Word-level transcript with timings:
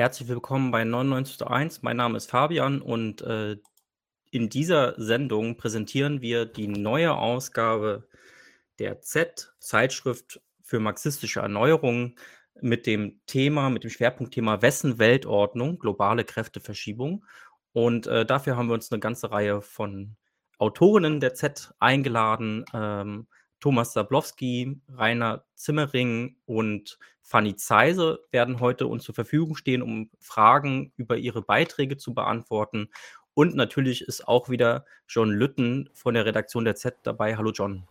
Herzlich 0.00 0.28
willkommen 0.30 0.70
bei 0.70 0.80
99.1. 0.80 1.80
Mein 1.82 1.98
Name 1.98 2.16
ist 2.16 2.30
Fabian 2.30 2.80
und 2.80 3.20
äh, 3.20 3.58
in 4.30 4.48
dieser 4.48 4.94
Sendung 4.98 5.58
präsentieren 5.58 6.22
wir 6.22 6.46
die 6.46 6.68
neue 6.68 7.14
Ausgabe 7.14 8.08
der 8.78 9.02
Z, 9.02 9.52
Zeitschrift 9.58 10.40
für 10.62 10.80
marxistische 10.80 11.40
Erneuerung, 11.40 12.18
mit 12.62 12.86
dem 12.86 13.20
Thema, 13.26 13.68
mit 13.68 13.84
dem 13.84 13.90
Schwerpunktthema 13.90 14.62
Wessen 14.62 14.98
Weltordnung, 14.98 15.78
globale 15.78 16.24
Kräfteverschiebung. 16.24 17.26
Und 17.72 18.06
äh, 18.06 18.24
dafür 18.24 18.56
haben 18.56 18.68
wir 18.68 18.74
uns 18.74 18.90
eine 18.90 19.00
ganze 19.00 19.30
Reihe 19.30 19.60
von 19.60 20.16
Autorinnen 20.56 21.20
der 21.20 21.34
Z 21.34 21.74
eingeladen. 21.78 22.64
Ähm, 22.72 23.26
Thomas 23.60 23.92
Sablowski, 23.92 24.80
Rainer 24.88 25.44
Zimmering 25.60 26.36
und 26.46 26.98
Fanny 27.22 27.54
Zeise 27.54 28.20
werden 28.30 28.60
heute 28.60 28.86
uns 28.86 29.04
zur 29.04 29.14
Verfügung 29.14 29.54
stehen, 29.54 29.82
um 29.82 30.10
Fragen 30.18 30.92
über 30.96 31.16
ihre 31.16 31.42
Beiträge 31.42 31.96
zu 31.96 32.14
beantworten. 32.14 32.88
Und 33.34 33.54
natürlich 33.54 34.02
ist 34.02 34.26
auch 34.26 34.48
wieder 34.48 34.84
John 35.08 35.30
Lütten 35.30 35.90
von 35.92 36.14
der 36.14 36.24
Redaktion 36.24 36.64
der 36.64 36.76
Z 36.76 36.96
dabei. 37.02 37.36
Hallo 37.36 37.52
John. 37.52 37.84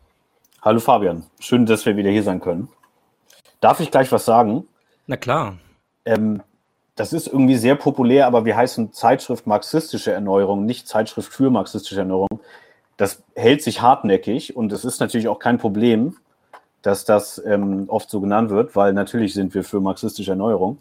Hallo 0.62 0.80
Fabian, 0.80 1.26
schön, 1.40 1.66
dass 1.66 1.86
wir 1.86 1.96
wieder 1.96 2.10
hier 2.10 2.24
sein 2.24 2.42
können. 2.42 2.68
Darf 3.62 3.80
ich 3.80 3.92
gleich 3.92 4.12
was 4.12 4.26
sagen? 4.26 4.68
Na 5.08 5.16
klar. 5.16 5.58
Ähm, 6.06 6.42
das 6.96 7.14
ist 7.14 7.28
irgendwie 7.28 7.56
sehr 7.56 7.76
populär, 7.76 8.28
aber 8.28 8.44
wir 8.46 8.58
heißen 8.58 8.92
Zeitschrift 8.92 9.48
Marxistische 9.48 10.12
Erneuerung, 10.12 10.66
nicht 10.66 10.88
Zeitschrift 10.88 11.32
für 11.32 11.50
marxistische 11.50 12.00
Erneuerung 12.00 12.42
das 13.00 13.24
hält 13.34 13.64
sich 13.64 13.82
hartnäckig 13.82 14.58
und 14.58 14.74
es 14.74 14.84
ist 14.84 15.00
natürlich 15.00 15.30
auch 15.30 15.40
kein 15.40 15.58
Problem, 15.58 16.18
dass 16.82 17.06
das 17.06 17.42
ähm, 17.46 17.86
oft 17.88 18.10
so 18.10 18.22
genannt 18.22 18.50
wird, 18.50 18.76
weil 18.76 18.94
natürlich 18.94 19.34
sind 19.34 19.54
wir 19.54 19.64
für 19.64 19.80
marxistische 19.80 20.32
Erneuerung. 20.32 20.80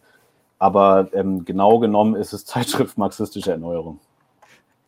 Aber 0.58 1.08
ähm, 1.12 1.44
genau 1.44 1.78
genommen 1.78 2.16
ist 2.16 2.32
es 2.32 2.44
Zeitschrift 2.46 2.98
marxistische 2.98 3.52
Erneuerung. 3.52 4.00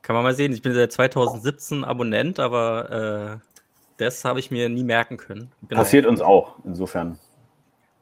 Kann 0.03 0.15
man 0.15 0.25
mal 0.25 0.35
sehen, 0.35 0.53
ich 0.53 0.63
bin 0.63 0.73
seit 0.75 0.93
2017 0.93 1.85
Abonnent, 1.85 2.41
aber 2.41 3.41
äh, 3.41 3.51
das 3.99 4.25
habe 4.25 4.41
ich 4.41 4.51
mir 4.51 4.69
nie 4.69 4.83
merken 4.83 5.19
können. 5.19 5.53
Genau. 5.69 5.81
Passiert 5.81 6.07
uns 6.07 6.21
auch, 6.21 6.55
insofern. 6.65 7.19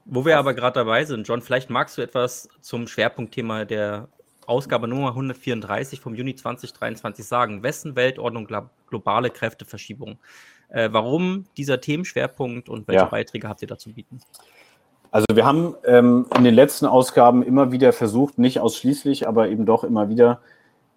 Wo 0.05 0.25
wir 0.25 0.39
aber 0.39 0.55
gerade 0.55 0.75
dabei 0.75 1.05
sind, 1.05 1.29
John, 1.29 1.43
vielleicht 1.43 1.69
magst 1.69 1.99
du 1.99 2.03
etwas 2.03 2.49
zum 2.63 2.87
Schwerpunktthema 2.87 3.65
der 3.65 4.09
Ausgabe 4.47 4.89
Nummer 4.89 5.09
134 5.09 6.01
vom 6.01 6.15
Juni 6.15 6.35
2023 6.35 7.27
sagen. 7.27 7.63
Wessen 7.63 7.97
Weltordnung 7.97 8.49
globale 8.89 9.29
Kräfteverschiebung? 9.29 10.19
Äh, 10.69 10.91
warum 10.93 11.47
dieser 11.57 11.81
Themenschwerpunkt 11.81 12.69
und 12.69 12.87
welche 12.89 13.05
ja. 13.05 13.07
Beiträge 13.07 13.49
habt 13.49 13.63
ihr 13.63 13.69
dazu 13.69 13.93
bieten? 13.93 14.21
Also 15.11 15.27
wir 15.33 15.47
haben 15.47 15.75
ähm, 15.87 16.27
in 16.37 16.45
den 16.45 16.55
letzten 16.55 16.85
Ausgaben 16.85 17.43
immer 17.43 17.73
wieder 17.73 17.93
versucht, 17.93 18.39
nicht 18.39 18.61
ausschließlich, 18.61 19.27
aber 19.27 19.49
eben 19.49 19.65
doch 19.65 19.85
immer 19.85 20.11
wieder 20.11 20.41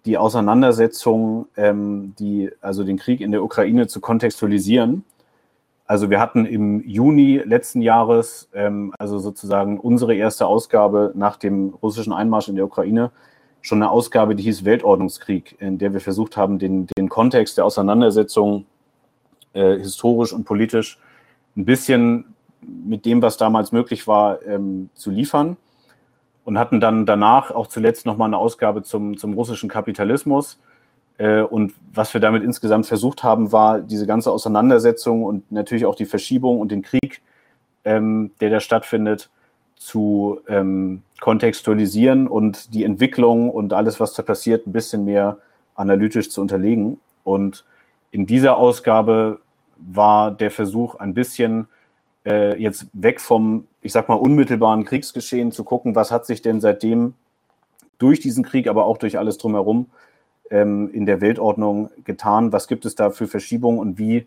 die 0.04 0.18
Auseinandersetzung, 0.18 1.46
ähm, 1.56 2.14
die, 2.18 2.50
also 2.60 2.84
den 2.84 2.98
Krieg 2.98 3.20
in 3.20 3.32
der 3.32 3.42
Ukraine 3.42 3.86
zu 3.86 4.00
kontextualisieren. 4.00 5.04
Also 5.86 6.10
wir 6.10 6.20
hatten 6.20 6.44
im 6.44 6.86
Juni 6.86 7.38
letzten 7.38 7.80
Jahres, 7.80 8.48
ähm, 8.52 8.92
also 8.98 9.18
sozusagen 9.18 9.78
unsere 9.80 10.14
erste 10.14 10.46
Ausgabe 10.46 11.12
nach 11.14 11.36
dem 11.36 11.74
russischen 11.82 12.12
Einmarsch 12.12 12.48
in 12.48 12.56
der 12.56 12.66
Ukraine, 12.66 13.10
schon 13.62 13.80
eine 13.80 13.90
Ausgabe, 13.90 14.34
die 14.34 14.42
hieß 14.42 14.64
Weltordnungskrieg, 14.64 15.56
in 15.60 15.78
der 15.78 15.92
wir 15.92 16.00
versucht 16.00 16.36
haben, 16.36 16.58
den, 16.58 16.88
den 16.98 17.08
Kontext 17.08 17.58
der 17.58 17.64
Auseinandersetzung 17.64 18.66
äh, 19.52 19.78
historisch 19.78 20.32
und 20.32 20.44
politisch 20.44 20.98
ein 21.56 21.64
bisschen 21.64 22.34
mit 22.60 23.04
dem, 23.04 23.22
was 23.22 23.36
damals 23.36 23.72
möglich 23.72 24.06
war, 24.06 24.42
ähm, 24.46 24.90
zu 24.94 25.10
liefern. 25.10 25.56
Und 26.44 26.58
hatten 26.58 26.80
dann 26.80 27.06
danach 27.06 27.52
auch 27.52 27.68
zuletzt 27.68 28.04
nochmal 28.04 28.26
eine 28.26 28.38
Ausgabe 28.38 28.82
zum, 28.82 29.16
zum 29.16 29.34
russischen 29.34 29.68
Kapitalismus. 29.68 30.58
Äh, 31.18 31.42
und 31.42 31.72
was 31.92 32.12
wir 32.14 32.20
damit 32.20 32.42
insgesamt 32.42 32.86
versucht 32.86 33.22
haben, 33.22 33.52
war 33.52 33.80
diese 33.80 34.06
ganze 34.06 34.32
Auseinandersetzung 34.32 35.22
und 35.24 35.50
natürlich 35.52 35.86
auch 35.86 35.94
die 35.94 36.04
Verschiebung 36.04 36.58
und 36.58 36.72
den 36.72 36.82
Krieg, 36.82 37.22
ähm, 37.84 38.32
der 38.40 38.50
da 38.50 38.60
stattfindet, 38.60 39.30
zu 39.76 40.40
ähm, 40.48 41.02
kontextualisieren 41.20 42.28
und 42.28 42.72
die 42.74 42.84
Entwicklung 42.84 43.50
und 43.50 43.72
alles, 43.72 44.00
was 44.00 44.14
da 44.14 44.22
passiert, 44.22 44.66
ein 44.66 44.72
bisschen 44.72 45.04
mehr 45.04 45.38
analytisch 45.74 46.30
zu 46.30 46.40
unterlegen. 46.40 47.00
Und 47.24 47.64
in 48.10 48.26
dieser 48.26 48.56
Ausgabe 48.56 49.40
war 49.90 50.30
der 50.30 50.50
Versuch 50.50 50.94
ein 50.96 51.14
bisschen 51.14 51.68
äh, 52.24 52.60
jetzt 52.60 52.86
weg 52.92 53.20
vom, 53.20 53.66
ich 53.80 53.92
sag 53.92 54.08
mal, 54.08 54.14
unmittelbaren 54.14 54.84
Kriegsgeschehen 54.84 55.52
zu 55.52 55.64
gucken, 55.64 55.94
was 55.94 56.10
hat 56.10 56.26
sich 56.26 56.42
denn 56.42 56.60
seitdem 56.60 57.14
durch 57.98 58.20
diesen 58.20 58.44
Krieg, 58.44 58.68
aber 58.68 58.84
auch 58.84 58.98
durch 58.98 59.18
alles 59.18 59.38
drumherum 59.38 59.86
ähm, 60.50 60.90
in 60.92 61.06
der 61.06 61.20
Weltordnung 61.20 61.90
getan? 62.04 62.52
Was 62.52 62.68
gibt 62.68 62.84
es 62.84 62.94
da 62.94 63.10
für 63.10 63.26
Verschiebungen 63.26 63.78
und 63.78 63.98
wie 63.98 64.26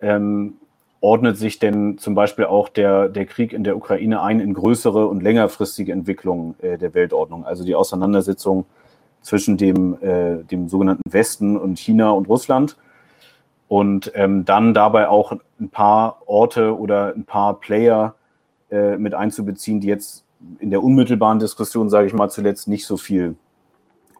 ähm, 0.00 0.54
ordnet 1.00 1.36
sich 1.36 1.58
denn 1.58 1.98
zum 1.98 2.14
Beispiel 2.14 2.44
auch 2.44 2.68
der, 2.68 3.08
der 3.08 3.26
Krieg 3.26 3.52
in 3.52 3.64
der 3.64 3.76
Ukraine 3.76 4.22
ein 4.22 4.40
in 4.40 4.54
größere 4.54 5.06
und 5.06 5.22
längerfristige 5.22 5.92
Entwicklungen 5.92 6.54
äh, 6.60 6.78
der 6.78 6.94
Weltordnung? 6.94 7.44
Also 7.44 7.64
die 7.64 7.74
Auseinandersetzung 7.74 8.66
zwischen 9.20 9.56
dem, 9.56 10.00
äh, 10.00 10.42
dem 10.44 10.68
sogenannten 10.68 11.12
Westen 11.12 11.56
und 11.56 11.78
China 11.78 12.10
und 12.10 12.28
Russland. 12.28 12.76
Und 13.72 14.12
ähm, 14.14 14.44
dann 14.44 14.74
dabei 14.74 15.08
auch 15.08 15.32
ein 15.58 15.70
paar 15.70 16.20
Orte 16.26 16.78
oder 16.78 17.14
ein 17.14 17.24
paar 17.24 17.58
Player 17.58 18.14
äh, 18.70 18.98
mit 18.98 19.14
einzubeziehen, 19.14 19.80
die 19.80 19.86
jetzt 19.86 20.26
in 20.58 20.68
der 20.68 20.82
unmittelbaren 20.82 21.38
Diskussion, 21.38 21.88
sage 21.88 22.06
ich 22.06 22.12
mal, 22.12 22.28
zuletzt 22.28 22.68
nicht 22.68 22.84
so 22.84 22.98
viel 22.98 23.34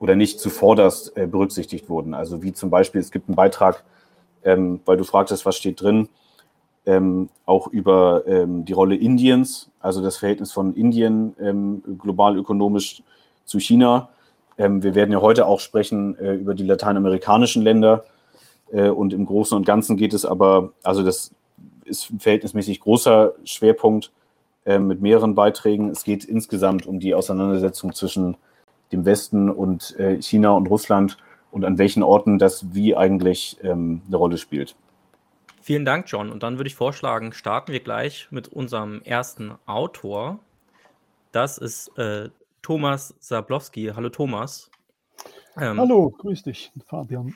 oder 0.00 0.16
nicht 0.16 0.40
zuvorderst 0.40 1.14
äh, 1.18 1.26
berücksichtigt 1.26 1.90
wurden. 1.90 2.14
Also 2.14 2.42
wie 2.42 2.54
zum 2.54 2.70
Beispiel, 2.70 3.02
es 3.02 3.10
gibt 3.10 3.28
einen 3.28 3.36
Beitrag, 3.36 3.84
ähm, 4.42 4.80
weil 4.86 4.96
du 4.96 5.04
fragtest, 5.04 5.44
was 5.44 5.58
steht 5.58 5.82
drin, 5.82 6.08
ähm, 6.86 7.28
auch 7.44 7.66
über 7.66 8.22
ähm, 8.26 8.64
die 8.64 8.72
Rolle 8.72 8.96
Indiens, 8.96 9.70
also 9.80 10.02
das 10.02 10.16
Verhältnis 10.16 10.50
von 10.50 10.72
Indien 10.72 11.36
ähm, 11.38 11.82
global 11.98 12.38
ökonomisch 12.38 13.02
zu 13.44 13.60
China. 13.60 14.08
Ähm, 14.56 14.82
wir 14.82 14.94
werden 14.94 15.12
ja 15.12 15.20
heute 15.20 15.44
auch 15.44 15.60
sprechen 15.60 16.16
äh, 16.16 16.36
über 16.36 16.54
die 16.54 16.64
lateinamerikanischen 16.64 17.60
Länder. 17.60 18.04
Äh, 18.72 18.88
und 18.88 19.12
im 19.12 19.26
Großen 19.26 19.56
und 19.56 19.64
Ganzen 19.64 19.96
geht 19.96 20.14
es 20.14 20.24
aber, 20.24 20.72
also 20.82 21.04
das 21.04 21.32
ist 21.84 22.10
ein 22.10 22.20
verhältnismäßig 22.20 22.80
großer 22.80 23.34
Schwerpunkt 23.44 24.10
äh, 24.64 24.78
mit 24.78 25.00
mehreren 25.00 25.34
Beiträgen. 25.34 25.90
Es 25.90 26.04
geht 26.04 26.24
insgesamt 26.24 26.86
um 26.86 26.98
die 26.98 27.14
Auseinandersetzung 27.14 27.92
zwischen 27.92 28.36
dem 28.90 29.04
Westen 29.04 29.50
und 29.50 29.98
äh, 29.98 30.20
China 30.20 30.52
und 30.52 30.68
Russland 30.68 31.18
und 31.50 31.64
an 31.64 31.78
welchen 31.78 32.02
Orten 32.02 32.38
das 32.38 32.74
wie 32.74 32.96
eigentlich 32.96 33.58
ähm, 33.62 34.02
eine 34.06 34.16
Rolle 34.16 34.38
spielt. 34.38 34.74
Vielen 35.60 35.84
Dank, 35.84 36.06
John. 36.08 36.30
Und 36.30 36.42
dann 36.42 36.58
würde 36.58 36.68
ich 36.68 36.74
vorschlagen, 36.74 37.32
starten 37.32 37.72
wir 37.72 37.80
gleich 37.80 38.28
mit 38.30 38.48
unserem 38.48 39.00
ersten 39.02 39.52
Autor. 39.66 40.40
Das 41.30 41.58
ist 41.58 41.96
äh, 41.98 42.30
Thomas 42.62 43.14
Sablowski. 43.20 43.92
Hallo 43.94 44.08
Thomas. 44.08 44.70
Ähm, 45.56 45.78
Hallo, 45.78 46.10
grüß 46.10 46.42
dich, 46.42 46.72
Fabian. 46.86 47.34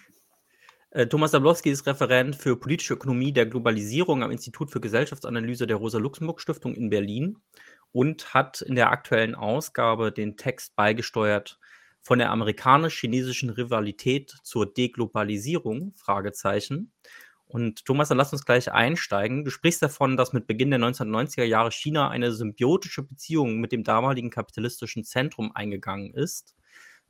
Äh, 0.91 1.07
Thomas 1.07 1.33
Sablowski 1.33 1.71
ist 1.71 1.87
Referent 1.87 2.37
für 2.37 2.57
politische 2.57 2.95
Ökonomie 2.95 3.33
der 3.33 3.47
Globalisierung 3.47 4.23
am 4.23 4.31
Institut 4.31 4.71
für 4.71 4.81
Gesellschaftsanalyse 4.81 5.67
der 5.67 5.77
Rosa-Luxemburg-Stiftung 5.77 6.75
in 6.75 6.91
Berlin 6.91 7.39
und 7.93 8.35
hat 8.35 8.63
in 8.63 8.75
der 8.75 8.91
aktuellen 8.91 9.35
Ausgabe 9.35 10.13
den 10.13 10.37
Text 10.37 10.77
beigesteuert 10.77 11.59
von 12.01 12.19
der 12.21 12.31
amerikanisch-chinesischen 12.31 13.51
Rivalität 13.51 14.37
zur 14.45 14.73
Deglobalisierung, 14.73 15.93
Fragezeichen. 15.97 16.93
Und 17.47 17.85
Thomas, 17.85 18.09
dann 18.09 18.19
lass 18.19 18.33
uns 18.33 18.45
gleich 18.45 18.73
einsteigen. 18.73 19.45
Du 19.45 19.51
sprichst 19.51 19.83
davon, 19.83 20.17
dass 20.17 20.33
mit 20.33 20.47
Beginn 20.47 20.71
der 20.71 20.81
1990er 20.81 21.45
Jahre 21.45 21.73
China 21.73 22.09
eine 22.11 22.33
symbiotische 22.33 23.03
Beziehung 23.03 23.59
mit 23.59 23.73
dem 23.73 23.83
damaligen 23.83 24.31
kapitalistischen 24.31 25.05
Zentrum 25.05 25.51
eingegangen 25.55 26.13
ist. 26.13 26.57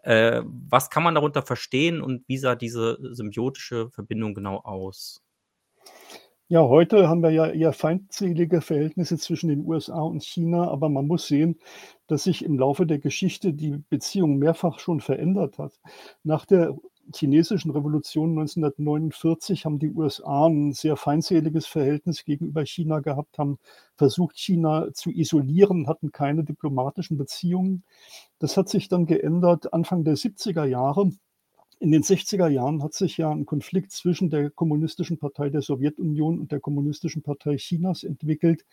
Äh, 0.07 0.43
was 0.45 0.89
kann 0.89 1.03
man 1.03 1.17
darunter 1.17 1.43
verstehen 1.43 2.01
und 2.01 2.23
wie 2.29 2.39
sah 2.39 2.55
diese 2.55 2.97
symbiotische 3.13 3.91
Verbindung 3.91 4.35
genau 4.35 4.59
aus? 4.59 5.21
Ja, 6.49 6.61
heute 6.61 7.09
haben 7.09 7.25
wir 7.25 7.31
ja 7.31 7.47
eher 7.49 7.73
feindselige 7.73 8.61
Verhältnisse 8.61 9.19
zwischen 9.19 9.49
den 9.49 9.67
USA 9.67 10.01
und 10.01 10.23
China, 10.23 10.69
aber 10.69 10.89
man 10.89 11.09
muss 11.09 11.27
sehen, 11.27 11.59
dass 12.07 12.23
sich 12.23 12.45
im 12.45 12.57
Laufe 12.57 12.87
der 12.87 13.01
Geschichte 13.01 13.53
die 13.53 13.79
Beziehung 13.91 14.39
mehrfach 14.39 14.79
schon 14.79 15.01
verändert 15.01 15.59
hat. 15.59 15.73
Nach 16.23 16.47
der 16.47 16.77
chinesischen 17.15 17.71
Revolution 17.71 18.31
1949 18.31 19.65
haben 19.65 19.79
die 19.79 19.91
USA 19.91 20.47
ein 20.47 20.73
sehr 20.73 20.97
feindseliges 20.97 21.67
Verhältnis 21.67 22.25
gegenüber 22.25 22.65
China 22.65 23.01
gehabt, 23.01 23.39
haben 23.39 23.59
versucht, 23.97 24.39
China 24.39 24.93
zu 24.93 25.11
isolieren, 25.11 25.89
hatten 25.89 26.13
keine 26.13 26.45
diplomatischen 26.45 27.17
Beziehungen. 27.17 27.85
Das 28.39 28.57
hat 28.57 28.69
sich 28.69 28.89
dann 28.89 29.07
geändert 29.07 29.73
Anfang 29.73 30.05
der 30.05 30.17
70er 30.17 30.65
Jahre 30.65 31.11
In 31.79 31.91
den 31.91 32.03
60er 32.03 32.49
Jahren 32.49 32.83
hat 32.83 32.95
sich 32.95 33.19
ja 33.19 33.31
ein 33.31 33.45
Konflikt 33.45 33.93
zwischen 33.93 34.31
der 34.31 34.49
Kommunistischen 34.51 35.19
Partei 35.19 35.51
der 35.51 35.61
Sowjetunion 35.61 36.41
und 36.41 36.51
der 36.51 36.61
Kommunistischen 36.61 37.23
Partei 37.23 37.57
Chinas 37.57 38.03
entwickelt. 38.03 38.65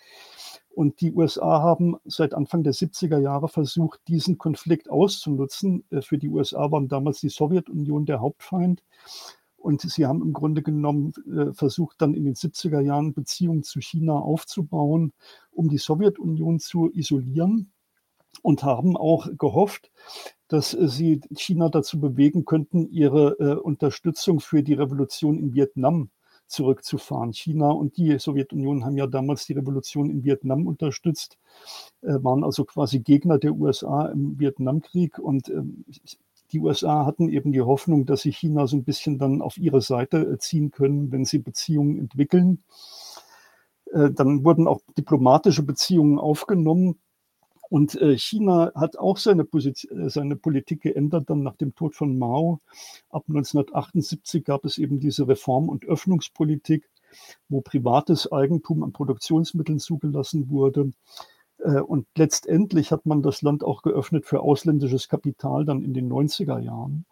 Und 0.70 1.02
die 1.02 1.12
USA 1.12 1.62
haben 1.62 1.98
seit 2.06 2.34
Anfang 2.34 2.64
der 2.64 2.74
70er 2.74 3.20
Jahre 3.20 3.50
versucht, 3.50 4.00
diesen 4.08 4.38
Konflikt 4.38 4.90
auszunutzen. 4.90 5.84
Äh, 5.90 6.02
für 6.02 6.18
die 6.18 6.30
USA 6.30 6.72
waren 6.72 6.88
damals 6.88 7.20
die 7.20 7.30
Sowjetunion 7.30 8.06
der 8.06 8.22
Hauptfeind. 8.22 8.84
Und 9.58 9.82
sie 9.82 10.06
haben 10.06 10.22
im 10.22 10.34
Grunde 10.34 10.62
genommen 10.62 11.14
äh, 11.26 11.54
versucht, 11.54 12.02
dann 12.02 12.14
in 12.14 12.24
den 12.24 12.36
70er 12.36 12.80
Jahren 12.80 13.14
Beziehungen 13.14 13.64
zu 13.64 13.82
China 13.82 14.14
aufzubauen, 14.14 15.14
um 15.52 15.68
die 15.70 15.78
Sowjetunion 15.78 16.60
zu 16.60 16.90
isolieren 16.94 17.72
und 18.42 18.64
haben 18.64 18.98
auch 18.98 19.30
gehofft, 19.38 19.92
dass 20.54 20.70
sie 20.70 21.20
China 21.36 21.70
dazu 21.70 22.00
bewegen 22.00 22.46
könnten, 22.46 22.88
ihre 22.92 23.40
äh, 23.40 23.56
Unterstützung 23.56 24.40
für 24.40 24.62
die 24.62 24.76
Revolution 24.76 25.40
in 25.40 25.56
Vietnam 25.56 26.12
zurückzufahren. 26.46 27.34
China 27.34 27.72
und 27.72 27.98
die 27.98 28.20
Sowjetunion 28.20 28.86
haben 28.86 28.96
ja 28.96 29.08
damals 29.08 29.48
die 29.48 29.54
Revolution 29.54 30.12
in 30.12 30.24
Vietnam 30.24 30.68
unterstützt, 30.68 31.40
äh, 32.04 32.14
waren 32.22 32.44
also 32.44 32.66
quasi 32.66 33.00
Gegner 33.00 33.40
der 33.40 33.56
USA 33.56 34.06
im 34.10 34.40
Vietnamkrieg 34.40 35.18
und 35.18 35.50
ähm, 35.50 35.86
die 36.52 36.60
USA 36.60 37.08
hatten 37.08 37.30
eben 37.30 37.52
die 37.52 37.64
Hoffnung, 37.64 38.06
dass 38.06 38.22
sie 38.22 38.32
China 38.32 38.68
so 38.68 38.78
ein 38.78 38.84
bisschen 38.84 39.18
dann 39.18 39.42
auf 39.42 39.58
ihre 39.58 39.82
Seite 39.82 40.18
äh, 40.18 40.38
ziehen 40.38 40.70
können, 40.70 41.12
wenn 41.12 41.26
sie 41.26 41.40
Beziehungen 41.40 41.98
entwickeln. 41.98 42.62
Äh, 43.92 44.12
dann 44.12 44.46
wurden 44.46 44.68
auch 44.68 44.82
diplomatische 44.96 45.64
Beziehungen 45.64 46.20
aufgenommen. 46.20 47.00
Und 47.74 48.00
äh, 48.00 48.16
China 48.20 48.72
hat 48.76 49.00
auch 49.00 49.18
seine, 49.18 49.46
Position, 49.46 50.08
seine 50.08 50.36
Politik 50.36 50.84
geändert, 50.84 51.32
dann 51.32 51.42
nach 51.42 51.56
dem 51.56 51.74
Tod 51.74 51.96
von 51.96 52.20
Mao. 52.20 52.60
Ab 53.10 53.24
1978 53.28 54.46
gab 54.46 54.64
es 54.66 54.78
eben 54.78 55.00
diese 55.00 55.28
Reform- 55.28 55.70
und 55.70 55.84
Öffnungspolitik, 55.84 56.88
wo 57.50 57.62
privates 57.62 58.32
Eigentum 58.32 58.84
an 58.84 58.92
Produktionsmitteln 58.92 59.80
zugelassen 59.80 60.52
wurde. 60.52 60.92
Äh, 61.58 61.80
und 61.80 62.06
letztendlich 62.16 62.92
hat 62.92 63.08
man 63.08 63.24
das 63.24 63.42
Land 63.42 63.64
auch 63.64 63.82
geöffnet 63.82 64.28
für 64.28 64.42
ausländisches 64.42 65.10
Kapital 65.10 65.66
dann 65.66 65.82
in 65.82 65.96
den 65.96 66.08
90er 66.14 66.60
Jahren, 66.60 67.06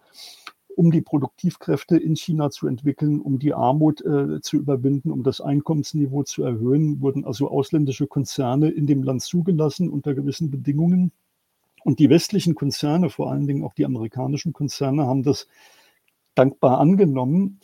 um 0.75 0.91
die 0.91 1.01
Produktivkräfte 1.01 1.97
in 1.97 2.15
China 2.15 2.49
zu 2.49 2.67
entwickeln, 2.67 3.19
um 3.19 3.39
die 3.39 3.53
Armut 3.53 4.01
äh, 4.01 4.41
zu 4.41 4.57
überwinden, 4.57 5.11
um 5.11 5.23
das 5.23 5.41
Einkommensniveau 5.41 6.23
zu 6.23 6.43
erhöhen, 6.43 7.01
wurden 7.01 7.25
also 7.25 7.49
ausländische 7.49 8.07
Konzerne 8.07 8.69
in 8.69 8.87
dem 8.87 9.03
Land 9.03 9.21
zugelassen 9.21 9.89
unter 9.89 10.13
gewissen 10.13 10.51
Bedingungen. 10.51 11.11
Und 11.83 11.99
die 11.99 12.09
westlichen 12.09 12.55
Konzerne, 12.55 13.09
vor 13.09 13.31
allen 13.31 13.47
Dingen 13.47 13.63
auch 13.63 13.73
die 13.73 13.85
amerikanischen 13.85 14.53
Konzerne, 14.53 15.05
haben 15.05 15.23
das 15.23 15.47
dankbar 16.35 16.79
angenommen. 16.79 17.59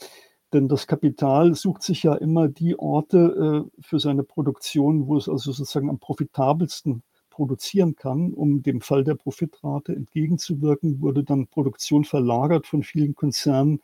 Denn 0.53 0.67
das 0.67 0.87
Kapital 0.87 1.55
sucht 1.55 1.83
sich 1.83 2.03
ja 2.03 2.15
immer 2.15 2.47
die 2.47 2.79
Orte 2.79 3.67
äh, 3.67 3.81
für 3.81 3.99
seine 3.99 4.23
Produktion, 4.23 5.07
wo 5.07 5.17
es 5.17 5.27
also 5.27 5.51
sozusagen 5.51 5.89
am 5.89 5.99
profitabelsten 5.99 7.03
produzieren 7.37 7.95
kann. 7.95 8.33
Um 8.33 8.63
dem 8.63 8.81
Fall 8.81 9.03
der 9.03 9.13
Profitrate 9.13 9.95
entgegenzuwirken, 9.95 11.01
wurde 11.01 11.23
dann 11.23 11.45
Produktion 11.45 12.03
verlagert 12.03 12.65
von 12.65 12.81
vielen 12.81 13.13
Konzernen 13.13 13.79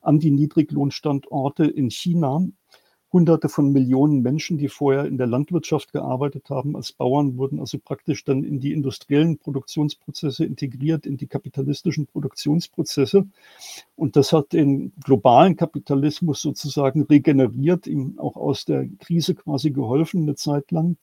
an 0.00 0.20
die 0.20 0.30
Niedriglohnstandorte 0.30 1.64
in 1.64 1.90
China. 1.90 2.46
Hunderte 3.12 3.48
von 3.48 3.72
Millionen 3.72 4.22
Menschen, 4.22 4.56
die 4.56 4.68
vorher 4.68 5.04
in 5.04 5.18
der 5.18 5.26
Landwirtschaft 5.26 5.92
gearbeitet 5.92 6.48
haben 6.48 6.76
als 6.76 6.92
Bauern, 6.92 7.36
wurden 7.36 7.58
also 7.58 7.76
praktisch 7.78 8.24
dann 8.24 8.44
in 8.44 8.60
die 8.60 8.72
industriellen 8.72 9.36
Produktionsprozesse 9.36 10.44
integriert, 10.44 11.04
in 11.04 11.16
die 11.16 11.26
kapitalistischen 11.26 12.06
Produktionsprozesse. 12.06 13.26
Und 13.96 14.14
das 14.14 14.32
hat 14.32 14.52
den 14.52 14.92
globalen 15.02 15.56
Kapitalismus 15.56 16.40
sozusagen 16.40 17.02
regeneriert, 17.02 17.88
ihm 17.88 18.18
auch 18.20 18.36
aus 18.36 18.64
der 18.64 18.88
Krise 19.00 19.34
quasi 19.34 19.72
geholfen 19.72 20.22
eine 20.22 20.36
Zeit 20.36 20.70
lang. 20.70 20.96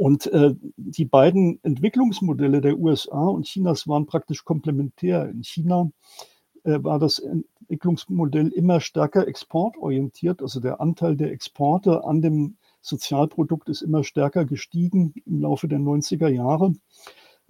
Und 0.00 0.28
äh, 0.28 0.54
die 0.78 1.04
beiden 1.04 1.62
Entwicklungsmodelle 1.62 2.62
der 2.62 2.78
USA 2.78 3.22
und 3.26 3.44
Chinas 3.44 3.86
waren 3.86 4.06
praktisch 4.06 4.46
komplementär. 4.46 5.28
In 5.28 5.44
China 5.44 5.90
äh, 6.64 6.82
war 6.82 6.98
das 6.98 7.18
Entwicklungsmodell 7.18 8.48
immer 8.48 8.80
stärker 8.80 9.28
exportorientiert. 9.28 10.40
Also 10.40 10.58
der 10.58 10.80
Anteil 10.80 11.16
der 11.16 11.30
Exporte 11.32 12.02
an 12.02 12.22
dem 12.22 12.56
Sozialprodukt 12.80 13.68
ist 13.68 13.82
immer 13.82 14.02
stärker 14.02 14.46
gestiegen 14.46 15.12
im 15.26 15.42
Laufe 15.42 15.68
der 15.68 15.80
90er 15.80 16.28
Jahre. 16.28 16.72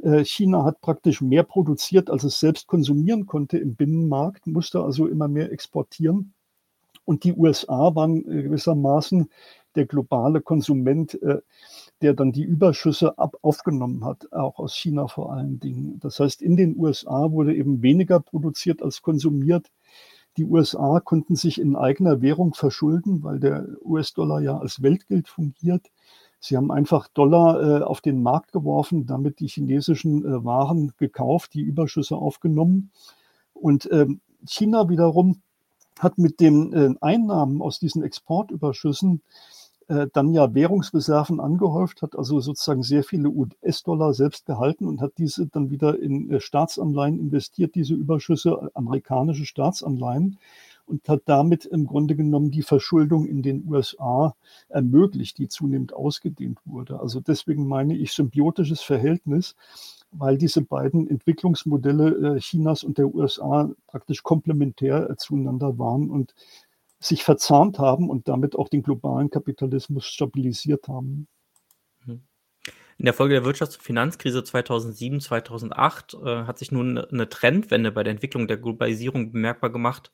Äh, 0.02 0.24
China 0.24 0.64
hat 0.64 0.80
praktisch 0.80 1.20
mehr 1.20 1.44
produziert, 1.44 2.10
als 2.10 2.24
es 2.24 2.40
selbst 2.40 2.66
konsumieren 2.66 3.26
konnte 3.26 3.58
im 3.58 3.76
Binnenmarkt, 3.76 4.48
musste 4.48 4.82
also 4.82 5.06
immer 5.06 5.28
mehr 5.28 5.52
exportieren. 5.52 6.32
Und 7.04 7.22
die 7.22 7.32
USA 7.32 7.94
waren 7.94 8.24
gewissermaßen 8.24 9.30
der 9.76 9.86
globale 9.86 10.40
Konsument, 10.40 11.20
äh, 11.22 11.38
der 12.02 12.14
dann 12.14 12.32
die 12.32 12.44
Überschüsse 12.44 13.18
ab, 13.18 13.36
aufgenommen 13.42 14.04
hat, 14.04 14.32
auch 14.32 14.58
aus 14.58 14.74
China 14.74 15.06
vor 15.06 15.32
allen 15.32 15.60
Dingen. 15.60 16.00
Das 16.00 16.20
heißt, 16.20 16.42
in 16.42 16.56
den 16.56 16.76
USA 16.78 17.30
wurde 17.30 17.54
eben 17.54 17.82
weniger 17.82 18.20
produziert 18.20 18.82
als 18.82 19.02
konsumiert. 19.02 19.70
Die 20.36 20.44
USA 20.44 21.00
konnten 21.00 21.36
sich 21.36 21.60
in 21.60 21.76
eigener 21.76 22.22
Währung 22.22 22.54
verschulden, 22.54 23.22
weil 23.22 23.40
der 23.40 23.66
US-Dollar 23.84 24.40
ja 24.40 24.58
als 24.58 24.82
Weltgeld 24.82 25.28
fungiert. 25.28 25.90
Sie 26.38 26.56
haben 26.56 26.70
einfach 26.70 27.08
Dollar 27.08 27.80
äh, 27.80 27.82
auf 27.82 28.00
den 28.00 28.22
Markt 28.22 28.52
geworfen, 28.52 29.06
damit 29.06 29.40
die 29.40 29.48
chinesischen 29.48 30.24
äh, 30.24 30.44
Waren 30.44 30.92
gekauft, 30.96 31.52
die 31.52 31.60
Überschüsse 31.60 32.16
aufgenommen. 32.16 32.90
Und 33.52 33.90
äh, 33.90 34.06
China 34.46 34.88
wiederum 34.88 35.42
hat 35.98 36.16
mit 36.16 36.40
den 36.40 36.72
äh, 36.72 36.94
Einnahmen 37.02 37.60
aus 37.60 37.78
diesen 37.78 38.02
Exportüberschüssen 38.02 39.20
äh, 39.90 40.06
dann 40.12 40.32
ja 40.32 40.54
Währungsreserven 40.54 41.40
angehäuft, 41.40 42.02
hat 42.02 42.16
also 42.16 42.38
sozusagen 42.38 42.84
sehr 42.84 43.02
viele 43.02 43.28
US-Dollar 43.28 44.14
selbst 44.14 44.46
gehalten 44.46 44.86
und 44.86 45.00
hat 45.00 45.14
diese 45.18 45.48
dann 45.48 45.70
wieder 45.70 45.98
in 45.98 46.30
äh, 46.30 46.40
Staatsanleihen 46.40 47.18
investiert, 47.18 47.74
diese 47.74 47.94
Überschüsse, 47.94 48.50
äh, 48.50 48.68
amerikanische 48.74 49.44
Staatsanleihen 49.44 50.38
und 50.86 51.08
hat 51.08 51.22
damit 51.24 51.64
im 51.64 51.88
Grunde 51.88 52.14
genommen 52.14 52.52
die 52.52 52.62
Verschuldung 52.62 53.26
in 53.26 53.42
den 53.42 53.66
USA 53.68 54.36
ermöglicht, 54.68 55.38
die 55.38 55.48
zunehmend 55.48 55.92
ausgedehnt 55.92 56.60
wurde. 56.64 57.00
Also 57.00 57.18
deswegen 57.18 57.66
meine 57.66 57.96
ich 57.96 58.12
symbiotisches 58.12 58.82
Verhältnis, 58.82 59.56
weil 60.12 60.38
diese 60.38 60.62
beiden 60.62 61.10
Entwicklungsmodelle 61.10 62.38
Chinas 62.38 62.84
und 62.84 62.98
der 62.98 63.12
USA 63.12 63.70
praktisch 63.88 64.22
komplementär 64.22 65.16
zueinander 65.18 65.78
waren 65.78 66.10
und 66.10 66.34
sich 67.00 67.24
verzahnt 67.24 67.78
haben 67.78 68.10
und 68.10 68.28
damit 68.28 68.56
auch 68.56 68.68
den 68.68 68.82
globalen 68.82 69.30
Kapitalismus 69.30 70.04
stabilisiert 70.04 70.86
haben. 70.86 71.26
Mhm. 72.04 72.22
In 72.98 73.06
der 73.06 73.14
Folge 73.14 73.34
der 73.34 73.44
Wirtschafts- 73.44 73.76
und 73.76 73.82
Finanzkrise 73.82 74.44
2007, 74.44 75.20
2008 75.20 76.14
äh, 76.14 76.44
hat 76.44 76.58
sich 76.58 76.70
nun 76.70 76.98
eine 76.98 77.28
Trendwende 77.30 77.90
bei 77.92 78.02
der 78.02 78.12
Entwicklung 78.12 78.46
der 78.46 78.58
Globalisierung 78.58 79.32
bemerkbar 79.32 79.70
gemacht. 79.70 80.12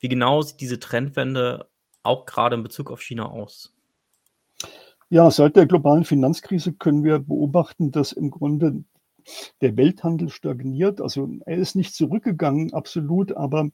Wie 0.00 0.08
genau 0.08 0.40
sieht 0.40 0.60
diese 0.60 0.80
Trendwende 0.80 1.68
auch 2.02 2.24
gerade 2.24 2.56
in 2.56 2.62
Bezug 2.62 2.90
auf 2.90 3.02
China 3.02 3.26
aus? 3.26 3.74
Ja, 5.10 5.30
seit 5.30 5.56
der 5.56 5.66
globalen 5.66 6.04
Finanzkrise 6.04 6.72
können 6.72 7.04
wir 7.04 7.18
beobachten, 7.18 7.92
dass 7.92 8.12
im 8.12 8.30
Grunde 8.30 8.82
der 9.60 9.76
Welthandel 9.76 10.30
stagniert. 10.30 11.00
Also 11.00 11.28
er 11.44 11.58
ist 11.58 11.76
nicht 11.76 11.94
zurückgegangen, 11.94 12.72
absolut, 12.72 13.36
aber 13.36 13.68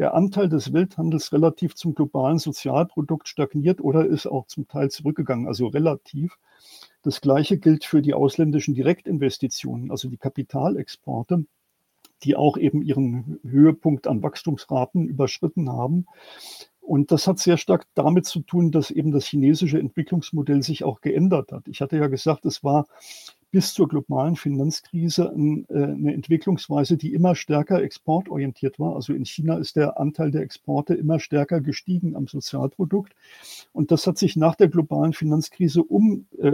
der 0.00 0.14
Anteil 0.14 0.48
des 0.48 0.72
Welthandels 0.72 1.30
relativ 1.30 1.74
zum 1.74 1.94
globalen 1.94 2.38
Sozialprodukt 2.38 3.28
stagniert 3.28 3.82
oder 3.82 4.06
ist 4.06 4.26
auch 4.26 4.46
zum 4.46 4.66
Teil 4.66 4.90
zurückgegangen, 4.90 5.46
also 5.46 5.66
relativ. 5.66 6.38
Das 7.02 7.20
Gleiche 7.20 7.58
gilt 7.58 7.84
für 7.84 8.00
die 8.00 8.14
ausländischen 8.14 8.74
Direktinvestitionen, 8.74 9.90
also 9.90 10.08
die 10.08 10.16
Kapitalexporte, 10.16 11.44
die 12.22 12.34
auch 12.34 12.56
eben 12.56 12.80
ihren 12.80 13.40
Höhepunkt 13.42 14.06
an 14.06 14.22
Wachstumsraten 14.22 15.06
überschritten 15.06 15.68
haben. 15.68 16.06
Und 16.80 17.12
das 17.12 17.26
hat 17.26 17.38
sehr 17.38 17.58
stark 17.58 17.86
damit 17.92 18.24
zu 18.24 18.40
tun, 18.40 18.70
dass 18.72 18.90
eben 18.90 19.12
das 19.12 19.26
chinesische 19.26 19.78
Entwicklungsmodell 19.78 20.62
sich 20.62 20.82
auch 20.82 21.02
geändert 21.02 21.52
hat. 21.52 21.68
Ich 21.68 21.82
hatte 21.82 21.98
ja 21.98 22.06
gesagt, 22.06 22.46
es 22.46 22.64
war 22.64 22.86
bis 23.50 23.74
zur 23.74 23.88
globalen 23.88 24.36
Finanzkrise 24.36 25.24
äh, 25.24 25.74
eine 25.74 26.14
Entwicklungsweise, 26.14 26.96
die 26.96 27.12
immer 27.14 27.34
stärker 27.34 27.82
exportorientiert 27.82 28.78
war. 28.78 28.94
Also 28.94 29.12
in 29.12 29.24
China 29.24 29.58
ist 29.58 29.76
der 29.76 29.98
Anteil 29.98 30.30
der 30.30 30.42
Exporte 30.42 30.94
immer 30.94 31.18
stärker 31.18 31.60
gestiegen 31.60 32.16
am 32.16 32.26
Sozialprodukt. 32.26 33.14
Und 33.72 33.90
das 33.90 34.06
hat 34.06 34.18
sich 34.18 34.36
nach 34.36 34.54
der 34.54 34.68
globalen 34.68 35.12
Finanzkrise 35.12 35.82
um, 35.82 36.26
äh, 36.38 36.52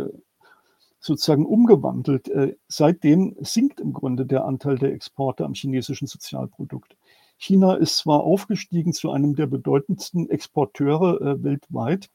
sozusagen 0.98 1.44
umgewandelt. 1.44 2.28
Äh, 2.28 2.56
seitdem 2.68 3.36
sinkt 3.40 3.80
im 3.80 3.92
Grunde 3.92 4.24
der 4.24 4.44
Anteil 4.44 4.78
der 4.78 4.92
Exporte 4.92 5.44
am 5.44 5.54
chinesischen 5.54 6.06
Sozialprodukt. 6.06 6.96
China 7.38 7.74
ist 7.74 7.98
zwar 7.98 8.20
aufgestiegen 8.20 8.94
zu 8.94 9.10
einem 9.10 9.36
der 9.36 9.46
bedeutendsten 9.46 10.30
Exporteure 10.30 11.42
weltweit, 11.42 12.08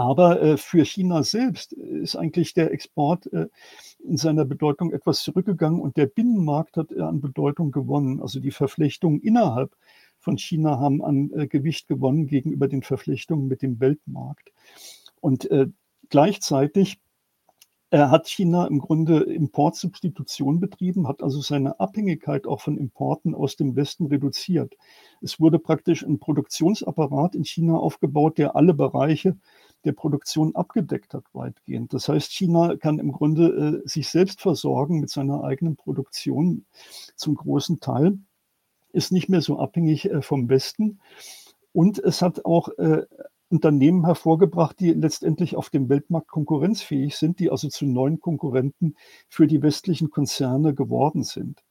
Aber 0.00 0.40
äh, 0.40 0.56
für 0.56 0.82
China 0.82 1.22
selbst 1.22 1.74
ist 1.74 2.16
eigentlich 2.16 2.54
der 2.54 2.72
Export 2.72 3.30
äh, 3.34 3.48
in 4.02 4.16
seiner 4.16 4.46
Bedeutung 4.46 4.92
etwas 4.92 5.22
zurückgegangen 5.22 5.78
und 5.78 5.98
der 5.98 6.06
Binnenmarkt 6.06 6.78
hat 6.78 6.90
äh, 6.90 7.02
an 7.02 7.20
Bedeutung 7.20 7.70
gewonnen. 7.70 8.22
Also 8.22 8.40
die 8.40 8.50
Verflechtungen 8.50 9.20
innerhalb 9.20 9.76
von 10.18 10.38
China 10.38 10.78
haben 10.78 11.04
an 11.04 11.30
äh, 11.34 11.46
Gewicht 11.48 11.86
gewonnen 11.86 12.28
gegenüber 12.28 12.66
den 12.66 12.80
Verflechtungen 12.80 13.46
mit 13.46 13.60
dem 13.60 13.78
Weltmarkt. 13.78 14.52
Und 15.20 15.50
äh, 15.50 15.66
gleichzeitig 16.08 16.98
hat 17.92 18.28
China 18.28 18.68
im 18.68 18.78
Grunde 18.78 19.18
Importsubstitution 19.18 20.60
betrieben, 20.60 21.08
hat 21.08 21.24
also 21.24 21.40
seine 21.40 21.80
Abhängigkeit 21.80 22.46
auch 22.46 22.60
von 22.60 22.78
Importen 22.78 23.34
aus 23.34 23.56
dem 23.56 23.74
Westen 23.74 24.06
reduziert. 24.06 24.76
Es 25.22 25.40
wurde 25.40 25.58
praktisch 25.58 26.04
ein 26.04 26.20
Produktionsapparat 26.20 27.34
in 27.34 27.44
China 27.44 27.78
aufgebaut, 27.78 28.38
der 28.38 28.54
alle 28.54 28.74
Bereiche 28.74 29.36
der 29.84 29.92
Produktion 29.92 30.54
abgedeckt 30.54 31.14
hat, 31.14 31.24
weitgehend. 31.32 31.92
Das 31.92 32.08
heißt, 32.08 32.32
China 32.32 32.76
kann 32.76 32.98
im 32.98 33.12
Grunde 33.12 33.82
äh, 33.84 33.88
sich 33.88 34.08
selbst 34.08 34.40
versorgen 34.40 35.00
mit 35.00 35.10
seiner 35.10 35.44
eigenen 35.44 35.76
Produktion 35.76 36.66
zum 37.16 37.34
großen 37.34 37.80
Teil, 37.80 38.18
ist 38.92 39.12
nicht 39.12 39.28
mehr 39.28 39.40
so 39.40 39.58
abhängig 39.58 40.10
äh, 40.10 40.22
vom 40.22 40.48
Westen. 40.48 41.00
Und 41.72 41.98
es 41.98 42.22
hat 42.22 42.44
auch 42.44 42.68
äh, 42.78 43.06
Unternehmen 43.48 44.04
hervorgebracht, 44.04 44.78
die 44.78 44.92
letztendlich 44.92 45.56
auf 45.56 45.70
dem 45.70 45.88
Weltmarkt 45.88 46.28
konkurrenzfähig 46.28 47.16
sind, 47.16 47.40
die 47.40 47.50
also 47.50 47.68
zu 47.68 47.84
neuen 47.84 48.20
Konkurrenten 48.20 48.94
für 49.28 49.46
die 49.46 49.62
westlichen 49.62 50.10
Konzerne 50.10 50.74
geworden 50.74 51.24
sind. 51.24 51.62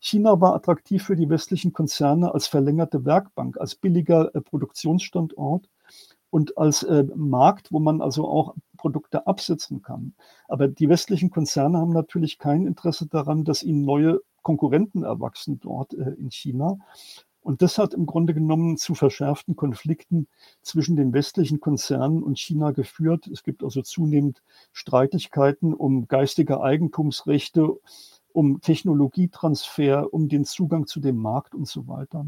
China 0.00 0.40
war 0.40 0.54
attraktiv 0.54 1.04
für 1.04 1.14
die 1.14 1.28
westlichen 1.28 1.72
Konzerne 1.72 2.34
als 2.34 2.48
verlängerte 2.48 3.04
Werkbank, 3.04 3.56
als 3.58 3.76
billiger 3.76 4.34
äh, 4.34 4.40
Produktionsstandort 4.40 5.68
und 6.32 6.56
als 6.56 6.82
äh, 6.82 7.04
Markt, 7.14 7.72
wo 7.72 7.78
man 7.78 8.00
also 8.00 8.26
auch 8.26 8.54
Produkte 8.78 9.26
absetzen 9.26 9.82
kann. 9.82 10.14
Aber 10.48 10.66
die 10.66 10.88
westlichen 10.88 11.28
Konzerne 11.28 11.76
haben 11.76 11.92
natürlich 11.92 12.38
kein 12.38 12.66
Interesse 12.66 13.06
daran, 13.06 13.44
dass 13.44 13.62
ihnen 13.62 13.84
neue 13.84 14.20
Konkurrenten 14.40 15.02
erwachsen 15.02 15.60
dort 15.60 15.92
äh, 15.92 16.12
in 16.12 16.30
China. 16.30 16.78
Und 17.42 17.60
das 17.60 17.76
hat 17.76 17.92
im 17.92 18.06
Grunde 18.06 18.32
genommen 18.32 18.78
zu 18.78 18.94
verschärften 18.94 19.56
Konflikten 19.56 20.26
zwischen 20.62 20.96
den 20.96 21.12
westlichen 21.12 21.60
Konzernen 21.60 22.22
und 22.22 22.38
China 22.38 22.70
geführt. 22.70 23.26
Es 23.26 23.42
gibt 23.42 23.62
also 23.62 23.82
zunehmend 23.82 24.42
Streitigkeiten 24.72 25.74
um 25.74 26.08
geistige 26.08 26.62
Eigentumsrechte, 26.62 27.78
um 28.32 28.62
Technologietransfer, 28.62 30.14
um 30.14 30.30
den 30.30 30.46
Zugang 30.46 30.86
zu 30.86 30.98
dem 30.98 31.16
Markt 31.16 31.54
und 31.54 31.68
so 31.68 31.88
weiter. 31.88 32.24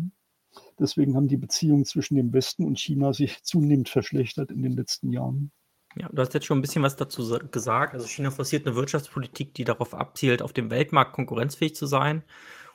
Deswegen 0.78 1.16
haben 1.16 1.28
die 1.28 1.36
Beziehungen 1.36 1.84
zwischen 1.84 2.16
dem 2.16 2.32
Westen 2.32 2.64
und 2.64 2.78
China 2.78 3.12
sich 3.12 3.42
zunehmend 3.42 3.88
verschlechtert 3.88 4.50
in 4.50 4.62
den 4.62 4.72
letzten 4.72 5.12
Jahren. 5.12 5.52
Ja, 5.96 6.08
du 6.12 6.20
hast 6.20 6.34
jetzt 6.34 6.46
schon 6.46 6.58
ein 6.58 6.62
bisschen 6.62 6.82
was 6.82 6.96
dazu 6.96 7.38
gesagt. 7.50 7.94
Also 7.94 8.06
China 8.06 8.30
forciert 8.30 8.66
eine 8.66 8.74
Wirtschaftspolitik, 8.74 9.54
die 9.54 9.64
darauf 9.64 9.94
abzielt, 9.94 10.42
auf 10.42 10.52
dem 10.52 10.70
Weltmarkt 10.70 11.12
konkurrenzfähig 11.12 11.76
zu 11.76 11.86
sein 11.86 12.24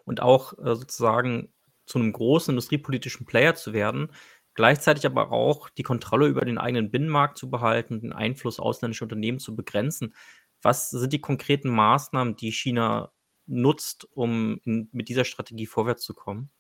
und 0.05 0.21
auch 0.21 0.53
äh, 0.59 0.75
sozusagen 0.75 1.51
zu 1.86 2.00
einem 2.00 2.13
großen 2.13 2.53
industriepolitischen 2.53 3.25
Player 3.25 3.55
zu 3.55 3.74
werden, 3.74 4.12
gleichzeitig 4.53 5.05
aber 5.05 5.31
auch 5.31 5.69
die 5.69 5.83
Kontrolle 5.83 6.27
über 6.27 6.45
den 6.45 6.57
eigenen 6.57 6.91
Binnenmarkt 6.91 7.38
zu 7.38 7.50
behalten, 7.50 8.00
den 8.01 8.13
Einfluss 8.13 8.59
ausländischer 8.59 9.03
Unternehmen 9.03 9.39
zu 9.39 9.55
begrenzen. 9.55 10.13
Was 10.62 10.89
sind 10.89 11.12
die 11.13 11.21
konkreten 11.21 11.69
Maßnahmen, 11.69 12.36
die 12.36 12.51
China 12.51 13.12
nutzt, 13.48 14.07
um 14.12 14.59
in, 14.63 14.89
mit 14.91 15.09
dieser 15.09 15.25
Strategie 15.25 15.65
vorwärts 15.65 16.03
zu 16.03 16.13
kommen? 16.13 16.51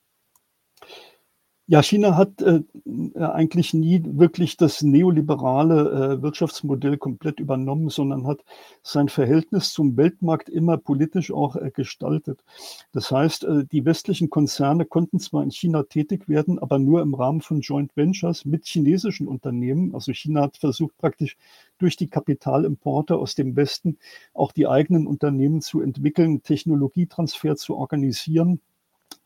Ja, 1.71 1.83
China 1.83 2.17
hat 2.17 2.41
äh, 2.41 2.63
eigentlich 3.15 3.75
nie 3.75 4.01
wirklich 4.03 4.57
das 4.57 4.81
neoliberale 4.81 6.15
äh, 6.17 6.21
Wirtschaftsmodell 6.23 6.97
komplett 6.97 7.39
übernommen, 7.39 7.89
sondern 7.89 8.25
hat 8.25 8.43
sein 8.81 9.07
Verhältnis 9.07 9.71
zum 9.71 9.95
Weltmarkt 9.95 10.49
immer 10.49 10.77
politisch 10.77 11.31
auch 11.31 11.55
äh, 11.55 11.69
gestaltet. 11.69 12.39
Das 12.91 13.11
heißt, 13.11 13.43
äh, 13.43 13.65
die 13.71 13.85
westlichen 13.85 14.31
Konzerne 14.31 14.85
konnten 14.85 15.19
zwar 15.19 15.43
in 15.43 15.51
China 15.51 15.83
tätig 15.83 16.27
werden, 16.27 16.57
aber 16.57 16.79
nur 16.79 17.03
im 17.03 17.13
Rahmen 17.13 17.41
von 17.41 17.61
Joint 17.61 17.95
Ventures 17.95 18.45
mit 18.45 18.65
chinesischen 18.65 19.27
Unternehmen. 19.27 19.93
Also 19.93 20.11
China 20.11 20.41
hat 20.41 20.57
versucht 20.57 20.97
praktisch 20.97 21.37
durch 21.77 21.95
die 21.97 22.07
Kapitalimporte 22.07 23.15
aus 23.15 23.35
dem 23.35 23.55
Westen 23.55 23.99
auch 24.33 24.53
die 24.53 24.67
eigenen 24.67 25.05
Unternehmen 25.05 25.61
zu 25.61 25.81
entwickeln, 25.81 26.41
Technologietransfer 26.41 27.57
zu 27.57 27.75
organisieren 27.75 28.59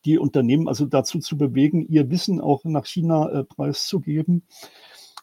die 0.06 0.18
Unternehmen 0.18 0.68
also 0.68 0.86
dazu 0.86 1.20
zu 1.20 1.38
bewegen, 1.38 1.86
ihr 1.88 2.10
Wissen 2.10 2.42
auch 2.42 2.64
nach 2.66 2.86
China 2.86 3.30
äh, 3.30 3.44
preiszugeben. 3.44 4.44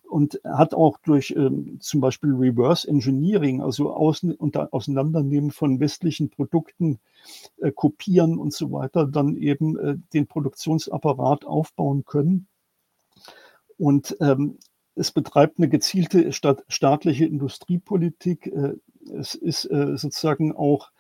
Und 0.09 0.41
hat 0.43 0.75
auch 0.75 0.99
durch 0.99 1.33
ähm, 1.37 1.79
zum 1.79 2.01
Beispiel 2.01 2.33
Reverse 2.33 2.89
Engineering, 2.89 3.63
also 3.63 3.93
Außen 3.95 4.37
Auseinandernehmen 4.41 5.53
von 5.53 5.79
westlichen 5.79 6.31
Produkten, 6.31 6.99
äh, 7.59 7.71
kopieren 7.71 8.37
und 8.39 8.53
so 8.53 8.73
weiter, 8.73 9.07
dann 9.07 9.37
eben 9.37 9.79
äh, 9.79 9.97
den 10.13 10.27
Produktionsapparat 10.27 11.45
aufbauen 11.45 12.05
können. 12.05 12.49
Und 13.79 14.17
ähm, 14.21 14.59
es 14.97 15.13
betreibt 15.13 15.59
eine 15.59 15.69
gezielte 15.69 16.33
staat 16.33 16.65
staatliche 16.69 17.25
Industriepolitik. 17.25 18.49
Äh, 18.49 18.75
es 19.17 19.35
ist 19.35 19.65
äh, 19.65 19.97
sozusagen 19.97 20.53
auch 20.53 20.91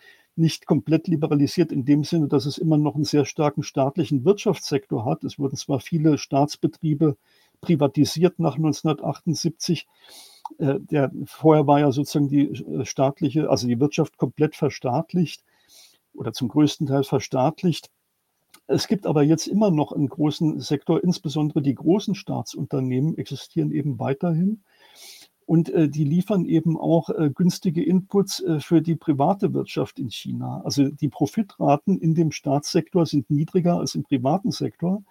nicht 0.41 0.67
komplett 0.67 1.07
liberalisiert 1.07 1.71
in 1.71 1.85
dem 1.85 2.03
Sinne, 2.03 2.27
dass 2.27 2.47
es 2.47 2.59
immer 2.59 2.79
noch 2.79 2.95
einen 2.95 3.05
sehr 3.05 3.25
starken 3.25 3.63
staatlichen 3.63 4.25
Wirtschaftssektor 4.25 5.05
hat. 5.05 5.23
Es 5.25 5.39
wurden 5.39 5.57
zwar 5.57 5.81
viele 5.81 6.19
Staatsbetriebe 6.19 7.17
privatisiert 7.61 8.39
nach 8.39 8.57
1978. 8.57 9.87
Äh, 10.59 10.81
der, 10.81 11.13
vorher 11.27 11.67
war 11.67 11.81
ja 11.81 11.93
sozusagen 11.93 12.29
die 12.29 12.49
äh, 12.49 12.85
staatliche, 12.85 13.49
also 13.51 13.69
die 13.69 13.79
Wirtschaft 13.79 14.17
komplett 14.17 14.57
verstaatlicht 14.57 15.45
oder 16.15 16.33
zum 16.33 16.49
größten 16.49 16.87
Teil 16.87 17.05
verstaatlicht. 17.05 17.91
Es 18.67 18.89
gibt 18.89 19.07
aber 19.07 19.23
jetzt 19.23 19.47
immer 19.47 19.71
noch 19.71 19.93
einen 19.93 20.09
großen 20.09 20.61
Sektor, 20.61 21.03
insbesondere 21.03 21.61
die 21.61 21.75
großen 21.75 22.15
Staatsunternehmen 22.15 23.19
existieren 23.19 23.73
eben 23.73 23.99
weiterhin. 23.99 24.63
Und 25.51 25.69
äh, 25.71 25.89
die 25.89 26.05
liefern 26.05 26.45
eben 26.45 26.79
auch 26.79 27.11
äh, 27.11 27.29
günstige 27.29 27.83
Inputs 27.83 28.39
äh, 28.39 28.61
für 28.61 28.81
die 28.81 28.95
private 28.95 29.53
Wirtschaft 29.53 29.99
in 29.99 30.09
China. 30.09 30.63
Also 30.65 30.91
die 30.91 31.09
Profitraten 31.09 31.99
in 31.99 32.15
dem 32.15 32.31
Staatssektor 32.31 33.05
sind 33.05 33.29
niedriger 33.31 33.81
als 33.81 33.97
im 33.97 34.05
privaten 34.05 34.53
Sektor. 34.53 35.03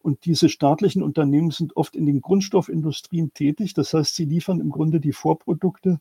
Und 0.00 0.26
diese 0.26 0.48
staatlichen 0.48 1.02
Unternehmen 1.02 1.50
sind 1.50 1.76
oft 1.76 1.96
in 1.96 2.06
den 2.06 2.20
Grundstoffindustrien 2.20 3.34
tätig. 3.34 3.74
Das 3.74 3.92
heißt, 3.92 4.14
sie 4.14 4.26
liefern 4.26 4.60
im 4.60 4.70
Grunde 4.70 5.00
die 5.00 5.10
Vorprodukte 5.10 5.98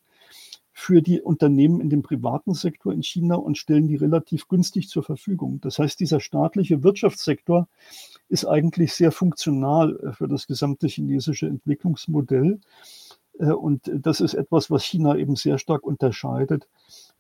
für 0.72 1.02
die 1.02 1.20
Unternehmen 1.20 1.82
in 1.82 1.90
dem 1.90 2.04
privaten 2.04 2.54
Sektor 2.54 2.94
in 2.94 3.02
China 3.02 3.38
und 3.38 3.58
stellen 3.58 3.88
die 3.88 3.96
relativ 3.96 4.48
günstig 4.48 4.88
zur 4.88 5.02
Verfügung. 5.02 5.62
Das 5.62 5.80
heißt, 5.80 6.00
dieser 6.00 6.20
staatliche 6.20 6.84
Wirtschaftssektor 6.84 7.68
ist 8.30 8.46
eigentlich 8.46 8.94
sehr 8.94 9.12
funktional 9.12 10.00
äh, 10.00 10.14
für 10.14 10.28
das 10.28 10.46
gesamte 10.46 10.88
chinesische 10.88 11.48
Entwicklungsmodell. 11.48 12.60
Äh, 13.40 13.52
und 13.52 13.90
das 13.94 14.22
ist 14.22 14.34
etwas, 14.34 14.70
was 14.70 14.84
China 14.84 15.16
eben 15.16 15.36
sehr 15.36 15.58
stark 15.58 15.84
unterscheidet 15.84 16.68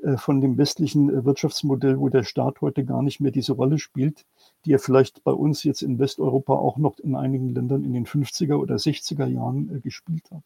äh, 0.04 0.18
von 0.18 0.42
dem 0.42 0.58
westlichen 0.58 1.10
äh, 1.10 1.26
Wirtschaftsmodell, 1.26 2.00
wo 2.00 2.10
der 2.10 2.24
Staat 2.24 2.62
heute 2.62 2.86
gar 2.86 3.02
nicht 3.02 3.20
mehr 3.20 3.32
diese 3.32 3.54
Rolle 3.54 3.80
spielt, 3.80 4.26
die 4.66 4.74
er 4.74 4.80
vielleicht 4.80 5.24
bei 5.24 5.32
uns 5.32 5.64
jetzt 5.64 5.82
in 5.82 5.98
Westeuropa 5.98 6.54
auch 6.54 6.78
noch 6.78 7.00
in 7.00 7.16
einigen 7.16 7.50
Ländern 7.50 7.84
in 7.84 7.94
den 7.94 8.06
50er 8.06 8.56
oder 8.56 8.76
60er 8.76 9.26
Jahren 9.26 9.82
gespielt 9.82 10.30
hat. 10.32 10.44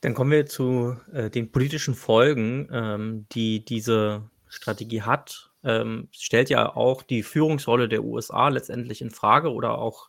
Dann 0.00 0.14
kommen 0.14 0.30
wir 0.30 0.46
zu 0.46 0.94
den 1.34 1.50
politischen 1.50 1.94
Folgen, 1.94 2.68
ähm, 2.70 3.26
die 3.32 3.64
diese 3.64 4.22
Strategie 4.46 5.02
hat. 5.02 5.50
Ähm, 5.64 6.06
stellt 6.12 6.50
ja 6.50 6.76
auch 6.76 7.02
die 7.02 7.24
Führungsrolle 7.24 7.88
der 7.88 8.04
USA 8.04 8.48
letztendlich 8.48 9.02
in 9.02 9.10
Frage 9.10 9.52
oder 9.52 9.78
auch 9.78 10.08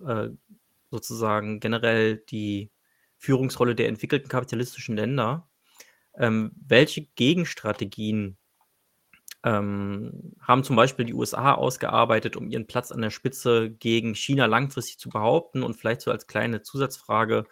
sozusagen 0.92 1.60
generell 1.60 2.18
die 2.18 2.70
Führungsrolle 3.20 3.76
der 3.76 3.90
entwickelten 3.90 4.30
kapitalistischen 4.30 4.96
Länder. 4.96 5.48
Ähm, 6.18 6.52
welche 6.56 7.04
Gegenstrategien 7.16 8.38
ähm, 9.44 10.36
haben 10.42 10.64
zum 10.64 10.76
Beispiel 10.76 11.06
die 11.06 11.14
USA 11.14 11.54
ausgearbeitet, 11.54 12.36
um 12.36 12.50
ihren 12.50 12.66
Platz 12.66 12.92
an 12.92 13.02
der 13.02 13.10
Spitze 13.10 13.70
gegen 13.70 14.16
China 14.16 14.46
langfristig 14.46 15.00
zu 15.00 15.10
behaupten? 15.10 15.64
Und 15.64 15.76
vielleicht 15.76 16.02
so 16.02 16.12
als 16.12 16.28
kleine 16.28 16.62
Zusatzfrage, 16.62 17.46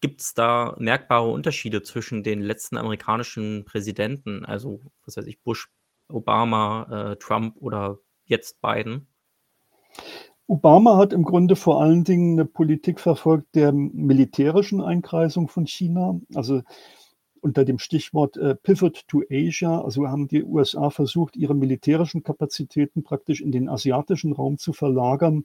gibt 0.00 0.22
es 0.22 0.32
da 0.34 0.74
merkbare 0.78 1.28
Unterschiede 1.28 1.82
zwischen 1.82 2.22
den 2.22 2.40
letzten 2.40 2.78
amerikanischen 2.78 3.66
Präsidenten, 3.66 4.46
also 4.46 4.80
was 5.04 5.16
weiß 5.16 5.26
ich, 5.26 5.42
Bush, 5.42 5.68
Obama, 6.08 7.12
äh, 7.12 7.16
Trump 7.16 7.56
oder 7.58 7.98
jetzt 8.24 8.62
Biden? 8.62 9.08
Obama 10.50 10.96
hat 10.96 11.12
im 11.12 11.22
Grunde 11.22 11.54
vor 11.54 11.80
allen 11.80 12.02
Dingen 12.02 12.32
eine 12.32 12.44
Politik 12.44 12.98
verfolgt 12.98 13.54
der 13.54 13.70
militärischen 13.70 14.80
Einkreisung 14.80 15.46
von 15.46 15.64
China, 15.64 16.20
also 16.34 16.62
unter 17.40 17.64
dem 17.64 17.78
Stichwort 17.78 18.36
äh, 18.36 18.56
Pivot 18.56 19.06
to 19.06 19.22
Asia. 19.30 19.80
Also 19.80 20.08
haben 20.08 20.26
die 20.26 20.42
USA 20.42 20.90
versucht, 20.90 21.36
ihre 21.36 21.54
militärischen 21.54 22.24
Kapazitäten 22.24 23.04
praktisch 23.04 23.40
in 23.40 23.52
den 23.52 23.68
asiatischen 23.68 24.32
Raum 24.32 24.58
zu 24.58 24.72
verlagern 24.72 25.44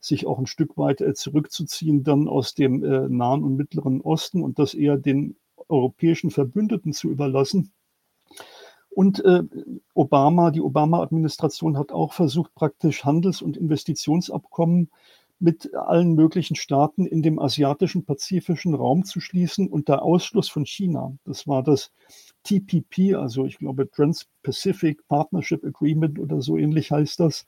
sich 0.00 0.24
auch 0.24 0.38
ein 0.38 0.46
Stück 0.46 0.78
weit 0.78 1.00
äh, 1.00 1.14
zurückzuziehen 1.14 2.04
dann 2.04 2.28
aus 2.28 2.54
dem 2.54 2.84
äh, 2.84 3.08
Nahen 3.08 3.42
und 3.42 3.56
Mittleren 3.56 4.00
Osten 4.00 4.42
und 4.42 4.60
das 4.60 4.72
eher 4.72 4.96
den 4.96 5.34
europäischen 5.68 6.30
Verbündeten 6.30 6.92
zu 6.92 7.10
überlassen. 7.10 7.72
Und 8.90 9.24
äh, 9.24 9.42
Obama, 9.94 10.50
die 10.50 10.60
Obama-Administration 10.60 11.78
hat 11.78 11.92
auch 11.92 12.12
versucht, 12.12 12.54
praktisch 12.54 13.04
Handels- 13.04 13.42
und 13.42 13.56
Investitionsabkommen 13.56 14.90
mit 15.40 15.72
allen 15.74 16.14
möglichen 16.14 16.56
Staaten 16.56 17.06
in 17.06 17.22
dem 17.22 17.38
asiatischen 17.38 18.04
pazifischen 18.04 18.74
Raum 18.74 19.04
zu 19.04 19.20
schließen 19.20 19.68
unter 19.68 20.02
Ausschluss 20.02 20.48
von 20.48 20.66
China. 20.66 21.12
Das 21.24 21.46
war 21.46 21.62
das 21.62 21.92
TPP, 22.48 23.14
also 23.14 23.44
ich 23.44 23.58
glaube 23.58 23.90
Trans-Pacific 23.90 25.06
Partnership 25.08 25.64
Agreement 25.64 26.18
oder 26.18 26.40
so 26.40 26.56
ähnlich 26.56 26.90
heißt 26.90 27.20
das, 27.20 27.46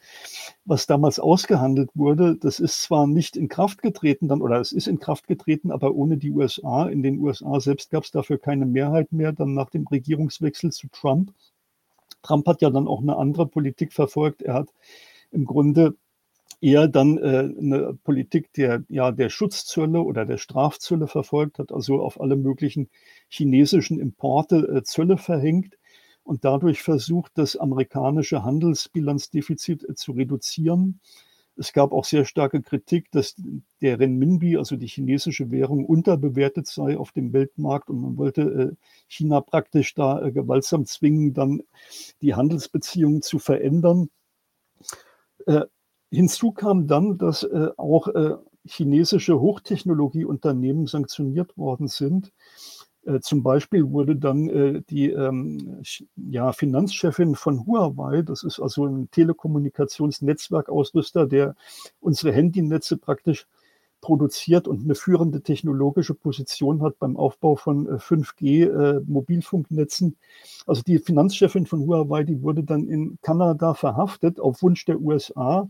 was 0.66 0.87
damals 0.87 1.19
ausgehandelt 1.19 1.90
wurde. 1.95 2.37
Das 2.37 2.61
ist 2.61 2.83
zwar 2.83 3.07
nicht 3.07 3.37
in 3.37 3.49
Kraft 3.49 3.80
getreten 3.80 4.28
dann, 4.28 4.42
oder 4.42 4.61
es 4.61 4.73
ist 4.73 4.88
in 4.88 4.99
Kraft 4.99 5.26
getreten, 5.26 5.71
aber 5.71 5.95
ohne 5.95 6.19
die 6.19 6.30
USA. 6.30 6.87
In 6.87 7.02
den 7.02 7.19
USA 7.19 7.61
selbst 7.61 7.90
gab 7.90 8.04
es 8.04 8.11
dafür 8.11 8.38
keine 8.38 8.66
Mehrheit 8.66 9.11
mehr, 9.12 9.33
dann 9.33 9.54
nach 9.54 9.71
dem 9.71 9.87
Regierungswechsel 9.87 10.71
zu 10.71 10.88
Trump. 10.88 11.33
Trump 12.23 12.47
hat 12.47 12.61
ja 12.61 12.69
dann 12.69 12.87
auch 12.87 13.00
eine 13.00 13.16
andere 13.16 13.47
Politik 13.47 13.95
verfolgt. 13.95 14.42
Er 14.42 14.52
hat 14.52 14.69
im 15.30 15.47
Grunde 15.47 15.95
eher 16.61 16.88
dann 16.88 17.19
äh, 17.19 17.49
eine 17.59 17.99
Politik 18.04 18.52
der, 18.52 18.85
ja, 18.88 19.12
der 19.12 19.30
Schutzzölle 19.30 20.02
oder 20.02 20.26
der 20.26 20.38
Strafzölle 20.38 21.07
verfolgt 21.07 21.59
hat, 21.59 21.73
also 21.73 22.02
auf 22.02 22.21
alle 22.21 22.37
möglichen 22.37 22.88
chinesischen 23.28 23.99
Importe 23.99 24.57
äh, 24.69 24.83
Zölle 24.83 25.16
verhängt 25.16 25.78
und 26.23 26.45
dadurch 26.45 26.83
versucht, 26.83 27.33
das 27.37 27.57
amerikanische 27.57 28.45
Handelsbilanzdefizit 28.45 29.88
äh, 29.88 29.95
zu 29.95 30.12
reduzieren. 30.12 31.00
Es 31.57 31.73
gab 31.73 31.92
auch 31.92 32.04
sehr 32.04 32.25
starke 32.25 32.62
Kritik, 32.62 33.11
dass 33.11 33.35
der 33.83 33.99
Renminbi, 33.99 34.57
also 34.57 34.76
die 34.76 34.87
chinesische 34.87 35.50
Währung, 35.50 35.85
unterbewertet 35.85 36.66
sei 36.66 36.97
auf 36.97 37.12
dem 37.12 37.33
Weltmarkt 37.33 37.90
und 37.90 38.00
man 38.00 38.16
wollte 38.16 38.42
äh, 38.42 38.76
China 39.09 39.40
praktisch 39.40 39.95
da 39.95 40.23
äh, 40.23 40.33
gewaltsam 40.33 40.85
zwingen, 40.87 41.35
dann 41.35 41.62
die 42.23 42.35
Handelsbeziehungen 42.35 43.23
zu 43.23 43.38
verändern. 43.38 44.09
Äh, 46.11 46.17
Hinzu 46.17 46.52
kam 46.52 46.87
dann, 46.87 47.19
dass 47.19 47.43
äh, 47.43 47.69
auch 47.76 48.09
äh, 48.09 48.37
chinesische 48.64 49.40
Hochtechnologieunternehmen 49.40 50.87
sanktioniert 50.87 51.57
worden 51.57 51.88
sind. 51.88 52.33
Äh, 53.05 53.21
zum 53.21 53.43
Beispiel 53.43 53.90
wurde 53.90 54.17
dann 54.17 54.49
äh, 54.49 54.83
die 54.90 55.11
ähm, 55.11 55.83
ja, 56.17 56.52
Finanzchefin 56.52 57.35
von 57.35 57.67
Huawei, 57.67 58.23
das 58.23 58.43
ist 58.43 58.61
also 58.61 58.87
ein 58.87 59.11
Telekommunikationsnetzwerkausrüster, 59.11 61.26
der 61.26 61.55
unsere 62.00 62.33
Handynetze 62.33 62.99
praktisch 62.99 63.47
produziert 64.00 64.67
und 64.67 64.85
eine 64.85 64.95
führende 64.95 65.43
technologische 65.43 66.14
Position 66.14 66.83
hat 66.83 66.99
beim 66.99 67.17
Aufbau 67.17 67.57
von 67.57 67.87
5G 67.87 68.43
äh, 68.43 68.67
äh, 68.67 69.00
Mobilfunknetzen. 69.07 70.17
Also 70.67 70.83
die 70.83 70.99
Finanzchefin 70.99 71.67
von 71.67 71.87
Huawei, 71.87 72.25
die 72.25 72.43
wurde 72.43 72.64
dann 72.64 72.88
in 72.88 73.19
Kanada 73.23 73.75
verhaftet 73.75 74.40
auf 74.40 74.62
Wunsch 74.62 74.85
der 74.85 75.00
USA 75.00 75.69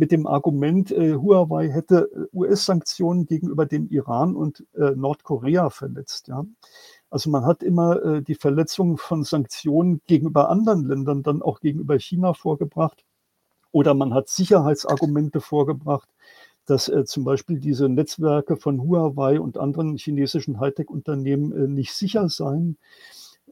mit 0.00 0.12
dem 0.12 0.26
Argument, 0.26 0.90
äh, 0.92 1.12
Huawei 1.12 1.68
hätte 1.68 2.10
äh, 2.14 2.34
US-Sanktionen 2.34 3.26
gegenüber 3.26 3.66
dem 3.66 3.86
Iran 3.90 4.34
und 4.34 4.64
äh, 4.74 4.92
Nordkorea 4.92 5.68
verletzt. 5.68 6.28
Ja. 6.28 6.46
Also 7.10 7.28
man 7.28 7.44
hat 7.44 7.62
immer 7.62 8.02
äh, 8.02 8.22
die 8.22 8.34
Verletzung 8.34 8.96
von 8.96 9.24
Sanktionen 9.24 10.00
gegenüber 10.06 10.48
anderen 10.48 10.86
Ländern 10.86 11.22
dann 11.22 11.42
auch 11.42 11.60
gegenüber 11.60 11.98
China 11.98 12.32
vorgebracht. 12.32 13.04
Oder 13.72 13.92
man 13.92 14.14
hat 14.14 14.30
Sicherheitsargumente 14.30 15.42
vorgebracht, 15.42 16.08
dass 16.64 16.88
äh, 16.88 17.04
zum 17.04 17.24
Beispiel 17.24 17.60
diese 17.60 17.90
Netzwerke 17.90 18.56
von 18.56 18.80
Huawei 18.80 19.38
und 19.38 19.58
anderen 19.58 19.98
chinesischen 19.98 20.60
Hightech-Unternehmen 20.60 21.52
äh, 21.52 21.68
nicht 21.68 21.92
sicher 21.92 22.30
seien. 22.30 22.78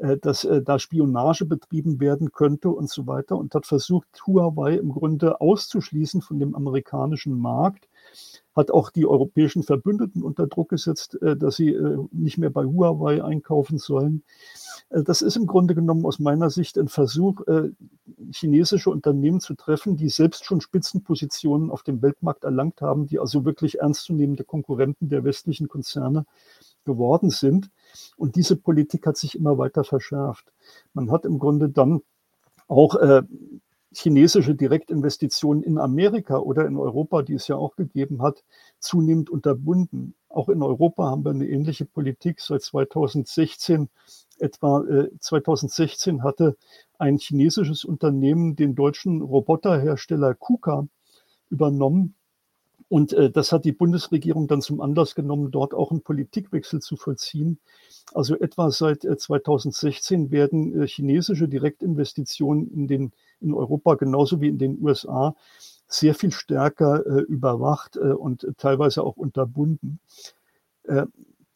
Äh, 0.00 0.16
dass 0.16 0.44
äh, 0.44 0.62
da 0.62 0.78
Spionage 0.78 1.44
betrieben 1.44 1.98
werden 1.98 2.30
könnte 2.30 2.70
und 2.70 2.88
so 2.88 3.06
weiter 3.08 3.36
und 3.36 3.54
hat 3.54 3.66
versucht, 3.66 4.06
Huawei 4.26 4.74
im 4.74 4.90
Grunde 4.90 5.40
auszuschließen 5.40 6.22
von 6.22 6.38
dem 6.38 6.54
amerikanischen 6.54 7.36
Markt, 7.36 7.88
hat 8.54 8.70
auch 8.70 8.90
die 8.90 9.06
europäischen 9.06 9.64
Verbündeten 9.64 10.22
unter 10.22 10.46
Druck 10.46 10.68
gesetzt, 10.68 11.20
äh, 11.20 11.36
dass 11.36 11.56
sie 11.56 11.76
nicht 12.12 12.38
mehr 12.38 12.50
bei 12.50 12.64
Huawei 12.64 13.24
einkaufen 13.24 13.78
sollen. 13.78 14.22
Das 14.90 15.20
ist 15.20 15.36
im 15.36 15.46
Grunde 15.46 15.74
genommen 15.74 16.06
aus 16.06 16.18
meiner 16.18 16.48
Sicht 16.48 16.78
ein 16.78 16.88
Versuch, 16.88 17.42
chinesische 18.32 18.88
Unternehmen 18.88 19.40
zu 19.40 19.54
treffen, 19.54 19.98
die 19.98 20.08
selbst 20.08 20.46
schon 20.46 20.62
Spitzenpositionen 20.62 21.70
auf 21.70 21.82
dem 21.82 22.00
Weltmarkt 22.00 22.44
erlangt 22.44 22.80
haben, 22.80 23.06
die 23.06 23.18
also 23.18 23.44
wirklich 23.44 23.80
ernstzunehmende 23.80 24.44
Konkurrenten 24.44 25.10
der 25.10 25.24
westlichen 25.24 25.68
Konzerne 25.68 26.24
geworden 26.86 27.28
sind. 27.28 27.70
Und 28.16 28.36
diese 28.36 28.56
Politik 28.56 29.06
hat 29.06 29.16
sich 29.16 29.34
immer 29.34 29.58
weiter 29.58 29.84
verschärft. 29.84 30.52
Man 30.92 31.10
hat 31.10 31.24
im 31.24 31.38
Grunde 31.38 31.68
dann 31.68 32.02
auch 32.66 32.96
äh, 32.96 33.22
chinesische 33.92 34.54
Direktinvestitionen 34.54 35.62
in 35.62 35.78
Amerika 35.78 36.38
oder 36.38 36.66
in 36.66 36.76
Europa, 36.76 37.22
die 37.22 37.34
es 37.34 37.48
ja 37.48 37.56
auch 37.56 37.76
gegeben 37.76 38.22
hat, 38.22 38.44
zunehmend 38.78 39.30
unterbunden. 39.30 40.14
Auch 40.28 40.48
in 40.48 40.62
Europa 40.62 41.04
haben 41.10 41.24
wir 41.24 41.30
eine 41.30 41.48
ähnliche 41.48 41.86
Politik 41.86 42.40
seit 42.40 42.62
2016. 42.62 43.88
Etwa 44.38 44.84
äh, 44.84 45.08
2016 45.18 46.22
hatte 46.22 46.56
ein 46.98 47.18
chinesisches 47.18 47.84
Unternehmen 47.84 48.54
den 48.56 48.74
deutschen 48.74 49.22
Roboterhersteller 49.22 50.34
KUKA 50.34 50.86
übernommen 51.50 52.14
und 52.88 53.12
äh, 53.12 53.30
das 53.30 53.52
hat 53.52 53.64
die 53.64 53.72
Bundesregierung 53.72 54.48
dann 54.48 54.62
zum 54.62 54.80
Anlass 54.80 55.14
genommen, 55.14 55.50
dort 55.50 55.74
auch 55.74 55.90
einen 55.90 56.02
Politikwechsel 56.02 56.80
zu 56.80 56.96
vollziehen. 56.96 57.58
Also 58.14 58.36
etwa 58.38 58.70
seit 58.70 59.04
äh, 59.04 59.16
2016 59.16 60.30
werden 60.30 60.82
äh, 60.82 60.86
chinesische 60.86 61.48
Direktinvestitionen 61.48 62.70
in, 62.72 62.88
den, 62.88 63.12
in 63.40 63.52
Europa 63.52 63.94
genauso 63.94 64.40
wie 64.40 64.48
in 64.48 64.58
den 64.58 64.82
USA 64.82 65.34
sehr 65.88 66.14
viel 66.14 66.30
stärker 66.30 67.04
äh, 67.06 67.20
überwacht 67.22 67.96
äh, 67.96 68.12
und 68.12 68.46
teilweise 68.58 69.02
auch 69.02 69.16
unterbunden. 69.16 70.00
Äh, 70.84 71.06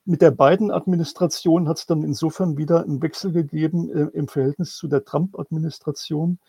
mit 0.05 0.21
der 0.21 0.33
Biden-Administration 0.33 1.69
hat 1.69 1.79
es 1.79 1.87
dann 1.87 2.03
insofern 2.03 2.57
wieder 2.59 2.83
einen 2.83 3.01
Wechsel 3.03 3.31
gegeben 3.31 3.89
im 4.15 4.27
Verhältnis 4.27 4.75
zu 4.75 4.89
der 4.89 5.05
Trump-Administration 5.05 6.41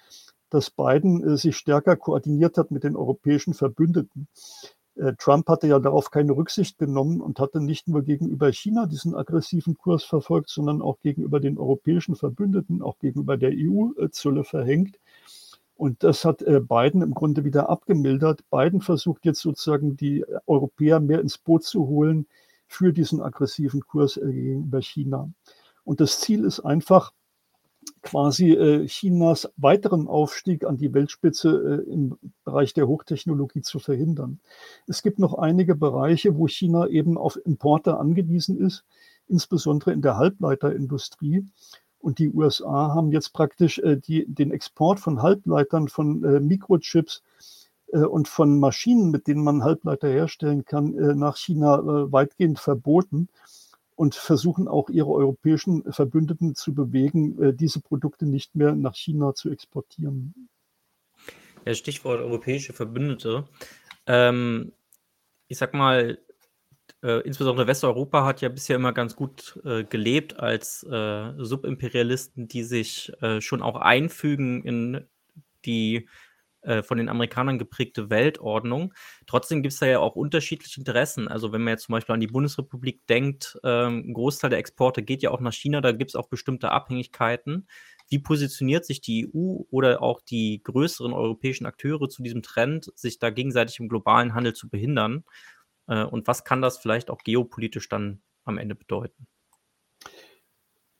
dass 0.54 0.70
Biden 0.70 1.24
äh, 1.24 1.36
sich 1.36 1.58
stärker 1.58 1.96
koordiniert 1.96 2.58
hat 2.58 2.70
mit 2.70 2.84
den 2.84 2.96
europäischen 2.96 3.56
Verbündeten. 3.56 4.28
Äh, 4.96 5.14
Trump 5.18 5.48
hatte 5.48 5.68
ja 5.68 5.80
darauf 5.80 6.12
keine 6.12 6.34
Rücksicht 6.34 6.78
genommen 6.78 7.22
und 7.22 7.40
hatte 7.40 7.60
nicht 7.60 7.88
nur 7.88 8.04
gegenüber 8.04 8.52
China 8.52 8.86
diesen 8.86 9.16
aggressiven 9.16 9.76
Kurs 9.76 10.04
verfolgt, 10.04 10.50
sondern 10.50 10.84
auch 10.84 11.00
gegenüber 11.00 11.40
den 11.40 11.58
europäischen 11.58 12.16
Verbündeten, 12.16 12.84
auch 12.84 13.00
gegenüber 13.00 13.36
der 13.36 13.52
EU 13.52 13.94
äh, 13.98 14.12
Zölle 14.12 14.44
verhängt. 14.44 15.00
Und 15.76 16.04
das 16.04 16.24
hat 16.24 16.46
Biden 16.46 17.02
im 17.02 17.16
Grunde 17.16 17.44
wieder 17.44 17.68
abgemildert. 17.68 18.48
Biden 18.52 18.80
versucht 18.80 19.26
jetzt 19.26 19.42
sozusagen 19.42 19.98
die 19.98 20.24
Europäer 20.46 21.00
mehr 21.00 21.20
ins 21.20 21.40
Boot 21.40 21.64
zu 21.64 21.88
holen 21.88 22.28
für 22.68 22.94
diesen 22.94 23.22
aggressiven 23.22 23.82
Kurs 23.82 24.14
gegenüber 24.14 24.82
China. 24.82 25.32
Und 25.84 26.00
das 26.00 26.20
Ziel 26.20 26.46
ist 26.46 26.60
einfach, 26.60 27.12
quasi 28.04 28.52
äh, 28.52 28.86
Chinas 28.88 29.50
weiteren 29.58 30.08
Aufstieg 30.08 30.66
an 30.66 30.78
die 30.78 30.94
Weltspitze 30.94 31.84
äh, 31.88 31.92
im 31.92 32.18
Bereich 32.44 32.74
der 32.74 32.88
Hochtechnologie 32.88 33.62
zu 33.62 33.80
verhindern. 33.80 34.40
Es 34.88 35.02
gibt 35.02 35.18
noch 35.18 35.34
einige 35.34 35.76
Bereiche, 35.76 36.38
wo 36.38 36.48
China 36.48 36.88
eben 36.88 37.18
auf 37.18 37.40
Importe 37.46 37.98
angewiesen 37.98 38.60
ist, 38.60 38.84
insbesondere 39.28 39.94
in 39.94 40.02
der 40.02 40.18
Halbleiterindustrie. 40.18 41.48
Und 42.00 42.20
die 42.20 42.30
USA 42.30 42.94
haben 42.94 43.12
jetzt 43.12 43.32
praktisch 43.32 43.80
äh, 43.80 43.98
die, 43.98 44.26
den 44.28 44.52
Export 44.52 45.00
von 45.00 45.22
Halbleitern, 45.22 45.88
von 45.88 46.24
äh, 46.26 46.40
Mikrochips 46.42 47.24
äh, 47.94 48.00
und 48.00 48.28
von 48.28 48.60
Maschinen, 48.60 49.10
mit 49.12 49.28
denen 49.28 49.44
man 49.44 49.64
Halbleiter 49.64 50.10
herstellen 50.10 50.66
kann, 50.66 50.94
äh, 50.98 51.16
nach 51.16 51.38
China 51.38 51.80
äh, 51.80 52.12
weitgehend 52.12 52.60
verboten 52.60 53.30
und 53.96 54.16
versuchen 54.16 54.68
auch 54.68 54.90
ihre 54.90 55.12
europäischen 55.12 55.92
Verbündeten 55.92 56.56
zu 56.56 56.74
bewegen, 56.74 57.42
äh, 57.42 57.54
diese 57.54 57.82
Produkte 57.82 58.26
nicht 58.26 58.56
mehr 58.56 58.74
nach 58.76 58.96
China 58.96 59.34
zu 59.34 59.50
exportieren. 59.52 60.50
Ja, 61.66 61.74
Stichwort 61.74 62.20
europäische 62.20 62.74
Verbündete. 62.74 63.48
Ähm, 64.06 64.74
ich 65.48 65.58
sag 65.58 65.74
mal, 65.74 66.18
äh, 67.02 67.22
insbesondere 67.22 67.68
Westeuropa 67.68 68.26
hat 68.26 68.42
ja 68.42 68.50
bisher 68.50 68.76
immer 68.76 68.94
ganz 68.94 69.16
gut 69.16 69.60
äh, 69.66 69.84
gelebt 69.84 70.40
als 70.40 70.84
äh, 70.84 71.34
Subimperialisten, 71.38 72.48
die 72.48 72.64
sich 72.64 73.12
äh, 73.22 73.42
schon 73.42 73.62
auch 73.62 73.76
einfügen 73.76 74.64
in 74.64 75.08
die 75.66 76.08
äh, 76.64 76.84
von 76.84 76.98
den 76.98 77.10
Amerikanern 77.10 77.60
geprägte 77.60 78.10
Weltordnung. 78.10 78.94
Trotzdem 79.28 79.62
gibt 79.62 79.74
es 79.74 79.80
da 79.80 79.86
ja 79.86 80.00
auch 80.00 80.16
unterschiedliche 80.16 80.80
Interessen. 80.80 81.28
Also 81.28 81.52
wenn 81.52 81.64
man 81.64 81.72
jetzt 81.72 81.84
zum 81.84 81.94
Beispiel 81.94 82.14
an 82.14 82.22
die 82.22 82.28
Bundesrepublik 82.28 83.06
denkt, 83.08 83.60
ähm, 83.64 84.04
ein 84.08 84.14
Großteil 84.14 84.50
der 84.50 84.60
Exporte 84.60 85.04
geht 85.04 85.22
ja 85.24 85.32
auch 85.32 85.42
nach 85.42 85.54
China, 85.54 85.82
da 85.82 85.92
gibt 85.92 86.12
es 86.12 86.16
auch 86.16 86.28
bestimmte 86.28 86.72
Abhängigkeiten. 86.72 87.68
Wie 88.10 88.20
positioniert 88.20 88.86
sich 88.86 89.02
die 89.02 89.28
EU 89.34 89.64
oder 89.70 90.02
auch 90.02 90.22
die 90.22 90.62
größeren 90.64 91.14
europäischen 91.14 91.66
Akteure 91.66 92.10
zu 92.10 92.22
diesem 92.22 92.44
Trend, 92.44 92.92
sich 92.96 93.20
da 93.20 93.30
gegenseitig 93.30 93.80
im 93.80 93.90
globalen 93.90 94.34
Handel 94.34 94.54
zu 94.54 94.70
behindern? 94.70 95.24
Äh, 95.88 96.04
und 96.04 96.28
was 96.28 96.44
kann 96.44 96.62
das 96.62 96.78
vielleicht 96.78 97.10
auch 97.10 97.20
geopolitisch 97.24 97.90
dann 97.90 98.22
am 98.46 98.58
Ende 98.58 98.76
bedeuten? 98.76 99.28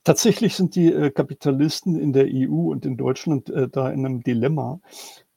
Tatsächlich 0.04 0.54
sind 0.54 0.74
die 0.74 0.92
äh, 0.92 1.10
Kapitalisten 1.10 1.98
in 1.98 2.12
der 2.12 2.26
EU 2.28 2.70
und 2.70 2.84
in 2.84 2.98
Deutschland 2.98 3.48
äh, 3.48 3.68
da 3.68 3.90
in 3.90 4.04
einem 4.04 4.22
Dilemma, 4.22 4.80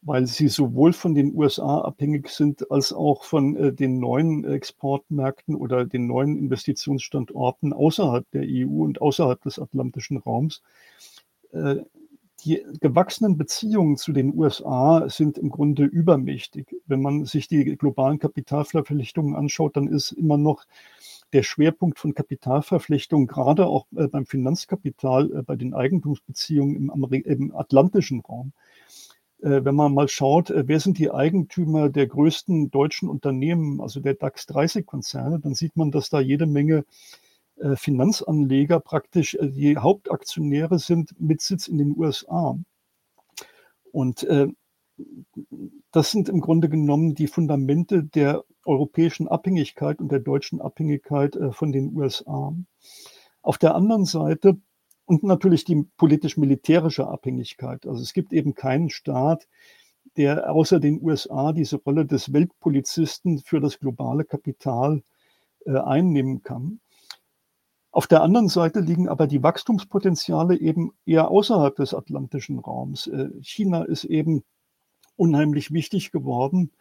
weil 0.08 0.26
sie 0.26 0.48
sowohl 0.48 0.94
von 0.94 1.14
den 1.14 1.36
USA 1.36 1.82
abhängig 1.82 2.30
sind 2.30 2.72
als 2.72 2.94
auch 2.94 3.26
von 3.26 3.58
äh, 3.58 3.74
den 3.74 4.00
neuen 4.00 4.46
Exportmärkten 4.46 5.54
oder 5.54 5.86
den 5.86 6.08
neuen 6.08 6.38
Investitionsstandorten 6.38 7.74
außerhalb 7.74 8.26
der 8.32 8.44
EU 8.46 8.84
und 8.86 9.02
außerhalb 9.02 9.42
des 9.42 9.60
atlantischen 9.60 10.18
Raums. 10.18 10.62
Äh, 11.52 11.78
die 12.46 12.64
gewachsenen 12.80 13.38
Beziehungen 13.38 13.98
zu 13.98 14.14
den 14.14 14.34
USA 14.34 15.10
sind 15.10 15.38
im 15.38 15.50
Grunde 15.50 15.84
übermächtig. 15.84 16.74
Wenn 16.86 17.02
man 17.02 17.26
sich 17.26 17.50
die 17.50 17.76
globalen 17.76 18.20
Kapitalverpflichtungen 18.20 19.36
anschaut, 19.36 19.76
dann 19.76 19.88
ist 19.88 20.14
immer 20.14 20.38
noch 20.38 20.64
der 21.34 21.44
Schwerpunkt 21.44 22.00
von 22.00 22.14
Kapitalverpflichtungen, 22.14 23.28
gerade 23.28 23.68
auch 23.68 23.88
äh, 23.98 24.08
beim 24.08 24.26
Finanzkapital, 24.26 25.34
äh, 25.34 25.42
bei 25.42 25.58
den 25.58 25.74
Eigentumsbeziehungen 25.74 26.90
im, 26.90 27.14
im 27.26 27.54
atlantischen 27.54 28.22
Raum. 28.22 28.54
Äh, 29.42 29.64
wenn 29.64 29.76
man 29.76 29.94
mal 29.94 30.08
schaut, 30.08 30.52
wer 30.56 30.80
sind 30.80 30.98
die 30.98 31.12
Eigentümer 31.12 31.90
der 31.90 32.08
größten 32.08 32.72
deutschen 32.72 33.10
Unternehmen, 33.10 33.82
also 33.82 34.00
der 34.00 34.16
DAX 34.16 34.46
30 34.48 34.86
Konzerne, 34.86 35.40
dann 35.40 35.54
sieht 35.54 35.76
man, 35.78 35.92
dass 35.92 36.10
da 36.10 36.20
jede 36.20 36.46
Menge 36.46 36.86
Finanzanleger 37.74 38.80
praktisch 38.80 39.36
die 39.42 39.78
Hauptaktionäre 39.78 40.78
sind 40.78 41.20
mit 41.20 41.42
Sitz 41.42 41.68
in 41.68 41.80
den 41.80 41.98
USA. 41.98 42.56
Und 43.92 44.28
das 45.92 46.12
sind 46.12 46.30
im 46.30 46.42
Grunde 46.42 46.70
genommen 46.70 47.16
die 47.16 47.28
Fundamente 47.28 48.04
der 48.04 48.44
europäischen 48.66 49.28
Abhängigkeit 49.28 50.00
und 50.00 50.12
der 50.12 50.20
deutschen 50.20 50.62
Abhängigkeit 50.62 51.36
äh, 51.36 51.52
von 51.52 51.72
den 51.72 51.96
USA. 51.96 52.54
Auf 53.42 53.58
der 53.58 53.76
anderen 53.76 54.06
Seite 54.06 54.58
und 55.08 55.24
natürlich 55.24 55.64
die 55.64 55.84
politisch-militärische 55.98 57.08
Abhängigkeit. 57.08 57.88
Also 57.88 58.04
es 58.04 58.14
gibt 58.14 58.34
eben 58.34 58.54
keinen 58.54 58.90
Staat, 58.90 59.48
der 60.18 60.52
außer 60.54 60.80
den 60.80 61.02
USA 61.02 61.54
diese 61.54 61.78
Rolle 61.78 62.06
des 62.06 62.34
Weltpolizisten 62.34 63.40
für 63.40 63.62
das 63.62 63.80
globale 63.80 64.26
Kapital 64.26 65.02
äh, 65.66 65.78
einnehmen 65.78 66.44
kann. 66.44 66.82
Auf 67.92 68.06
der 68.06 68.22
anderen 68.22 68.50
Seite 68.50 68.82
liegen 68.82 69.08
aber 69.08 69.28
die 69.28 69.42
Wachstumspotenziale 69.42 70.60
eben 70.60 70.92
eher 71.06 71.32
außerhalb 71.32 71.76
des 71.76 71.94
atlantischen 71.94 72.60
Raums. 72.60 73.08
Äh, 73.08 73.30
China 73.42 73.84
ist 73.84 74.04
eben 74.04 74.44
unheimlich 75.16 75.72
wichtig 75.72 76.12
geworden 76.12 76.72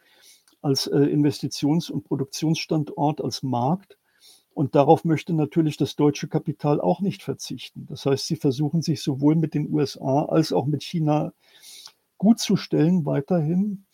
als 0.63 0.89
äh, 0.89 0.99
Investitions- 0.99 1.91
und 1.91 2.03
Produktionsstandort, 2.05 3.23
als 3.23 3.45
Markt. 3.45 3.99
Und 4.57 4.75
darauf 4.75 5.05
möchte 5.05 5.35
natürlich 5.35 5.77
das 5.77 5.97
deutsche 5.97 6.29
Kapital 6.29 6.81
auch 6.81 7.03
nicht 7.03 7.23
verzichten. 7.23 7.85
Das 7.91 8.07
heißt, 8.07 8.27
sie 8.27 8.37
versuchen 8.37 8.81
sich 8.81 9.03
sowohl 9.03 9.37
mit 9.37 9.53
den 9.53 9.71
USA 9.71 10.25
als 10.25 10.51
auch 10.51 10.65
mit 10.65 10.83
China 10.83 11.35
gut 12.17 12.39
zu 12.39 12.57
stellen 12.57 13.05
weiterhin. 13.05 13.85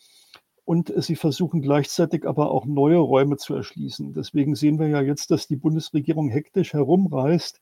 Und 0.64 0.92
sie 1.02 1.16
versuchen 1.16 1.62
gleichzeitig 1.62 2.28
aber 2.28 2.52
auch 2.52 2.64
neue 2.64 2.98
Räume 2.98 3.38
zu 3.38 3.56
erschließen. 3.56 4.12
Deswegen 4.12 4.54
sehen 4.54 4.78
wir 4.78 4.86
ja 4.86 5.02
jetzt, 5.02 5.32
dass 5.32 5.48
die 5.48 5.56
Bundesregierung 5.56 6.28
hektisch 6.28 6.74
herumreist 6.74 7.60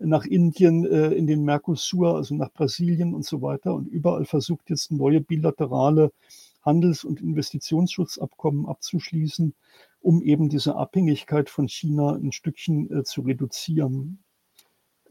nach 0.00 0.24
Indien, 0.24 0.84
äh, 0.84 1.10
in 1.10 1.28
den 1.28 1.44
Mercosur, 1.44 2.16
also 2.16 2.34
nach 2.34 2.50
Brasilien 2.52 3.14
und 3.14 3.24
so 3.24 3.40
weiter 3.40 3.72
und 3.72 3.86
überall 3.86 4.24
versucht 4.24 4.68
jetzt 4.68 4.90
neue 4.90 5.20
bilaterale 5.20 6.10
Handels- 6.62 7.04
und 7.04 7.20
Investitionsschutzabkommen 7.20 8.66
abzuschließen, 8.66 9.54
um 10.00 10.22
eben 10.22 10.48
diese 10.48 10.76
Abhängigkeit 10.76 11.50
von 11.50 11.68
China 11.68 12.14
ein 12.14 12.32
Stückchen 12.32 12.90
äh, 12.90 13.04
zu 13.04 13.22
reduzieren. 13.22 14.22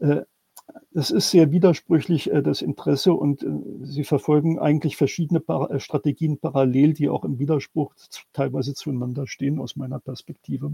Äh, 0.00 0.22
das 0.92 1.10
ist 1.10 1.30
sehr 1.30 1.50
widersprüchlich, 1.50 2.30
äh, 2.30 2.42
das 2.42 2.62
Interesse, 2.62 3.14
und 3.14 3.42
äh, 3.42 3.48
sie 3.82 4.04
verfolgen 4.04 4.58
eigentlich 4.58 4.96
verschiedene 4.96 5.40
Par 5.40 5.70
äh, 5.70 5.80
Strategien 5.80 6.38
parallel, 6.38 6.94
die 6.94 7.08
auch 7.08 7.24
im 7.24 7.38
Widerspruch 7.38 7.94
teilweise 8.32 8.74
zueinander 8.74 9.26
stehen, 9.26 9.58
aus 9.58 9.76
meiner 9.76 9.98
Perspektive. 9.98 10.70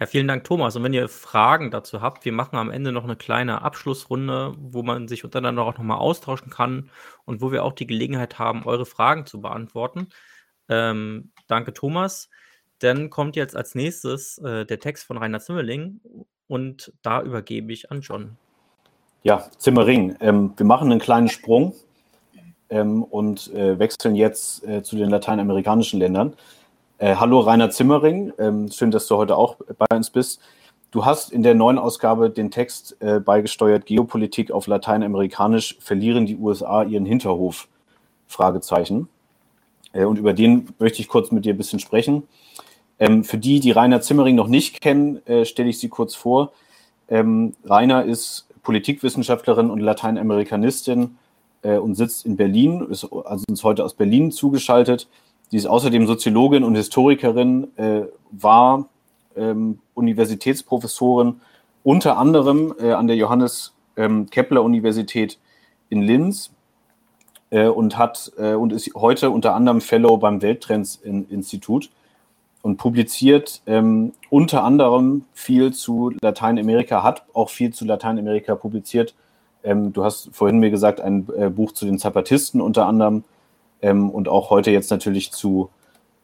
Ja, 0.00 0.06
vielen 0.06 0.26
Dank, 0.26 0.42
Thomas. 0.42 0.74
Und 0.74 0.82
wenn 0.82 0.92
ihr 0.92 1.08
Fragen 1.08 1.70
dazu 1.70 2.02
habt, 2.02 2.24
wir 2.24 2.32
machen 2.32 2.56
am 2.56 2.70
Ende 2.70 2.90
noch 2.90 3.04
eine 3.04 3.14
kleine 3.14 3.62
Abschlussrunde, 3.62 4.54
wo 4.58 4.82
man 4.82 5.06
sich 5.06 5.24
untereinander 5.24 5.62
auch 5.62 5.78
nochmal 5.78 5.98
austauschen 5.98 6.50
kann 6.50 6.90
und 7.24 7.40
wo 7.40 7.52
wir 7.52 7.64
auch 7.64 7.72
die 7.72 7.86
Gelegenheit 7.86 8.38
haben, 8.38 8.64
eure 8.64 8.86
Fragen 8.86 9.24
zu 9.24 9.40
beantworten. 9.40 10.08
Ähm, 10.68 11.30
danke, 11.46 11.72
Thomas. 11.72 12.28
Dann 12.80 13.08
kommt 13.08 13.36
jetzt 13.36 13.56
als 13.56 13.76
nächstes 13.76 14.38
äh, 14.38 14.66
der 14.66 14.80
Text 14.80 15.04
von 15.06 15.16
Rainer 15.16 15.38
Zimmerling 15.38 16.00
und 16.48 16.92
da 17.02 17.22
übergebe 17.22 17.72
ich 17.72 17.92
an 17.92 18.00
John. 18.00 18.36
Ja, 19.22 19.48
Zimmering. 19.58 20.16
Ähm, 20.20 20.52
wir 20.56 20.66
machen 20.66 20.90
einen 20.90 21.00
kleinen 21.00 21.28
Sprung 21.28 21.72
ähm, 22.68 23.04
und 23.04 23.52
äh, 23.54 23.78
wechseln 23.78 24.16
jetzt 24.16 24.64
äh, 24.64 24.82
zu 24.82 24.96
den 24.96 25.08
lateinamerikanischen 25.08 26.00
Ländern. 26.00 26.34
Äh, 26.98 27.16
hallo 27.16 27.40
Rainer 27.40 27.70
Zimmering, 27.70 28.32
ähm, 28.38 28.70
schön, 28.70 28.92
dass 28.92 29.08
du 29.08 29.16
heute 29.16 29.36
auch 29.36 29.56
bei 29.78 29.96
uns 29.96 30.10
bist. 30.10 30.40
Du 30.92 31.04
hast 31.04 31.32
in 31.32 31.42
der 31.42 31.56
neuen 31.56 31.76
Ausgabe 31.76 32.30
den 32.30 32.52
Text 32.52 32.96
äh, 33.00 33.18
beigesteuert, 33.18 33.84
Geopolitik 33.86 34.52
auf 34.52 34.68
Lateinamerikanisch, 34.68 35.76
verlieren 35.80 36.24
die 36.24 36.36
USA 36.36 36.84
ihren 36.84 37.04
Hinterhof? 37.04 37.66
Fragezeichen. 38.28 39.08
Äh, 39.92 40.04
und 40.04 40.20
über 40.20 40.34
den 40.34 40.68
möchte 40.78 41.00
ich 41.00 41.08
kurz 41.08 41.32
mit 41.32 41.44
dir 41.44 41.54
ein 41.54 41.56
bisschen 41.56 41.80
sprechen. 41.80 42.28
Ähm, 43.00 43.24
für 43.24 43.38
die, 43.38 43.58
die 43.58 43.72
Rainer 43.72 44.00
Zimmering 44.00 44.36
noch 44.36 44.46
nicht 44.46 44.80
kennen, 44.80 45.20
äh, 45.26 45.44
stelle 45.44 45.70
ich 45.70 45.80
sie 45.80 45.88
kurz 45.88 46.14
vor. 46.14 46.52
Ähm, 47.08 47.54
Rainer 47.64 48.04
ist 48.04 48.46
Politikwissenschaftlerin 48.62 49.68
und 49.68 49.80
Lateinamerikanistin 49.80 51.16
äh, 51.62 51.76
und 51.76 51.96
sitzt 51.96 52.24
in 52.24 52.36
Berlin, 52.36 52.86
ist 52.88 53.02
also 53.02 53.44
uns 53.48 53.64
heute 53.64 53.84
aus 53.84 53.94
Berlin 53.94 54.30
zugeschaltet. 54.30 55.08
Sie 55.50 55.56
ist 55.56 55.66
außerdem 55.66 56.06
Soziologin 56.06 56.64
und 56.64 56.74
Historikerin, 56.74 57.68
äh, 57.76 58.02
war 58.30 58.88
ähm, 59.36 59.78
Universitätsprofessorin 59.94 61.40
unter 61.82 62.16
anderem 62.16 62.74
äh, 62.80 62.92
an 62.92 63.06
der 63.06 63.16
Johannes 63.16 63.72
ähm, 63.96 64.28
Kepler 64.30 64.62
Universität 64.62 65.38
in 65.90 66.02
Linz 66.02 66.50
äh, 67.50 67.66
und 67.66 67.98
hat 67.98 68.32
äh, 68.38 68.54
und 68.54 68.72
ist 68.72 68.94
heute 68.94 69.30
unter 69.30 69.54
anderem 69.54 69.80
Fellow 69.80 70.16
beim 70.16 70.42
Welttrends 70.42 70.96
Institut 70.96 71.90
und 72.62 72.78
publiziert 72.78 73.60
ähm, 73.66 74.12
unter 74.30 74.64
anderem 74.64 75.26
viel 75.34 75.72
zu 75.72 76.12
Lateinamerika, 76.22 77.02
hat 77.02 77.24
auch 77.34 77.50
viel 77.50 77.72
zu 77.72 77.84
Lateinamerika 77.84 78.54
publiziert. 78.54 79.14
Ähm, 79.62 79.92
du 79.92 80.02
hast 80.02 80.30
vorhin 80.32 80.58
mir 80.58 80.70
gesagt, 80.70 81.00
ein 81.00 81.28
äh, 81.36 81.50
Buch 81.50 81.72
zu 81.72 81.84
den 81.84 81.98
Zapatisten 81.98 82.60
unter 82.60 82.86
anderem 82.86 83.24
ähm, 83.84 84.08
und 84.08 84.28
auch 84.28 84.48
heute 84.48 84.70
jetzt 84.70 84.90
natürlich 84.90 85.30
zu 85.30 85.68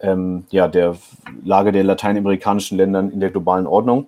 ähm, 0.01 0.44
ja, 0.49 0.66
der 0.66 0.96
Lage 1.44 1.73
der 1.73 1.85
lateinamerikanischen 1.85 2.79
Länder 2.79 3.01
in 3.01 3.20
der 3.20 3.31
globalen 3.31 3.66
Ordnung. 3.66 4.07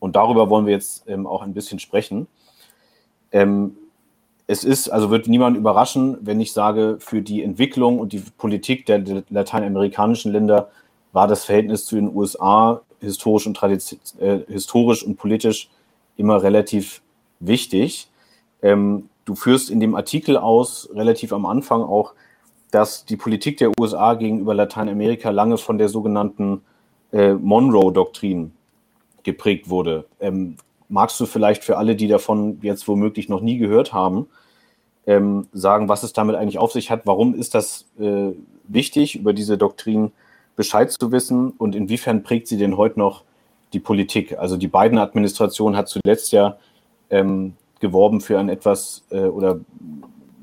Und 0.00 0.16
darüber 0.16 0.50
wollen 0.50 0.66
wir 0.66 0.72
jetzt 0.72 1.08
ähm, 1.08 1.28
auch 1.28 1.42
ein 1.42 1.54
bisschen 1.54 1.78
sprechen. 1.78 2.26
Ähm, 3.30 3.76
es 4.48 4.64
ist, 4.64 4.88
also 4.88 5.10
wird 5.10 5.28
niemand 5.28 5.56
überraschen, 5.56 6.18
wenn 6.22 6.40
ich 6.40 6.52
sage, 6.52 6.96
für 6.98 7.22
die 7.22 7.44
Entwicklung 7.44 8.00
und 8.00 8.12
die 8.12 8.22
Politik 8.36 8.84
der, 8.86 9.04
lateinamerikanischen 9.30 10.32
Länder 10.32 10.68
war 11.12 11.28
das 11.28 11.44
Verhältnis 11.44 11.86
zu 11.86 11.94
den 11.94 12.14
USA 12.14 12.80
historisch 13.00 13.46
und, 13.46 13.62
äh, 13.62 14.40
historisch 14.48 15.04
und 15.04 15.16
politisch 15.16 15.70
immer 16.16 16.42
relativ 16.42 17.00
wichtig. 17.38 18.08
Ähm, 18.60 19.08
du 19.24 19.36
führst 19.36 19.70
in 19.70 19.78
dem 19.78 19.94
Artikel 19.94 20.36
aus, 20.36 20.88
relativ 20.92 21.32
am 21.32 21.46
Anfang 21.46 21.82
auch, 21.82 22.14
dass 22.76 23.06
die 23.06 23.16
Politik 23.16 23.56
der 23.56 23.72
USA 23.80 24.12
gegenüber 24.12 24.52
Lateinamerika 24.52 25.30
lange 25.30 25.56
von 25.56 25.78
der 25.78 25.88
sogenannten 25.88 26.60
äh, 27.10 27.32
Monroe-Doktrin 27.32 28.52
geprägt 29.22 29.70
wurde. 29.70 30.04
Ähm, 30.20 30.56
magst 30.90 31.18
du 31.18 31.24
vielleicht 31.24 31.64
für 31.64 31.78
alle, 31.78 31.96
die 31.96 32.06
davon 32.06 32.58
jetzt 32.60 32.86
womöglich 32.86 33.30
noch 33.30 33.40
nie 33.40 33.56
gehört 33.56 33.94
haben, 33.94 34.26
ähm, 35.06 35.46
sagen, 35.54 35.88
was 35.88 36.02
es 36.02 36.12
damit 36.12 36.36
eigentlich 36.36 36.58
auf 36.58 36.70
sich 36.70 36.90
hat? 36.90 37.06
Warum 37.06 37.34
ist 37.34 37.54
das 37.54 37.86
äh, 37.98 38.32
wichtig, 38.68 39.16
über 39.16 39.32
diese 39.32 39.56
Doktrin 39.56 40.12
Bescheid 40.54 40.92
zu 40.92 41.10
wissen 41.12 41.52
und 41.52 41.74
inwiefern 41.74 42.24
prägt 42.24 42.46
sie 42.46 42.58
denn 42.58 42.76
heute 42.76 42.98
noch 42.98 43.24
die 43.72 43.80
Politik? 43.80 44.38
Also 44.38 44.58
die 44.58 44.68
Biden-Administration 44.68 45.78
hat 45.78 45.88
zuletzt 45.88 46.30
ja 46.30 46.58
ähm, 47.08 47.54
geworben 47.80 48.20
für 48.20 48.38
ein 48.38 48.50
etwas 48.50 49.06
äh, 49.10 49.20
oder 49.20 49.60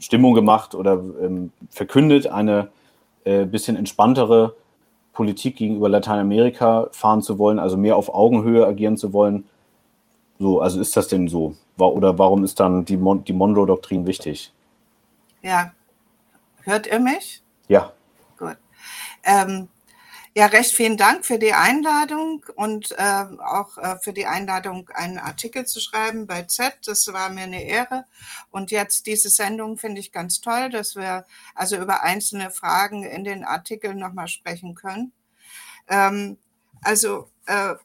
Stimmung 0.03 0.33
gemacht 0.33 0.75
oder 0.75 0.93
ähm, 1.21 1.51
verkündet, 1.69 2.27
eine 2.27 2.69
äh, 3.23 3.45
bisschen 3.45 3.77
entspanntere 3.77 4.55
Politik 5.13 5.55
gegenüber 5.55 5.87
Lateinamerika 5.87 6.89
fahren 6.91 7.21
zu 7.21 7.39
wollen, 7.39 7.57
also 7.57 7.77
mehr 7.77 7.95
auf 7.95 8.13
Augenhöhe 8.13 8.67
agieren 8.67 8.97
zu 8.97 9.13
wollen. 9.13 9.45
So, 10.39 10.59
also 10.59 10.81
ist 10.81 10.97
das 10.97 11.07
denn 11.07 11.27
so? 11.27 11.55
oder 11.77 12.17
warum 12.19 12.43
ist 12.43 12.59
dann 12.59 12.85
die, 12.85 12.97
Mon 12.97 13.23
die 13.23 13.33
Monroe-Doktrin 13.33 14.05
wichtig? 14.05 14.51
Ja, 15.41 15.71
hört 16.63 16.87
ihr 16.87 16.99
mich? 16.99 17.41
Ja. 17.67 17.93
Gut. 18.37 18.57
Ähm, 19.23 19.69
ja, 20.35 20.47
recht 20.47 20.73
vielen 20.73 20.97
Dank 20.97 21.25
für 21.25 21.37
die 21.37 21.53
Einladung 21.53 22.43
und 22.55 22.91
äh, 22.93 23.25
auch 23.39 23.77
äh, 23.77 23.97
für 23.99 24.13
die 24.13 24.25
Einladung, 24.25 24.89
einen 24.89 25.19
Artikel 25.19 25.65
zu 25.65 25.79
schreiben 25.79 26.25
bei 26.25 26.43
Z. 26.43 26.73
Das 26.85 27.05
war 27.13 27.29
mir 27.29 27.43
eine 27.43 27.63
Ehre. 27.63 28.05
Und 28.49 28.71
jetzt 28.71 29.05
diese 29.05 29.29
Sendung 29.29 29.77
finde 29.77 30.01
ich 30.01 30.11
ganz 30.11 30.41
toll, 30.41 30.69
dass 30.69 30.95
wir 30.95 31.25
also 31.53 31.77
über 31.77 32.01
einzelne 32.01 32.49
Fragen 32.49 33.03
in 33.03 33.23
den 33.23 33.43
Artikeln 33.43 33.99
nochmal 33.99 34.27
sprechen 34.27 34.73
können. 34.73 35.13
Ähm, 35.87 36.37
also 36.81 37.29
äh, 37.45 37.75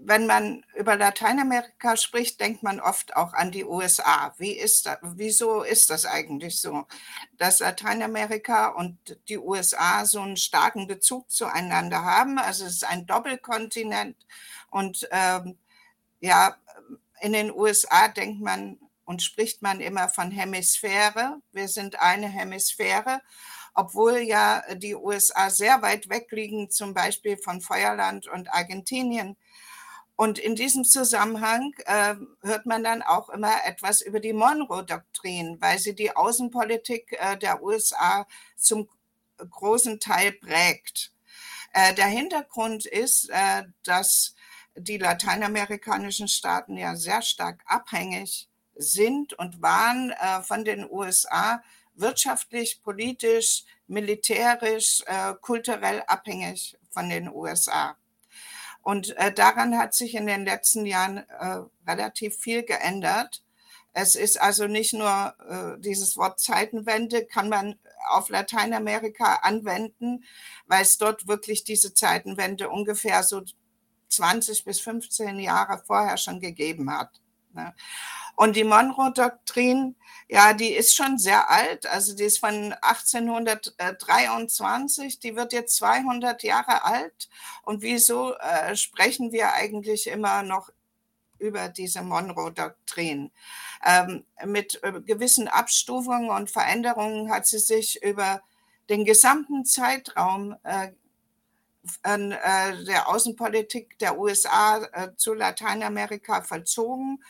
wenn 0.00 0.26
man 0.26 0.64
über 0.76 0.96
Lateinamerika 0.96 1.96
spricht, 1.96 2.40
denkt 2.40 2.62
man 2.62 2.78
oft 2.78 3.16
auch 3.16 3.32
an 3.34 3.50
die 3.50 3.64
USA. 3.64 4.32
Wie 4.38 4.52
ist 4.52 4.86
das, 4.86 4.98
wieso 5.02 5.62
ist 5.62 5.90
das 5.90 6.06
eigentlich 6.06 6.60
so, 6.60 6.86
dass 7.36 7.58
Lateinamerika 7.58 8.68
und 8.68 8.96
die 9.28 9.38
USA 9.38 10.04
so 10.06 10.20
einen 10.20 10.36
starken 10.36 10.86
Bezug 10.86 11.30
zueinander 11.30 12.04
haben? 12.04 12.38
Also 12.38 12.64
es 12.64 12.74
ist 12.74 12.88
ein 12.88 13.06
Doppelkontinent 13.06 14.16
und 14.70 15.08
ähm, 15.10 15.58
ja, 16.20 16.56
in 17.20 17.32
den 17.32 17.52
USA 17.52 18.06
denkt 18.06 18.40
man 18.40 18.78
und 19.04 19.22
spricht 19.22 19.62
man 19.62 19.80
immer 19.80 20.08
von 20.08 20.30
Hemisphäre. 20.30 21.40
Wir 21.50 21.66
sind 21.66 22.00
eine 22.00 22.28
Hemisphäre 22.28 23.20
obwohl 23.78 24.18
ja 24.18 24.64
die 24.74 24.96
USA 24.96 25.50
sehr 25.50 25.80
weit 25.82 26.08
weg 26.08 26.26
liegen, 26.32 26.68
zum 26.68 26.94
Beispiel 26.94 27.36
von 27.36 27.60
Feuerland 27.60 28.26
und 28.26 28.52
Argentinien. 28.52 29.36
Und 30.18 30.40
in 30.40 30.56
diesem 30.56 30.84
Zusammenhang 30.84 31.74
äh, 31.86 32.16
hört 32.42 32.66
man 32.66 32.82
dann 32.82 33.02
auch 33.02 33.28
immer 33.28 33.64
etwas 33.64 34.00
über 34.00 34.18
die 34.18 34.32
Monroe-Doktrin, 34.32 35.58
weil 35.60 35.78
sie 35.78 35.94
die 35.94 36.16
Außenpolitik 36.16 37.16
äh, 37.20 37.38
der 37.38 37.62
USA 37.62 38.26
zum 38.56 38.88
großen 39.38 40.00
Teil 40.00 40.32
prägt. 40.32 41.12
Äh, 41.72 41.94
der 41.94 42.06
Hintergrund 42.06 42.84
ist, 42.84 43.30
äh, 43.30 43.62
dass 43.84 44.34
die 44.74 44.98
lateinamerikanischen 44.98 46.26
Staaten 46.26 46.76
ja 46.76 46.96
sehr 46.96 47.22
stark 47.22 47.62
abhängig 47.66 48.48
sind 48.74 49.34
und 49.34 49.62
waren 49.62 50.10
äh, 50.10 50.42
von 50.42 50.64
den 50.64 50.90
USA 50.90 51.62
wirtschaftlich, 51.94 52.82
politisch, 52.82 53.62
militärisch, 53.86 55.00
äh, 55.06 55.34
kulturell 55.40 56.02
abhängig 56.08 56.76
von 56.90 57.08
den 57.08 57.28
USA. 57.32 57.96
Und 58.88 59.14
äh, 59.18 59.30
daran 59.34 59.76
hat 59.76 59.92
sich 59.92 60.14
in 60.14 60.26
den 60.26 60.46
letzten 60.46 60.86
Jahren 60.86 61.18
äh, 61.18 61.60
relativ 61.86 62.38
viel 62.38 62.62
geändert. 62.62 63.44
Es 63.92 64.14
ist 64.14 64.40
also 64.40 64.66
nicht 64.66 64.94
nur 64.94 65.34
äh, 65.46 65.78
dieses 65.78 66.16
Wort 66.16 66.40
Zeitenwende, 66.40 67.26
kann 67.26 67.50
man 67.50 67.78
auf 68.08 68.30
Lateinamerika 68.30 69.40
anwenden, 69.42 70.24
weil 70.68 70.80
es 70.80 70.96
dort 70.96 71.28
wirklich 71.28 71.64
diese 71.64 71.92
Zeitenwende 71.92 72.70
ungefähr 72.70 73.22
so 73.24 73.42
20 74.08 74.64
bis 74.64 74.80
15 74.80 75.38
Jahre 75.38 75.82
vorher 75.86 76.16
schon 76.16 76.40
gegeben 76.40 76.90
hat. 76.90 77.10
Ne? 77.52 77.74
Und 78.38 78.54
die 78.54 78.62
Monroe-Doktrin, 78.62 79.96
ja, 80.28 80.52
die 80.52 80.72
ist 80.72 80.94
schon 80.94 81.18
sehr 81.18 81.50
alt. 81.50 81.86
Also 81.86 82.14
die 82.14 82.22
ist 82.22 82.38
von 82.38 82.72
1823. 82.82 85.18
Die 85.18 85.34
wird 85.34 85.52
jetzt 85.52 85.74
200 85.74 86.44
Jahre 86.44 86.84
alt. 86.84 87.28
Und 87.64 87.82
wieso 87.82 88.34
äh, 88.34 88.76
sprechen 88.76 89.32
wir 89.32 89.54
eigentlich 89.54 90.06
immer 90.06 90.44
noch 90.44 90.70
über 91.40 91.68
diese 91.68 92.02
Monroe-Doktrin? 92.02 93.32
Ähm, 93.84 94.24
mit 94.44 94.80
äh, 94.84 95.00
gewissen 95.00 95.48
Abstufungen 95.48 96.30
und 96.30 96.48
Veränderungen 96.48 97.32
hat 97.32 97.48
sie 97.48 97.58
sich 97.58 98.00
über 98.04 98.40
den 98.88 99.04
gesamten 99.04 99.64
Zeitraum 99.64 100.54
äh, 100.62 100.92
äh 102.02 102.84
der 102.84 103.08
Außenpolitik 103.08 103.98
der 103.98 104.16
USA 104.16 104.84
äh, 104.92 105.16
zu 105.16 105.34
Lateinamerika 105.34 106.42
vollzogen 106.42 107.20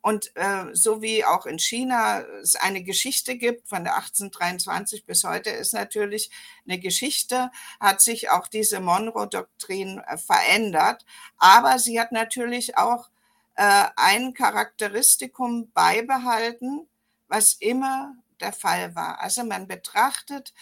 und 0.00 0.30
äh, 0.36 0.66
so 0.72 1.02
wie 1.02 1.24
auch 1.24 1.46
in 1.46 1.58
China 1.58 2.20
es 2.42 2.56
eine 2.56 2.82
Geschichte 2.82 3.36
gibt, 3.36 3.68
von 3.68 3.84
der 3.84 3.96
1823 3.96 5.04
bis 5.04 5.24
heute 5.24 5.50
ist 5.50 5.72
natürlich 5.72 6.30
eine 6.66 6.78
Geschichte, 6.78 7.50
hat 7.80 8.00
sich 8.00 8.30
auch 8.30 8.48
diese 8.48 8.80
Monroe-Doktrin 8.80 9.98
äh, 10.06 10.16
verändert. 10.16 11.04
Aber 11.36 11.78
sie 11.78 12.00
hat 12.00 12.12
natürlich 12.12 12.76
auch 12.78 13.10
äh, 13.56 13.86
ein 13.96 14.34
Charakteristikum 14.34 15.70
beibehalten, 15.72 16.88
was 17.26 17.54
immer 17.54 18.14
der 18.40 18.52
Fall 18.52 18.94
war. 18.94 19.20
Also 19.20 19.44
man 19.44 19.66
betrachtet 19.66 20.54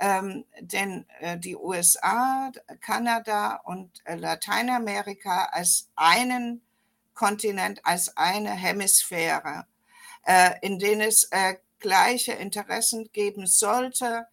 ähm, 0.00 0.44
denn 0.60 1.06
äh, 1.20 1.38
die 1.38 1.56
USA, 1.56 2.50
Kanada 2.80 3.56
und 3.64 3.90
äh, 4.04 4.16
Lateinamerika 4.16 5.46
als 5.46 5.88
einen 5.96 6.62
Kontinent 7.14 7.84
als 7.84 8.16
eine 8.16 8.50
Hemisphäre, 8.50 9.66
äh, 10.24 10.52
in 10.62 10.78
denen 10.78 11.02
es 11.02 11.24
äh, 11.30 11.56
gleiche 11.80 12.32
Interessen 12.32 13.10
geben 13.12 13.46
sollte 13.46 14.26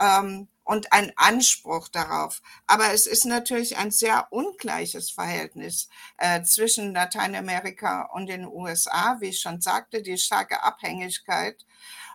ähm, 0.00 0.48
und 0.64 0.92
ein 0.92 1.12
Anspruch 1.16 1.88
darauf. 1.88 2.42
Aber 2.66 2.92
es 2.92 3.06
ist 3.06 3.24
natürlich 3.24 3.76
ein 3.76 3.90
sehr 3.90 4.28
ungleiches 4.30 5.10
Verhältnis 5.10 5.88
äh, 6.18 6.42
zwischen 6.42 6.92
Lateinamerika 6.92 8.10
und 8.12 8.26
den 8.26 8.46
USA, 8.46 9.16
wie 9.20 9.28
ich 9.28 9.40
schon 9.40 9.60
sagte, 9.60 10.02
die 10.02 10.18
starke 10.18 10.62
Abhängigkeit. 10.62 11.64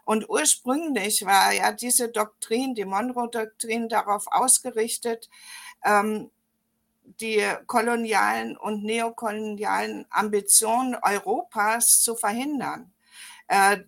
Und 0.06 0.30
ursprünglich 0.30 1.26
war 1.26 1.54
ja 1.54 1.72
diese 1.72 2.10
Doktrin, 2.10 2.76
die 2.76 2.86
Monroe-Doktrin, 2.86 3.88
darauf 3.90 4.28
ausgerichtet, 4.28 5.30
ähm, 5.84 6.30
die 7.04 7.44
kolonialen 7.68 8.58
und 8.58 8.84
neokolonialen 8.84 10.06
Ambitionen 10.10 10.96
Europas 10.96 12.02
zu 12.02 12.16
verhindern. 12.16 12.94
Äh, 13.48 13.80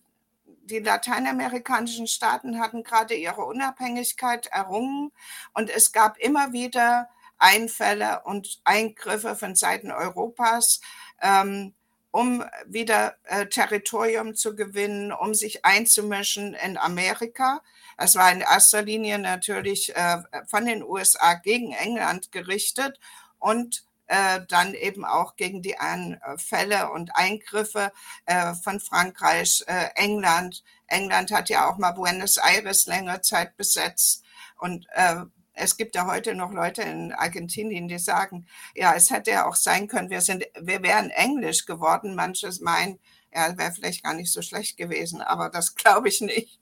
die 0.45 0.79
lateinamerikanischen 0.79 2.07
Staaten 2.07 2.59
hatten 2.59 2.83
gerade 2.83 3.13
ihre 3.13 3.45
Unabhängigkeit 3.45 4.47
errungen 4.47 5.11
und 5.53 5.69
es 5.69 5.91
gab 5.91 6.17
immer 6.17 6.53
wieder 6.53 7.07
Einfälle 7.37 8.21
und 8.23 8.61
Eingriffe 8.63 9.35
von 9.35 9.55
Seiten 9.55 9.91
Europas, 9.91 10.81
ähm, 11.21 11.74
um 12.15 12.45
wieder 12.65 13.17
äh, 13.25 13.45
Territorium 13.47 14.35
zu 14.35 14.55
gewinnen, 14.55 15.11
um 15.11 15.33
sich 15.33 15.65
einzumischen 15.65 16.53
in 16.53 16.77
Amerika. 16.77 17.61
Es 17.97 18.15
war 18.15 18.31
in 18.31 18.39
erster 18.39 18.83
Linie 18.83 19.19
natürlich 19.19 19.93
äh, 19.93 20.19
von 20.47 20.65
den 20.65 20.81
USA 20.81 21.33
gegen 21.33 21.73
England 21.73 22.31
gerichtet 22.31 23.01
und 23.37 23.83
äh, 24.07 24.39
dann 24.47 24.75
eben 24.75 25.03
auch 25.03 25.35
gegen 25.35 25.61
die 25.61 25.77
Anfälle 25.77 26.89
und 26.91 27.13
Eingriffe 27.17 27.91
äh, 28.27 28.53
von 28.53 28.79
Frankreich, 28.79 29.65
äh, 29.67 29.89
England. 29.95 30.63
England 30.87 31.33
hat 31.33 31.49
ja 31.49 31.69
auch 31.69 31.77
mal 31.77 31.91
Buenos 31.91 32.37
Aires 32.37 32.85
länger 32.85 33.23
Zeit 33.23 33.57
besetzt 33.57 34.23
und 34.57 34.87
äh, 34.93 35.17
es 35.55 35.77
gibt 35.77 35.95
ja 35.95 36.05
heute 36.05 36.35
noch 36.35 36.51
Leute 36.51 36.81
in 36.83 37.13
Argentinien, 37.13 37.87
die 37.87 37.99
sagen, 37.99 38.45
ja, 38.75 38.93
es 38.93 39.09
hätte 39.09 39.31
ja 39.31 39.47
auch 39.47 39.55
sein 39.55 39.87
können, 39.87 40.09
wir 40.09 40.21
sind, 40.21 40.45
wir 40.59 40.83
wären 40.83 41.09
Englisch 41.09 41.65
geworden. 41.65 42.15
Manches 42.15 42.59
meinen, 42.59 42.99
ja, 43.33 43.57
wäre 43.57 43.71
vielleicht 43.71 44.03
gar 44.03 44.13
nicht 44.13 44.31
so 44.31 44.41
schlecht 44.41 44.77
gewesen, 44.77 45.21
aber 45.21 45.49
das 45.49 45.75
glaube 45.75 46.09
ich 46.09 46.21
nicht. 46.21 46.59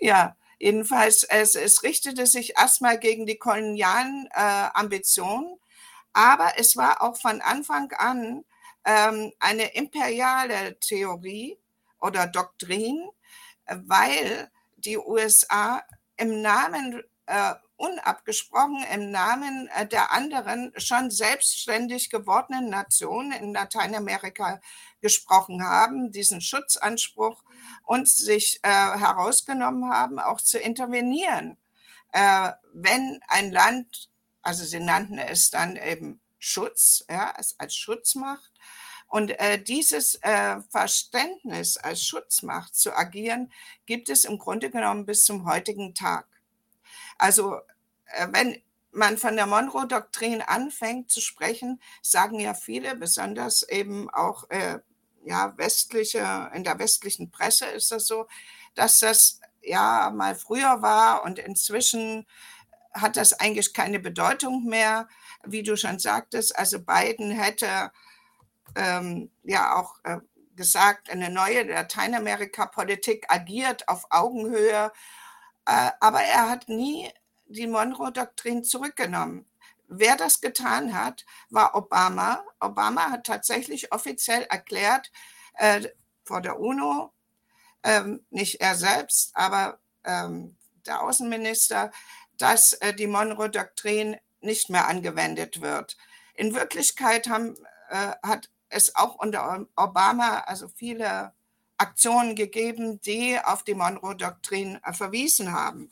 Ja, 0.00 0.36
Jedenfalls, 0.58 1.24
es, 1.24 1.56
es 1.56 1.82
richtete 1.82 2.26
sich 2.26 2.56
erstmal 2.56 2.98
gegen 2.98 3.26
die 3.26 3.36
kolonialen 3.36 4.28
äh, 4.32 4.68
Ambitionen, 4.72 5.58
aber 6.12 6.52
es 6.56 6.76
war 6.76 7.02
auch 7.02 7.20
von 7.20 7.42
Anfang 7.42 7.92
an 7.92 8.44
ähm, 8.84 9.32
eine 9.40 9.74
imperiale 9.74 10.78
Theorie 10.78 11.58
oder 12.00 12.26
Doktrin, 12.26 13.10
weil 13.66 14.50
die 14.76 14.96
USA 14.96 15.82
im 16.16 16.40
Namen 16.40 17.02
äh, 17.26 17.54
unabgesprochen 17.76 18.84
im 18.92 19.10
Namen 19.10 19.68
äh, 19.74 19.86
der 19.86 20.12
anderen 20.12 20.72
schon 20.76 21.10
selbstständig 21.10 22.10
gewordenen 22.10 22.68
Nationen 22.68 23.32
in 23.32 23.52
Lateinamerika 23.52 24.60
gesprochen 25.00 25.64
haben, 25.64 26.12
diesen 26.12 26.40
Schutzanspruch 26.40 27.42
und 27.82 28.08
sich 28.08 28.60
äh, 28.62 28.68
herausgenommen 28.68 29.90
haben, 29.92 30.18
auch 30.18 30.40
zu 30.40 30.58
intervenieren, 30.58 31.56
äh, 32.12 32.52
wenn 32.72 33.20
ein 33.28 33.50
Land, 33.50 34.10
also 34.42 34.64
sie 34.64 34.80
nannten 34.80 35.18
es 35.18 35.50
dann 35.50 35.76
eben 35.76 36.20
Schutz, 36.38 37.04
ja, 37.08 37.30
als, 37.32 37.58
als 37.58 37.74
Schutzmacht. 37.74 38.52
Und 39.06 39.30
äh, 39.38 39.62
dieses 39.62 40.16
äh, 40.22 40.60
Verständnis 40.70 41.76
als 41.76 42.04
Schutzmacht 42.04 42.74
zu 42.74 42.96
agieren, 42.96 43.52
gibt 43.86 44.08
es 44.08 44.24
im 44.24 44.38
Grunde 44.38 44.70
genommen 44.70 45.06
bis 45.06 45.24
zum 45.24 45.46
heutigen 45.46 45.94
Tag. 45.94 46.26
Also 47.18 47.56
äh, 48.06 48.28
wenn 48.30 48.60
man 48.92 49.18
von 49.18 49.36
der 49.36 49.46
Monroe-Doktrin 49.46 50.42
anfängt 50.42 51.10
zu 51.10 51.20
sprechen, 51.20 51.80
sagen 52.02 52.38
ja 52.40 52.54
viele, 52.54 52.94
besonders 52.94 53.62
eben 53.64 54.08
auch 54.10 54.48
äh, 54.50 54.78
ja, 55.24 55.56
westliche, 55.56 56.50
in 56.54 56.64
der 56.64 56.78
westlichen 56.78 57.30
Presse 57.30 57.66
ist 57.66 57.90
das 57.90 58.06
so, 58.06 58.26
dass 58.74 59.00
das 59.00 59.40
ja 59.62 60.12
mal 60.14 60.34
früher 60.34 60.82
war 60.82 61.24
und 61.24 61.38
inzwischen 61.38 62.26
hat 62.92 63.16
das 63.16 63.32
eigentlich 63.32 63.72
keine 63.72 63.98
Bedeutung 63.98 64.64
mehr, 64.66 65.08
wie 65.44 65.62
du 65.62 65.76
schon 65.76 65.98
sagtest. 65.98 66.56
Also 66.56 66.78
Biden 66.78 67.30
hätte 67.30 67.90
ähm, 68.76 69.30
ja 69.42 69.76
auch 69.76 69.96
äh, 70.04 70.18
gesagt, 70.54 71.10
eine 71.10 71.30
neue 71.30 71.64
Lateinamerika-Politik 71.64 73.26
agiert 73.28 73.88
auf 73.88 74.06
Augenhöhe, 74.10 74.92
aber 75.64 76.20
er 76.22 76.50
hat 76.50 76.68
nie 76.68 77.10
die 77.46 77.66
Monroe-Doktrin 77.66 78.64
zurückgenommen. 78.64 79.46
Wer 79.88 80.16
das 80.16 80.40
getan 80.40 80.94
hat, 80.98 81.24
war 81.50 81.74
Obama. 81.74 82.42
Obama 82.60 83.10
hat 83.10 83.24
tatsächlich 83.26 83.92
offiziell 83.92 84.42
erklärt 84.44 85.10
äh, 85.54 85.88
vor 86.24 86.40
der 86.40 86.58
UNO, 86.58 87.12
ähm, 87.82 88.24
nicht 88.30 88.60
er 88.60 88.76
selbst, 88.76 89.36
aber 89.36 89.78
ähm, 90.04 90.56
der 90.86 91.02
Außenminister, 91.02 91.92
dass 92.38 92.72
äh, 92.74 92.94
die 92.94 93.06
Monroe-Doktrin 93.06 94.16
nicht 94.40 94.70
mehr 94.70 94.88
angewendet 94.88 95.60
wird. 95.60 95.96
In 96.34 96.54
Wirklichkeit 96.54 97.28
haben, 97.28 97.54
äh, 97.90 98.12
hat 98.22 98.50
es 98.68 98.96
auch 98.96 99.16
unter 99.16 99.66
Obama 99.76 100.40
also 100.40 100.68
viele 100.68 101.33
Aktionen 101.76 102.34
gegeben, 102.36 103.00
die 103.00 103.38
auf 103.42 103.62
die 103.64 103.74
Monroe-Doktrin 103.74 104.78
äh, 104.84 104.92
verwiesen 104.92 105.52
haben. 105.52 105.90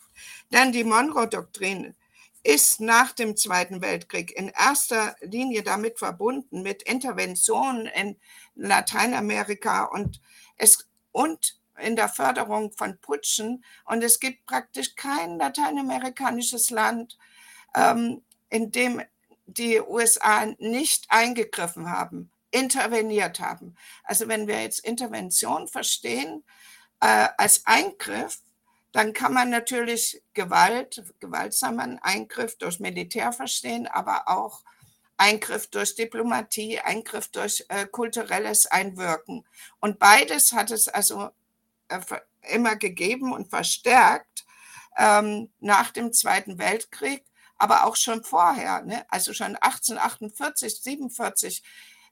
Denn 0.50 0.72
die 0.72 0.84
Monroe-Doktrin 0.84 1.94
ist 2.44 2.80
nach 2.80 3.12
dem 3.12 3.36
Zweiten 3.36 3.80
Weltkrieg 3.82 4.36
in 4.36 4.48
erster 4.48 5.14
Linie 5.20 5.62
damit 5.62 5.98
verbunden 5.98 6.62
mit 6.62 6.82
Interventionen 6.82 7.86
in 7.86 8.16
Lateinamerika 8.56 9.84
und 9.84 10.20
es 10.56 10.88
und 11.12 11.58
in 11.78 11.96
der 11.96 12.08
Förderung 12.08 12.72
von 12.72 12.98
Putschen. 12.98 13.64
Und 13.84 14.02
es 14.02 14.20
gibt 14.20 14.46
praktisch 14.46 14.94
kein 14.94 15.38
lateinamerikanisches 15.38 16.70
Land, 16.70 17.18
ähm, 17.74 18.22
in 18.50 18.72
dem 18.72 19.02
die 19.46 19.80
USA 19.80 20.46
nicht 20.58 21.06
eingegriffen 21.08 21.90
haben, 21.90 22.30
interveniert 22.52 23.40
haben. 23.40 23.76
Also 24.04 24.28
wenn 24.28 24.46
wir 24.46 24.62
jetzt 24.62 24.84
Intervention 24.84 25.66
verstehen 25.66 26.44
äh, 27.00 27.28
als 27.36 27.66
Eingriff, 27.66 28.40
dann 28.92 29.14
kann 29.14 29.32
man 29.32 29.50
natürlich 29.50 30.22
Gewalt, 30.34 31.02
gewaltsamen 31.18 31.98
Eingriff 32.00 32.56
durch 32.58 32.78
Militär 32.78 33.32
verstehen, 33.32 33.86
aber 33.86 34.28
auch 34.28 34.62
Eingriff 35.16 35.68
durch 35.68 35.94
Diplomatie, 35.94 36.80
Eingriff 36.80 37.28
durch 37.28 37.64
äh, 37.68 37.86
kulturelles 37.86 38.66
Einwirken. 38.66 39.46
Und 39.80 39.98
beides 39.98 40.52
hat 40.52 40.70
es 40.70 40.88
also 40.88 41.30
äh, 41.88 42.00
immer 42.42 42.76
gegeben 42.76 43.32
und 43.32 43.48
verstärkt 43.48 44.44
ähm, 44.98 45.50
nach 45.60 45.90
dem 45.90 46.12
Zweiten 46.12 46.58
Weltkrieg, 46.58 47.24
aber 47.56 47.86
auch 47.86 47.96
schon 47.96 48.24
vorher. 48.24 48.82
Ne? 48.82 49.06
Also 49.08 49.32
schon 49.32 49.56
1848, 49.56 50.82
47 50.82 51.62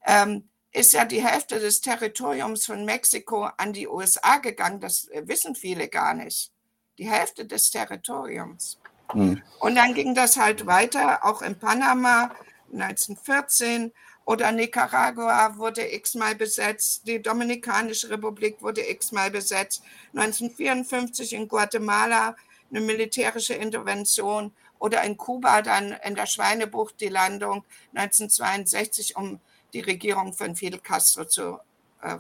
ähm, 0.07 0.49
ist 0.73 0.93
ja 0.93 1.05
die 1.05 1.25
Hälfte 1.25 1.59
des 1.59 1.81
Territoriums 1.81 2.67
von 2.67 2.85
Mexiko 2.85 3.49
an 3.57 3.73
die 3.73 3.89
USA 3.89 4.39
gegangen. 4.39 4.81
Das 4.81 5.09
äh, 5.09 5.27
wissen 5.27 5.55
viele 5.55 5.89
gar 5.89 6.15
nicht 6.15 6.53
die 6.99 7.09
Hälfte 7.09 7.47
des 7.47 7.71
Territoriums. 7.71 8.79
Mhm. 9.15 9.43
Und 9.59 9.75
dann 9.75 9.95
ging 9.95 10.15
das 10.15 10.37
halt 10.37 10.67
weiter, 10.67 11.25
auch 11.25 11.43
in 11.43 11.59
Panama 11.59 12.31
1914 12.73 13.93
oder 14.25 14.53
Nicaragua 14.53 15.57
wurde 15.57 15.93
x-mal 15.93 16.37
besetzt, 16.37 17.07
die 17.07 17.21
Dominikanische 17.21 18.11
Republik 18.11 18.63
wurde 18.63 18.89
x-mal 18.89 19.31
besetzt, 19.31 19.83
1954 20.15 21.33
in 21.33 21.49
Guatemala 21.49 22.37
eine 22.71 22.81
militärische 22.81 23.55
Intervention 23.55 24.53
oder 24.79 25.03
in 25.03 25.17
Kuba 25.17 25.63
dann 25.63 25.97
in 26.05 26.15
der 26.15 26.27
Schweinebucht 26.27 27.01
die 27.01 27.09
Landung 27.09 27.65
1962, 27.95 29.17
um 29.17 29.41
die 29.73 29.81
Regierung 29.81 30.33
von 30.33 30.55
Fidel 30.57 30.81
Castro 30.81 31.25
zu 31.25 31.59
äh, 32.03 32.17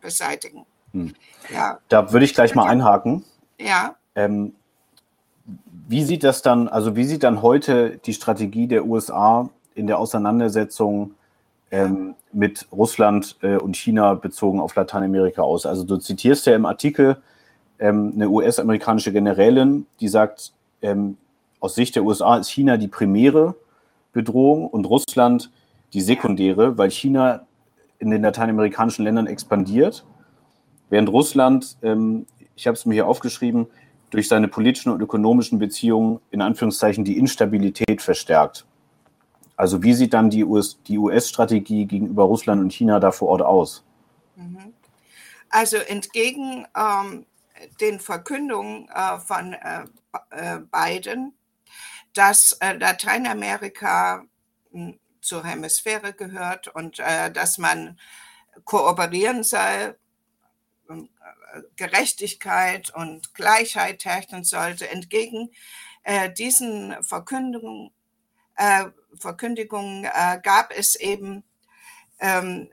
beseitigen. 0.00 0.64
Hm. 0.92 1.14
Ja. 1.52 1.78
Da 1.88 2.12
würde 2.12 2.24
ich 2.24 2.34
gleich 2.34 2.54
mal 2.54 2.68
einhaken. 2.68 3.24
Ja. 3.58 3.96
Ähm, 4.14 4.54
wie 5.88 6.04
sieht 6.04 6.24
das 6.24 6.42
dann, 6.42 6.68
also 6.68 6.96
wie 6.96 7.04
sieht 7.04 7.22
dann 7.22 7.42
heute 7.42 7.98
die 8.04 8.12
Strategie 8.12 8.66
der 8.66 8.84
USA 8.84 9.48
in 9.74 9.86
der 9.86 9.98
Auseinandersetzung 9.98 11.12
ähm, 11.70 12.14
mit 12.32 12.66
Russland 12.72 13.36
äh, 13.42 13.56
und 13.56 13.76
China 13.76 14.14
bezogen 14.14 14.60
auf 14.60 14.74
Lateinamerika 14.74 15.42
aus? 15.42 15.66
Also 15.66 15.84
du 15.84 15.96
zitierst 15.96 16.46
ja 16.46 16.54
im 16.54 16.66
Artikel 16.66 17.16
ähm, 17.78 18.12
eine 18.14 18.28
US-amerikanische 18.28 19.12
Generälin, 19.12 19.86
die 20.00 20.08
sagt, 20.08 20.52
ähm, 20.82 21.16
aus 21.60 21.74
Sicht 21.74 21.96
der 21.96 22.04
USA 22.04 22.36
ist 22.36 22.50
China 22.50 22.76
die 22.76 22.88
primäre 22.88 23.54
Bedrohung 24.12 24.68
und 24.68 24.84
Russland 24.84 25.50
die 25.92 26.00
sekundäre, 26.00 26.76
weil 26.78 26.90
China 26.90 27.46
in 27.98 28.10
den 28.10 28.22
lateinamerikanischen 28.22 29.04
Ländern 29.04 29.26
expandiert, 29.26 30.04
während 30.88 31.08
Russland, 31.08 31.76
ähm, 31.82 32.26
ich 32.54 32.66
habe 32.66 32.74
es 32.76 32.86
mir 32.86 32.94
hier 32.94 33.06
aufgeschrieben, 33.06 33.66
durch 34.10 34.28
seine 34.28 34.48
politischen 34.48 34.90
und 34.90 35.00
ökonomischen 35.00 35.58
Beziehungen 35.58 36.20
in 36.30 36.40
Anführungszeichen 36.40 37.04
die 37.04 37.18
Instabilität 37.18 38.00
verstärkt. 38.00 38.66
Also 39.56 39.82
wie 39.82 39.92
sieht 39.92 40.14
dann 40.14 40.30
die, 40.30 40.44
US, 40.44 40.78
US-Strategie 40.88 41.84
gegenüber 41.84 42.24
Russland 42.24 42.62
und 42.62 42.72
China 42.72 43.00
da 43.00 43.10
vor 43.10 43.28
Ort 43.28 43.42
aus? 43.42 43.84
Mhm. 44.36 44.72
Also 45.50 45.78
entgegen 45.78 46.66
ähm, 46.76 47.26
den 47.80 47.98
Verkündungen 47.98 48.88
äh, 48.94 49.18
von 49.18 49.54
äh, 49.54 49.84
äh 50.30 50.60
Biden, 50.70 51.32
dass 52.14 52.52
äh, 52.60 52.74
Lateinamerika 52.74 54.24
hm, 54.70 54.98
zur 55.28 55.44
Hemisphäre 55.44 56.12
gehört 56.14 56.68
und 56.68 56.98
äh, 56.98 57.30
dass 57.30 57.58
man 57.58 57.98
kooperieren 58.64 59.44
soll, 59.44 59.96
Gerechtigkeit 61.76 62.90
und 62.90 63.34
Gleichheit 63.34 64.04
herrschen 64.04 64.44
sollte. 64.44 64.88
Entgegen 64.88 65.50
äh, 66.02 66.32
diesen 66.32 67.02
Verkündungen, 67.02 67.90
äh, 68.56 68.86
Verkündigungen 69.18 70.04
äh, 70.04 70.40
gab 70.42 70.72
es 70.76 70.96
eben 70.96 71.44
ähm, 72.20 72.70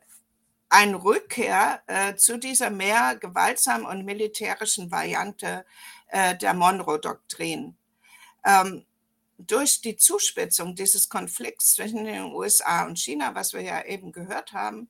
eine 0.70 1.04
Rückkehr 1.04 1.82
äh, 1.88 2.15
zu 2.15 2.38
dieser 2.38 2.70
mehr 2.70 3.15
gewaltsamen 3.15 3.86
und 3.86 4.06
militärischen 4.06 4.91
Variante 4.91 5.65
äh, 6.08 6.36
der 6.38 6.54
Monroe-Doktrin. 6.54 7.78
Ähm, 8.46 8.86
durch 9.38 9.82
die 9.82 9.98
Zuspitzung 9.98 10.76
dieses 10.76 11.10
Konflikts 11.10 11.74
zwischen 11.74 12.06
den 12.06 12.26
USA 12.34 12.86
und 12.86 12.98
China, 12.98 13.36
was 13.36 13.54
wir 13.54 13.62
ja 13.62 13.84
eben 13.86 14.12
gehört 14.12 14.54
haben, 14.54 14.89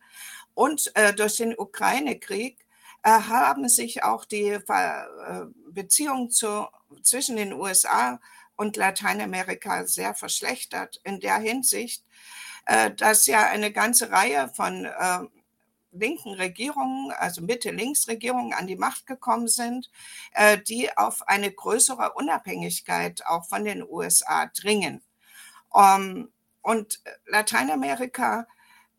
und 0.54 0.96
äh, 0.96 1.14
durch 1.14 1.38
den 1.38 1.58
Ukraine-Krieg 1.58 2.66
äh, 3.04 3.10
haben 3.10 3.70
sich 3.70 4.04
auch 4.04 4.26
die 4.26 4.50
äh, 4.50 5.46
Beziehungen 5.70 6.32
zu, 6.32 6.68
zwischen 7.04 7.36
den 7.36 7.54
USA 7.54 8.20
und 8.56 8.78
Lateinamerika 8.78 9.86
sehr 9.86 10.16
verschlechtert 10.16 11.02
in 11.04 11.20
der 11.20 11.38
Hinsicht, 11.38 12.06
äh, 12.66 12.92
dass 12.92 13.28
ja 13.28 13.46
eine 13.48 13.72
ganze 13.72 14.12
Reihe 14.12 14.50
von 14.56 14.88
linken 15.96 16.34
Regierungen, 16.34 17.12
also 17.12 17.42
Mitte-Links-Regierungen 17.42 18.54
an 18.54 18.68
die 18.68 18.76
Macht 18.76 19.08
gekommen 19.08 19.48
sind, 19.48 19.90
die 20.68 20.96
auf 20.98 21.28
eine 21.28 21.52
größere 21.52 22.14
Unabhängigkeit 22.14 23.26
auch 23.26 23.46
von 23.46 23.64
den 23.64 23.84
USA 23.88 24.48
dringen. 24.48 25.04
Ähm, 25.76 26.32
und 26.62 27.00
Lateinamerika 27.28 28.48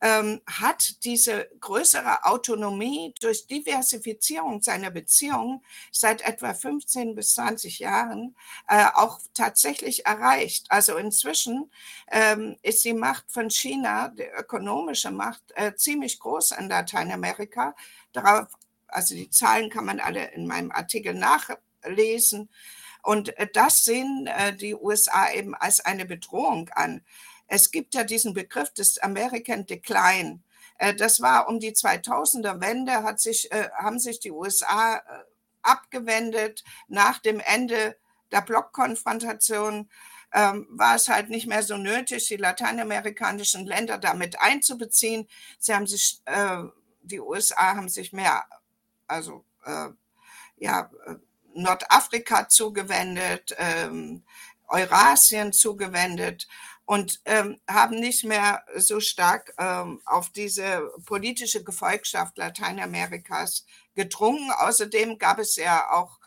ähm, 0.01 0.43
hat 0.47 1.05
diese 1.05 1.49
größere 1.61 2.25
Autonomie 2.25 3.15
durch 3.21 3.47
Diversifizierung 3.47 4.63
seiner 4.63 4.91
Beziehungen 4.91 5.63
seit 5.91 6.23
etwa 6.23 6.53
15 6.55 7.15
bis 7.15 7.35
20 7.35 7.79
Jahren 7.79 8.37
äh, 8.69 8.87
auch 8.95 9.21
tatsächlich 9.35 10.05
erreicht. 10.07 10.67
Also 10.69 10.97
inzwischen 10.97 11.71
ähm, 12.11 12.57
ist 12.63 12.85
die 12.85 12.93
Macht 12.93 13.31
von 13.31 13.51
China, 13.51 14.09
die 14.09 14.25
ökonomische 14.25 15.11
Macht, 15.11 15.43
äh, 15.55 15.75
ziemlich 15.75 16.19
groß 16.19 16.53
in 16.53 16.69
Lateinamerika. 16.69 17.75
Darauf, 18.13 18.49
also 18.89 19.15
die 19.15 19.31
Zahlen 19.31 19.71
kann 19.71 19.87
man 19.87 20.01
alle 20.01 20.31
in 20.33 20.47
meinem 20.47 20.71
Artikel 20.73 21.14
nachlesen. 21.14 22.51
Und 23.03 23.37
äh, 23.39 23.49
das 23.53 23.85
sehen 23.85 24.27
äh, 24.27 24.55
die 24.55 24.75
USA 24.75 25.31
eben 25.31 25.55
als 25.55 25.81
eine 25.81 26.05
Bedrohung 26.05 26.68
an. 26.70 27.03
Es 27.47 27.70
gibt 27.70 27.94
ja 27.94 28.05
diesen 28.05 28.34
Begriff 28.34 28.72
des 28.72 28.99
American 28.99 29.66
Decline. 29.66 30.40
Äh, 30.78 30.94
das 30.94 31.20
war 31.20 31.49
um 31.49 31.61
die 31.61 31.72
2000er 31.72 32.61
Wende, 32.61 33.03
hat 33.03 33.20
sich, 33.20 33.51
äh, 33.53 33.68
haben 33.78 33.99
sich 33.99 34.20
die 34.20 34.30
USA 34.30 34.97
äh, 34.97 35.01
abgewendet 35.62 36.64
nach 36.88 37.18
dem 37.18 37.40
Ende 37.40 37.97
der 38.32 38.40
Blockkonfrontation. 38.40 39.88
Ähm, 40.32 40.66
war 40.70 40.97
es 40.97 41.09
halt 41.09 41.30
nicht 41.30 41.47
mehr 41.47 41.62
so 41.62 41.76
nötig, 41.76 42.26
die 42.26 42.36
lateinamerikanischen 42.36 43.64
Länder 43.64 43.97
damit 43.97 44.40
einzubeziehen. 44.40 45.28
Sie 45.59 45.72
haben 45.72 45.86
sich 45.86 46.20
die 47.03 47.20
USA 47.20 47.76
haben 47.76 47.88
sich 47.88 48.12
mehr, 48.12 48.44
also 49.07 49.44
ja, 50.57 50.90
Nordafrika 51.55 52.49
zugewendet, 52.49 53.55
ähm, 53.59 54.24
Eurasien 54.66 55.53
zugewendet 55.53 56.49
und 56.87 57.20
ähm, 57.24 57.61
haben 57.68 57.99
nicht 57.99 58.24
mehr 58.24 58.64
so 58.76 59.01
stark 59.01 59.53
ähm, 59.59 60.01
auf 60.07 60.30
diese 60.30 60.93
politische 61.05 61.64
Gefolgschaft 61.64 62.39
Lateinamerikas 62.39 63.66
gedrungen. 63.97 64.51
Außerdem 64.53 65.18
gab 65.18 65.41
es 65.41 65.57
ja 65.57 65.91
auch 65.91 66.20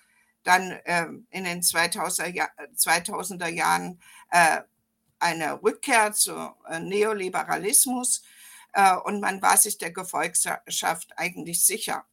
dann 0.44 0.78
ähm, 0.86 1.28
in 1.32 1.46
den 1.46 1.62
2000er, 1.62 2.28
Jahr, 2.28 2.52
2000er 2.76 3.48
Jahren 3.48 4.02
äh, 4.32 4.62
eine 5.20 5.64
Rückkehr 5.64 6.12
zu 6.12 6.34
äh, 6.68 6.80
Neoliberalismus 6.80 8.24
äh, 8.74 8.96
und 8.98 9.22
man 9.22 9.42
war 9.42 9.56
sich 9.56 9.78
der 9.78 9.92
Gefolgschaft 9.92 11.18
eigentlich 11.18 11.66
sicher. 11.66 12.06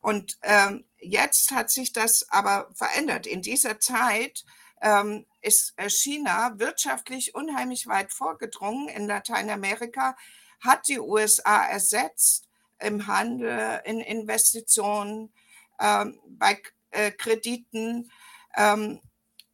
Und 0.00 0.38
ähm, 0.42 0.84
jetzt 0.98 1.50
hat 1.52 1.70
sich 1.70 1.94
das 1.94 2.30
aber 2.30 2.68
verändert. 2.74 3.26
In 3.26 3.40
dieser 3.40 3.80
Zeit 3.80 4.44
ähm, 4.84 5.24
ist 5.40 5.72
äh, 5.76 5.88
China 5.88 6.58
wirtschaftlich 6.58 7.34
unheimlich 7.34 7.86
weit 7.86 8.12
vorgedrungen 8.12 8.88
in 8.88 9.06
Lateinamerika, 9.06 10.14
hat 10.60 10.86
die 10.88 11.00
USA 11.00 11.64
ersetzt 11.64 12.48
im 12.78 13.06
Handel, 13.06 13.80
in 13.84 14.00
Investitionen, 14.00 15.32
ähm, 15.80 16.20
bei 16.26 16.60
äh, 16.90 17.10
Krediten. 17.10 18.10
Ähm, 18.56 19.00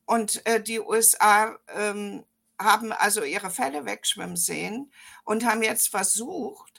und 0.05 0.45
äh, 0.47 0.61
die 0.61 0.81
USA 0.81 1.57
ähm, 1.69 2.25
haben 2.59 2.93
also 2.93 3.23
ihre 3.23 3.51
Fälle 3.51 3.87
wegschwimmen 3.87 4.37
sehen 4.37 4.93
und 5.25 5.47
haben 5.47 5.63
jetzt 5.63 5.89
versucht, 5.89 6.70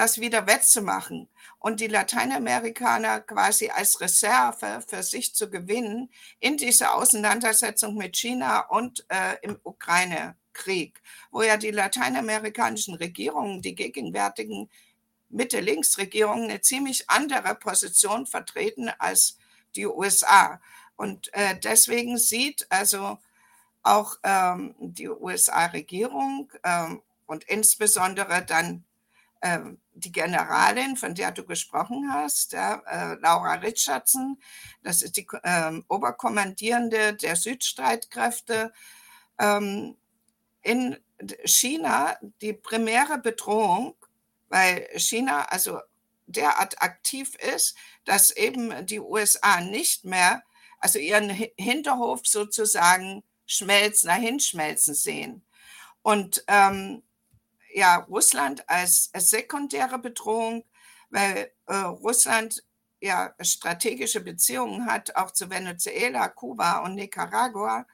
das 0.00 0.18
wieder 0.18 0.46
wettzumachen 0.46 1.28
und 1.58 1.78
die 1.80 1.86
Lateinamerikaner 1.86 3.20
quasi 3.20 3.68
als 3.68 4.00
Reserve 4.00 4.82
für 4.88 5.02
sich 5.02 5.34
zu 5.34 5.50
gewinnen 5.50 6.10
in 6.38 6.56
dieser 6.56 6.94
Auseinandersetzung 6.94 7.98
mit 7.98 8.16
China 8.16 8.60
und 8.60 9.04
äh, 9.10 9.36
im 9.42 9.58
Ukraine-Krieg, 9.62 11.02
wo 11.30 11.42
ja 11.42 11.58
die 11.58 11.70
lateinamerikanischen 11.70 12.94
Regierungen, 12.94 13.60
die 13.60 13.74
gegenwärtigen 13.74 14.70
Mitte-Links-Regierungen, 15.28 16.44
eine 16.44 16.62
ziemlich 16.62 17.10
andere 17.10 17.54
Position 17.54 18.26
vertreten 18.26 18.90
als 18.98 19.36
die 19.76 19.86
USA. 19.86 20.62
Und 20.96 21.28
äh, 21.34 21.60
deswegen 21.62 22.16
sieht 22.16 22.66
also 22.70 23.18
auch 23.82 24.16
ähm, 24.22 24.74
die 24.78 25.10
USA-Regierung 25.10 26.50
ähm, 26.64 27.02
und 27.26 27.44
insbesondere 27.44 28.42
dann 28.46 28.86
die 29.94 30.12
Generalin, 30.12 30.96
von 30.96 31.14
der 31.14 31.32
du 31.32 31.44
gesprochen 31.44 32.12
hast, 32.12 32.52
ja, 32.52 32.82
äh, 32.86 33.14
Laura 33.20 33.54
Richardson, 33.54 34.38
das 34.82 35.02
ist 35.02 35.16
die 35.16 35.26
äh, 35.42 35.80
Oberkommandierende 35.88 37.14
der 37.14 37.36
Südstreitkräfte, 37.36 38.72
ähm, 39.38 39.96
in 40.62 40.98
China 41.44 42.16
die 42.40 42.52
primäre 42.52 43.18
Bedrohung, 43.18 43.94
weil 44.48 44.88
China 44.96 45.44
also 45.46 45.80
derart 46.26 46.80
aktiv 46.82 47.34
ist, 47.36 47.76
dass 48.04 48.30
eben 48.30 48.86
die 48.86 49.00
USA 49.00 49.60
nicht 49.60 50.04
mehr, 50.04 50.42
also 50.78 50.98
ihren 50.98 51.30
Hinterhof 51.30 52.20
sozusagen 52.24 53.22
schmelzen, 53.46 54.08
dahinschmelzen 54.08 54.94
sehen. 54.94 55.44
Und 56.02 56.44
ähm, 56.46 57.02
ja 57.74 57.96
Russland 58.08 58.68
als, 58.68 59.10
als 59.12 59.30
sekundäre 59.30 59.98
Bedrohung, 59.98 60.64
weil 61.10 61.52
äh, 61.66 61.76
Russland 61.76 62.62
ja 63.00 63.34
strategische 63.40 64.20
Beziehungen 64.20 64.86
hat, 64.86 65.16
auch 65.16 65.30
zu 65.30 65.50
Venezuela, 65.50 66.28
Kuba 66.28 66.78
und 66.78 66.94
Nicaragua, 66.94 67.86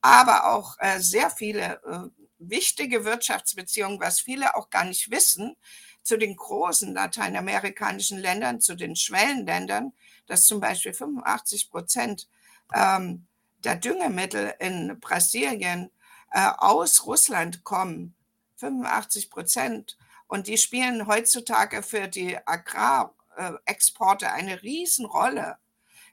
aber 0.00 0.52
auch 0.52 0.76
äh, 0.78 1.00
sehr 1.00 1.30
viele 1.30 1.80
äh, 1.84 2.22
wichtige 2.38 3.04
Wirtschaftsbeziehungen, 3.04 4.00
was 4.00 4.20
viele 4.20 4.54
auch 4.56 4.70
gar 4.70 4.84
nicht 4.84 5.10
wissen, 5.10 5.56
zu 6.02 6.16
den 6.16 6.36
großen 6.36 6.94
lateinamerikanischen 6.94 8.18
Ländern, 8.18 8.60
zu 8.60 8.74
den 8.74 8.96
Schwellenländern, 8.96 9.92
dass 10.26 10.46
zum 10.46 10.60
Beispiel 10.60 10.94
85 10.94 11.70
Prozent 11.70 12.28
ähm, 12.74 13.26
der 13.58 13.76
Düngemittel 13.76 14.54
in 14.58 14.98
Brasilien 15.00 15.90
äh, 16.32 16.48
aus 16.56 17.06
Russland 17.06 17.64
kommen 17.64 18.14
85 18.60 19.30
Prozent. 19.30 19.98
Und 20.26 20.46
die 20.46 20.58
spielen 20.58 21.06
heutzutage 21.06 21.82
für 21.82 22.06
die 22.06 22.38
Agrarexporte 22.46 24.30
eine 24.30 24.62
Riesenrolle. 24.62 25.58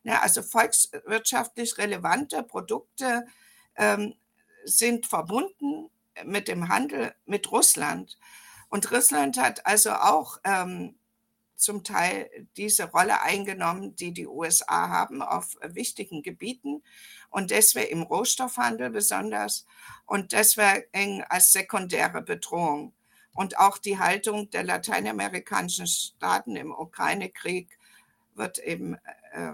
Ja, 0.03 0.21
also 0.21 0.41
volkswirtschaftlich 0.41 1.77
relevante 1.77 2.41
Produkte 2.41 3.27
ähm, 3.75 4.15
sind 4.63 5.05
verbunden 5.05 5.89
mit 6.23 6.47
dem 6.47 6.69
Handel 6.69 7.13
mit 7.25 7.51
Russland. 7.51 8.17
Und 8.69 8.91
Russland 8.91 9.37
hat 9.37 9.65
also 9.65 9.91
auch 9.91 10.39
ähm, 10.43 10.97
zum 11.57 11.83
Teil 11.83 12.29
diese 12.55 12.85
Rolle 12.91 13.21
eingenommen, 13.21 13.95
die 13.95 14.13
die 14.13 14.27
USA 14.27 14.89
haben 14.89 15.21
auf 15.21 15.57
wichtigen 15.61 16.21
Gebieten 16.21 16.83
und 17.29 17.51
deswegen 17.51 17.91
im 17.91 18.01
Rohstoffhandel 18.03 18.91
besonders 18.91 19.65
und 20.05 20.31
deswegen 20.31 21.23
als 21.27 21.51
sekundäre 21.51 22.21
Bedrohung. 22.21 22.93
Und 23.33 23.59
auch 23.59 23.77
die 23.77 23.99
Haltung 23.99 24.49
der 24.49 24.63
lateinamerikanischen 24.63 25.87
Staaten 25.87 26.55
im 26.55 26.71
Ukraine-Krieg 26.71 27.77
wird 28.33 28.57
eben 28.59 28.95
äh, 29.33 29.51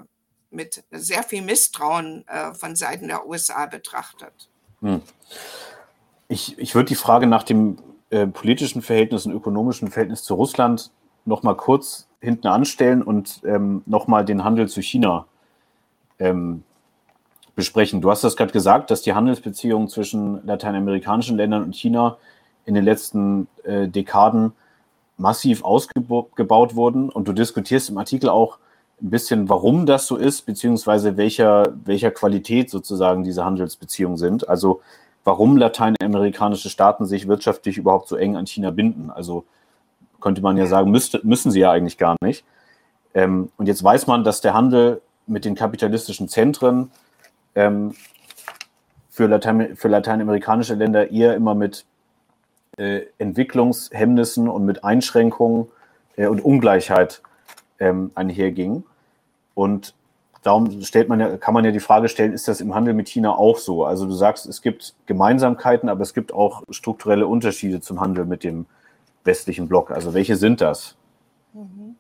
mit 0.52 0.84
sehr 0.92 1.24
viel 1.24 1.42
Misstrauen 1.42 2.26
äh, 2.28 2.54
von 2.54 2.76
Seiten 2.76 3.08
der 3.08 3.28
USA 3.28 3.66
betrachtet. 3.66 4.50
Hm. 4.82 5.02
Ich, 6.28 6.58
ich 6.58 6.76
würde 6.76 6.90
die 6.90 6.96
Frage 6.96 7.28
nach 7.28 7.44
dem 7.44 7.78
äh, 8.10 8.28
politischen 8.28 8.82
Verhältnis 8.82 9.26
und 9.26 9.34
ökonomischen 9.34 9.90
Verhältnis 9.90 10.24
zu 10.24 10.36
Russland 10.36 10.92
noch 11.26 11.44
mal 11.44 11.56
kurz 11.56 12.08
hinten 12.20 12.48
anstellen 12.48 13.02
und 13.02 13.42
ähm, 13.46 13.82
noch 13.86 14.08
mal 14.08 14.24
den 14.24 14.44
Handel 14.44 14.68
zu 14.68 14.82
China 14.82 15.26
ähm, 16.20 16.64
besprechen. 17.56 18.02
Du 18.02 18.10
hast 18.10 18.24
das 18.24 18.36
gerade 18.36 18.52
gesagt, 18.52 18.92
dass 18.92 19.02
die 19.02 19.14
Handelsbeziehungen 19.14 19.88
zwischen 19.88 20.46
lateinamerikanischen 20.46 21.38
Ländern 21.38 21.64
und 21.64 21.76
China 21.76 22.18
in 22.66 22.74
den 22.74 22.84
letzten 22.84 23.48
äh, 23.64 23.88
Dekaden 23.88 24.54
massiv 25.18 25.64
ausgebaut 25.64 26.76
wurden. 26.76 27.10
Und 27.10 27.28
du 27.28 27.34
diskutierst 27.34 27.90
im 27.90 27.98
Artikel 27.98 28.30
auch 28.30 28.58
ein 29.02 29.10
bisschen, 29.10 29.50
warum 29.50 29.86
das 29.86 30.08
so 30.08 30.16
ist, 30.16 30.46
beziehungsweise 30.46 31.18
welcher, 31.18 31.74
welcher 31.84 32.12
Qualität 32.12 32.70
sozusagen 32.70 33.24
diese 33.24 33.44
Handelsbeziehungen 33.44 34.18
sind. 34.18 34.48
Also 34.48 34.82
warum 35.24 35.58
lateinamerikanische 35.58 36.70
Staaten 36.70 37.06
sich 37.06 37.28
wirtschaftlich 37.28 37.78
überhaupt 37.78 38.08
so 38.08 38.16
eng 38.16 38.36
an 38.36 38.48
China 38.48 38.72
binden. 38.72 39.12
Also 39.12 39.46
könnte 40.24 40.42
man 40.42 40.56
ja 40.56 40.66
sagen, 40.66 40.90
müsste, 40.90 41.20
müssen 41.24 41.52
sie 41.52 41.60
ja 41.60 41.72
eigentlich 41.72 41.98
gar 41.98 42.16
nicht. 42.24 42.46
Ähm, 43.14 43.52
und 43.58 43.68
jetzt 43.68 43.84
weiß 43.84 44.08
man, 44.08 44.24
dass 44.24 44.40
der 44.40 44.54
Handel 44.54 45.02
mit 45.28 45.44
den 45.44 45.54
kapitalistischen 45.54 46.30
Zentren 46.30 46.92
ähm, 47.56 47.94
für, 49.10 49.28
Latein, 49.28 49.76
für 49.76 49.90
lateinamerikanische 49.90 50.76
Länder 50.76 51.12
eher 51.12 51.36
immer 51.36 51.56
mit 51.56 51.86
äh, 52.78 53.02
Entwicklungshemmnissen 53.18 54.48
und 54.48 54.66
mit 54.66 54.86
Einschränkungen 54.86 55.68
äh, 56.16 56.28
und 56.28 56.44
Ungleichheit 56.44 57.22
ähm, 57.80 58.12
einherging. 58.16 58.84
Und 59.56 59.94
darum 60.42 60.82
stellt 60.84 61.10
man 61.10 61.20
ja, 61.20 61.36
kann 61.36 61.54
man 61.54 61.66
ja 61.66 61.72
die 61.72 61.82
Frage 61.82 62.08
stellen, 62.08 62.32
ist 62.32 62.48
das 62.48 62.62
im 62.62 62.74
Handel 62.74 62.94
mit 62.94 63.10
China 63.10 63.36
auch 63.36 63.58
so? 63.58 63.84
Also 63.84 64.06
du 64.06 64.14
sagst, 64.14 64.46
es 64.46 64.62
gibt 64.62 64.96
Gemeinsamkeiten, 65.06 65.90
aber 65.90 66.02
es 66.02 66.14
gibt 66.14 66.34
auch 66.34 66.64
strukturelle 66.70 67.28
Unterschiede 67.28 67.82
zum 67.82 68.00
Handel 68.00 68.24
mit 68.24 68.46
dem 68.46 68.66
westlichen 69.24 69.68
Block. 69.68 69.92
Also 69.92 70.14
welche 70.14 70.36
sind 70.36 70.62
das? 70.62 70.96
Mhm. 71.54 71.96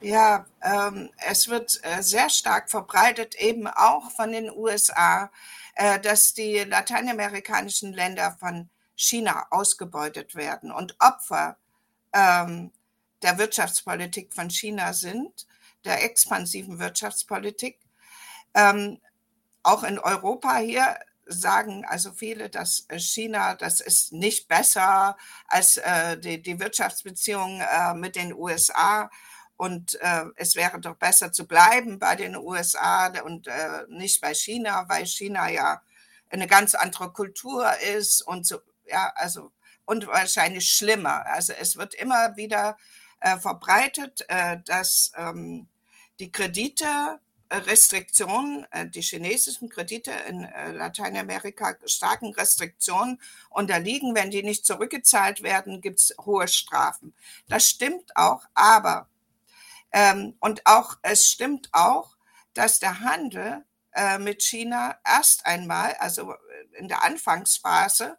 Ja, 0.00 0.46
ähm, 0.62 1.10
es 1.26 1.48
wird 1.48 1.80
äh, 1.82 2.02
sehr 2.02 2.28
stark 2.28 2.70
verbreitet, 2.70 3.34
eben 3.36 3.66
auch 3.66 4.10
von 4.10 4.30
den 4.32 4.50
USA, 4.50 5.30
äh, 5.74 5.98
dass 5.98 6.34
die 6.34 6.58
lateinamerikanischen 6.58 7.92
Länder 7.92 8.36
von 8.38 8.68
China 8.94 9.46
ausgebeutet 9.50 10.34
werden 10.34 10.70
und 10.70 10.96
Opfer 11.00 11.56
ähm, 12.12 12.72
der 13.22 13.38
Wirtschaftspolitik 13.38 14.34
von 14.34 14.50
China 14.50 14.92
sind, 14.92 15.46
der 15.84 16.04
expansiven 16.04 16.78
Wirtschaftspolitik. 16.78 17.78
Ähm, 18.54 19.00
auch 19.62 19.82
in 19.82 19.98
Europa 19.98 20.56
hier 20.58 20.96
sagen 21.26 21.84
also 21.84 22.12
viele, 22.12 22.48
dass 22.48 22.86
äh, 22.88 22.98
China, 22.98 23.54
das 23.54 23.80
ist 23.80 24.12
nicht 24.12 24.48
besser 24.48 25.16
als 25.48 25.76
äh, 25.76 26.18
die, 26.18 26.40
die 26.40 26.58
Wirtschaftsbeziehungen 26.58 27.60
äh, 27.60 27.94
mit 27.94 28.16
den 28.16 28.32
USA 28.32 29.10
und 29.56 29.98
äh, 30.00 30.24
es 30.36 30.54
wäre 30.54 30.80
doch 30.80 30.96
besser 30.96 31.32
zu 31.32 31.46
bleiben 31.46 31.98
bei 31.98 32.14
den 32.14 32.36
USA 32.36 33.08
und 33.22 33.48
äh, 33.48 33.84
nicht 33.88 34.20
bei 34.20 34.34
China, 34.34 34.84
weil 34.88 35.06
China 35.06 35.48
ja 35.48 35.82
eine 36.30 36.46
ganz 36.46 36.74
andere 36.74 37.12
Kultur 37.12 37.70
ist 37.96 38.22
und 38.22 38.46
so, 38.46 38.60
ja, 38.86 39.12
also, 39.16 39.52
und 39.84 40.06
wahrscheinlich 40.06 40.68
schlimmer. 40.68 41.24
Also 41.26 41.52
es 41.52 41.76
wird 41.76 41.94
immer 41.94 42.36
wieder 42.36 42.76
äh, 43.20 43.38
verbreitet, 43.38 44.26
dass 44.64 45.12
ähm, 45.16 45.68
die 46.18 46.32
Kredite 46.32 47.20
Restriktionen, 47.50 48.66
äh, 48.70 48.88
die 48.88 49.02
chinesischen 49.02 49.68
Kredite 49.68 50.10
in 50.28 50.44
äh, 50.44 50.72
Lateinamerika 50.72 51.76
starken 51.86 52.34
Restriktionen 52.34 53.20
unterliegen. 53.50 54.14
Wenn 54.14 54.30
die 54.30 54.42
nicht 54.42 54.66
zurückgezahlt 54.66 55.42
werden, 55.42 55.80
gibt 55.80 56.00
es 56.00 56.14
hohe 56.24 56.48
Strafen. 56.48 57.14
Das 57.48 57.68
stimmt 57.68 58.16
auch, 58.16 58.42
aber 58.54 59.08
ähm, 59.92 60.34
und 60.40 60.66
auch 60.66 60.96
es 61.02 61.26
stimmt 61.26 61.68
auch, 61.72 62.16
dass 62.54 62.80
der 62.80 63.00
Handel 63.00 63.64
äh, 63.92 64.18
mit 64.18 64.42
China 64.42 64.98
erst 65.04 65.46
einmal, 65.46 65.94
also 65.94 66.34
in 66.72 66.88
der 66.88 67.02
Anfangsphase, 67.02 68.18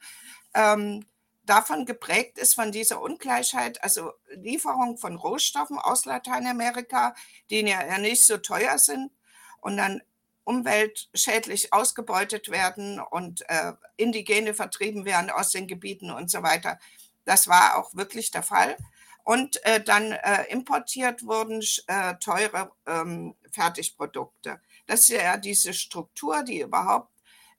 ähm, 0.54 1.06
davon 1.50 1.86
geprägt 1.86 2.38
ist, 2.38 2.54
von 2.54 2.72
dieser 2.72 3.02
Ungleichheit, 3.02 3.84
also 3.84 4.12
Lieferung 4.30 4.98
von 4.98 5.16
Rohstoffen 5.16 5.80
aus 5.80 6.06
Lateinamerika, 6.06 7.16
die 7.50 7.62
ja 7.62 7.98
nicht 7.98 8.26
so 8.26 8.38
teuer 8.38 8.78
sind, 8.78 9.12
und 9.60 9.78
dann 9.78 10.02
umweltschädlich 10.44 11.74
ausgebeutet 11.74 12.50
werden 12.50 13.02
und 13.02 13.48
äh, 13.50 13.74
Indigene 13.98 14.54
vertrieben 14.54 15.04
werden 15.04 15.30
aus 15.30 15.52
den 15.52 15.68
Gebieten 15.68 16.10
und 16.10 16.32
so 16.32 16.42
weiter. 16.42 16.80
Das 17.26 17.50
war 17.50 17.78
auch 17.78 17.94
wirklich 17.96 18.32
der 18.32 18.44
Fall. 18.44 18.78
Und 19.26 19.62
äh, 19.66 19.84
dann 19.84 20.14
äh, 20.14 20.44
importiert 20.50 21.26
wurden 21.26 21.62
äh, 21.88 22.16
teure 22.16 22.72
ähm, 22.86 23.36
Fertigprodukte. 23.52 24.62
Das 24.86 25.02
ist 25.02 25.10
ja 25.10 25.36
diese 25.36 25.74
Struktur, 25.74 26.44
die 26.44 26.62
überhaupt 26.62 27.12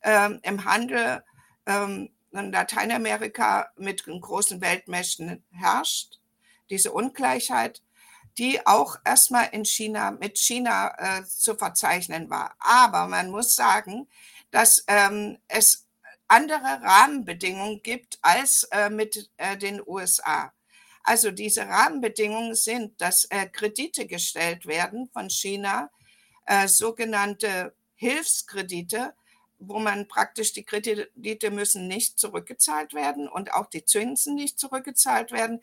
ähm, 0.03 0.41
im 0.43 0.65
Handel 0.65 1.23
ähm, 1.67 2.09
in 2.33 2.53
Lateinamerika 2.53 3.71
mit 3.77 4.07
den 4.07 4.21
großen 4.21 4.61
Weltmächten 4.61 5.45
herrscht, 5.51 6.21
diese 6.71 6.93
Ungleichheit 6.93 7.83
die 8.39 8.65
auch 8.67 8.97
erstmal 9.05 9.49
in 9.51 9.65
China 9.65 10.13
mit 10.13 10.39
China 10.39 10.95
äh, 10.97 11.25
zu 11.25 11.57
verzeichnen 11.57 12.31
war. 12.31 12.55
Aber 12.61 13.09
man 13.09 13.31
muss 13.31 13.57
sagen, 13.57 14.09
dass 14.53 14.85
ähm, 14.87 15.39
es 15.49 15.87
andere 16.29 16.81
Rahmenbedingungen 16.83 17.83
gibt 17.83 18.19
als 18.23 18.63
äh, 18.71 18.91
mit 18.91 19.29
äh, 19.39 19.57
den 19.57 19.83
USA. 19.85 20.53
Also 21.03 21.31
diese 21.33 21.67
Rahmenbedingungen 21.67 22.55
sind, 22.55 23.01
dass 23.01 23.25
äh, 23.25 23.47
Kredite 23.49 24.07
gestellt 24.07 24.67
werden 24.67 25.11
von 25.13 25.31
China, 25.31 25.91
äh, 26.47 26.69
sogenannte 26.69 27.75
Hilfskredite, 27.97 29.15
wo 29.59 29.79
man 29.79 30.09
praktisch 30.09 30.53
die 30.53 30.65
Kredite 30.65 31.51
müssen 31.51 31.89
nicht 31.89 32.19
zurückgezahlt 32.19 32.95
werden 32.95 33.29
und 33.29 33.53
auch 33.55 33.67
die 33.67 33.85
Zinsen 33.85 34.35
nicht 34.35 34.59
zurückgezahlt 34.59 35.33
werden. 35.33 35.61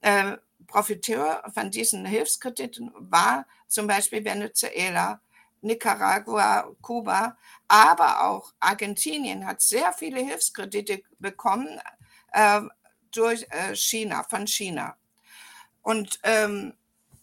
Äh, 0.00 0.36
Profiteur 0.66 1.42
von 1.54 1.70
diesen 1.70 2.04
Hilfskrediten 2.04 2.92
war 2.98 3.46
zum 3.68 3.86
Beispiel 3.86 4.24
Venezuela, 4.24 5.20
Nicaragua, 5.60 6.74
Kuba, 6.82 7.36
aber 7.66 8.24
auch 8.24 8.52
Argentinien 8.60 9.46
hat 9.46 9.60
sehr 9.60 9.92
viele 9.92 10.20
Hilfskredite 10.20 11.02
bekommen 11.18 11.80
äh, 12.32 12.60
durch 13.12 13.46
äh, 13.50 13.74
China, 13.74 14.24
von 14.24 14.46
China. 14.46 14.96
Und 15.82 16.20
ähm, 16.22 16.74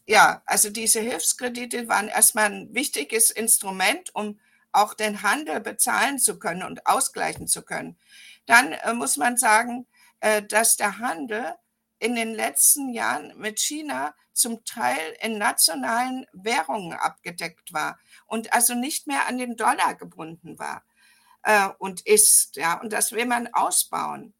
ja, 0.07 0.41
also 0.45 0.69
diese 0.69 0.99
Hilfskredite 0.99 1.87
waren 1.87 2.07
erstmal 2.07 2.45
ein 2.45 2.73
wichtiges 2.73 3.31
Instrument, 3.31 4.13
um 4.13 4.39
auch 4.75 4.93
den 4.93 5.21
Handel 5.21 5.59
bezahlen 5.59 6.19
zu 6.19 6.39
können 6.39 6.63
und 6.63 6.85
ausgleichen 6.87 7.47
zu 7.47 7.63
können. 7.63 7.97
Dann 8.45 8.73
äh, 8.73 8.93
muss 8.93 9.17
man 9.17 9.37
sagen, 9.37 9.87
äh, 10.19 10.41
dass 10.43 10.77
der 10.77 10.99
Handel 10.99 11.55
in 11.99 12.15
den 12.15 12.33
letzten 12.33 12.89
Jahren 12.89 13.33
mit 13.37 13.59
China 13.59 14.13
zum 14.33 14.65
Teil 14.65 15.15
in 15.21 15.37
nationalen 15.37 16.27
Währungen 16.33 16.93
abgedeckt 16.93 17.73
war 17.73 17.97
und 18.27 18.53
also 18.53 18.73
nicht 18.73 19.07
mehr 19.07 19.27
an 19.27 19.37
den 19.37 19.55
Dollar 19.55 19.95
gebunden 19.95 20.59
war 20.59 20.83
äh, 21.43 21.69
und 21.79 22.05
ist. 22.05 22.57
Ja, 22.57 22.79
und 22.81 22.91
das 22.91 23.11
will 23.11 23.25
man 23.25 23.47
ausbauen. 23.53 24.33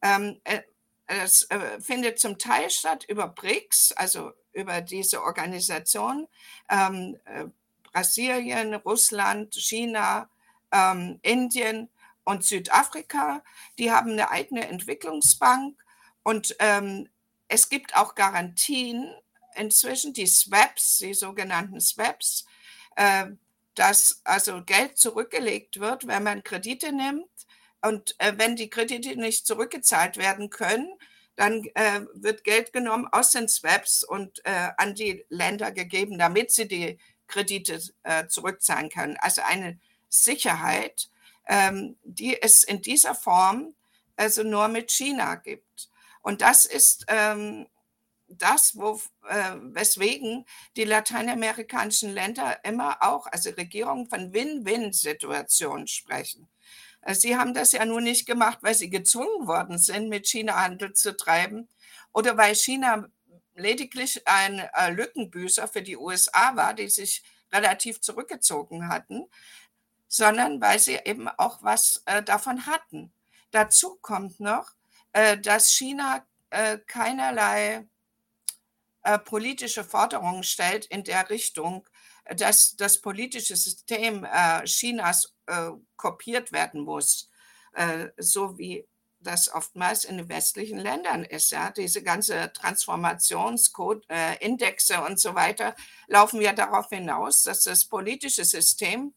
Ähm, 0.00 0.40
äh, 0.44 0.62
das 1.06 1.42
äh, 1.50 1.80
findet 1.80 2.20
zum 2.20 2.38
Teil 2.38 2.70
statt 2.70 3.04
über 3.08 3.28
BRICS, 3.28 3.92
also 3.92 4.32
über 4.52 4.80
diese 4.80 5.22
Organisation. 5.22 6.28
Ähm, 6.70 7.18
äh, 7.24 7.46
Brasilien, 7.92 8.74
Russland, 8.74 9.54
China, 9.54 10.28
ähm, 10.72 11.18
Indien 11.22 11.88
und 12.24 12.44
Südafrika. 12.44 13.42
Die 13.78 13.90
haben 13.90 14.12
eine 14.12 14.30
eigene 14.30 14.66
Entwicklungsbank 14.68 15.82
und 16.22 16.56
ähm, 16.58 17.08
es 17.48 17.68
gibt 17.68 17.94
auch 17.96 18.14
Garantien 18.14 19.12
inzwischen, 19.54 20.12
die 20.14 20.26
SWAPs, 20.26 20.98
die 20.98 21.14
sogenannten 21.14 21.80
SWAPs, 21.80 22.46
äh, 22.96 23.26
dass 23.74 24.20
also 24.24 24.62
Geld 24.64 24.98
zurückgelegt 24.98 25.80
wird, 25.80 26.06
wenn 26.06 26.22
man 26.22 26.42
Kredite 26.42 26.92
nimmt. 26.92 27.28
Und 27.82 28.14
äh, 28.18 28.34
wenn 28.36 28.56
die 28.56 28.70
Kredite 28.70 29.16
nicht 29.16 29.46
zurückgezahlt 29.46 30.16
werden 30.16 30.50
können, 30.50 30.94
dann 31.36 31.64
äh, 31.74 32.02
wird 32.14 32.44
Geld 32.44 32.72
genommen 32.72 33.08
aus 33.10 33.32
den 33.32 33.48
SWAPs 33.48 34.04
und 34.04 34.44
äh, 34.44 34.70
an 34.76 34.94
die 34.94 35.24
Länder 35.28 35.72
gegeben, 35.72 36.18
damit 36.18 36.52
sie 36.52 36.68
die 36.68 36.98
Kredite 37.32 37.80
äh, 38.02 38.26
zurückzahlen 38.28 38.90
können. 38.90 39.16
Also 39.18 39.42
eine 39.42 39.78
Sicherheit, 40.08 41.08
ähm, 41.48 41.96
die 42.04 42.40
es 42.40 42.62
in 42.62 42.82
dieser 42.82 43.14
Form 43.14 43.74
also 44.16 44.42
nur 44.42 44.68
mit 44.68 44.90
China 44.90 45.36
gibt. 45.36 45.88
Und 46.20 46.42
das 46.42 46.66
ist 46.66 47.06
ähm, 47.08 47.66
das, 48.28 48.76
wo, 48.76 49.00
äh, 49.28 49.56
weswegen 49.60 50.46
die 50.76 50.84
lateinamerikanischen 50.84 52.12
Länder 52.12 52.64
immer 52.64 52.98
auch, 53.02 53.26
also 53.26 53.50
Regierungen 53.50 54.06
von 54.08 54.32
Win-Win-Situationen 54.32 55.86
sprechen. 55.86 56.48
Äh, 57.02 57.14
sie 57.14 57.36
haben 57.36 57.54
das 57.54 57.72
ja 57.72 57.84
nur 57.84 58.00
nicht 58.00 58.26
gemacht, 58.26 58.58
weil 58.62 58.74
sie 58.74 58.90
gezwungen 58.90 59.46
worden 59.46 59.78
sind, 59.78 60.08
mit 60.08 60.26
China 60.28 60.62
Handel 60.62 60.92
zu 60.92 61.16
treiben 61.16 61.68
oder 62.12 62.36
weil 62.36 62.54
China 62.54 63.08
lediglich 63.54 64.26
ein 64.26 64.58
äh, 64.58 64.90
Lückenbüßer 64.90 65.68
für 65.68 65.82
die 65.82 65.96
USA 65.96 66.56
war, 66.56 66.74
die 66.74 66.88
sich 66.88 67.22
relativ 67.52 68.00
zurückgezogen 68.00 68.88
hatten, 68.88 69.26
sondern 70.08 70.60
weil 70.60 70.78
sie 70.78 70.98
eben 71.04 71.28
auch 71.28 71.62
was 71.62 72.02
äh, 72.06 72.22
davon 72.22 72.66
hatten. 72.66 73.12
Dazu 73.50 73.96
kommt 74.00 74.40
noch, 74.40 74.72
äh, 75.12 75.38
dass 75.38 75.70
China 75.70 76.26
äh, 76.50 76.78
keinerlei 76.86 77.86
äh, 79.02 79.18
politische 79.18 79.84
Forderungen 79.84 80.42
stellt 80.42 80.86
in 80.86 81.04
der 81.04 81.28
Richtung, 81.28 81.86
dass 82.36 82.76
das 82.76 83.00
politische 83.00 83.56
System 83.56 84.24
Chinas 84.64 85.34
kopiert 85.96 86.52
werden 86.52 86.82
muss, 86.82 87.28
so 88.16 88.56
wie 88.58 88.86
das 89.22 89.52
oftmals 89.52 90.04
in 90.04 90.18
den 90.18 90.28
westlichen 90.28 90.78
Ländern 90.78 91.24
ist. 91.24 91.50
Ja, 91.50 91.70
diese 91.70 92.02
ganze 92.02 92.52
Transformationsindexe 92.52 95.02
und 95.02 95.20
so 95.20 95.34
weiter 95.34 95.74
laufen 96.06 96.40
ja 96.40 96.52
darauf 96.52 96.88
hinaus, 96.88 97.42
dass 97.42 97.64
das 97.64 97.84
politische 97.84 98.44
System 98.44 99.12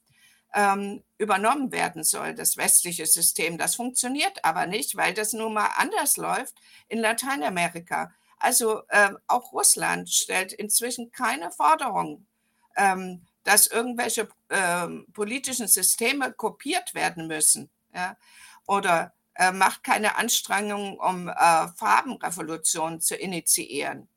ähm, 0.56 1.03
übernommen 1.18 1.72
werden 1.72 2.03
soll, 2.03 2.34
das 2.34 2.58
westliche 2.58 3.06
System. 3.06 3.58
Das 3.58 3.76
funktioniert 3.76 4.43
aber 4.43 4.66
nicht, 4.66 4.95
weil 4.95 5.14
das 5.14 5.34
nun 5.34 5.53
mal 5.53 5.70
anders 5.76 6.18
läuft 6.18 6.56
in 6.88 6.99
Lateinamerika. 6.99 8.12
Also 8.39 8.82
äh, 8.88 9.12
auch 9.28 9.51
Russland 9.51 10.10
stellt 10.10 10.53
inzwischen 10.53 11.12
keine 11.12 11.51
Forderung, 11.51 12.26
ähm, 12.78 13.26
dass 13.43 13.68
irgendwelche 13.68 14.30
äh, 14.49 14.88
politischen 15.14 15.68
Systeme 15.68 16.32
kopiert 16.32 16.93
werden 16.93 17.28
müssen. 17.28 17.70
Ja? 17.93 18.18
Oder 18.66 19.14
äh, 19.36 19.51
macht 19.51 19.83
keine 19.83 20.15
Anstrengungen, 20.15 20.97
um 20.97 21.27
äh, 21.27 21.67
Farbenrevolutionen 21.75 23.01
zu 23.01 23.15
initiieren. 23.15 24.07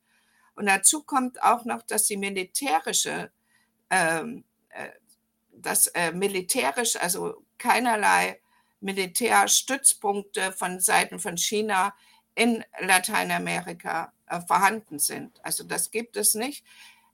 Und 0.55 0.67
dazu 0.67 1.03
kommt 1.03 1.43
auch 1.43 1.65
noch, 1.65 1.83
dass 1.83 2.05
die 2.05 2.17
militärische 2.17 3.31
ähm, 3.91 4.45
äh, 4.71 4.89
dass 5.63 5.89
äh, 5.89 6.13
militärisch, 6.13 6.97
also 6.97 7.45
keinerlei 7.59 8.41
Militärstützpunkte 8.81 10.53
von 10.53 10.81
Seiten 10.81 11.19
von 11.19 11.37
China 11.37 11.95
in 12.35 12.65
Lateinamerika 12.81 14.13
äh, 14.27 14.41
vorhanden 14.41 14.99
sind. 14.99 15.45
Also 15.45 15.65
das 15.65 15.91
gibt 15.91 16.17
es 16.17 16.35
nicht. 16.35 16.65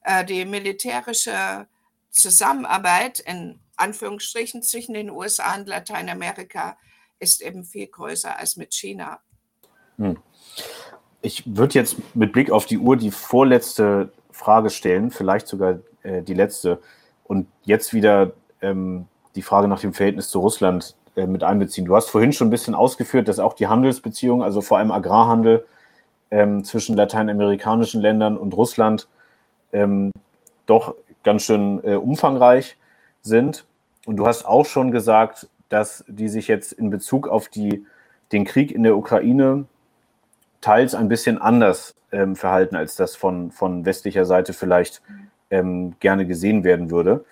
Äh, 0.03 0.25
die 0.25 0.45
militärische 0.45 1.67
Zusammenarbeit 2.11 3.21
in 3.21 3.59
Anführungsstrichen 3.77 4.63
zwischen 4.63 4.95
den 4.95 5.11
USA 5.11 5.55
und 5.55 5.69
Lateinamerika 5.69 6.77
ist 7.19 7.43
eben 7.43 7.65
viel 7.65 7.87
größer 7.87 8.39
als 8.39 8.57
mit 8.57 8.75
China. 8.75 9.21
Hm. 9.99 10.17
Ich 11.23 11.43
würde 11.47 11.75
jetzt 11.75 11.97
mit 12.15 12.33
Blick 12.33 12.51
auf 12.51 12.67
die 12.67 12.79
Uhr 12.79 12.97
die 12.97 13.11
vorletzte 13.11 14.13
Frage 14.31 14.71
stellen, 14.71 15.11
vielleicht 15.11 15.47
sogar 15.47 15.79
äh, 16.03 16.23
die 16.23 16.35
letzte 16.35 16.81
und 17.25 17.47
jetzt 17.63 17.95
wieder 17.95 18.33
ähm, 18.61 19.07
die 19.35 19.43
Frage 19.43 19.69
nach 19.69 19.81
dem 19.81 19.95
Verhältnis 19.95 20.29
zu 20.29 20.41
Russland 20.41 20.95
äh, 21.17 21.27
mit 21.27 21.43
einbeziehen. 21.43 21.87
Du 21.87 21.97
hast 21.97 22.11
vorhin 22.11 22.33
schon 22.33 22.49
ein 22.49 22.51
bisschen 22.51 22.75
ausgeführt, 22.75 23.29
dass 23.29 23.39
auch 23.39 23.55
die 23.55 23.69
Handelsbeziehungen, 23.69 24.43
also 24.43 24.61
vor 24.61 24.79
allem 24.79 24.91
Agrarhandel, 24.91 25.65
ähm, 26.31 26.65
zwischen 26.65 26.97
lateinamerikanischen 26.97 28.01
Ländern 28.01 28.37
und 28.37 28.55
Russland 28.55 29.09
ähm, 29.73 30.11
doch 30.67 30.95
ganz 31.23 31.43
schön 31.43 31.83
äh, 31.85 31.95
umfangreich 31.95 32.77
sind. 33.23 33.65
Und 34.07 34.17
du 34.17 34.27
hast 34.27 34.45
auch 34.45 34.67
schon 34.67 34.91
gesagt, 34.91 35.49
dass 35.75 36.05
die 36.07 36.29
sich 36.29 36.47
jetzt 36.47 36.73
in 36.73 36.89
Bezug 36.89 37.27
auf 37.27 37.49
die, 37.49 37.85
den 38.31 38.45
Krieg 38.45 38.71
in 38.71 38.85
der 38.85 38.97
Ukraine 38.97 39.65
teils 40.61 40.95
ein 40.95 41.09
bisschen 41.09 41.37
anders 41.37 41.97
ähm, 42.13 42.37
verhalten, 42.37 42.77
als 42.77 42.95
das 42.95 43.17
von, 43.17 43.51
von 43.51 43.85
westlicher 43.85 44.25
Seite 44.25 44.53
vielleicht 44.53 45.03
ähm, 45.51 45.97
gerne 45.99 46.27
gesehen 46.27 46.63
werden 46.63 46.93
würde. 46.93 47.25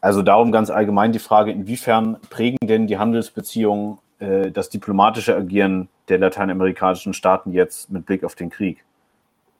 Also 0.00 0.22
darum 0.22 0.50
ganz 0.50 0.70
allgemein 0.70 1.12
die 1.12 1.18
Frage, 1.18 1.52
inwiefern 1.52 2.16
prägen 2.30 2.66
denn 2.66 2.86
die 2.86 2.96
Handelsbeziehungen 2.96 3.98
äh, 4.18 4.50
das 4.50 4.70
diplomatische 4.70 5.36
Agieren 5.36 5.90
der 6.08 6.18
lateinamerikanischen 6.18 7.12
Staaten 7.12 7.52
jetzt 7.52 7.90
mit 7.90 8.06
Blick 8.06 8.24
auf 8.24 8.34
den 8.34 8.48
Krieg? 8.48 8.82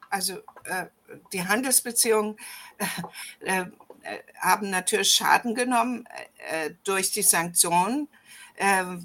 Also 0.09 0.35
äh, 0.65 0.87
die 1.35 1.47
Handelsbeziehungen 1.47 2.37
äh, 3.41 3.61
äh 3.61 3.65
haben 4.41 4.71
natürlich 4.71 5.11
Schaden 5.11 5.55
genommen 5.55 6.07
äh, 6.51 6.71
durch 6.85 7.11
die 7.11 7.23
Sanktionen 7.23 8.09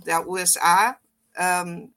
der 0.05 0.27
USA. 0.27 0.95
Ähm, 1.35 1.91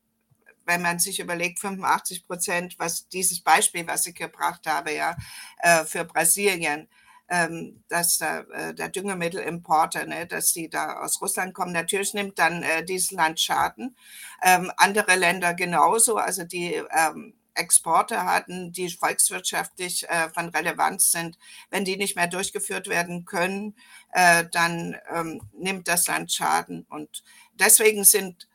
wenn 0.64 0.82
man 0.82 0.98
sich 0.98 1.20
überlegt, 1.20 1.58
85 1.58 2.26
Prozent, 2.26 2.78
was 2.78 3.08
dieses 3.08 3.40
Beispiel, 3.40 3.86
was 3.86 4.06
ich 4.06 4.14
gebracht 4.14 4.66
habe, 4.66 4.94
ja, 4.94 5.16
äh, 5.58 5.84
für 5.84 6.04
Brasilien, 6.04 6.88
ähm, 7.28 7.82
dass 7.88 8.18
da, 8.18 8.40
äh, 8.40 8.74
der 8.74 8.88
Düngemittelimporter, 8.88 10.06
ne, 10.06 10.26
dass 10.26 10.52
die 10.52 10.68
da 10.68 11.00
aus 11.00 11.20
Russland 11.20 11.54
kommen. 11.54 11.72
Natürlich 11.72 12.14
nimmt 12.14 12.38
dann 12.38 12.62
äh, 12.62 12.84
dieses 12.84 13.10
Land 13.10 13.40
Schaden. 13.40 13.96
Ähm, 14.42 14.70
andere 14.76 15.16
Länder 15.16 15.54
genauso. 15.54 16.16
Also 16.16 16.44
die 16.44 16.74
ähm, 16.74 17.34
Exporte 17.54 18.24
hatten, 18.24 18.72
die 18.72 18.90
volkswirtschaftlich 18.90 20.08
äh, 20.08 20.30
von 20.30 20.48
Relevanz 20.48 21.10
sind, 21.10 21.38
wenn 21.70 21.84
die 21.84 21.96
nicht 21.96 22.16
mehr 22.16 22.26
durchgeführt 22.26 22.88
werden 22.88 23.24
können, 23.24 23.76
äh, 24.12 24.44
dann 24.50 24.96
ähm, 25.14 25.42
nimmt 25.52 25.88
das 25.88 26.06
Land 26.06 26.32
Schaden. 26.32 26.86
Und 26.88 27.22
deswegen 27.54 28.04
sind 28.04 28.48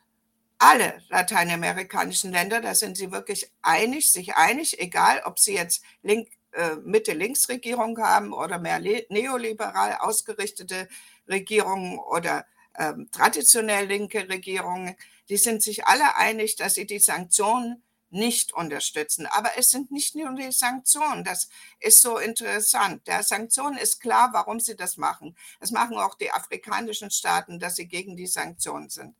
alle 0.58 1.00
lateinamerikanischen 1.08 2.32
Länder, 2.32 2.60
da 2.60 2.74
sind 2.74 2.96
sie 2.96 3.12
wirklich 3.12 3.50
einig, 3.62 4.10
sich 4.10 4.34
einig, 4.34 4.80
egal 4.80 5.22
ob 5.24 5.38
sie 5.38 5.54
jetzt 5.54 5.84
Link, 6.02 6.28
äh, 6.52 6.76
Mitte-Links-Regierung 6.76 7.98
haben 7.98 8.32
oder 8.32 8.58
mehr 8.58 8.80
neoliberal 8.80 9.98
ausgerichtete 10.00 10.88
Regierungen 11.28 11.98
oder 11.98 12.46
ähm, 12.76 13.08
traditionell 13.12 13.86
linke 13.86 14.28
Regierungen, 14.28 14.96
die 15.28 15.36
sind 15.36 15.62
sich 15.62 15.86
alle 15.86 16.16
einig, 16.16 16.56
dass 16.56 16.74
sie 16.74 16.86
die 16.86 16.98
Sanktionen 16.98 17.82
nicht 18.10 18.52
unterstützen. 18.52 19.26
Aber 19.26 19.50
es 19.56 19.70
sind 19.70 19.90
nicht 19.90 20.14
nur 20.14 20.34
die 20.34 20.52
Sanktionen. 20.52 21.24
Das 21.24 21.48
ist 21.80 22.02
so 22.02 22.18
interessant. 22.18 23.06
Der 23.06 23.22
Sanktionen 23.22 23.78
ist 23.78 24.00
klar, 24.00 24.30
warum 24.32 24.60
sie 24.60 24.76
das 24.76 24.96
machen. 24.96 25.36
Das 25.60 25.70
machen 25.70 25.96
auch 25.98 26.14
die 26.14 26.30
afrikanischen 26.30 27.10
Staaten, 27.10 27.58
dass 27.58 27.76
sie 27.76 27.86
gegen 27.86 28.16
die 28.16 28.26
Sanktionen 28.26 28.88
sind. 28.88 29.14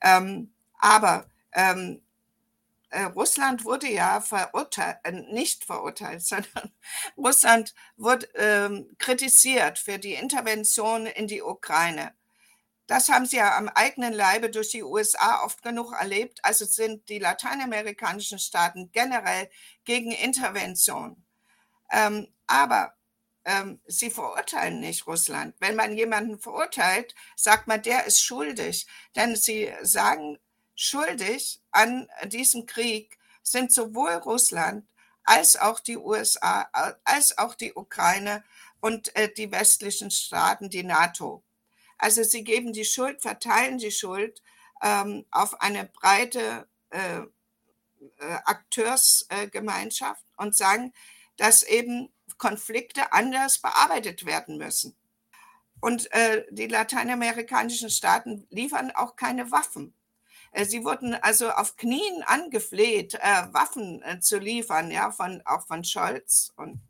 Ähm, 0.00 0.52
aber 0.78 1.26
ähm, 1.52 2.02
äh, 2.92 3.04
Russland 3.04 3.64
wurde 3.64 3.90
ja 3.90 4.20
verurteilt, 4.20 4.98
äh, 5.04 5.12
nicht 5.12 5.64
verurteilt, 5.64 6.22
sondern 6.26 6.72
Russland 7.16 7.74
wurde 7.96 8.28
ähm, 8.34 8.94
kritisiert 8.98 9.78
für 9.78 9.98
die 9.98 10.14
Intervention 10.14 11.06
in 11.06 11.26
die 11.26 11.42
Ukraine. 11.42 12.14
Das 12.92 13.08
haben 13.08 13.24
sie 13.24 13.36
ja 13.36 13.56
am 13.56 13.70
eigenen 13.70 14.12
Leibe 14.12 14.50
durch 14.50 14.68
die 14.68 14.82
USA 14.82 15.44
oft 15.44 15.62
genug 15.62 15.94
erlebt. 15.94 16.44
Also 16.44 16.66
sind 16.66 17.08
die 17.08 17.18
lateinamerikanischen 17.18 18.38
Staaten 18.38 18.92
generell 18.92 19.48
gegen 19.86 20.12
Intervention. 20.12 21.24
Ähm, 21.90 22.28
aber 22.46 22.92
ähm, 23.46 23.80
sie 23.86 24.10
verurteilen 24.10 24.80
nicht 24.80 25.06
Russland. 25.06 25.54
Wenn 25.58 25.74
man 25.74 25.96
jemanden 25.96 26.38
verurteilt, 26.38 27.14
sagt 27.34 27.66
man, 27.66 27.80
der 27.80 28.04
ist 28.04 28.22
schuldig. 28.22 28.86
Denn 29.16 29.36
sie 29.36 29.72
sagen, 29.80 30.38
schuldig 30.76 31.62
an 31.70 32.10
diesem 32.26 32.66
Krieg 32.66 33.18
sind 33.42 33.72
sowohl 33.72 34.12
Russland 34.16 34.86
als 35.24 35.56
auch 35.56 35.80
die 35.80 35.96
USA, 35.96 36.68
als 37.04 37.38
auch 37.38 37.54
die 37.54 37.72
Ukraine 37.72 38.44
und 38.82 39.16
äh, 39.16 39.32
die 39.32 39.50
westlichen 39.50 40.10
Staaten, 40.10 40.68
die 40.68 40.84
NATO. 40.84 41.42
Also 42.02 42.24
sie 42.24 42.42
geben 42.42 42.72
die 42.72 42.84
Schuld, 42.84 43.22
verteilen 43.22 43.78
die 43.78 43.92
Schuld 43.92 44.42
ähm, 44.82 45.24
auf 45.30 45.60
eine 45.60 45.84
breite 45.84 46.66
äh, 46.90 47.20
äh, 47.20 47.26
Akteursgemeinschaft 48.44 50.24
äh, 50.24 50.42
und 50.42 50.56
sagen, 50.56 50.92
dass 51.36 51.62
eben 51.62 52.12
Konflikte 52.38 53.12
anders 53.12 53.60
bearbeitet 53.60 54.26
werden 54.26 54.58
müssen. 54.58 54.96
Und 55.80 56.10
äh, 56.10 56.44
die 56.50 56.66
lateinamerikanischen 56.66 57.88
Staaten 57.88 58.48
liefern 58.50 58.90
auch 58.90 59.14
keine 59.14 59.52
Waffen. 59.52 59.94
Äh, 60.50 60.64
sie 60.64 60.84
wurden 60.84 61.14
also 61.14 61.52
auf 61.52 61.76
Knien 61.76 62.24
angefleht, 62.24 63.14
äh, 63.14 63.46
Waffen 63.52 64.02
zu 64.20 64.40
liefern, 64.40 64.90
ja, 64.90 65.12
von, 65.12 65.40
auch 65.44 65.68
von 65.68 65.84
Scholz 65.84 66.52
und 66.56 66.80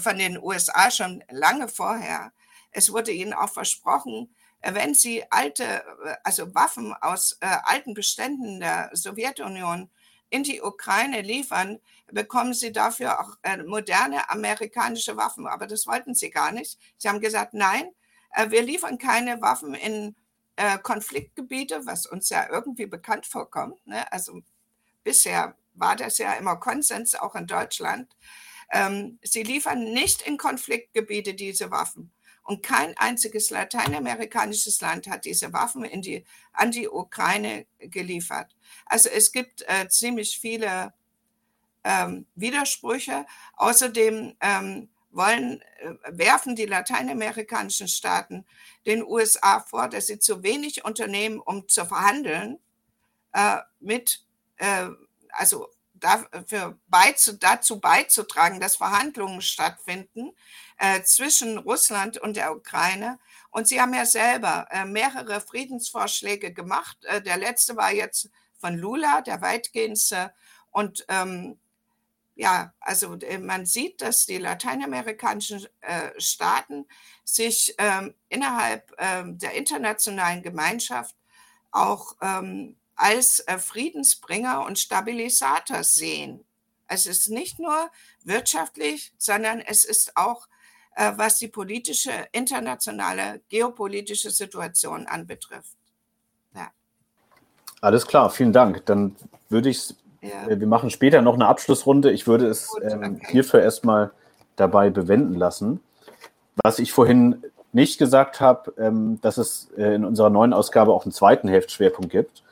von 0.00 0.18
den 0.18 0.42
USA 0.42 0.90
schon 0.90 1.22
lange 1.30 1.68
vorher. 1.68 2.32
Es 2.72 2.92
wurde 2.92 3.12
ihnen 3.12 3.32
auch 3.32 3.50
versprochen, 3.50 4.34
wenn 4.62 4.94
sie 4.94 5.24
alte, 5.30 5.64
äh, 5.64 6.16
also 6.24 6.54
Waffen 6.54 6.94
aus 6.94 7.36
äh, 7.40 7.46
alten 7.64 7.94
Beständen 7.94 8.60
der 8.60 8.90
Sowjetunion 8.92 9.90
in 10.30 10.44
die 10.44 10.62
Ukraine 10.62 11.22
liefern, 11.22 11.80
bekommen 12.12 12.54
sie 12.54 12.72
dafür 12.72 13.20
auch 13.20 13.36
äh, 13.42 13.56
moderne 13.62 14.30
amerikanische 14.30 15.16
Waffen. 15.16 15.46
Aber 15.46 15.66
das 15.66 15.86
wollten 15.86 16.14
sie 16.14 16.30
gar 16.30 16.52
nicht. 16.52 16.78
Sie 16.98 17.08
haben 17.08 17.20
gesagt, 17.20 17.54
nein, 17.54 17.90
äh, 18.32 18.50
wir 18.50 18.62
liefern 18.62 18.98
keine 18.98 19.40
Waffen 19.42 19.74
in 19.74 20.14
äh, 20.56 20.78
Konfliktgebiete, 20.78 21.86
was 21.86 22.06
uns 22.06 22.28
ja 22.28 22.48
irgendwie 22.50 22.86
bekannt 22.86 23.26
vorkommt. 23.26 23.84
Ne? 23.86 24.10
Also 24.12 24.42
bisher 25.02 25.56
war 25.74 25.96
das 25.96 26.18
ja 26.18 26.34
immer 26.34 26.56
Konsens, 26.56 27.14
auch 27.14 27.34
in 27.34 27.46
Deutschland. 27.46 28.14
Ähm, 28.70 29.18
sie 29.22 29.42
liefern 29.42 29.92
nicht 29.92 30.22
in 30.22 30.36
Konfliktgebiete 30.36 31.34
diese 31.34 31.70
Waffen. 31.70 32.12
Und 32.50 32.64
kein 32.64 32.96
einziges 32.96 33.50
lateinamerikanisches 33.50 34.80
Land 34.80 35.06
hat 35.06 35.24
diese 35.24 35.52
Waffen 35.52 35.84
in 35.84 36.02
die, 36.02 36.24
an 36.52 36.72
die 36.72 36.88
Ukraine 36.88 37.64
geliefert. 37.78 38.56
Also 38.86 39.08
es 39.08 39.30
gibt 39.30 39.62
äh, 39.68 39.86
ziemlich 39.88 40.36
viele 40.40 40.92
ähm, 41.84 42.26
Widersprüche. 42.34 43.24
Außerdem 43.52 44.34
ähm, 44.40 44.88
wollen, 45.12 45.62
äh, 45.78 45.94
werfen 46.08 46.56
die 46.56 46.66
lateinamerikanischen 46.66 47.86
Staaten 47.86 48.44
den 48.84 49.04
USA 49.04 49.60
vor, 49.60 49.86
dass 49.86 50.08
sie 50.08 50.18
zu 50.18 50.42
wenig 50.42 50.84
unternehmen, 50.84 51.38
um 51.38 51.68
zu 51.68 51.86
verhandeln, 51.86 52.58
äh, 53.32 53.58
mit, 53.78 54.24
äh, 54.56 54.88
also 55.28 55.68
dafür 55.94 56.78
beizu, 56.88 57.34
dazu 57.34 57.78
beizutragen, 57.78 58.58
dass 58.58 58.76
Verhandlungen 58.76 59.40
stattfinden 59.40 60.32
äh, 60.80 61.02
zwischen 61.02 61.58
Russland 61.58 62.16
und 62.16 62.36
der 62.36 62.56
Ukraine. 62.56 63.18
Und 63.50 63.68
sie 63.68 63.80
haben 63.80 63.92
ja 63.92 64.06
selber 64.06 64.66
äh, 64.70 64.86
mehrere 64.86 65.42
Friedensvorschläge 65.42 66.54
gemacht. 66.54 66.96
Äh, 67.04 67.20
der 67.20 67.36
letzte 67.36 67.76
war 67.76 67.92
jetzt 67.92 68.30
von 68.58 68.76
Lula, 68.76 69.20
der 69.20 69.42
weitgehendste. 69.42 70.32
Und 70.70 71.04
ähm, 71.08 71.60
ja, 72.34 72.72
also 72.80 73.14
äh, 73.16 73.36
man 73.36 73.66
sieht, 73.66 74.00
dass 74.00 74.24
die 74.24 74.38
lateinamerikanischen 74.38 75.66
äh, 75.82 76.18
Staaten 76.18 76.86
sich 77.24 77.74
ähm, 77.76 78.14
innerhalb 78.30 78.90
ähm, 78.96 79.36
der 79.36 79.52
internationalen 79.52 80.42
Gemeinschaft 80.42 81.14
auch 81.72 82.16
ähm, 82.22 82.76
als 82.94 83.40
äh, 83.40 83.58
Friedensbringer 83.58 84.64
und 84.64 84.78
Stabilisator 84.78 85.84
sehen. 85.84 86.46
Es 86.86 87.04
ist 87.04 87.28
nicht 87.28 87.58
nur 87.58 87.90
wirtschaftlich, 88.24 89.12
sondern 89.18 89.60
es 89.60 89.84
ist 89.84 90.16
auch, 90.16 90.48
was 91.16 91.38
die 91.38 91.48
politische, 91.48 92.10
internationale, 92.32 93.40
geopolitische 93.48 94.30
Situation 94.30 95.06
anbetrifft. 95.06 95.76
Ja. 96.54 96.70
Alles 97.80 98.06
klar, 98.06 98.30
vielen 98.30 98.52
Dank. 98.52 98.84
Dann 98.86 99.16
würde 99.48 99.70
ich 99.70 99.94
ja. 100.22 100.48
Äh, 100.48 100.60
wir 100.60 100.66
machen 100.66 100.90
später 100.90 101.22
noch 101.22 101.34
eine 101.34 101.46
Abschlussrunde. 101.46 102.10
Ich 102.10 102.26
würde 102.26 102.46
es 102.46 102.68
Gut, 102.68 102.82
ähm, 102.84 103.16
okay. 103.16 103.26
hierfür 103.30 103.62
erstmal 103.62 104.10
dabei 104.56 104.90
bewenden 104.90 105.34
lassen. 105.34 105.80
Was 106.62 106.78
ich 106.78 106.92
vorhin 106.92 107.42
nicht 107.72 107.98
gesagt 107.98 108.40
habe, 108.40 108.72
ähm, 108.78 109.20
dass 109.22 109.38
es 109.38 109.70
äh, 109.76 109.94
in 109.94 110.04
unserer 110.04 110.30
neuen 110.30 110.52
Ausgabe 110.52 110.92
auch 110.92 111.04
einen 111.04 111.12
zweiten 111.12 111.48
Heftschwerpunkt 111.48 112.10
gibt. 112.10 112.42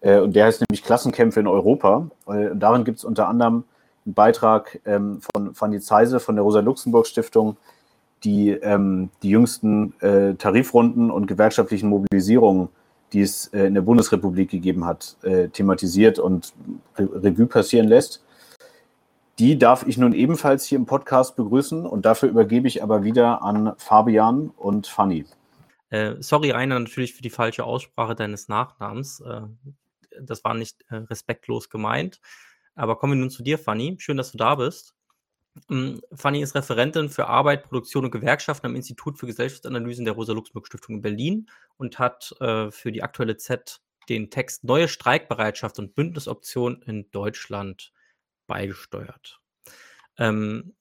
Äh, 0.00 0.18
und 0.18 0.34
der 0.34 0.46
heißt 0.46 0.62
nämlich 0.68 0.82
Klassenkämpfe 0.82 1.40
in 1.40 1.46
Europa. 1.46 2.08
Äh, 2.26 2.48
und 2.48 2.60
darin 2.60 2.84
gibt 2.84 2.98
es 2.98 3.04
unter 3.04 3.28
anderem 3.28 3.64
einen 4.04 4.14
Beitrag 4.14 4.80
ähm, 4.84 5.20
von 5.32 5.54
Fanny 5.54 5.80
Zeise 5.80 6.18
von 6.18 6.34
der 6.34 6.42
Rosa-Luxemburg-Stiftung, 6.42 7.56
die 8.24 8.50
ähm, 8.50 9.10
die 9.22 9.30
jüngsten 9.30 9.94
äh, 10.00 10.34
Tarifrunden 10.34 11.10
und 11.10 11.26
gewerkschaftlichen 11.26 11.88
Mobilisierungen, 11.88 12.68
die 13.12 13.20
es 13.20 13.48
äh, 13.48 13.66
in 13.66 13.74
der 13.74 13.82
Bundesrepublik 13.82 14.50
gegeben 14.50 14.84
hat, 14.84 15.16
äh, 15.22 15.48
thematisiert 15.48 16.18
und 16.18 16.52
Re 16.96 17.08
Revue 17.22 17.46
passieren 17.46 17.88
lässt. 17.88 18.24
die 19.38 19.58
darf 19.58 19.86
ich 19.86 19.98
nun 19.98 20.12
ebenfalls 20.12 20.66
hier 20.66 20.78
im 20.78 20.86
Podcast 20.86 21.36
begrüßen 21.36 21.86
und 21.86 22.04
dafür 22.04 22.28
übergebe 22.28 22.68
ich 22.68 22.82
aber 22.82 23.02
wieder 23.02 23.42
an 23.42 23.72
Fabian 23.78 24.50
und 24.56 24.86
Fanny. 24.86 25.24
Äh, 25.92 26.16
sorry, 26.20 26.50
Rainer, 26.50 26.78
natürlich 26.78 27.14
für 27.14 27.22
die 27.22 27.30
falsche 27.30 27.64
Aussprache 27.64 28.14
deines 28.14 28.48
Nachnamens. 28.48 29.20
Äh, 29.20 29.42
das 30.20 30.42
war 30.42 30.54
nicht 30.54 30.84
äh, 30.88 30.96
respektlos 30.96 31.68
gemeint. 31.68 32.20
Aber 32.74 32.96
kommen 32.96 33.12
wir 33.12 33.20
nun 33.20 33.30
zu 33.30 33.42
dir, 33.42 33.58
Fanny. 33.58 33.96
Schön, 33.98 34.16
dass 34.16 34.32
du 34.32 34.38
da 34.38 34.54
bist. 34.54 34.94
Ähm, 35.70 36.00
Fanny 36.12 36.42
ist 36.42 36.54
Referentin 36.54 37.08
für 37.08 37.26
Arbeit, 37.26 37.64
Produktion 37.64 38.04
und 38.04 38.10
Gewerkschaften 38.10 38.66
am 38.66 38.76
Institut 38.76 39.18
für 39.18 39.26
Gesellschaftsanalysen 39.26 40.04
der 40.04 40.14
Rosa-Luxemburg-Stiftung 40.14 40.96
in 40.96 41.02
Berlin 41.02 41.50
und 41.76 41.98
hat 41.98 42.34
äh, 42.40 42.70
für 42.70 42.92
die 42.92 43.02
aktuelle 43.02 43.36
Z 43.36 43.80
den 44.08 44.30
Text 44.30 44.64
Neue 44.64 44.88
Streikbereitschaft 44.88 45.78
und 45.78 45.94
Bündnisoption 45.94 46.82
in 46.82 47.10
Deutschland 47.10 47.92
beigesteuert. 48.46 49.40
Ähm, 50.18 50.74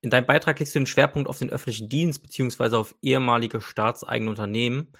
in 0.00 0.10
deinem 0.10 0.26
Beitrag 0.26 0.58
legst 0.58 0.74
du 0.74 0.80
den 0.80 0.86
Schwerpunkt 0.86 1.28
auf 1.28 1.38
den 1.38 1.50
öffentlichen 1.50 1.88
Dienst 1.88 2.22
beziehungsweise 2.22 2.78
auf 2.78 2.94
ehemalige 3.02 3.60
staatseigene 3.60 4.30
Unternehmen. 4.30 4.92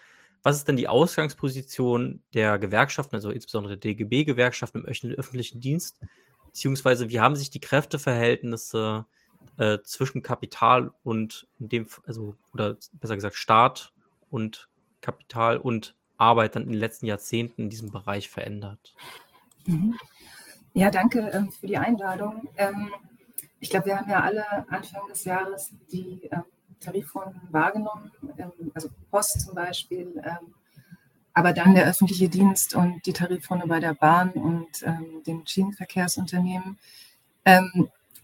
Was 0.42 0.56
ist 0.56 0.68
denn 0.68 0.76
die 0.76 0.88
Ausgangsposition 0.88 2.22
der 2.34 2.58
Gewerkschaften, 2.58 3.16
also 3.16 3.30
insbesondere 3.30 3.76
der 3.76 3.92
DGB-Gewerkschaften 3.92 4.78
im 4.78 4.86
öffentlichen 4.86 5.60
Dienst? 5.60 6.00
Beziehungsweise 6.48 7.08
wie 7.08 7.20
haben 7.20 7.36
sich 7.36 7.50
die 7.50 7.60
Kräfteverhältnisse 7.60 9.06
äh, 9.56 9.78
zwischen 9.84 10.22
Kapital 10.22 10.92
und 11.04 11.46
dem, 11.58 11.86
also, 12.06 12.34
oder 12.52 12.76
besser 12.92 13.14
gesagt 13.14 13.36
Staat 13.36 13.92
und 14.30 14.68
Kapital 15.00 15.58
und 15.58 15.94
Arbeit 16.16 16.56
dann 16.56 16.64
in 16.64 16.70
den 16.70 16.80
letzten 16.80 17.06
Jahrzehnten 17.06 17.62
in 17.62 17.70
diesem 17.70 17.90
Bereich 17.90 18.28
verändert? 18.28 18.94
Mhm. 19.66 19.94
Ja, 20.74 20.90
danke 20.90 21.20
ähm, 21.32 21.50
für 21.52 21.66
die 21.66 21.78
Einladung. 21.78 22.48
Ähm, 22.56 22.90
ich 23.60 23.70
glaube, 23.70 23.86
wir 23.86 23.98
haben 23.98 24.10
ja 24.10 24.20
alle 24.20 24.44
Anfang 24.70 25.06
des 25.08 25.24
Jahres 25.24 25.72
die 25.90 26.28
ähm, 26.30 26.44
Tarifrunden 26.80 27.40
wahrgenommen, 27.50 28.12
ähm, 28.38 28.52
also 28.74 28.88
Post 29.10 29.40
zum 29.40 29.54
Beispiel, 29.54 30.20
ähm, 30.24 30.54
aber 31.38 31.52
dann 31.52 31.76
der 31.76 31.86
öffentliche 31.86 32.28
Dienst 32.28 32.74
und 32.74 33.06
die 33.06 33.12
Tarifrunde 33.12 33.68
bei 33.68 33.78
der 33.78 33.94
Bahn 33.94 34.32
und 34.32 34.82
ähm, 34.82 35.22
den 35.24 35.46
Schienenverkehrsunternehmen. 35.46 36.76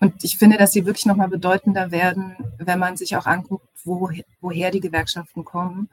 und 0.00 0.24
ich 0.24 0.36
finde, 0.36 0.58
dass 0.58 0.72
sie 0.72 0.84
wirklich 0.84 1.06
nochmal 1.06 1.28
bedeutender 1.28 1.92
werden, 1.92 2.34
wenn 2.58 2.80
man 2.80 2.96
sich 2.96 3.16
auch 3.16 3.26
anguckt, 3.26 3.68
wo, 3.84 4.10
woher 4.40 4.72
die 4.72 4.80
Gewerkschaften 4.80 5.44
kommen. 5.44 5.88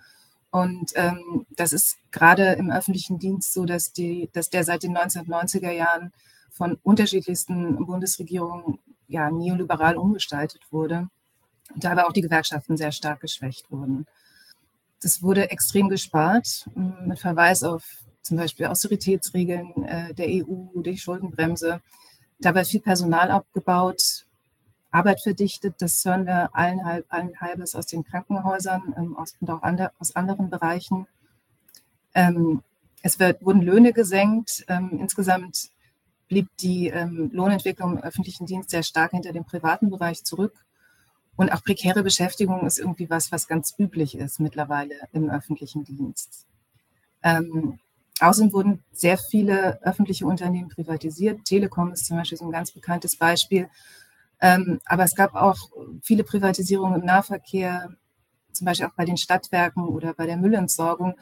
Und 0.50 0.94
ähm, 0.96 1.46
das 1.52 1.74
ist 1.74 1.98
gerade 2.10 2.54
im 2.54 2.72
öffentlichen 2.72 3.20
Dienst 3.20 3.54
so, 3.54 3.66
dass, 3.66 3.94
die, 3.94 4.32
dass 4.34 4.50
der 4.50 4.64
seit 4.64 4.82
den 4.82 4.98
1990er 4.98 5.72
Jahren 5.72 6.12
von 6.50 6.80
unterschiedlichsten 6.82 7.86
Bundesregierungen 7.86 8.80
ja, 9.08 9.30
neoliberal 9.30 9.96
umgestaltet 9.96 10.64
wurde. 10.72 11.08
Und 11.72 11.84
dabei 11.84 12.04
auch 12.06 12.14
die 12.14 12.22
Gewerkschaften 12.22 12.78
sehr 12.78 12.92
stark 12.92 13.20
geschwächt 13.20 13.70
wurden. 13.70 14.08
Das 15.02 15.24
wurde 15.24 15.50
extrem 15.50 15.90
gespart, 15.90 16.70
mm, 16.76 17.08
mit 17.08 17.20
Verweis 17.20 17.64
auf 17.64 17.84
zum 18.22 18.38
Beispiel 18.38 18.68
Austeritätsregeln 18.68 19.84
äh, 19.84 20.14
der 20.14 20.28
EU, 20.28 20.82
die 20.82 20.98
Schuldenbremse. 20.98 21.82
Dabei 22.40 22.66
viel 22.66 22.82
Personal 22.82 23.32
abgebaut, 23.32 24.26
Arbeit 24.92 25.22
verdichtet. 25.22 25.76
Das 25.80 26.04
hören 26.06 26.26
wir 26.26 26.56
allen, 26.56 26.80
allen 27.10 27.40
halbes 27.40 27.76
aus 27.76 27.88
den 27.88 28.04
Krankenhäusern 28.04 28.94
ähm, 28.98 29.18
und 29.40 29.50
auch 29.50 29.64
aus 30.00 30.16
anderen 30.16 30.50
Bereichen. 30.50 31.08
Ähm, 32.14 32.62
es 33.02 33.20
wurden 33.20 33.64
Löhne 33.64 33.94
gesenkt. 33.94 34.66
Ähm, 34.68 35.00
insgesamt 35.00 35.70
blieb 36.28 36.48
die 36.60 36.90
Lohnentwicklung 36.90 37.98
im 37.98 38.04
öffentlichen 38.04 38.46
Dienst 38.46 38.70
sehr 38.70 38.84
stark 38.84 39.12
hinter 39.12 39.34
dem 39.34 39.44
privaten 39.44 39.90
Bereich 39.90 40.24
zurück. 40.24 40.54
Und 41.42 41.52
auch 41.52 41.64
prekäre 41.64 42.04
Beschäftigung 42.04 42.68
ist 42.68 42.78
irgendwie 42.78 43.10
was, 43.10 43.32
was 43.32 43.48
ganz 43.48 43.74
üblich 43.80 44.16
ist 44.16 44.40
mittlerweile 44.40 44.94
im 45.12 45.28
öffentlichen 45.28 45.84
Dienst. 45.84 46.46
Ähm, 47.24 47.80
außerdem 48.20 48.54
wurden 48.54 48.84
sehr 48.92 49.18
viele 49.18 49.82
öffentliche 49.82 50.28
Unternehmen 50.28 50.70
privatisiert. 50.70 51.44
Telekom 51.46 51.94
ist 51.94 52.06
zum 52.06 52.18
Beispiel 52.18 52.38
so 52.38 52.46
ein 52.46 52.52
ganz 52.52 52.72
bekanntes 52.72 53.18
Beispiel. 53.18 53.68
Ähm, 54.40 54.82
aber 54.86 55.04
es 55.04 55.16
gab 55.16 55.34
auch 55.34 55.58
viele 56.04 56.24
Privatisierungen 56.24 57.02
im 57.02 57.08
Nahverkehr, 57.08 57.90
zum 58.52 58.66
Beispiel 58.66 58.86
auch 58.86 58.96
bei 58.96 59.06
den 59.06 59.18
Stadtwerken 59.18 59.88
oder 59.88 60.14
bei 60.14 60.28
der 60.28 60.38
Müllentsorgung. 60.38 61.16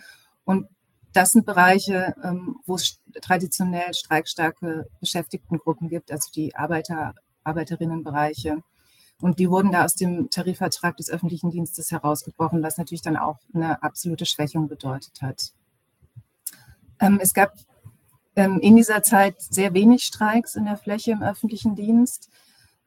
Und 0.43 0.67
das 1.13 1.32
sind 1.32 1.45
Bereiche, 1.45 2.13
ähm, 2.26 2.57
wo 2.65 2.76
es 2.76 2.99
traditionell 3.22 3.93
streikstarke 3.93 4.86
Beschäftigtengruppen 4.99 5.88
gibt, 5.88 6.11
also 6.11 6.30
die 6.36 6.53
Arbeiter, 6.57 7.15
Arbeiterinnenbereiche. 7.45 8.61
Und 9.22 9.39
die 9.39 9.49
wurden 9.49 9.72
da 9.72 9.84
aus 9.84 9.95
dem 9.95 10.30
Tarifvertrag 10.30 10.95
des 10.97 11.09
öffentlichen 11.09 11.51
Dienstes 11.51 11.91
herausgebrochen, 11.91 12.63
was 12.63 12.78
natürlich 12.78 13.01
dann 13.01 13.17
auch 13.17 13.39
eine 13.53 13.84
absolute 13.84 14.26
Schwächung 14.26 14.70
bedeutet 14.70 15.22
hat. 15.22 15.51
Ähm, 16.99 17.20
es 17.22 17.34
gab 17.34 17.53
ähm, 18.36 18.59
in 18.61 18.78
dieser 18.78 19.03
Zeit 19.03 19.41
sehr 19.41 19.74
wenig 19.74 20.03
Streiks 20.03 20.55
in 20.55 20.65
der 20.65 20.78
Fläche 20.78 21.11
im 21.11 21.22
öffentlichen 21.22 21.76
Dienst. 21.76 22.30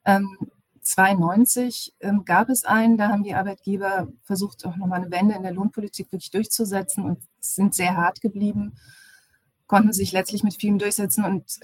1992 0.04 1.94
ähm, 2.00 2.24
gab 2.24 2.48
es 2.48 2.64
einen, 2.64 2.96
da 2.96 3.08
haben 3.08 3.24
die 3.24 3.34
Arbeitgeber 3.34 4.08
versucht, 4.22 4.64
auch 4.64 4.76
nochmal 4.76 5.02
eine 5.02 5.10
Wende 5.12 5.34
in 5.34 5.42
der 5.42 5.52
Lohnpolitik 5.52 6.10
wirklich 6.10 6.30
durchzusetzen 6.30 7.04
und 7.04 7.18
sind 7.40 7.74
sehr 7.74 7.96
hart 7.96 8.20
geblieben, 8.20 8.74
konnten 9.66 9.92
sich 9.92 10.12
letztlich 10.12 10.42
mit 10.42 10.54
vielem 10.54 10.78
durchsetzen 10.78 11.24
und 11.24 11.60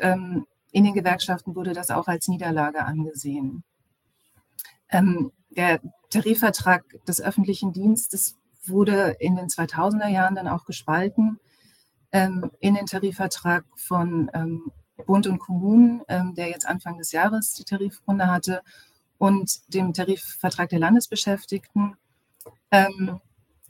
in 0.70 0.84
den 0.84 0.94
Gewerkschaften 0.94 1.56
wurde 1.56 1.72
das 1.72 1.90
auch 1.90 2.06
als 2.06 2.28
Niederlage 2.28 2.84
angesehen. 2.84 3.64
Ähm, 4.90 5.32
der 5.50 5.80
Tarifvertrag 6.10 6.84
des 7.06 7.20
öffentlichen 7.20 7.72
Dienstes 7.72 8.36
wurde 8.64 9.16
in 9.20 9.36
den 9.36 9.48
2000er 9.48 10.08
Jahren 10.08 10.34
dann 10.34 10.48
auch 10.48 10.64
gespalten 10.64 11.38
ähm, 12.12 12.50
in 12.60 12.74
den 12.74 12.86
Tarifvertrag 12.86 13.64
von 13.76 14.30
ähm, 14.34 14.72
Bund 15.06 15.26
und 15.26 15.38
Kommunen, 15.38 16.02
ähm, 16.08 16.34
der 16.34 16.48
jetzt 16.48 16.66
Anfang 16.66 16.98
des 16.98 17.12
Jahres 17.12 17.54
die 17.54 17.64
Tarifrunde 17.64 18.26
hatte, 18.28 18.62
und 19.18 19.74
dem 19.74 19.92
Tarifvertrag 19.92 20.68
der 20.68 20.78
Landesbeschäftigten, 20.78 21.96
ähm, 22.70 23.20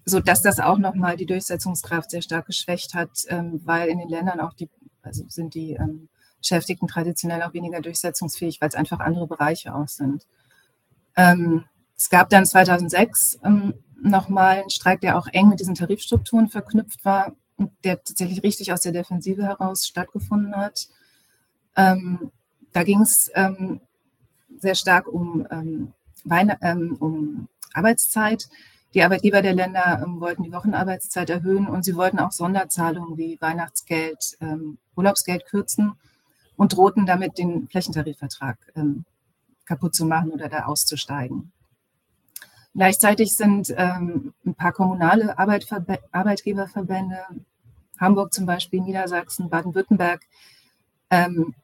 so 0.05 0.21
dass 0.21 0.43
das 0.43 0.61
auch 0.61 0.79
nochmal 0.79 1.17
die 1.17 1.27
Durchsetzungskraft 1.27 2.11
sehr 2.11 2.23
stark 2.23 2.47
geschwächt 2.47 2.95
hat, 2.95 3.11
ähm, 3.29 3.61
weil 3.65 3.89
in 3.89 3.99
den 3.99 4.09
Ländern 4.09 4.41
auch 4.41 4.53
die, 4.53 4.69
also 5.03 5.25
sind 5.29 5.55
die 5.55 5.73
ähm, 5.73 6.09
Beschäftigten 6.39 6.87
traditionell 6.87 7.43
auch 7.43 7.55
weniger 7.55 7.81
durchsetzungsfähig, 7.81 8.61
weil 8.61 8.69
es 8.69 8.75
einfach 8.75 9.01
andere 9.01 9.27
Bereiche 9.27 9.75
auch 9.75 9.89
sind. 9.89 10.27
Ähm, 11.19 11.65
es 11.97 12.09
gab 12.11 12.31
dann 12.31 12.47
2006 12.47 13.41
ähm, 13.45 13.75
nochmal 14.01 14.61
einen 14.61 14.71
Streik, 14.71 15.01
der 15.01 15.19
auch 15.19 15.27
eng 15.27 15.49
mit 15.49 15.59
diesen 15.59 15.75
Tarifstrukturen 15.75 16.49
verknüpft 16.49 17.05
war 17.05 17.33
und 17.57 17.73
der 17.83 17.97
tatsächlich 17.97 18.45
richtig 18.45 18.73
aus 18.73 18.83
der 18.83 18.93
Defensive 18.93 19.43
heraus 19.43 19.85
stattgefunden 19.85 20.55
hat. 20.55 20.87
Ähm, 21.77 22.31
da 22.73 22.85
ging 22.85 23.01
es 23.01 23.31
ähm, 23.35 23.81
sehr 24.61 24.77
stark 24.77 25.09
um, 25.09 25.45
ähm, 25.51 25.93
ähm, 26.31 26.97
um 27.01 27.49
Arbeitszeit. 27.75 28.49
Die 28.95 29.03
Arbeitgeber 29.03 29.43
der 29.43 29.55
Länder 29.55 30.01
ähm, 30.05 30.21
wollten 30.21 30.45
die 30.45 30.53
Wochenarbeitszeit 30.53 31.31
erhöhen 31.31 31.67
und 31.67 31.85
sie 31.85 31.97
wollten 31.97 32.21
auch 32.21 32.33
Sonderzahlungen 32.33 33.19
wie 33.19 33.41
Weihnachtsgeld, 33.41 34.39
Urlaubsgeld 34.95 35.47
kürzen 35.47 35.95
und 36.57 36.75
drohten 36.75 37.07
damit 37.07 37.39
den 37.39 37.69
Flächentarifvertrag 37.69 38.57
kaputt 39.69 39.95
zu 39.95 40.07
machen 40.07 40.31
oder 40.31 40.49
da 40.49 40.65
auszusteigen. 40.65 41.53
Gleichzeitig 42.75 43.37
sind 43.37 43.73
ähm, 43.77 44.33
ein 44.47 44.55
paar 44.55 44.73
kommunale 44.73 45.39
Arbeitverbe 45.39 45.99
Arbeitgeberverbände, 46.11 47.19
Hamburg 47.99 48.33
zum 48.33 48.47
Beispiel, 48.47 48.81
Niedersachsen, 48.81 49.51
Baden-Württemberg, 49.51 50.23
ähm, 51.11 51.55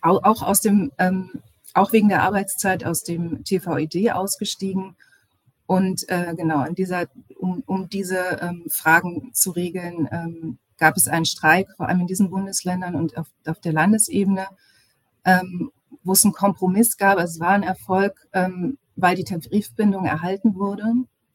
auch, 0.00 0.22
auch, 0.22 0.56
ähm, 0.64 1.30
auch 1.74 1.92
wegen 1.92 2.08
der 2.08 2.22
Arbeitszeit 2.22 2.84
aus 2.84 3.02
dem 3.02 3.44
TVED 3.44 4.12
ausgestiegen. 4.12 4.96
Und 5.66 6.08
äh, 6.08 6.34
genau, 6.36 6.64
dieser, 6.72 7.06
um, 7.38 7.62
um 7.66 7.88
diese 7.88 8.38
ähm, 8.40 8.64
Fragen 8.70 9.30
zu 9.34 9.50
regeln, 9.50 10.08
ähm, 10.10 10.58
gab 10.78 10.96
es 10.96 11.06
einen 11.06 11.26
Streik, 11.26 11.68
vor 11.76 11.88
allem 11.88 12.00
in 12.00 12.06
diesen 12.06 12.30
Bundesländern 12.30 12.94
und 12.94 13.16
auf, 13.16 13.28
auf 13.46 13.60
der 13.60 13.74
Landesebene, 13.74 14.48
ähm, 15.24 15.70
wo 16.02 16.12
es 16.12 16.24
einen 16.24 16.34
Kompromiss 16.34 16.96
gab. 16.96 17.18
Es 17.18 17.40
war 17.40 17.50
ein 17.50 17.62
Erfolg, 17.62 18.14
ähm, 18.32 18.78
weil 18.96 19.16
die 19.16 19.24
Tarifbindung 19.24 20.04
erhalten 20.04 20.54
wurde, 20.54 20.84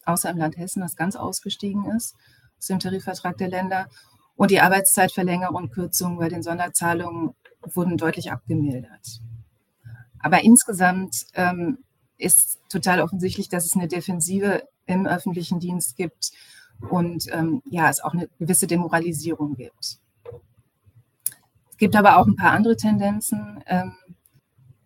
außer 0.05 0.29
im 0.29 0.37
Land 0.37 0.57
Hessen, 0.57 0.81
das 0.81 0.95
ganz 0.95 1.15
ausgestiegen 1.15 1.85
ist 1.95 2.15
aus 2.57 2.67
dem 2.67 2.79
Tarifvertrag 2.79 3.37
der 3.37 3.49
Länder. 3.49 3.87
Und 4.35 4.51
die 4.51 4.59
Arbeitszeitverlängerung 4.59 5.55
und 5.55 5.71
Kürzung 5.71 6.17
bei 6.17 6.29
den 6.29 6.43
Sonderzahlungen 6.43 7.35
wurden 7.61 7.97
deutlich 7.97 8.31
abgemildert. 8.31 9.21
Aber 10.19 10.43
insgesamt 10.43 11.25
ähm, 11.33 11.79
ist 12.17 12.59
total 12.69 13.01
offensichtlich, 13.01 13.49
dass 13.49 13.65
es 13.65 13.75
eine 13.75 13.87
Defensive 13.87 14.63
im 14.85 15.05
öffentlichen 15.05 15.59
Dienst 15.59 15.95
gibt 15.95 16.31
und 16.89 17.25
ähm, 17.31 17.61
ja, 17.69 17.89
es 17.89 18.01
auch 18.03 18.13
eine 18.13 18.27
gewisse 18.39 18.67
Demoralisierung 18.67 19.55
gibt. 19.55 19.99
Es 21.71 21.77
gibt 21.77 21.95
aber 21.95 22.17
auch 22.17 22.27
ein 22.27 22.35
paar 22.35 22.51
andere 22.51 22.75
Tendenzen. 22.75 23.63
Ähm, 23.67 23.93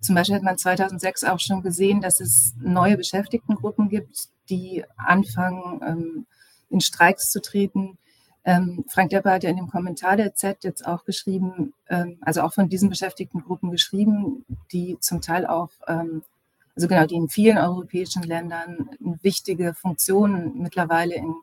zum 0.02 0.16
Beispiel 0.16 0.36
hat 0.36 0.43
man 0.43 0.58
2006 0.58 1.24
auch 1.26 1.39
schon 1.39 1.62
gesehen, 1.62 2.02
dass 2.02 2.20
es 2.20 2.54
neue 2.60 2.97
Beschäftigtengruppen 2.97 3.89
gibt, 3.89 4.30
die 4.50 4.86
anfangen, 4.97 5.82
ähm, 5.86 6.26
in 6.70 6.82
Streiks 6.82 7.30
zu 7.32 7.41
treten. 7.41 7.97
Ähm, 8.45 8.86
Frank 8.88 9.10
Depper 9.10 9.32
hat 9.32 9.43
ja 9.43 9.50
in 9.50 9.58
dem 9.58 9.68
Kommentar 9.68 10.16
der 10.16 10.36
Z 10.36 10.64
jetzt 10.64 10.86
auch 10.86 11.04
geschrieben, 11.04 11.74
ähm, 11.89 12.18
also 12.22 12.41
auch 12.41 12.54
von 12.54 12.70
diesen 12.70 12.89
Beschäftigtengruppen 12.89 13.72
geschrieben, 13.72 14.45
die 14.72 14.97
zum 15.00 15.22
Teil 15.22 15.45
auch, 15.45 15.70
also 15.86 16.88
genau, 16.88 17.06
die 17.06 17.16
in 17.16 17.28
vielen 17.30 17.58
europäischen 17.58 18.24
Ländern 18.24 18.89
wichtige 19.22 19.74
Funktionen 19.74 20.62
mittlerweile 20.62 21.16
in 21.16 21.34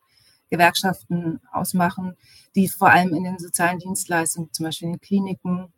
Gewerkschaften 0.50 1.40
ausmachen, 1.52 2.16
die 2.54 2.68
vor 2.68 2.90
allem 2.90 3.14
in 3.14 3.24
den 3.24 3.38
sozialen 3.38 3.78
Dienstleistungen, 3.78 4.52
zum 4.52 4.64
Beispiel 4.64 4.86
in 4.86 4.94
den 4.94 5.00
Kliniken 5.00 5.72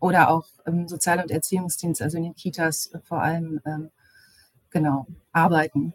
oder 0.00 0.30
auch 0.30 0.46
im 0.66 0.88
Sozial- 0.88 1.20
und 1.20 1.30
Erziehungsdienst, 1.30 2.02
also 2.02 2.16
in 2.16 2.24
den 2.24 2.34
Kitas 2.34 2.90
vor 3.04 3.22
allem, 3.22 3.60
ähm, 3.64 3.90
genau, 4.70 5.06
arbeiten. 5.32 5.94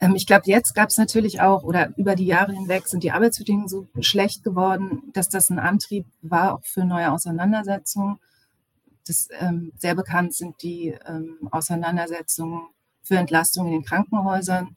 Ähm, 0.00 0.14
ich 0.14 0.26
glaube, 0.26 0.44
jetzt 0.46 0.74
gab 0.74 0.90
es 0.90 0.98
natürlich 0.98 1.40
auch, 1.40 1.62
oder 1.62 1.96
über 1.96 2.14
die 2.14 2.26
Jahre 2.26 2.52
hinweg 2.52 2.86
sind 2.86 3.02
die 3.02 3.12
Arbeitsbedingungen 3.12 3.68
so 3.68 3.88
schlecht 4.00 4.44
geworden, 4.44 5.02
dass 5.12 5.28
das 5.28 5.50
ein 5.50 5.58
Antrieb 5.58 6.06
war 6.22 6.54
auch 6.54 6.64
für 6.64 6.84
neue 6.84 7.12
Auseinandersetzungen. 7.12 8.18
Das, 9.06 9.28
ähm, 9.38 9.72
sehr 9.78 9.94
bekannt 9.94 10.34
sind 10.34 10.62
die 10.62 10.96
ähm, 11.06 11.48
Auseinandersetzungen 11.50 12.68
für 13.02 13.16
Entlastung 13.16 13.66
in 13.66 13.72
den 13.72 13.84
Krankenhäusern. 13.84 14.76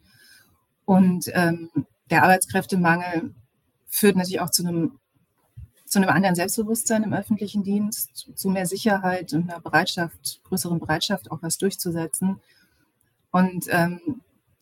Und 0.86 1.26
ähm, 1.34 1.70
der 2.10 2.24
Arbeitskräftemangel 2.24 3.34
führt 3.88 4.16
natürlich 4.16 4.42
auch 4.42 4.52
zu 4.52 4.66
einem, 4.66 5.00
zu 5.90 6.00
einem 6.00 6.10
anderen 6.10 6.36
Selbstbewusstsein 6.36 7.04
im 7.04 7.14
öffentlichen 7.14 7.64
Dienst, 7.64 8.32
zu 8.36 8.50
mehr 8.50 8.66
Sicherheit 8.66 9.34
und 9.34 9.50
einer 9.50 9.60
Bereitschaft, 9.60 10.42
größeren 10.44 10.80
Bereitschaft, 10.80 11.32
auch 11.32 11.40
was 11.42 11.58
durchzusetzen. 11.58 12.40
Und 13.32 13.66
ähm, 13.70 14.22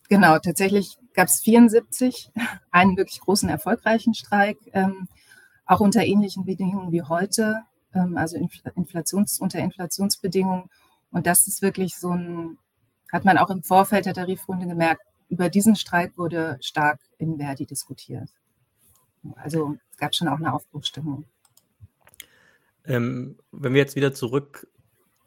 Genau, 0.09 0.39
tatsächlich 0.39 0.97
gab 1.13 1.27
es 1.27 1.41
74 1.41 2.31
einen 2.71 2.95
wirklich 2.95 3.19
großen 3.19 3.49
erfolgreichen 3.49 4.13
Streik, 4.13 4.57
ähm, 4.73 5.07
auch 5.65 5.81
unter 5.81 6.05
ähnlichen 6.05 6.45
Bedingungen 6.45 6.91
wie 6.91 7.01
heute, 7.01 7.63
ähm, 7.93 8.17
also 8.17 8.37
Inflations, 8.75 9.39
unter 9.39 9.59
Inflationsbedingungen. 9.59 10.69
Und 11.11 11.27
das 11.27 11.47
ist 11.47 11.61
wirklich 11.61 11.97
so 11.97 12.11
ein, 12.11 12.57
hat 13.11 13.25
man 13.25 13.37
auch 13.37 13.49
im 13.49 13.63
Vorfeld 13.63 14.05
der 14.05 14.13
Tarifrunde 14.13 14.65
gemerkt, 14.65 15.01
über 15.29 15.49
diesen 15.49 15.75
Streik 15.75 16.17
wurde 16.17 16.57
stark 16.61 17.01
in 17.17 17.37
Verdi 17.37 17.65
diskutiert. 17.65 18.29
Also 19.35 19.77
es 19.91 19.97
gab 19.97 20.15
schon 20.15 20.27
auch 20.27 20.37
eine 20.37 20.53
Aufbruchsstimmung. 20.53 21.25
Ähm, 22.85 23.37
wenn 23.51 23.73
wir 23.73 23.81
jetzt 23.81 23.95
wieder 23.95 24.13
zurück 24.13 24.67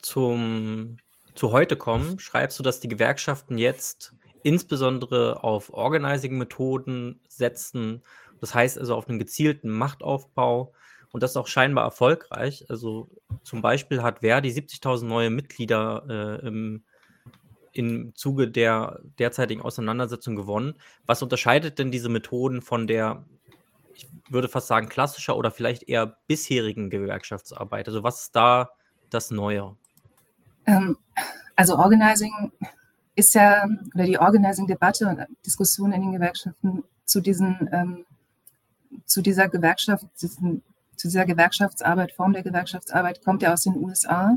zum, 0.01 0.97
zu 1.35 1.53
heute 1.53 1.77
kommen, 1.77 2.19
schreibst 2.19 2.59
du, 2.59 2.63
dass 2.63 2.81
die 2.81 2.89
Gewerkschaften 2.89 3.59
jetzt 3.59 4.15
insbesondere 4.43 5.45
auf 5.45 5.73
Organizing-Methoden 5.73 7.21
setzen. 7.29 8.03
Das 8.41 8.55
heißt 8.55 8.79
also 8.79 8.95
auf 8.95 9.09
einen 9.09 9.19
gezielten 9.19 9.69
Machtaufbau 9.69 10.73
und 11.13 11.23
das 11.23 11.33
ist 11.33 11.37
auch 11.37 11.47
scheinbar 11.47 11.85
erfolgreich. 11.85 12.67
Also 12.69 13.09
zum 13.43 13.63
Beispiel 13.63 14.03
hat 14.03 14.21
Verdi 14.21 14.51
70.000 14.51 15.05
neue 15.05 15.31
Mitglieder 15.31 16.05
äh, 16.43 16.47
im, 16.47 16.85
im 17.73 18.15
Zuge 18.15 18.49
der 18.49 19.01
derzeitigen 19.19 19.63
Auseinandersetzung 19.63 20.37
gewonnen. 20.37 20.75
Was 21.07 21.23
unterscheidet 21.23 21.79
denn 21.79 21.91
diese 21.91 22.09
Methoden 22.09 22.63
von 22.63 22.87
der, 22.87 23.25
ich 23.95 24.09
würde 24.29 24.49
fast 24.49 24.69
sagen, 24.69 24.89
klassischer 24.89 25.37
oder 25.37 25.51
vielleicht 25.51 25.89
eher 25.89 26.17
bisherigen 26.27 26.91
Gewerkschaftsarbeit? 26.91 27.89
Also 27.89 28.03
was 28.03 28.23
ist 28.23 28.37
da 28.37 28.71
das 29.11 29.31
Neue? 29.31 29.77
Ähm, 30.67 30.97
also 31.57 31.77
Organizing 31.77 32.53
ist 33.15 33.35
ja, 33.35 33.67
oder 33.95 34.05
die 34.05 34.19
Organizing-Debatte 34.19 35.07
und 35.07 35.21
Diskussion 35.45 35.93
in 35.93 36.01
den 36.01 36.13
Gewerkschaften 36.13 36.85
zu 37.05 37.21
diesen, 37.21 37.69
ähm, 37.73 38.07
zu 39.05 39.21
dieser 39.21 39.49
Gewerkschaft, 39.49 40.07
diesen, 40.23 40.63
zu 40.97 41.09
dieser 41.09 41.27
Gewerkschaftsarbeit, 41.27 42.13
Form 42.13 42.33
der 42.33 42.43
Gewerkschaftsarbeit 42.43 43.23
kommt 43.25 43.43
ja 43.43 43.53
aus 43.53 43.65
den 43.65 43.77
USA, 43.77 44.37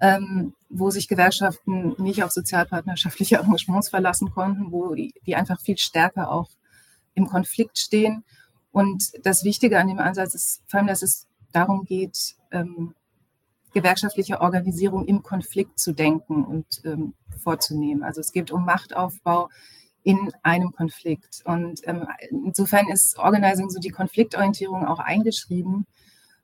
ähm, 0.00 0.54
wo 0.68 0.90
sich 0.90 1.08
Gewerkschaften 1.08 1.94
nicht 1.98 2.24
auf 2.24 2.30
sozialpartnerschaftliche 2.30 3.36
Engagements 3.44 3.90
verlassen 3.90 4.30
konnten, 4.30 4.72
wo 4.72 4.94
die, 4.94 5.12
die 5.26 5.36
einfach 5.36 5.60
viel 5.60 5.78
stärker 5.78 6.30
auch 6.30 6.48
im 7.14 7.26
Konflikt 7.26 7.78
stehen. 7.78 8.24
Und 8.72 9.12
das 9.24 9.44
Wichtige 9.44 9.78
an 9.78 9.88
dem 9.88 9.98
Ansatz 9.98 10.34
ist 10.34 10.62
vor 10.68 10.78
allem, 10.78 10.86
dass 10.86 11.02
es 11.02 11.26
darum 11.52 11.84
geht, 11.84 12.36
ähm, 12.52 12.94
gewerkschaftliche 13.72 14.40
Organisierung 14.40 15.06
im 15.06 15.22
Konflikt 15.22 15.78
zu 15.78 15.92
denken 15.92 16.44
und 16.44 16.66
ähm, 16.84 17.14
vorzunehmen. 17.42 18.02
Also 18.02 18.20
es 18.20 18.32
geht 18.32 18.50
um 18.50 18.64
Machtaufbau 18.64 19.48
in 20.02 20.32
einem 20.42 20.72
Konflikt. 20.72 21.42
Und 21.44 21.80
ähm, 21.84 22.06
insofern 22.30 22.88
ist 22.88 23.18
Organizing 23.18 23.70
so 23.70 23.78
die 23.78 23.90
Konfliktorientierung 23.90 24.86
auch 24.86 24.98
eingeschrieben 24.98 25.86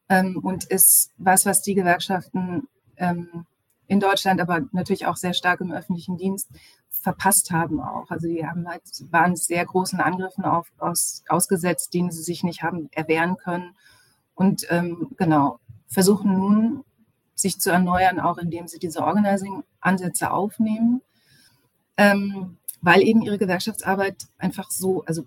ähm, 0.08 0.40
und 0.42 0.64
ist 0.64 1.12
was, 1.16 1.46
was 1.46 1.62
die 1.62 1.74
Gewerkschaften 1.74 2.68
ähm, 2.96 3.46
in 3.88 4.00
Deutschland, 4.00 4.40
aber 4.40 4.62
natürlich 4.72 5.06
auch 5.06 5.16
sehr 5.16 5.34
stark 5.34 5.60
im 5.60 5.72
öffentlichen 5.72 6.16
Dienst 6.16 6.50
verpasst 6.90 7.52
haben 7.52 7.80
auch. 7.80 8.10
Also 8.10 8.26
die 8.26 8.44
haben 8.44 8.68
halt, 8.68 8.82
waren 9.10 9.36
sehr 9.36 9.64
großen 9.64 10.00
Angriffen 10.00 10.44
auf, 10.44 10.72
aus, 10.78 11.22
ausgesetzt, 11.28 11.94
denen 11.94 12.10
sie 12.10 12.22
sich 12.22 12.42
nicht 12.42 12.62
haben 12.62 12.88
erwehren 12.92 13.36
können. 13.36 13.76
Und 14.34 14.66
ähm, 14.70 15.10
genau, 15.16 15.60
versuchen 15.86 16.32
nun 16.32 16.84
sich 17.34 17.60
zu 17.60 17.70
erneuern, 17.70 18.18
auch 18.18 18.38
indem 18.38 18.66
sie 18.66 18.78
diese 18.78 19.02
Organizing-Ansätze 19.04 20.30
aufnehmen, 20.30 21.02
ähm, 21.96 22.56
weil 22.80 23.02
eben 23.02 23.22
ihre 23.22 23.38
Gewerkschaftsarbeit 23.38 24.26
einfach 24.38 24.70
so, 24.70 25.04
also 25.04 25.24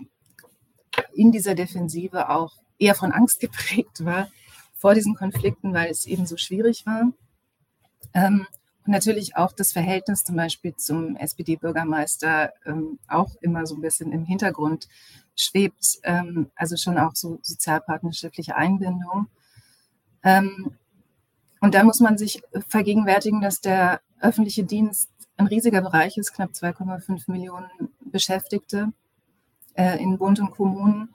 in 1.13 1.31
dieser 1.31 1.55
Defensive 1.55 2.29
auch 2.29 2.53
eher 2.77 2.95
von 2.95 3.11
Angst 3.11 3.39
geprägt 3.39 4.03
war 4.03 4.27
vor 4.75 4.95
diesen 4.95 5.15
Konflikten, 5.15 5.73
weil 5.73 5.91
es 5.91 6.05
eben 6.05 6.25
so 6.25 6.37
schwierig 6.37 6.85
war. 6.85 7.11
Ähm, 8.13 8.47
und 8.85 8.91
natürlich 8.91 9.35
auch 9.35 9.51
das 9.51 9.71
Verhältnis 9.71 10.23
zum 10.23 10.35
Beispiel 10.35 10.75
zum 10.75 11.15
SPD-Bürgermeister 11.15 12.53
ähm, 12.65 12.99
auch 13.07 13.35
immer 13.41 13.65
so 13.65 13.75
ein 13.75 13.81
bisschen 13.81 14.11
im 14.11 14.25
Hintergrund 14.25 14.87
schwebt, 15.35 15.99
ähm, 16.03 16.49
also 16.55 16.75
schon 16.75 16.97
auch 16.97 17.15
so 17.15 17.39
sozialpartnerschaftliche 17.41 18.55
Einbindung. 18.55 19.27
Ähm, 20.23 20.71
und 21.61 21.75
da 21.75 21.83
muss 21.83 21.99
man 21.99 22.17
sich 22.17 22.41
vergegenwärtigen, 22.67 23.41
dass 23.41 23.61
der 23.61 24.01
öffentliche 24.21 24.63
Dienst 24.63 25.09
ein 25.37 25.47
riesiger 25.47 25.81
Bereich 25.81 26.17
ist, 26.17 26.33
knapp 26.33 26.51
2,5 26.51 27.31
Millionen 27.31 27.69
Beschäftigte 27.99 28.91
äh, 29.75 30.01
in 30.01 30.17
Bund 30.17 30.39
und 30.39 30.51
Kommunen 30.51 31.13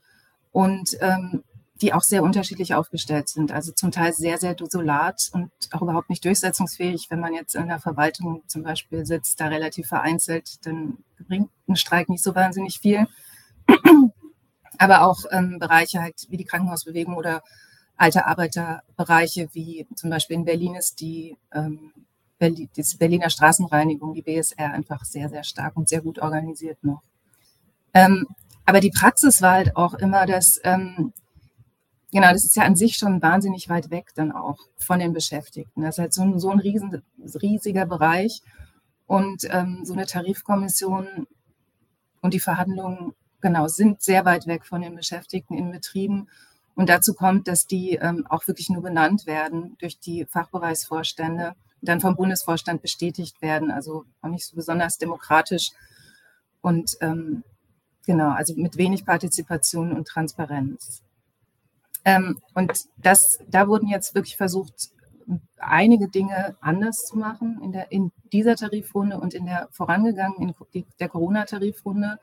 und 0.52 0.96
ähm, 1.00 1.44
die 1.80 1.92
auch 1.92 2.02
sehr 2.02 2.22
unterschiedlich 2.22 2.74
aufgestellt 2.74 3.28
sind. 3.28 3.50
Also 3.50 3.72
zum 3.72 3.90
Teil 3.90 4.12
sehr, 4.12 4.38
sehr 4.38 4.54
desolat 4.54 5.30
und 5.32 5.50
auch 5.72 5.82
überhaupt 5.82 6.08
nicht 6.08 6.24
durchsetzungsfähig. 6.24 7.06
Wenn 7.10 7.20
man 7.20 7.34
jetzt 7.34 7.56
in 7.56 7.68
der 7.68 7.80
Verwaltung 7.80 8.42
zum 8.46 8.62
Beispiel 8.62 9.04
sitzt, 9.04 9.40
da 9.40 9.48
relativ 9.48 9.88
vereinzelt, 9.88 10.64
dann 10.66 10.98
bringt 11.26 11.50
ein 11.68 11.76
Streik 11.76 12.08
nicht 12.08 12.22
so 12.22 12.34
wahnsinnig 12.34 12.78
viel. 12.78 13.06
Aber 14.78 15.06
auch 15.06 15.24
ähm, 15.30 15.58
Bereiche 15.58 16.00
halt 16.00 16.26
wie 16.28 16.36
die 16.36 16.44
Krankenhausbewegung 16.44 17.16
oder 17.16 17.42
alte 17.96 18.26
Arbeiterbereiche, 18.26 19.48
wie 19.52 19.86
zum 19.94 20.10
Beispiel 20.10 20.36
in 20.36 20.44
Berlin 20.44 20.74
ist 20.74 21.00
die, 21.00 21.36
ähm, 21.52 21.92
Berlin, 22.38 22.68
Berliner 22.98 23.30
Straßenreinigung, 23.30 24.14
die 24.14 24.22
BSR, 24.22 24.72
einfach 24.72 25.04
sehr, 25.04 25.28
sehr 25.28 25.44
stark 25.44 25.76
und 25.76 25.88
sehr 25.88 26.02
gut 26.02 26.18
organisiert 26.18 26.82
noch. 26.82 27.02
Ähm, 27.92 28.26
aber 28.66 28.80
die 28.80 28.90
Praxis 28.90 29.42
war 29.42 29.52
halt 29.52 29.76
auch 29.76 29.94
immer, 29.94 30.26
dass, 30.26 30.60
ähm, 30.64 31.12
genau, 32.14 32.30
das 32.30 32.44
ist 32.44 32.54
ja 32.54 32.62
an 32.62 32.76
sich 32.76 32.96
schon 32.96 33.20
wahnsinnig 33.20 33.68
weit 33.68 33.90
weg 33.90 34.12
dann 34.14 34.30
auch 34.30 34.58
von 34.78 35.00
den 35.00 35.12
Beschäftigten. 35.12 35.82
Das 35.82 35.96
ist 35.96 35.98
halt 35.98 36.14
so 36.14 36.22
ein, 36.22 36.38
so 36.38 36.48
ein 36.48 36.60
riesen, 36.60 37.02
riesiger 37.42 37.86
Bereich 37.86 38.40
und 39.06 39.42
ähm, 39.50 39.80
so 39.84 39.92
eine 39.92 40.06
Tarifkommission 40.06 41.26
und 42.22 42.32
die 42.32 42.40
Verhandlungen, 42.40 43.14
genau, 43.40 43.66
sind 43.66 44.00
sehr 44.00 44.24
weit 44.24 44.46
weg 44.46 44.64
von 44.64 44.80
den 44.80 44.94
Beschäftigten 44.94 45.58
in 45.58 45.72
Betrieben 45.72 46.28
und 46.76 46.88
dazu 46.88 47.14
kommt, 47.14 47.48
dass 47.48 47.66
die 47.66 47.96
ähm, 47.96 48.24
auch 48.28 48.46
wirklich 48.46 48.70
nur 48.70 48.82
benannt 48.82 49.26
werden 49.26 49.76
durch 49.80 49.98
die 49.98 50.24
Fachbereichsvorstände 50.24 51.54
dann 51.82 52.00
vom 52.00 52.14
Bundesvorstand 52.14 52.80
bestätigt 52.80 53.42
werden, 53.42 53.72
also 53.72 54.04
auch 54.22 54.28
nicht 54.28 54.46
so 54.46 54.54
besonders 54.54 54.98
demokratisch. 54.98 55.72
Und 56.62 56.96
ähm, 57.00 57.42
genau, 58.06 58.30
also 58.30 58.54
mit 58.56 58.76
wenig 58.76 59.04
Partizipation 59.04 59.92
und 59.92 60.06
Transparenz. 60.06 61.02
Ähm, 62.04 62.38
und 62.54 62.72
das, 62.98 63.38
da 63.48 63.68
wurden 63.68 63.88
jetzt 63.88 64.14
wirklich 64.14 64.36
versucht, 64.36 64.90
einige 65.56 66.08
Dinge 66.08 66.56
anders 66.60 67.06
zu 67.06 67.16
machen 67.16 67.60
in, 67.62 67.72
der, 67.72 67.90
in 67.90 68.12
dieser 68.32 68.56
Tarifrunde 68.56 69.18
und 69.18 69.32
in 69.32 69.46
der 69.46 69.68
vorangegangenen, 69.72 70.54
in 70.72 70.84
der 71.00 71.08
Corona-Tarifrunde 71.08 72.18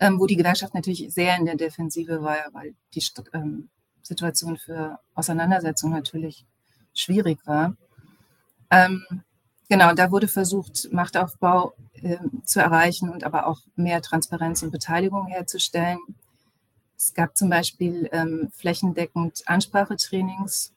ähm, 0.00 0.20
wo 0.20 0.26
die 0.26 0.36
Gewerkschaft 0.36 0.74
natürlich 0.74 1.12
sehr 1.12 1.36
in 1.36 1.46
der 1.46 1.56
Defensive 1.56 2.22
war, 2.22 2.36
weil 2.52 2.74
die 2.94 3.02
ähm, 3.32 3.68
Situation 4.02 4.56
für 4.56 4.98
Auseinandersetzung 5.14 5.90
natürlich 5.90 6.44
schwierig 6.94 7.38
war. 7.46 7.74
Ähm, 8.70 9.04
genau, 9.68 9.94
da 9.94 10.10
wurde 10.10 10.28
versucht, 10.28 10.88
Machtaufbau 10.92 11.74
äh, 11.94 12.18
zu 12.44 12.60
erreichen 12.60 13.10
und 13.10 13.24
aber 13.24 13.46
auch 13.46 13.60
mehr 13.74 14.02
Transparenz 14.02 14.62
und 14.62 14.70
Beteiligung 14.70 15.26
herzustellen. 15.26 15.98
Es 16.96 17.12
gab 17.12 17.36
zum 17.36 17.50
Beispiel 17.50 18.08
ähm, 18.12 18.48
flächendeckend 18.52 19.42
Ansprachetrainings 19.46 20.72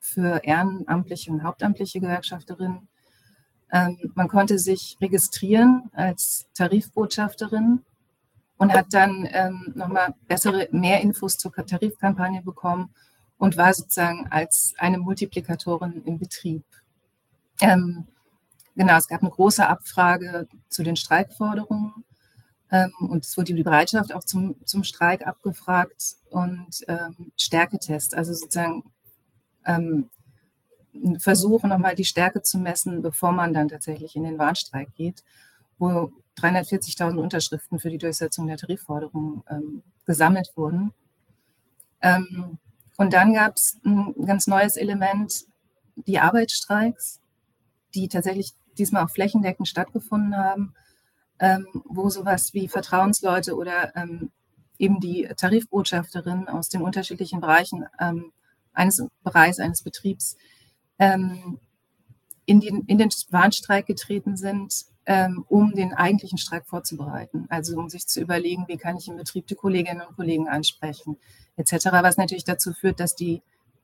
für 0.00 0.44
ehrenamtliche 0.44 1.30
und 1.30 1.42
hauptamtliche 1.42 2.00
Gewerkschafterinnen. 2.00 2.88
Ähm, 3.72 4.12
man 4.14 4.28
konnte 4.28 4.58
sich 4.58 4.98
registrieren 5.00 5.90
als 5.94 6.46
Tarifbotschafterin 6.54 7.82
und 8.58 8.72
hat 8.72 8.86
dann 8.90 9.26
ähm, 9.32 9.72
nochmal 9.74 10.14
bessere, 10.28 10.68
mehr 10.72 11.00
Infos 11.00 11.38
zur 11.38 11.52
Tarifkampagne 11.52 12.42
bekommen 12.42 12.94
und 13.38 13.56
war 13.56 13.72
sozusagen 13.72 14.28
als 14.30 14.74
eine 14.78 14.98
Multiplikatorin 14.98 16.02
im 16.04 16.18
Betrieb. 16.18 16.64
Ähm, 17.60 18.06
genau, 18.76 18.96
es 18.96 19.08
gab 19.08 19.22
eine 19.22 19.30
große 19.30 19.66
Abfrage 19.66 20.46
zu 20.68 20.82
den 20.82 20.96
Streikforderungen 20.96 22.04
und 23.00 23.24
es 23.24 23.36
wurde 23.36 23.52
die 23.52 23.62
Bereitschaft 23.62 24.14
auch 24.14 24.24
zum, 24.24 24.56
zum 24.64 24.82
Streik 24.82 25.26
abgefragt 25.26 26.16
und 26.30 26.82
ähm, 26.88 27.32
Stärketest, 27.36 28.14
also 28.14 28.32
sozusagen 28.32 28.84
ähm, 29.66 30.08
versuchen, 31.18 31.68
nochmal 31.68 31.94
die 31.94 32.04
Stärke 32.04 32.42
zu 32.42 32.58
messen, 32.58 33.02
bevor 33.02 33.32
man 33.32 33.52
dann 33.52 33.68
tatsächlich 33.68 34.16
in 34.16 34.24
den 34.24 34.38
Warnstreik 34.38 34.94
geht, 34.94 35.22
wo 35.78 36.12
340.000 36.38 37.16
Unterschriften 37.16 37.78
für 37.78 37.90
die 37.90 37.98
Durchsetzung 37.98 38.46
der 38.46 38.56
Tarifforderungen 38.56 39.42
ähm, 39.50 39.82
gesammelt 40.06 40.52
wurden. 40.56 40.92
Ähm, 42.00 42.58
und 42.96 43.12
dann 43.12 43.34
gab 43.34 43.56
es 43.56 43.78
ein 43.84 44.14
ganz 44.24 44.46
neues 44.46 44.76
Element, 44.76 45.44
die 45.96 46.18
Arbeitsstreiks, 46.18 47.20
die 47.94 48.08
tatsächlich 48.08 48.52
diesmal 48.78 49.04
auch 49.04 49.10
flächendeckend 49.10 49.68
stattgefunden 49.68 50.36
haben, 50.36 50.74
ähm, 51.38 51.66
wo 51.84 52.08
sowas 52.10 52.54
wie 52.54 52.68
Vertrauensleute 52.68 53.56
oder 53.56 53.94
ähm, 53.96 54.30
eben 54.78 55.00
die 55.00 55.28
Tarifbotschafterin 55.36 56.48
aus 56.48 56.68
den 56.68 56.82
unterschiedlichen 56.82 57.40
Bereichen 57.40 57.86
ähm, 58.00 58.32
eines 58.72 59.04
Bereichs, 59.22 59.58
eines 59.58 59.82
Betriebs 59.82 60.36
ähm, 60.98 61.58
in, 62.46 62.60
den, 62.60 62.82
in 62.86 62.98
den 62.98 63.10
Warnstreik 63.30 63.86
getreten 63.86 64.36
sind, 64.36 64.86
ähm, 65.06 65.44
um 65.48 65.72
den 65.72 65.94
eigentlichen 65.94 66.38
Streik 66.38 66.66
vorzubereiten. 66.66 67.46
Also 67.48 67.78
um 67.78 67.88
sich 67.88 68.06
zu 68.06 68.20
überlegen, 68.20 68.64
wie 68.68 68.76
kann 68.76 68.96
ich 68.96 69.08
im 69.08 69.16
Betrieb 69.16 69.46
die 69.46 69.54
Kolleginnen 69.54 70.02
und 70.02 70.16
Kollegen 70.16 70.48
ansprechen, 70.48 71.16
etc. 71.56 71.86
Was 72.02 72.16
natürlich 72.16 72.44
dazu 72.44 72.72
führt, 72.72 73.00
dass 73.00 73.14
die, 73.14 73.42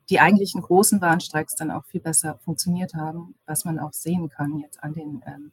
die 0.09 0.19
eigentlichen 0.19 0.61
großen 0.61 1.01
Warnstreiks 1.01 1.55
dann 1.55 1.71
auch 1.71 1.85
viel 1.85 2.01
besser 2.01 2.39
funktioniert 2.43 2.93
haben, 2.93 3.35
was 3.45 3.65
man 3.65 3.79
auch 3.79 3.93
sehen 3.93 4.29
kann 4.29 4.57
jetzt 4.59 4.81
an 4.83 4.93
den, 4.93 5.23
ähm, 5.25 5.51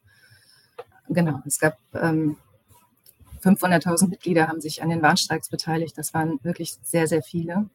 genau, 1.08 1.40
es 1.46 1.58
gab 1.58 1.78
ähm, 1.94 2.36
500.000 3.42 4.08
Mitglieder 4.08 4.48
haben 4.48 4.60
sich 4.60 4.82
an 4.82 4.88
den 4.88 5.02
Warnstreiks 5.02 5.48
beteiligt. 5.48 5.96
Das 5.96 6.14
waren 6.14 6.40
wirklich 6.42 6.76
sehr, 6.82 7.06
sehr 7.06 7.22
viele. 7.22 7.68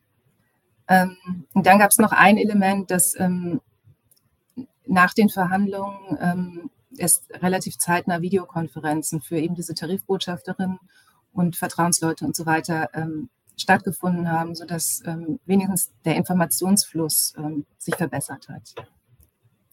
Ähm, 0.88 1.18
und 1.54 1.66
dann 1.66 1.80
gab 1.80 1.92
es 1.92 1.98
noch 1.98 2.12
ein 2.12 2.38
Element, 2.38 2.92
das 2.92 3.18
ähm, 3.18 3.62
nach 4.86 5.14
den 5.14 5.30
Verhandlungen 5.30 6.18
ähm, 6.20 6.70
es 6.98 7.24
relativ 7.32 7.78
zeitnah 7.78 8.22
Videokonferenzen 8.22 9.22
für 9.22 9.38
eben 9.38 9.56
diese 9.56 9.74
Tarifbotschafterinnen 9.74 10.80
und 11.32 11.56
Vertrauensleute 11.56 12.26
und 12.26 12.36
so 12.36 12.46
weiter 12.46 12.90
ähm, 12.94 13.30
stattgefunden 13.56 14.30
haben, 14.30 14.56
sodass 14.56 15.02
ähm, 15.06 15.40
wenigstens 15.46 15.92
der 16.04 16.16
Informationsfluss 16.16 17.34
ähm, 17.38 17.66
sich 17.78 17.96
verbessert 17.96 18.50
hat. 18.50 18.76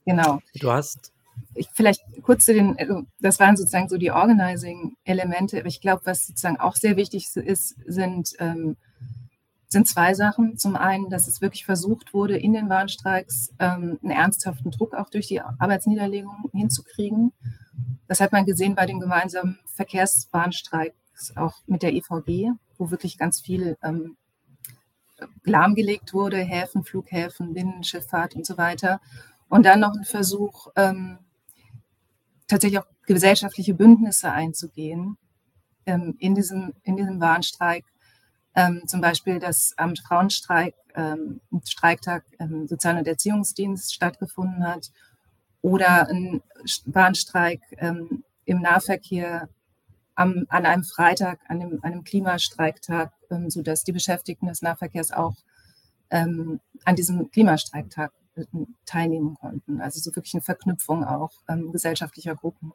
Genau. 0.05 0.41
Du 0.55 0.71
hast. 0.71 1.13
Ich, 1.55 1.69
vielleicht 1.73 2.01
kurz 2.23 2.45
zu 2.45 2.55
den, 2.55 2.79
also 2.79 3.03
das 3.21 3.41
waren 3.41 3.57
sozusagen 3.57 3.89
so 3.89 3.97
die 3.97 4.11
Organizing-Elemente, 4.11 5.59
aber 5.59 5.69
ich 5.69 5.81
glaube, 5.81 6.03
was 6.05 6.27
sozusagen 6.27 6.59
auch 6.59 6.77
sehr 6.77 6.97
wichtig 6.97 7.29
ist, 7.37 7.77
sind 7.87 8.35
ähm, 8.39 8.77
sind 9.69 9.87
zwei 9.87 10.15
Sachen. 10.15 10.57
Zum 10.57 10.77
einen, 10.77 11.11
dass 11.11 11.29
es 11.29 11.41
wirklich 11.41 11.67
versucht 11.67 12.15
wurde, 12.15 12.39
in 12.39 12.55
den 12.55 12.69
Warnstreiks 12.69 13.51
ähm, 13.59 13.99
einen 14.03 14.11
ernsthaften 14.11 14.71
Druck 14.71 14.95
auch 14.95 15.11
durch 15.11 15.29
die 15.29 15.41
Arbeitsniederlegung 15.41 16.51
hinzukriegen. 16.53 17.33
Das 18.07 18.21
hat 18.21 18.33
man 18.33 18.47
gesehen 18.47 18.75
bei 18.75 18.87
dem 18.87 18.99
gemeinsamen 18.99 19.59
Verkehrswarnstreiks 19.67 21.37
auch 21.37 21.57
mit 21.67 21.83
der 21.83 21.93
EVG, 21.93 22.53
wo 22.79 22.91
wirklich 22.91 23.19
ganz 23.19 23.41
viel 23.41 23.77
ähm, 23.83 24.17
lahmgelegt 25.45 26.15
wurde, 26.15 26.39
Häfen, 26.39 26.85
Flughäfen, 26.85 27.53
Binnenschifffahrt 27.53 28.35
und 28.37 28.47
so 28.47 28.57
weiter. 28.57 29.01
Und 29.49 29.67
dann 29.67 29.81
noch 29.81 29.95
ein 29.95 30.05
Versuch, 30.05 30.69
ähm, 30.77 31.19
tatsächlich 32.49 32.81
auch 32.81 32.87
gesellschaftliche 33.07 33.75
Bündnisse 33.75 34.33
einzugehen 34.33 35.17
ähm, 35.87 36.17
in, 36.19 36.35
diesem, 36.35 36.75
in 36.83 36.97
diesem 36.97 37.21
Warnstreik. 37.21 37.85
Ähm, 38.55 38.83
zum 38.87 39.01
Beispiel, 39.01 39.39
dass 39.39 39.75
am 39.77 39.95
Frauenstreik, 39.95 40.75
ähm, 40.97 41.41
Streiktag 41.65 42.25
im 42.39 42.67
Sozial- 42.67 42.99
und 42.99 43.07
Erziehungsdienst 43.07 43.95
stattgefunden 43.95 44.67
hat 44.67 44.91
oder 45.63 46.09
ein 46.09 46.43
Bahnstreik 46.87 47.61
ähm, 47.77 48.25
im 48.45 48.61
Nahverkehr 48.61 49.49
am, 50.15 50.47
an 50.49 50.67
einem 50.67 50.83
Freitag, 50.83 51.41
an 51.49 51.61
einem, 51.61 51.79
einem 51.83 52.03
Klimastreiktag, 52.03 53.13
ähm, 53.31 53.51
sodass 53.51 53.85
die 53.85 53.93
Beschäftigten 53.93 54.49
des 54.49 54.63
Nahverkehrs 54.63 55.13
auch 55.13 55.37
ähm, 56.11 56.61
an 56.85 56.97
diesem 56.97 57.31
Klimastreiktag 57.31 58.13
teilnehmen 58.85 59.35
konnten. 59.35 59.81
Also 59.81 60.01
so 60.01 60.15
wirklich 60.15 60.35
eine 60.35 60.43
Verknüpfung 60.43 61.05
auch 61.05 61.33
ähm, 61.49 61.73
gesellschaftlicher 61.73 62.35
Gruppen. 62.35 62.73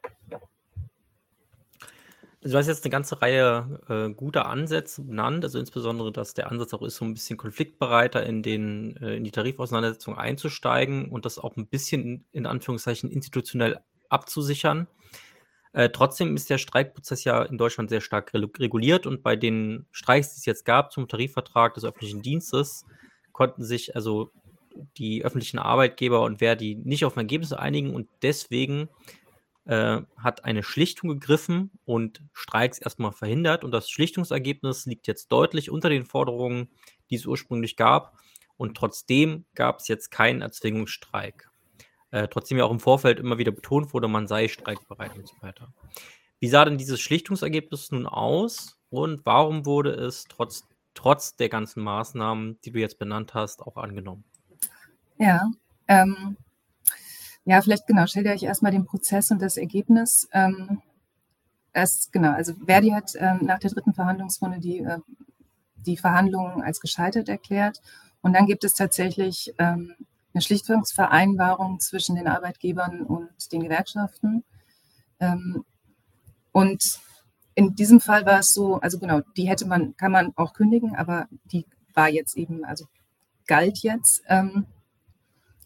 Also 2.42 2.52
du 2.52 2.58
hast 2.58 2.66
jetzt 2.66 2.84
eine 2.84 2.90
ganze 2.90 3.22
Reihe 3.22 3.80
äh, 3.88 4.12
guter 4.12 4.46
Ansätze 4.46 5.00
benannt, 5.00 5.44
also 5.44 5.58
insbesondere, 5.58 6.12
dass 6.12 6.34
der 6.34 6.50
Ansatz 6.50 6.74
auch 6.74 6.82
ist, 6.82 6.96
so 6.96 7.06
ein 7.06 7.14
bisschen 7.14 7.38
konfliktbereiter 7.38 8.22
in, 8.26 8.42
den, 8.42 8.98
äh, 8.98 9.16
in 9.16 9.24
die 9.24 9.30
Tarifauseinandersetzung 9.30 10.18
einzusteigen 10.18 11.08
und 11.08 11.24
das 11.24 11.38
auch 11.38 11.56
ein 11.56 11.66
bisschen 11.66 12.26
in 12.32 12.44
Anführungszeichen 12.44 13.10
institutionell 13.10 13.80
abzusichern. 14.10 14.88
Äh, 15.72 15.88
trotzdem 15.88 16.36
ist 16.36 16.50
der 16.50 16.58
Streikprozess 16.58 17.24
ja 17.24 17.42
in 17.42 17.56
Deutschland 17.56 17.88
sehr 17.88 18.02
stark 18.02 18.34
reguliert 18.34 19.06
und 19.06 19.22
bei 19.22 19.36
den 19.36 19.86
Streiks, 19.90 20.34
die 20.34 20.38
es 20.38 20.44
jetzt 20.44 20.66
gab 20.66 20.92
zum 20.92 21.08
Tarifvertrag 21.08 21.72
des 21.72 21.84
öffentlichen 21.84 22.20
Dienstes, 22.20 22.84
konnten 23.32 23.64
sich 23.64 23.96
also 23.96 24.30
die 24.96 25.24
öffentlichen 25.24 25.58
Arbeitgeber 25.58 26.22
und 26.22 26.40
wer 26.40 26.56
die 26.56 26.74
nicht 26.74 27.04
auf 27.04 27.16
Ergebnisse 27.16 27.58
einigen 27.58 27.94
und 27.94 28.08
deswegen 28.22 28.88
äh, 29.66 30.02
hat 30.18 30.44
eine 30.44 30.62
Schlichtung 30.62 31.08
gegriffen 31.10 31.70
und 31.84 32.22
Streiks 32.32 32.78
erstmal 32.78 33.12
verhindert. 33.12 33.64
Und 33.64 33.70
das 33.70 33.88
Schlichtungsergebnis 33.88 34.86
liegt 34.86 35.06
jetzt 35.06 35.32
deutlich 35.32 35.70
unter 35.70 35.88
den 35.88 36.04
Forderungen, 36.04 36.68
die 37.10 37.16
es 37.16 37.26
ursprünglich 37.26 37.76
gab. 37.76 38.18
Und 38.56 38.76
trotzdem 38.76 39.46
gab 39.54 39.80
es 39.80 39.88
jetzt 39.88 40.10
keinen 40.10 40.42
Erzwingungsstreik. 40.42 41.48
Äh, 42.10 42.28
trotzdem 42.28 42.58
ja 42.58 42.64
auch 42.64 42.70
im 42.70 42.80
Vorfeld 42.80 43.18
immer 43.18 43.38
wieder 43.38 43.52
betont 43.52 43.92
wurde, 43.92 44.06
man 44.06 44.28
sei 44.28 44.48
streikbereit 44.48 45.16
und 45.16 45.26
so 45.26 45.34
weiter. 45.40 45.72
Wie 46.40 46.48
sah 46.48 46.64
denn 46.64 46.78
dieses 46.78 47.00
Schlichtungsergebnis 47.00 47.90
nun 47.90 48.06
aus 48.06 48.78
und 48.90 49.24
warum 49.24 49.66
wurde 49.66 49.90
es 49.92 50.24
trotz, 50.24 50.68
trotz 50.92 51.36
der 51.36 51.48
ganzen 51.48 51.82
Maßnahmen, 51.82 52.60
die 52.64 52.70
du 52.70 52.80
jetzt 52.80 52.98
benannt 52.98 53.34
hast, 53.34 53.62
auch 53.62 53.76
angenommen? 53.76 54.24
Ja, 55.18 55.50
ähm, 55.88 56.36
ja, 57.44 57.60
vielleicht 57.60 57.86
genau, 57.86 58.06
stell 58.06 58.24
dir 58.24 58.32
euch 58.32 58.42
erstmal 58.42 58.72
den 58.72 58.86
Prozess 58.86 59.30
und 59.30 59.40
das 59.42 59.56
Ergebnis. 59.56 60.28
Ähm, 60.32 60.80
es, 61.72 62.10
genau, 62.12 62.32
also 62.32 62.54
Verdi 62.66 62.90
hat 62.90 63.12
ähm, 63.16 63.40
nach 63.42 63.58
der 63.58 63.70
dritten 63.70 63.94
Verhandlungsrunde 63.94 64.60
die, 64.60 64.78
äh, 64.78 64.98
die 65.76 65.96
Verhandlungen 65.96 66.62
als 66.62 66.80
gescheitert 66.80 67.28
erklärt. 67.28 67.80
Und 68.22 68.32
dann 68.34 68.46
gibt 68.46 68.64
es 68.64 68.74
tatsächlich 68.74 69.54
ähm, 69.58 69.94
eine 70.32 70.42
Schlichtungsvereinbarung 70.42 71.80
zwischen 71.80 72.16
den 72.16 72.26
Arbeitgebern 72.28 73.02
und 73.02 73.52
den 73.52 73.62
Gewerkschaften. 73.62 74.44
Ähm, 75.20 75.64
und 76.52 77.00
in 77.54 77.74
diesem 77.74 78.00
Fall 78.00 78.26
war 78.26 78.40
es 78.40 78.54
so, 78.54 78.76
also 78.80 78.98
genau, 78.98 79.20
die 79.36 79.48
hätte 79.48 79.66
man, 79.66 79.96
kann 79.96 80.12
man 80.12 80.32
auch 80.36 80.54
kündigen, 80.54 80.96
aber 80.96 81.28
die 81.44 81.66
war 81.92 82.08
jetzt 82.08 82.36
eben, 82.36 82.64
also 82.64 82.86
galt 83.46 83.78
jetzt. 83.78 84.22
Ähm, 84.28 84.66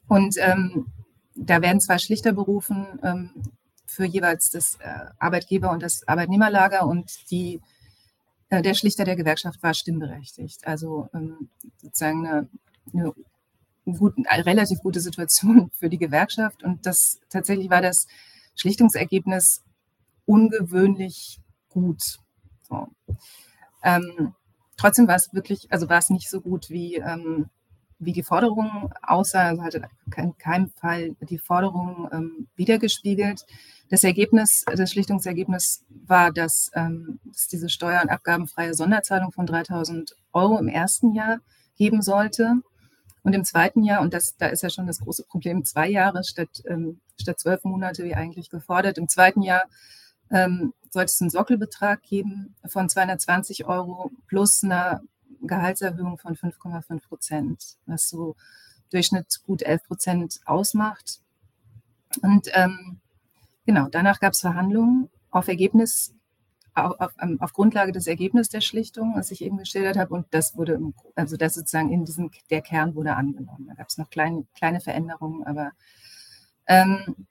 und 0.08 0.36
ähm, 0.38 0.86
da 1.34 1.62
werden 1.62 1.80
zwei 1.80 1.98
Schlichter 1.98 2.32
berufen 2.32 2.98
ähm, 3.02 3.30
für 3.86 4.04
jeweils 4.04 4.50
das 4.50 4.76
äh, 4.80 5.06
Arbeitgeber- 5.18 5.70
und 5.70 5.82
das 5.82 6.06
Arbeitnehmerlager 6.06 6.86
und 6.86 7.30
die, 7.30 7.60
äh, 8.50 8.62
der 8.62 8.74
Schlichter 8.74 9.04
der 9.04 9.16
Gewerkschaft 9.16 9.62
war 9.62 9.74
stimmberechtigt. 9.74 10.66
Also 10.66 11.08
ähm, 11.14 11.48
sozusagen 11.78 12.26
eine, 12.26 12.48
eine, 12.92 13.14
gut, 13.84 14.14
eine, 14.26 14.46
relativ 14.46 14.80
gute 14.80 15.00
Situation 15.00 15.70
für 15.74 15.88
die 15.88 15.98
Gewerkschaft. 15.98 16.62
Und 16.62 16.86
das 16.86 17.20
tatsächlich 17.30 17.70
war 17.70 17.82
das 17.82 18.06
Schlichtungsergebnis 18.56 19.62
ungewöhnlich 20.26 21.40
gut. 21.68 22.18
So. 22.68 22.88
Ähm, 23.82 24.34
trotzdem 24.76 25.08
war 25.08 25.16
es 25.16 25.32
wirklich, 25.32 25.70
also 25.72 25.88
war 25.88 25.98
es 25.98 26.10
nicht 26.10 26.28
so 26.28 26.40
gut 26.40 26.68
wie, 26.68 26.96
ähm, 26.96 27.48
wie 27.98 28.12
die 28.12 28.22
Forderung 28.22 28.92
aussah, 29.02 29.48
also 29.48 29.62
hatte 29.62 29.82
in 30.16 30.36
keinem 30.38 30.70
Fall 30.70 31.16
die 31.20 31.38
Forderung 31.38 32.08
ähm, 32.12 32.48
wiedergespiegelt. 32.56 33.44
Das 33.90 34.04
Ergebnis, 34.04 34.64
das 34.66 34.90
Schlichtungsergebnis 34.90 35.84
war, 36.06 36.30
dass 36.30 36.70
ähm, 36.74 37.18
es 37.32 37.48
diese 37.48 37.68
steuer- 37.68 38.02
und 38.02 38.10
abgabenfreie 38.10 38.74
Sonderzahlung 38.74 39.32
von 39.32 39.46
3000 39.46 40.14
Euro 40.32 40.58
im 40.58 40.68
ersten 40.68 41.14
Jahr 41.14 41.38
geben 41.76 42.02
sollte. 42.02 42.60
Und 43.22 43.34
im 43.34 43.44
zweiten 43.44 43.82
Jahr, 43.82 44.00
und 44.00 44.14
das, 44.14 44.36
da 44.36 44.46
ist 44.46 44.62
ja 44.62 44.70
schon 44.70 44.86
das 44.86 45.00
große 45.00 45.24
Problem, 45.24 45.64
zwei 45.64 45.88
Jahre 45.88 46.22
statt, 46.24 46.62
ähm, 46.66 47.00
statt 47.20 47.40
zwölf 47.40 47.64
Monate 47.64 48.04
wie 48.04 48.14
eigentlich 48.14 48.48
gefordert. 48.50 48.98
Im 48.98 49.08
zweiten 49.08 49.42
Jahr 49.42 49.62
ähm, 50.30 50.72
sollte 50.90 51.10
es 51.12 51.20
einen 51.20 51.30
Sockelbetrag 51.30 52.02
geben 52.02 52.54
von 52.66 52.88
220 52.88 53.66
Euro 53.66 54.10
plus 54.28 54.62
einer 54.62 55.02
Gehaltserhöhung 55.42 56.18
von 56.18 56.36
5,5 56.36 57.08
Prozent, 57.08 57.76
was 57.86 58.08
so 58.08 58.36
Durchschnitt 58.90 59.40
gut 59.44 59.62
11 59.62 59.84
Prozent 59.84 60.40
ausmacht. 60.46 61.20
Und 62.22 62.48
ähm, 62.54 63.00
genau, 63.66 63.88
danach 63.90 64.20
gab 64.20 64.32
es 64.32 64.40
Verhandlungen 64.40 65.10
auf 65.30 65.48
Ergebnis, 65.48 66.14
auf, 66.74 66.98
auf, 67.00 67.12
ähm, 67.20 67.40
auf, 67.40 67.52
Grundlage 67.52 67.92
des 67.92 68.06
Ergebnisses 68.06 68.48
der 68.48 68.60
Schlichtung, 68.60 69.14
was 69.14 69.30
ich 69.30 69.42
eben 69.42 69.58
geschildert 69.58 69.96
habe. 69.96 70.14
Und 70.14 70.26
das 70.30 70.56
wurde, 70.56 70.80
also 71.14 71.36
das 71.36 71.54
sozusagen 71.54 71.92
in 71.92 72.04
diesem, 72.04 72.30
der 72.50 72.62
Kern 72.62 72.94
wurde 72.94 73.14
angenommen. 73.14 73.66
Da 73.68 73.74
gab 73.74 73.88
es 73.88 73.98
noch 73.98 74.10
kleine, 74.10 74.46
kleine 74.54 74.80
Veränderungen, 74.80 75.44
aber 75.44 75.72
ähm, 76.66 77.26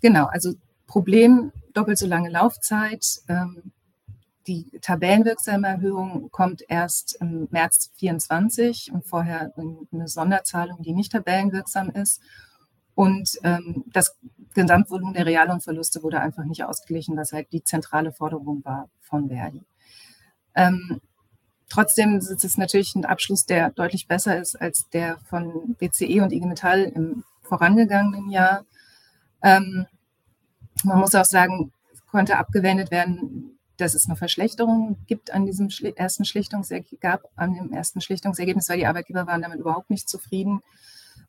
genau, 0.00 0.26
also 0.26 0.54
Problem, 0.86 1.52
doppelt 1.72 1.98
so 1.98 2.06
lange 2.06 2.30
Laufzeit, 2.30 3.04
ähm, 3.28 3.72
die 4.46 4.70
tabellenwirksame 4.80 5.66
Erhöhung 5.66 6.30
kommt 6.30 6.62
erst 6.68 7.16
im 7.20 7.48
März 7.50 7.90
24 7.96 8.92
und 8.92 9.06
vorher 9.06 9.52
eine 9.56 10.08
Sonderzahlung, 10.08 10.82
die 10.82 10.92
nicht 10.92 11.12
tabellenwirksam 11.12 11.90
ist. 11.90 12.20
Und 12.94 13.38
ähm, 13.42 13.84
das 13.92 14.16
Gesamtvolumen 14.54 15.14
der 15.14 15.26
Reallohnverluste 15.26 16.02
wurde 16.02 16.20
einfach 16.20 16.44
nicht 16.44 16.64
ausgeglichen, 16.64 17.16
was 17.16 17.32
halt 17.32 17.52
die 17.52 17.64
zentrale 17.64 18.12
Forderung 18.12 18.64
war 18.64 18.88
von 19.00 19.28
Verdi. 19.28 19.62
Ähm, 20.54 21.00
trotzdem 21.68 22.18
ist 22.18 22.44
es 22.44 22.56
natürlich 22.56 22.94
ein 22.94 23.04
Abschluss, 23.04 23.46
der 23.46 23.70
deutlich 23.70 24.06
besser 24.06 24.38
ist 24.38 24.60
als 24.60 24.88
der 24.90 25.18
von 25.28 25.74
BCE 25.78 26.22
und 26.22 26.32
IG 26.32 26.46
Metall 26.46 26.84
im 26.84 27.24
vorangegangenen 27.42 28.30
Jahr. 28.30 28.64
Ähm, 29.42 29.86
man 30.84 30.98
muss 30.98 31.14
auch 31.14 31.24
sagen, 31.24 31.72
konnte 32.10 32.36
abgewendet 32.36 32.92
werden, 32.92 33.53
dass 33.76 33.94
es 33.94 34.06
eine 34.06 34.16
Verschlechterung 34.16 34.98
gibt 35.06 35.32
an 35.32 35.46
diesem 35.46 35.68
ersten 35.96 36.24
Schlichtungsergebnis, 36.24 37.00
gab 37.00 37.28
an 37.36 37.54
dem 37.54 37.72
ersten 37.72 38.00
Schlichtungsergebnis, 38.00 38.68
weil 38.68 38.78
die 38.78 38.86
Arbeitgeber 38.86 39.26
waren 39.26 39.42
damit 39.42 39.58
überhaupt 39.58 39.90
nicht 39.90 40.08
zufrieden. 40.08 40.60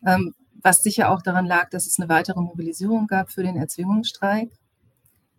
Ähm, 0.06 0.36
was 0.62 0.84
sicher 0.84 1.12
auch 1.12 1.22
daran 1.22 1.46
lag, 1.46 1.70
dass 1.70 1.88
es 1.88 2.00
eine 2.00 2.10
weitere 2.10 2.40
Mobilisierung 2.40 3.08
gab 3.08 3.32
für 3.32 3.44
den 3.44 3.58
Erzwingungsstreik. 3.58 4.52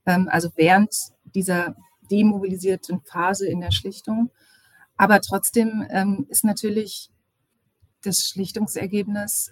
Ähm, 0.04 0.28
also 0.30 0.50
während 0.56 0.94
dieser 1.34 1.76
demobilisierten 2.10 3.00
Phase 3.02 3.46
in 3.46 3.60
der 3.60 3.70
Schlichtung. 3.72 4.30
Aber 4.96 5.20
trotzdem 5.20 5.86
ähm, 5.90 6.26
ist 6.28 6.44
natürlich 6.44 7.10
das 8.02 8.28
Schlichtungsergebnis 8.28 9.50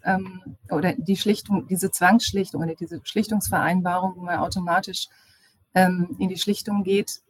oder 0.70 0.92
die 0.92 1.16
Schlichtung, 1.16 1.66
diese 1.66 1.90
Zwangsschlichtung 1.90 2.62
oder 2.62 2.76
diese 2.76 3.00
Schlichtungsvereinbarung, 3.02 4.14
wo 4.14 4.22
man 4.22 4.38
automatisch 4.38 5.08
in 5.74 6.28
die 6.28 6.36
Schlichtung 6.36 6.84
geht, 6.84 7.20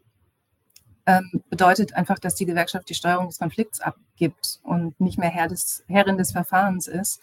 ähm, 1.06 1.42
bedeutet 1.50 1.94
einfach, 1.94 2.18
dass 2.18 2.34
die 2.34 2.46
Gewerkschaft 2.46 2.88
die 2.88 2.94
Steuerung 2.94 3.26
des 3.28 3.38
Konflikts 3.38 3.80
abgibt 3.80 4.60
und 4.62 4.98
nicht 5.00 5.18
mehr 5.18 5.28
Herr 5.28 5.48
des, 5.48 5.84
Herrin 5.86 6.16
des 6.16 6.32
Verfahrens 6.32 6.86
ist. 6.86 7.20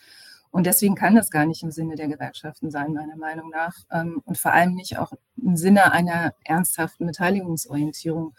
Und 0.51 0.65
deswegen 0.65 0.95
kann 0.95 1.15
das 1.15 1.31
gar 1.31 1.45
nicht 1.45 1.63
im 1.63 1.71
Sinne 1.71 1.95
der 1.95 2.09
Gewerkschaften 2.09 2.71
sein, 2.71 2.93
meiner 2.93 3.15
Meinung 3.15 3.49
nach. 3.49 3.73
Ähm, 3.91 4.21
und 4.25 4.37
vor 4.37 4.51
allem 4.51 4.75
nicht 4.75 4.97
auch 4.97 5.13
im 5.37 5.55
Sinne 5.55 5.91
einer 5.93 6.33
ernsthaften 6.43 7.07
Beteiligungsorientierung. 7.07 8.35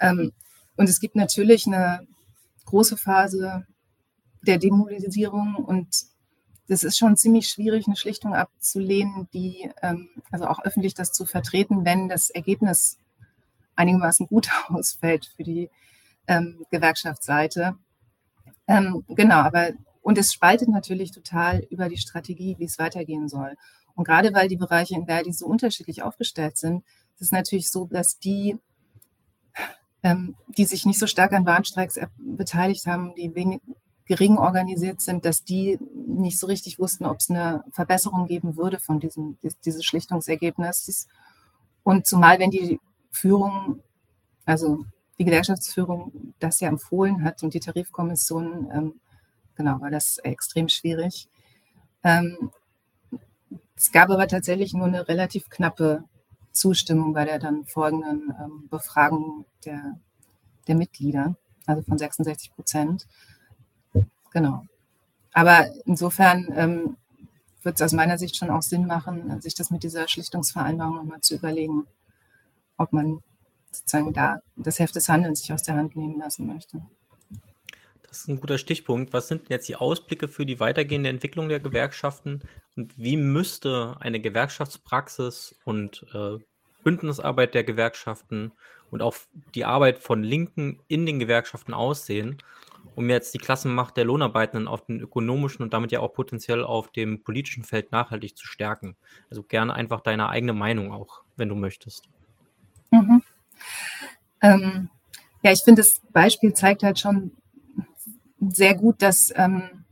Ähm, 0.00 0.32
und 0.76 0.88
es 0.88 1.00
gibt 1.00 1.16
natürlich 1.16 1.66
eine 1.66 2.06
große 2.66 2.96
Phase 2.96 3.66
der 4.42 4.58
Demobilisierung 4.58 5.56
und 5.56 5.88
das 6.66 6.82
ist 6.82 6.96
schon 6.96 7.16
ziemlich 7.16 7.48
schwierig, 7.48 7.86
eine 7.86 7.96
Schlichtung 7.96 8.34
abzulehnen, 8.34 9.28
die, 9.34 9.70
ähm, 9.82 10.08
also 10.30 10.46
auch 10.46 10.64
öffentlich 10.64 10.94
das 10.94 11.12
zu 11.12 11.26
vertreten, 11.26 11.84
wenn 11.84 12.08
das 12.08 12.30
Ergebnis 12.30 12.98
einigermaßen 13.76 14.26
gut 14.26 14.48
ausfällt 14.68 15.30
für 15.36 15.44
die 15.44 15.70
ähm, 16.26 16.64
Gewerkschaftsseite. 16.70 17.76
Ähm, 18.66 19.04
genau, 19.08 19.36
aber 19.36 19.70
und 20.04 20.18
es 20.18 20.34
spaltet 20.34 20.68
natürlich 20.68 21.12
total 21.12 21.66
über 21.70 21.88
die 21.88 21.96
Strategie, 21.96 22.56
wie 22.58 22.64
es 22.64 22.78
weitergehen 22.78 23.28
soll. 23.28 23.56
Und 23.94 24.04
gerade 24.04 24.34
weil 24.34 24.48
die 24.48 24.56
Bereiche 24.56 24.94
in 24.94 25.06
Verdi 25.06 25.32
so 25.32 25.46
unterschiedlich 25.46 26.02
aufgestellt 26.02 26.58
sind, 26.58 26.84
ist 27.14 27.22
es 27.22 27.32
natürlich 27.32 27.70
so, 27.70 27.86
dass 27.86 28.18
die, 28.18 28.58
ähm, 30.02 30.36
die 30.48 30.66
sich 30.66 30.84
nicht 30.84 30.98
so 30.98 31.06
stark 31.06 31.32
an 31.32 31.46
Warnstreiks 31.46 31.98
beteiligt 32.18 32.86
haben, 32.86 33.14
die 33.14 33.34
wenig 33.34 33.60
gering 34.06 34.36
organisiert 34.36 35.00
sind, 35.00 35.24
dass 35.24 35.44
die 35.44 35.78
nicht 36.06 36.38
so 36.38 36.46
richtig 36.46 36.78
wussten, 36.78 37.06
ob 37.06 37.20
es 37.20 37.30
eine 37.30 37.64
Verbesserung 37.72 38.26
geben 38.26 38.56
würde 38.58 38.78
von 38.78 39.00
diesem 39.00 39.38
dieses 39.64 39.84
Schlichtungsergebnis. 39.84 41.08
Und 41.82 42.06
zumal, 42.06 42.38
wenn 42.38 42.50
die 42.50 42.78
Führung, 43.14 43.80
also 44.44 44.84
die 45.18 45.24
Gewerkschaftsführung 45.24 46.34
das 46.40 46.60
ja 46.60 46.68
empfohlen 46.68 47.22
hat 47.22 47.42
und 47.42 47.54
die 47.54 47.60
Tarifkommission, 47.60 48.70
ähm, 48.72 49.00
genau, 49.54 49.80
war 49.80 49.90
das 49.90 50.18
extrem 50.18 50.68
schwierig. 50.68 51.28
Ähm, 52.02 52.50
es 53.76 53.92
gab 53.92 54.10
aber 54.10 54.26
tatsächlich 54.26 54.74
nur 54.74 54.86
eine 54.86 55.08
relativ 55.08 55.48
knappe 55.48 56.04
Zustimmung 56.52 57.12
bei 57.12 57.24
der 57.24 57.38
dann 57.38 57.64
folgenden 57.64 58.34
ähm, 58.40 58.68
Befragung 58.68 59.44
der, 59.64 59.98
der 60.66 60.74
Mitglieder, 60.74 61.36
also 61.66 61.82
von 61.82 61.98
66 61.98 62.54
Prozent. 62.54 63.06
Genau. 64.32 64.64
Aber 65.32 65.66
insofern 65.84 66.48
ähm, 66.56 66.96
wird 67.62 67.76
es 67.76 67.82
aus 67.82 67.92
meiner 67.92 68.18
Sicht 68.18 68.36
schon 68.36 68.50
auch 68.50 68.62
Sinn 68.62 68.86
machen, 68.86 69.40
sich 69.40 69.54
das 69.54 69.70
mit 69.70 69.82
dieser 69.82 70.08
Schlichtungsvereinbarung 70.08 70.96
nochmal 70.96 71.20
zu 71.20 71.34
überlegen 71.34 71.86
ob 72.76 72.92
man 72.92 73.20
sozusagen 73.70 74.12
da 74.12 74.40
das 74.56 74.78
Heft 74.78 74.94
des 74.94 75.08
Handelns 75.08 75.40
sich 75.40 75.52
aus 75.52 75.62
der 75.62 75.76
Hand 75.76 75.96
nehmen 75.96 76.18
lassen 76.18 76.46
möchte. 76.46 76.82
Das 78.14 78.20
ist 78.20 78.28
ein 78.28 78.40
guter 78.40 78.58
Stichpunkt. 78.58 79.12
Was 79.12 79.26
sind 79.26 79.48
jetzt 79.48 79.68
die 79.68 79.74
Ausblicke 79.74 80.28
für 80.28 80.46
die 80.46 80.60
weitergehende 80.60 81.10
Entwicklung 81.10 81.48
der 81.48 81.58
Gewerkschaften 81.58 82.42
und 82.76 82.96
wie 82.96 83.16
müsste 83.16 83.96
eine 83.98 84.20
Gewerkschaftspraxis 84.20 85.56
und 85.64 86.06
äh, 86.14 86.38
Bündnisarbeit 86.84 87.54
der 87.54 87.64
Gewerkschaften 87.64 88.52
und 88.90 89.02
auch 89.02 89.16
die 89.56 89.64
Arbeit 89.64 89.98
von 89.98 90.22
Linken 90.22 90.78
in 90.86 91.06
den 91.06 91.18
Gewerkschaften 91.18 91.74
aussehen, 91.74 92.38
um 92.94 93.10
jetzt 93.10 93.34
die 93.34 93.38
Klassenmacht 93.38 93.96
der 93.96 94.04
Lohnarbeitenden 94.04 94.68
auf 94.68 94.84
dem 94.86 95.00
ökonomischen 95.00 95.62
und 95.64 95.72
damit 95.72 95.90
ja 95.90 95.98
auch 95.98 96.12
potenziell 96.12 96.62
auf 96.62 96.92
dem 96.92 97.24
politischen 97.24 97.64
Feld 97.64 97.90
nachhaltig 97.90 98.36
zu 98.36 98.46
stärken? 98.46 98.96
Also 99.30 99.42
gerne 99.42 99.74
einfach 99.74 100.00
deine 100.00 100.28
eigene 100.28 100.52
Meinung 100.52 100.92
auch, 100.92 101.22
wenn 101.36 101.48
du 101.48 101.56
möchtest. 101.56 102.04
Mhm. 102.94 103.22
Ähm, 104.40 104.88
ja, 105.42 105.52
ich 105.52 105.62
finde, 105.64 105.82
das 105.82 106.00
Beispiel 106.12 106.54
zeigt 106.54 106.82
halt 106.82 106.98
schon 106.98 107.32
sehr 108.40 108.74
gut, 108.74 109.02
dass, 109.02 109.32
ähm, 109.36 109.84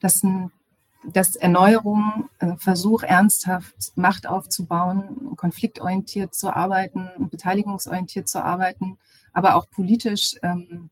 dass, 0.00 0.22
ein, 0.22 0.50
dass 1.04 1.36
Erneuerung, 1.36 2.28
äh, 2.38 2.56
Versuch, 2.56 3.02
ernsthaft 3.02 3.92
Macht 3.94 4.26
aufzubauen, 4.26 5.36
konfliktorientiert 5.36 6.34
zu 6.34 6.54
arbeiten, 6.54 7.08
beteiligungsorientiert 7.30 8.28
zu 8.28 8.42
arbeiten, 8.42 8.98
aber 9.32 9.56
auch 9.56 9.68
politisch, 9.70 10.36
ähm, 10.42 10.90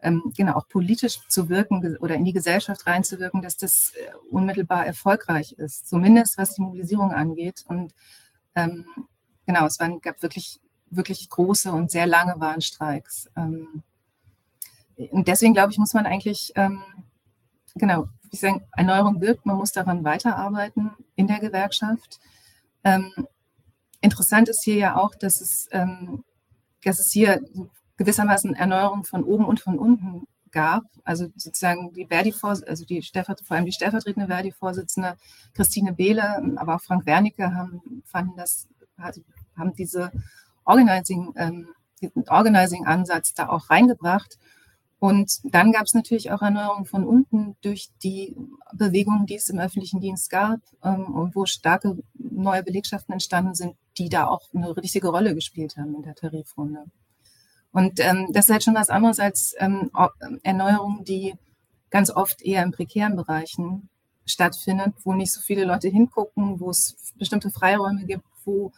ähm, 0.00 0.32
genau, 0.36 0.54
auch 0.54 0.68
politisch 0.68 1.20
zu 1.28 1.48
wirken 1.48 1.96
oder 1.98 2.14
in 2.14 2.24
die 2.24 2.32
Gesellschaft 2.32 2.86
reinzuwirken, 2.86 3.42
dass 3.42 3.56
das 3.56 3.92
äh, 3.96 4.12
unmittelbar 4.30 4.86
erfolgreich 4.86 5.52
ist, 5.52 5.88
zumindest 5.88 6.38
was 6.38 6.54
die 6.54 6.62
Mobilisierung 6.62 7.12
angeht. 7.12 7.64
Und 7.68 7.92
ähm, 8.54 8.86
genau, 9.48 9.64
es 9.64 9.80
waren, 9.80 10.00
gab 10.02 10.22
wirklich, 10.22 10.60
wirklich 10.90 11.30
große 11.30 11.72
und 11.72 11.90
sehr 11.90 12.06
lange 12.06 12.38
Warnstreiks. 12.38 13.30
Ähm, 13.34 13.82
und 15.10 15.26
deswegen 15.26 15.54
glaube 15.54 15.72
ich, 15.72 15.78
muss 15.78 15.94
man 15.94 16.04
eigentlich, 16.04 16.52
ähm, 16.54 16.82
genau, 17.74 18.08
ich 18.30 18.40
sage, 18.40 18.60
Erneuerung 18.76 19.22
wirkt, 19.22 19.46
man 19.46 19.56
muss 19.56 19.72
daran 19.72 20.04
weiterarbeiten 20.04 20.90
in 21.16 21.28
der 21.28 21.38
Gewerkschaft. 21.38 22.20
Ähm, 22.84 23.10
interessant 24.02 24.50
ist 24.50 24.64
hier 24.64 24.76
ja 24.76 24.96
auch, 24.96 25.14
dass 25.14 25.40
es, 25.40 25.66
ähm, 25.72 26.24
dass 26.84 26.98
es 26.98 27.10
hier 27.10 27.40
gewissermaßen 27.96 28.54
Erneuerung 28.54 29.04
von 29.04 29.24
oben 29.24 29.46
und 29.46 29.60
von 29.60 29.78
unten 29.78 30.26
gab. 30.50 30.84
Also 31.04 31.28
sozusagen 31.36 31.94
die 31.94 32.06
Verdi, 32.06 32.34
also 32.42 32.84
die 32.84 33.02
vor 33.02 33.56
allem 33.56 33.64
die 33.64 33.72
stellvertretende 33.72 34.28
Verdi-Vorsitzende 34.28 35.16
Christine 35.54 35.94
Behle, 35.94 36.54
aber 36.56 36.74
auch 36.74 36.82
Frank 36.82 37.06
Wernicke 37.06 37.54
haben, 37.54 38.02
fanden 38.04 38.36
das, 38.36 38.68
also 38.98 39.22
haben 39.58 39.74
diese 39.74 40.12
Organizing, 40.64 41.32
ähm, 41.36 41.68
diesen 42.00 42.28
Organizing-Ansatz 42.28 43.34
da 43.34 43.48
auch 43.48 43.70
reingebracht. 43.70 44.38
Und 45.00 45.38
dann 45.44 45.70
gab 45.70 45.84
es 45.84 45.94
natürlich 45.94 46.32
auch 46.32 46.42
Erneuerungen 46.42 46.84
von 46.84 47.04
unten 47.04 47.56
durch 47.62 47.88
die 48.02 48.36
Bewegungen, 48.72 49.26
die 49.26 49.36
es 49.36 49.48
im 49.48 49.58
öffentlichen 49.58 50.00
Dienst 50.00 50.28
gab 50.28 50.60
ähm, 50.82 51.14
und 51.14 51.36
wo 51.36 51.46
starke 51.46 51.98
neue 52.14 52.64
Belegschaften 52.64 53.12
entstanden 53.12 53.54
sind, 53.54 53.76
die 53.96 54.08
da 54.08 54.26
auch 54.26 54.42
eine 54.52 54.76
richtige 54.76 55.08
Rolle 55.08 55.34
gespielt 55.34 55.76
haben 55.76 55.94
in 55.94 56.02
der 56.02 56.16
Tarifrunde. 56.16 56.84
Und 57.70 58.00
ähm, 58.00 58.28
das 58.32 58.46
ist 58.46 58.52
halt 58.52 58.64
schon 58.64 58.74
was 58.74 58.90
anderes 58.90 59.20
als 59.20 59.54
ähm, 59.58 59.90
Erneuerungen, 60.42 61.04
die 61.04 61.34
ganz 61.90 62.10
oft 62.10 62.42
eher 62.42 62.62
in 62.62 62.72
prekären 62.72 63.14
Bereichen 63.14 63.88
stattfindet, 64.26 64.94
wo 65.04 65.14
nicht 65.14 65.32
so 65.32 65.40
viele 65.40 65.64
Leute 65.64 65.88
hingucken, 65.88 66.60
wo 66.60 66.70
es 66.70 67.12
bestimmte 67.16 67.50
Freiräume 67.50 68.04
gibt, 68.04 68.24
wo 68.44 68.72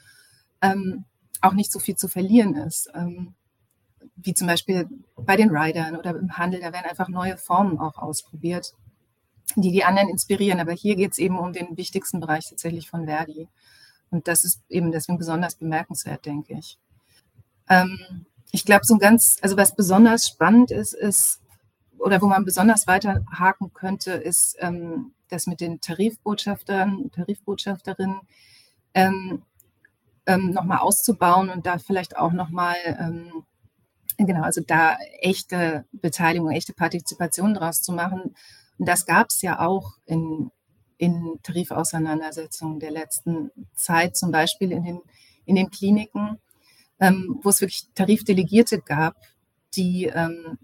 ähm, 0.63 1.05
auch 1.41 1.53
nicht 1.53 1.73
so 1.73 1.79
viel 1.79 1.97
zu 1.97 2.09
verlieren 2.09 2.55
ist. 2.57 2.91
Ähm, 2.95 3.35
wie 4.17 4.35
zum 4.35 4.47
Beispiel 4.47 4.89
bei 5.17 5.37
den 5.37 5.51
Riders 5.51 5.93
oder 5.93 6.11
im 6.11 6.37
Handel, 6.37 6.61
da 6.61 6.73
werden 6.73 6.89
einfach 6.89 7.09
neue 7.09 7.37
Formen 7.37 7.79
auch 7.79 7.99
ausprobiert, 7.99 8.75
die 9.57 9.73
die 9.73 9.85
anderen 9.85 10.09
inspirieren. 10.09 10.61
Aber 10.61 10.73
hier 10.73 10.97
geht 10.97 11.13
es 11.13 11.19
eben 11.19 11.39
um 11.39 11.53
den 11.53 11.77
wichtigsten 11.77 12.21
Bereich 12.21 12.49
tatsächlich 12.49 12.89
von 12.89 13.07
Verdi. 13.07 13.49
Und 14.11 14.29
das 14.29 14.45
ist 14.45 14.61
eben 14.69 14.91
deswegen 14.93 15.19
besonders 15.19 15.55
bemerkenswert, 15.55 16.27
denke 16.27 16.55
ich. 16.55 16.79
Ähm, 17.69 18.27
ich 18.53 18.65
glaube, 18.65 18.85
so 18.85 18.95
ein 18.95 19.01
ganz, 19.01 19.39
also 19.43 19.57
was 19.57 19.77
besonders 19.77 20.27
spannend 20.27 20.71
ist, 20.71 20.95
ist, 20.95 21.41
oder 21.99 22.21
wo 22.21 22.27
man 22.27 22.45
besonders 22.45 22.87
weiterhaken 22.87 23.73
könnte, 23.73 24.13
ist 24.13 24.57
ähm, 24.59 25.13
das 25.29 25.47
mit 25.47 25.61
den 25.61 25.81
Tarifbotschaftern, 25.81 27.11
Tarifbotschafterinnen 27.13 28.21
ähm, 28.95 29.43
ähm, 30.27 30.51
nochmal 30.51 30.79
auszubauen 30.79 31.51
und 31.51 31.67
da 31.67 31.79
vielleicht 31.79 32.17
auch 32.17 32.33
nochmal 32.33 32.77
ähm, 32.87 33.45
Genau, 34.27 34.43
also 34.43 34.61
da 34.61 34.99
echte 35.21 35.87
Beteiligung, 35.93 36.51
echte 36.51 36.75
Partizipation 36.75 37.55
draus 37.55 37.81
zu 37.81 37.93
machen. 37.93 38.35
Und 38.79 38.89
das 38.89 39.07
gab 39.07 39.29
es 39.31 39.41
ja 39.41 39.61
auch 39.61 39.95
in, 40.05 40.51
in 40.99 41.39
Tarifauseinandersetzungen 41.43 42.81
der 42.81 42.91
letzten 42.91 43.51
Zeit, 43.75 44.17
zum 44.19 44.31
Beispiel 44.31 44.73
in 44.73 44.85
den, 44.85 45.01
in 45.47 45.55
den 45.57 45.71
Kliniken, 45.71 46.39
ähm, 47.01 47.41
wo 47.43 47.49
es 47.49 47.63
wirklich 47.63 47.89
Tarifdelegierte 47.95 48.81
gab, 48.81 49.17
die, 49.75 50.05
ähm, 50.07 50.59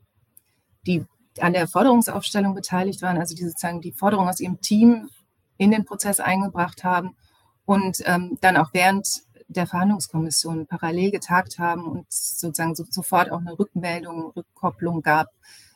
die 0.86 1.06
an 1.40 1.54
der 1.54 1.66
Forderungsaufstellung 1.66 2.54
beteiligt 2.54 3.00
waren, 3.00 3.16
also 3.16 3.34
die 3.34 3.44
sozusagen 3.44 3.80
die 3.80 3.92
Forderung 3.92 4.28
aus 4.28 4.40
ihrem 4.40 4.60
Team 4.60 5.08
in 5.56 5.70
den 5.70 5.86
Prozess 5.86 6.20
eingebracht 6.20 6.84
haben 6.84 7.16
und 7.64 8.02
ähm, 8.04 8.36
dann 8.42 8.58
auch 8.58 8.70
während 8.74 9.22
der 9.48 9.66
Verhandlungskommission 9.66 10.66
parallel 10.66 11.10
getagt 11.10 11.58
haben 11.58 11.86
und 11.86 12.06
sozusagen 12.10 12.74
so, 12.74 12.84
sofort 12.88 13.30
auch 13.30 13.40
eine 13.40 13.58
Rückmeldung, 13.58 14.32
Rückkopplung 14.36 15.02
gab 15.02 15.28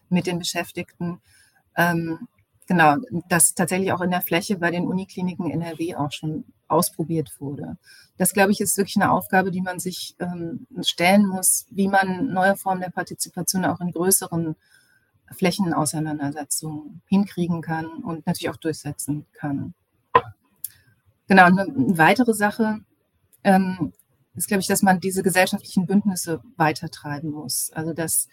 mit 0.09 0.27
den 0.27 0.39
Beschäftigten. 0.39 1.21
Ähm, 1.77 2.29
genau, 2.67 2.97
das 3.29 3.55
tatsächlich 3.55 3.93
auch 3.93 4.01
in 4.01 4.11
der 4.11 4.23
Fläche 4.23 4.59
bei 4.59 4.71
den 4.71 4.87
Unikliniken 4.87 5.51
NRW 5.51 5.95
auch 5.97 6.13
schon 6.13 6.45
ausprobiert 6.69 7.33
wurde. 7.41 7.77
Das, 8.17 8.33
glaube 8.33 8.53
ich, 8.53 8.61
ist 8.61 8.77
wirklich 8.77 8.97
eine 8.97 9.11
Aufgabe, 9.11 9.51
die 9.51 9.63
man 9.63 9.79
sich 9.79 10.15
ähm, 10.19 10.67
stellen 10.83 11.27
muss, 11.27 11.67
wie 11.71 11.89
man 11.89 12.33
neue 12.33 12.57
Formen 12.57 12.81
der 12.81 12.91
Partizipation 12.91 13.65
auch 13.65 13.81
in 13.81 13.93
größeren 13.93 14.57
Flächenauseinandersetzungen 15.33 17.03
hinkriegen 17.07 17.63
kann 17.63 17.87
und 17.87 18.27
natürlich 18.27 18.51
auch 18.51 18.57
durchsetzen 18.57 19.27
kann. 19.33 19.75
Genau, 21.29 21.45
eine 21.45 21.67
weitere 21.97 22.35
Sache, 22.35 22.81
ähm, 23.45 23.93
ist, 24.35 24.49
glaube 24.49 24.61
ich, 24.61 24.67
dass 24.67 24.83
man 24.83 25.01
diese 25.01 25.23
gesellschaftlichen 25.23 25.87
Bündnisse 25.87 26.41
weitertreiben 26.57 27.31
muss. 27.31 27.71
Also 27.75 27.93
dass 27.93 28.29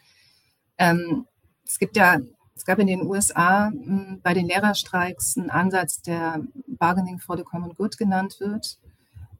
ähm, 0.77 1.25
es 1.65 1.79
gibt 1.79 1.97
ja, 1.97 2.17
es 2.55 2.65
gab 2.65 2.79
in 2.79 2.88
den 2.88 3.05
USA 3.05 3.69
mh, 3.69 3.85
hm, 3.85 4.21
bei 4.21 4.34
den 4.34 4.47
Lehrerstreiks 4.47 5.38
einen 5.38 5.49
Ansatz, 5.49 6.01
der 6.01 6.41
Bargaining 6.67 7.19
for 7.19 7.38
the 7.38 7.43
Common 7.43 7.73
Good 7.75 7.97
genannt 7.97 8.38
wird. 8.39 8.77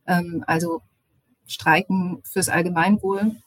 Ähm, 0.06 0.44
also 0.48 0.82
Streiken 1.46 2.22
fürs 2.24 2.50
Allgemeinwohl, 2.50 3.38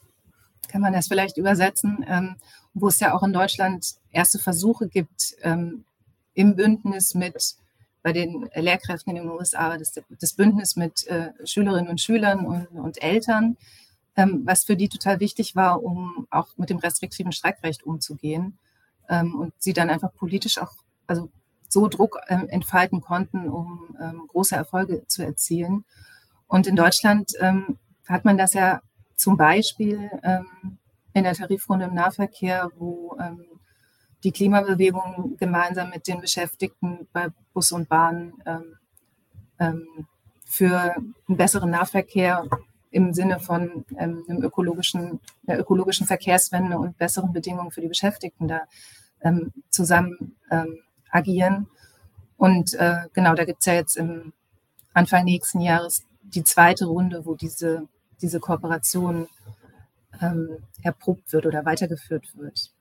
kann 0.69 0.81
man 0.81 0.93
das 0.93 1.09
vielleicht 1.09 1.37
übersetzen, 1.37 2.05
ähm, 2.09 2.37
wo 2.75 2.89
es 2.89 3.01
ja 3.01 3.13
auch 3.15 3.23
in 3.23 3.33
Deutschland 3.33 3.95
erste 4.11 4.39
Versuche 4.39 4.89
gibt, 4.89 5.35
ähm, 5.43 5.85
im 6.35 6.55
Bündnis 6.57 7.15
mit 7.15 7.57
bei 8.03 8.13
den 8.13 8.49
Lehrkräften 8.55 9.17
in 9.17 9.23
den 9.23 9.31
USA 9.31 9.77
das, 9.77 9.93
das 10.21 10.33
Bündnis 10.33 10.77
mit 10.77 11.07
äh, 11.07 11.33
Schülerinnen 11.45 11.91
und 11.91 12.01
Schülern 12.01 12.47
und, 12.47 12.67
und 12.69 13.03
Eltern, 13.03 13.57
ähm, 14.17 14.43
was 14.45 14.65
für 14.65 14.77
die 14.77 14.89
total 14.89 15.21
wichtig 15.21 15.55
war, 15.57 15.83
um 15.83 16.27
auch 16.31 16.49
mit 16.57 16.71
dem 16.71 16.79
restriktiven 16.79 17.33
Streikrecht 17.33 17.85
umzugehen 17.85 18.59
ähm, 19.09 19.35
und 19.35 19.53
sie 19.59 19.73
dann 19.73 19.91
einfach 19.91 20.15
politisch 20.15 20.59
auch 20.59 20.73
also 21.07 21.31
so 21.69 21.89
Druck 21.89 22.19
ähm, 22.29 22.49
entfalten 22.49 23.01
konnten, 23.01 23.49
um 23.49 23.97
ähm, 24.01 24.27
große 24.29 24.57
Erfolge 24.57 25.07
zu 25.07 25.25
erzielen. 25.25 25.85
Und 26.49 26.67
in 26.67 26.77
Deutschland 26.77 27.33
ähm, 27.41 27.79
hat 28.09 28.25
man 28.25 28.37
das 28.37 28.55
ja 28.55 28.81
zum 29.15 29.37
Beispiel 29.37 30.11
ähm, 30.23 30.79
in 31.13 31.25
der 31.25 31.35
Tarifrunde 31.35 31.87
im 31.87 31.95
Nahverkehr, 31.95 32.71
wo 32.77 33.17
die 34.25 34.33
Klimabewegung 34.33 35.37
gemeinsam 35.39 35.91
mit 35.91 36.07
den 36.07 36.21
Beschäftigten 36.21 37.09
bei 37.13 37.29
Bus 37.53 37.73
und 37.73 37.89
Bahn 37.89 38.35
ähm, 38.47 38.77
ähm, 39.59 40.07
für 40.45 40.95
einen 40.97 41.37
besseren 41.37 41.71
Nahverkehr 41.71 42.47
im 42.91 43.15
Sinne 43.15 43.39
von 43.41 43.85
ähm, 43.97 44.25
einem 44.29 44.43
ökologischen, 44.43 45.21
einer 45.47 45.61
ökologischen 45.61 46.07
Verkehrswende 46.07 46.77
und 46.77 46.99
besseren 46.99 47.33
Bedingungen 47.33 47.71
für 47.71 47.81
die 47.81 47.89
Beschäftigten 47.89 48.49
da 48.49 48.63
ähm, 49.23 49.53
zusammen 49.71 50.37
ähm, 50.51 50.79
agieren. 51.11 51.69
Und 52.37 52.75
äh, 52.75 53.07
genau, 53.13 53.35
da 53.35 53.45
gibt 53.45 53.61
es 53.61 53.67
ja 53.67 53.75
jetzt 53.75 53.97
im 53.97 54.33
Anfang 54.93 55.25
nächsten 55.25 55.61
Jahres 55.61 56.05
die 56.23 56.45
zweite 56.45 56.87
Runde, 56.87 57.25
wo 57.27 57.35
diese, 57.35 57.87
diese 58.21 58.41
Kooperation 58.41 59.29
ähm, 60.21 60.59
erprobt 60.83 61.33
wird 61.33 61.47
oder 61.47 61.65
weitergeführt 61.65 62.27
wird. 62.37 62.73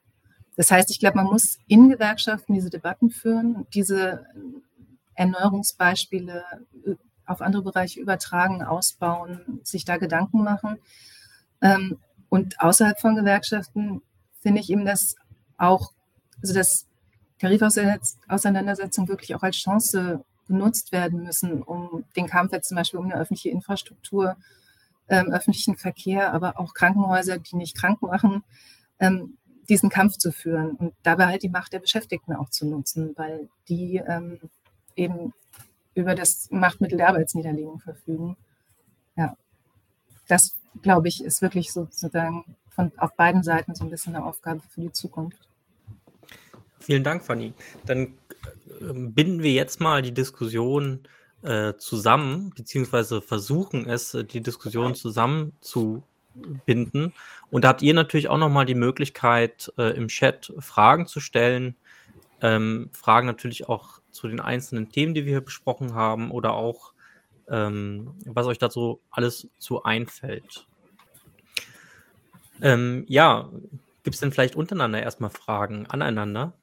Das 0.59 0.71
heißt, 0.71 0.91
ich 0.91 0.99
glaube, 0.99 1.15
man 1.15 1.27
muss 1.27 1.57
in 1.67 1.87
Gewerkschaften 1.87 2.53
diese 2.53 2.69
Debatten 2.69 3.11
führen, 3.11 3.65
diese 3.73 4.25
Erneuerungsbeispiele 5.15 6.43
äh, 6.85 6.95
auf 7.25 7.39
andere 7.39 7.61
Bereiche 7.61 8.01
übertragen, 8.01 8.61
ausbauen, 8.61 9.61
sich 9.63 9.85
da 9.85 9.95
Gedanken 9.95 10.43
machen. 10.43 10.77
Ähm, 11.61 11.97
und 12.27 12.59
außerhalb 12.59 12.99
von 12.99 13.15
Gewerkschaften 13.15 14.01
finde 14.41 14.59
ich 14.59 14.69
eben, 14.69 14.83
dass 14.83 15.15
auch, 15.57 15.93
also 16.41 16.53
dass 16.53 16.87
Tarifauseinandersetzungen 17.39 19.07
wirklich 19.07 19.35
auch 19.35 19.43
als 19.43 19.55
Chance 19.55 20.25
genutzt 20.45 20.91
werden 20.91 21.23
müssen, 21.23 21.63
um 21.63 22.03
den 22.17 22.27
Kampf 22.27 22.51
jetzt 22.51 22.67
zum 22.67 22.75
Beispiel 22.75 22.99
um 22.99 23.05
eine 23.05 23.15
öffentliche 23.15 23.49
Infrastruktur, 23.49 24.35
ähm, 25.07 25.31
öffentlichen 25.31 25.77
Verkehr, 25.77 26.33
aber 26.33 26.59
auch 26.59 26.73
Krankenhäuser, 26.73 27.37
die 27.37 27.55
nicht 27.55 27.77
krank 27.77 28.01
machen, 28.01 28.43
ähm, 28.99 29.37
diesen 29.69 29.89
Kampf 29.89 30.17
zu 30.17 30.31
führen 30.31 30.71
und 30.71 30.93
dabei 31.03 31.27
halt 31.27 31.43
die 31.43 31.49
Macht 31.49 31.73
der 31.73 31.79
Beschäftigten 31.79 32.33
auch 32.33 32.49
zu 32.49 32.65
nutzen, 32.67 33.13
weil 33.15 33.49
die 33.67 33.97
ähm, 33.97 34.39
eben 34.95 35.33
über 35.93 36.15
das 36.15 36.49
Machtmittel 36.51 36.97
der 36.97 37.09
Arbeitsniederlegung 37.09 37.79
verfügen. 37.79 38.35
Ja, 39.15 39.37
das 40.27 40.55
glaube 40.81 41.07
ich 41.07 41.23
ist 41.23 41.41
wirklich 41.41 41.71
sozusagen 41.71 42.43
von 42.69 42.91
auf 42.97 43.15
beiden 43.15 43.43
Seiten 43.43 43.75
so 43.75 43.83
ein 43.83 43.89
bisschen 43.89 44.15
eine 44.15 44.25
Aufgabe 44.25 44.61
für 44.69 44.81
die 44.81 44.91
Zukunft. 44.91 45.47
Vielen 46.79 47.03
Dank, 47.03 47.23
Fanny. 47.23 47.53
Dann 47.85 48.13
äh, 48.81 48.93
binden 48.93 49.43
wir 49.43 49.51
jetzt 49.51 49.79
mal 49.79 50.01
die 50.01 50.13
Diskussion 50.13 51.01
äh, 51.41 51.73
zusammen, 51.77 52.51
beziehungsweise 52.55 53.21
versuchen 53.21 53.87
es, 53.87 54.13
äh, 54.13 54.23
die 54.23 54.41
Diskussion 54.41 54.95
zusammen 54.95 55.53
zu 55.61 56.03
binden. 56.65 57.13
Und 57.51 57.63
da 57.63 57.69
habt 57.69 57.81
ihr 57.81 57.93
natürlich 57.93 58.29
auch 58.29 58.37
nochmal 58.37 58.65
die 58.65 58.75
Möglichkeit, 58.75 59.71
äh, 59.77 59.95
im 59.95 60.07
Chat 60.07 60.53
Fragen 60.59 61.07
zu 61.07 61.19
stellen. 61.19 61.75
Ähm, 62.41 62.89
Fragen 62.93 63.27
natürlich 63.27 63.67
auch 63.67 63.99
zu 64.11 64.27
den 64.27 64.39
einzelnen 64.39 64.91
Themen, 64.91 65.13
die 65.13 65.25
wir 65.25 65.33
hier 65.33 65.41
besprochen 65.41 65.93
haben 65.93 66.31
oder 66.31 66.53
auch, 66.53 66.93
ähm, 67.47 68.15
was 68.25 68.47
euch 68.47 68.59
dazu 68.59 69.01
alles 69.09 69.47
zu 69.57 69.83
einfällt. 69.83 70.67
Ähm, 72.61 73.05
ja, 73.07 73.49
gibt 74.03 74.15
es 74.15 74.19
denn 74.19 74.31
vielleicht 74.31 74.55
untereinander 74.55 75.01
erstmal 75.01 75.29
Fragen 75.29 75.87
aneinander? 75.87 76.53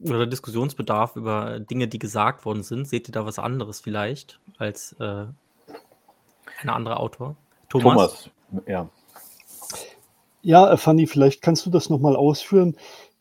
Oder 0.00 0.26
Diskussionsbedarf 0.26 1.16
über 1.16 1.60
Dinge, 1.60 1.88
die 1.88 1.98
gesagt 1.98 2.44
worden 2.44 2.62
sind? 2.62 2.86
Seht 2.88 3.08
ihr 3.08 3.12
da 3.12 3.24
was 3.24 3.38
anderes 3.38 3.80
vielleicht 3.80 4.40
als 4.58 4.94
äh, 5.00 5.26
ein 6.60 6.68
anderer 6.68 7.00
Autor? 7.00 7.36
Thomas? 7.68 8.30
Thomas, 8.50 8.66
ja. 8.66 8.88
Ja, 10.44 10.70
äh, 10.70 10.76
Fanny, 10.76 11.06
vielleicht 11.06 11.40
kannst 11.40 11.64
du 11.64 11.70
das 11.70 11.88
nochmal 11.88 12.16
ausführen, 12.16 12.76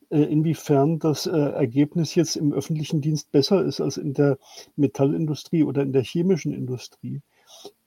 äh, 0.09 0.23
inwiefern 0.23 0.99
das 0.99 1.25
äh, 1.25 1.31
Ergebnis 1.31 2.15
jetzt 2.15 2.35
im 2.35 2.51
öffentlichen 2.51 2.99
Dienst 2.99 3.31
besser 3.31 3.63
ist 3.63 3.79
als 3.79 3.95
in 3.95 4.13
der 4.13 4.37
Metallindustrie 4.75 5.63
oder 5.63 5.83
in 5.83 5.93
der 5.93 6.03
chemischen 6.03 6.53
Industrie. 6.53 7.21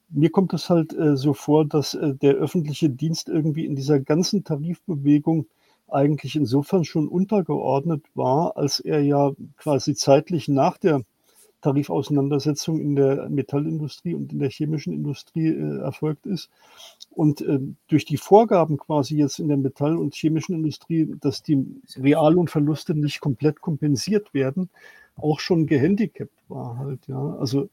Mir 0.09 0.31
kommt 0.31 0.55
es 0.55 0.71
halt 0.71 0.95
so 1.15 1.35
vor, 1.35 1.65
dass 1.67 1.99
der 2.01 2.35
öffentliche 2.35 2.89
Dienst 2.89 3.29
irgendwie 3.29 3.67
in 3.67 3.75
dieser 3.75 3.99
ganzen 3.99 4.45
Tarifbewegung 4.45 5.47
eigentlich 5.89 6.37
insofern 6.37 6.85
schon 6.85 7.09
untergeordnet 7.09 8.05
war, 8.15 8.57
als 8.57 8.79
er 8.79 9.03
ja 9.03 9.33
quasi 9.57 9.97
zeitlich 9.97 10.47
nach 10.47 10.79
der 10.79 11.03
Tarifauseinandersetzung 11.61 12.81
in 12.81 12.97
der 12.97 13.29
Metallindustrie 13.29 14.15
und 14.15 14.33
in 14.33 14.39
der 14.39 14.51
chemischen 14.51 14.93
Industrie 14.93 15.49
äh, 15.49 15.79
erfolgt 15.81 16.27
ist. 16.27 16.51
Und 17.11 17.41
äh, 17.41 17.59
durch 17.89 18.05
die 18.05 18.19
Vorgaben 18.19 18.77
quasi 18.77 19.17
jetzt 19.17 19.39
in 19.39 19.49
der 19.49 19.57
Metall- 19.57 19.97
und 19.97 20.15
chemischen 20.15 20.55
Industrie, 20.55 21.15
dass 21.21 21.43
die 21.43 21.65
Reallohnverluste 21.97 22.95
nicht 22.95 23.21
komplett 23.21 23.61
kompensiert 23.61 24.35
werden, 24.35 24.69
auch 25.17 25.41
schon 25.41 25.67
gehandicapt 25.67 26.45
war 26.49 26.79
halt, 26.79 27.07
ja. 27.09 27.37
Also 27.37 27.69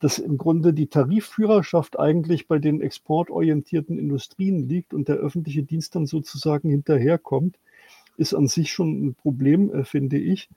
dass 0.00 0.18
im 0.18 0.36
Grunde 0.36 0.74
die 0.74 0.88
Tarifführerschaft 0.88 1.98
eigentlich 1.98 2.46
bei 2.46 2.58
den 2.58 2.82
exportorientierten 2.82 3.98
Industrien 3.98 4.68
liegt 4.68 4.92
und 4.92 5.08
der 5.08 5.16
öffentliche 5.16 5.62
Dienst 5.62 5.94
dann 5.94 6.04
sozusagen 6.06 6.68
hinterherkommt, 6.68 7.58
ist 8.16 8.34
an 8.34 8.46
sich 8.46 8.70
schon 8.72 9.06
ein 9.06 9.14
Problem, 9.14 9.72
äh, 9.72 9.84
finde 9.84 10.18
ich, 10.18 10.50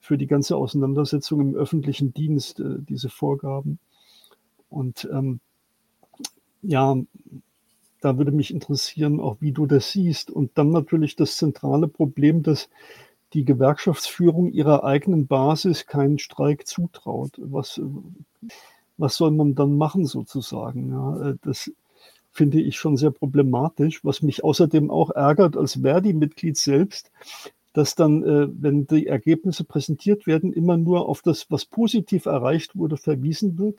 für 0.00 0.18
die 0.18 0.26
ganze 0.26 0.56
Auseinandersetzung 0.56 1.40
im 1.40 1.54
öffentlichen 1.54 2.12
Dienst, 2.12 2.60
äh, 2.60 2.76
diese 2.78 3.10
Vorgaben. 3.10 3.78
Und 4.68 5.08
ähm, 5.12 5.40
ja, 6.62 6.96
da 8.00 8.16
würde 8.16 8.32
mich 8.32 8.52
interessieren, 8.52 9.20
auch 9.20 9.36
wie 9.40 9.52
du 9.52 9.66
das 9.66 9.92
siehst. 9.92 10.30
Und 10.30 10.56
dann 10.56 10.70
natürlich 10.70 11.16
das 11.16 11.36
zentrale 11.36 11.86
Problem, 11.86 12.42
dass 12.42 12.68
die 13.34 13.44
Gewerkschaftsführung 13.44 14.50
ihrer 14.50 14.84
eigenen 14.84 15.26
Basis 15.26 15.86
keinen 15.86 16.18
Streik 16.18 16.66
zutraut. 16.66 17.32
Was, 17.36 17.80
was 18.96 19.16
soll 19.16 19.30
man 19.30 19.54
dann 19.54 19.76
machen 19.76 20.06
sozusagen? 20.06 20.90
Ja, 20.90 21.30
äh, 21.30 21.36
das 21.42 21.70
finde 22.32 22.60
ich 22.60 22.76
schon 22.76 22.96
sehr 22.96 23.10
problematisch. 23.10 24.04
Was 24.04 24.22
mich 24.22 24.44
außerdem 24.44 24.90
auch 24.90 25.10
ärgert 25.10 25.56
als 25.56 25.80
Verdi-Mitglied 25.82 26.56
selbst, 26.56 27.10
dass 27.72 27.94
dann, 27.94 28.24
äh, 28.24 28.48
wenn 28.50 28.86
die 28.86 29.06
Ergebnisse 29.06 29.64
präsentiert 29.64 30.26
werden, 30.26 30.52
immer 30.52 30.76
nur 30.76 31.08
auf 31.08 31.22
das, 31.22 31.46
was 31.50 31.64
positiv 31.64 32.26
erreicht 32.26 32.76
wurde, 32.76 32.96
verwiesen 32.96 33.58
wird, 33.58 33.78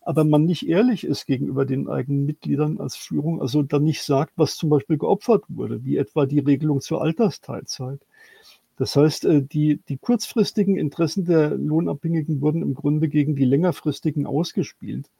aber 0.00 0.24
man 0.24 0.44
nicht 0.44 0.66
ehrlich 0.68 1.04
ist 1.04 1.26
gegenüber 1.26 1.66
den 1.66 1.88
eigenen 1.88 2.24
Mitgliedern 2.24 2.80
als 2.80 2.96
Führung, 2.96 3.40
also 3.40 3.62
dann 3.62 3.84
nicht 3.84 4.02
sagt, 4.02 4.32
was 4.36 4.56
zum 4.56 4.70
Beispiel 4.70 4.96
geopfert 4.96 5.44
wurde, 5.48 5.84
wie 5.84 5.98
etwa 5.98 6.26
die 6.26 6.38
Regelung 6.38 6.80
zur 6.80 7.02
Altersteilzeit. 7.02 8.00
Das 8.76 8.96
heißt, 8.96 9.26
äh, 9.26 9.42
die, 9.42 9.80
die 9.88 9.98
kurzfristigen 9.98 10.76
Interessen 10.76 11.26
der 11.26 11.50
Lohnabhängigen 11.50 12.40
wurden 12.40 12.62
im 12.62 12.74
Grunde 12.74 13.08
gegen 13.08 13.36
die 13.36 13.44
längerfristigen 13.44 14.26
ausgespielt. 14.26 15.10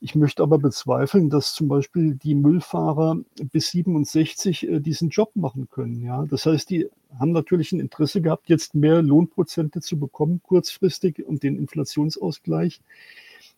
Ich 0.00 0.14
möchte 0.14 0.44
aber 0.44 0.58
bezweifeln, 0.58 1.28
dass 1.28 1.54
zum 1.54 1.66
Beispiel 1.66 2.14
die 2.14 2.36
Müllfahrer 2.36 3.18
bis 3.50 3.70
67 3.70 4.68
äh, 4.68 4.80
diesen 4.80 5.08
Job 5.08 5.32
machen 5.34 5.68
können. 5.70 6.00
Ja, 6.02 6.24
das 6.24 6.46
heißt, 6.46 6.70
die 6.70 6.88
haben 7.18 7.32
natürlich 7.32 7.72
ein 7.72 7.80
Interesse 7.80 8.22
gehabt, 8.22 8.48
jetzt 8.48 8.74
mehr 8.74 9.02
Lohnprozente 9.02 9.80
zu 9.80 9.98
bekommen, 9.98 10.40
kurzfristig 10.42 11.26
und 11.26 11.42
den 11.42 11.58
Inflationsausgleich, 11.58 12.80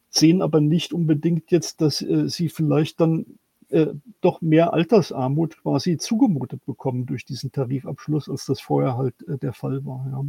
sehen 0.08 0.40
aber 0.40 0.60
nicht 0.62 0.94
unbedingt 0.94 1.50
jetzt, 1.50 1.82
dass 1.82 2.00
äh, 2.00 2.28
sie 2.28 2.48
vielleicht 2.48 3.00
dann 3.00 3.26
äh, 3.68 3.88
doch 4.22 4.40
mehr 4.40 4.72
Altersarmut 4.72 5.62
quasi 5.62 5.98
zugemutet 5.98 6.64
bekommen 6.64 7.04
durch 7.04 7.26
diesen 7.26 7.52
Tarifabschluss, 7.52 8.30
als 8.30 8.46
das 8.46 8.60
vorher 8.60 8.96
halt 8.96 9.14
äh, 9.28 9.36
der 9.36 9.52
Fall 9.52 9.84
war. 9.84 10.06
Ja. 10.10 10.24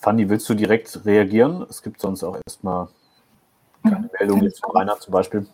Fanny, 0.00 0.28
willst 0.28 0.48
du 0.48 0.54
direkt 0.54 1.04
reagieren? 1.04 1.66
Es 1.68 1.82
gibt 1.82 2.00
sonst 2.00 2.24
auch 2.24 2.38
erstmal 2.46 2.88
keine 3.90 4.10
Meldung 4.18 4.42
jetzt 4.42 4.60
von 4.60 4.76
Rainer 4.76 4.98
zum 4.98 5.12
Beispiel. 5.12 5.46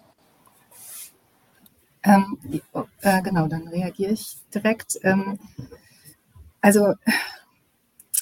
Ähm, 2.04 2.38
äh, 3.00 3.22
genau, 3.22 3.46
dann 3.46 3.68
reagiere 3.68 4.12
ich 4.12 4.36
direkt. 4.52 4.98
Ähm, 5.02 5.38
also, 6.60 6.94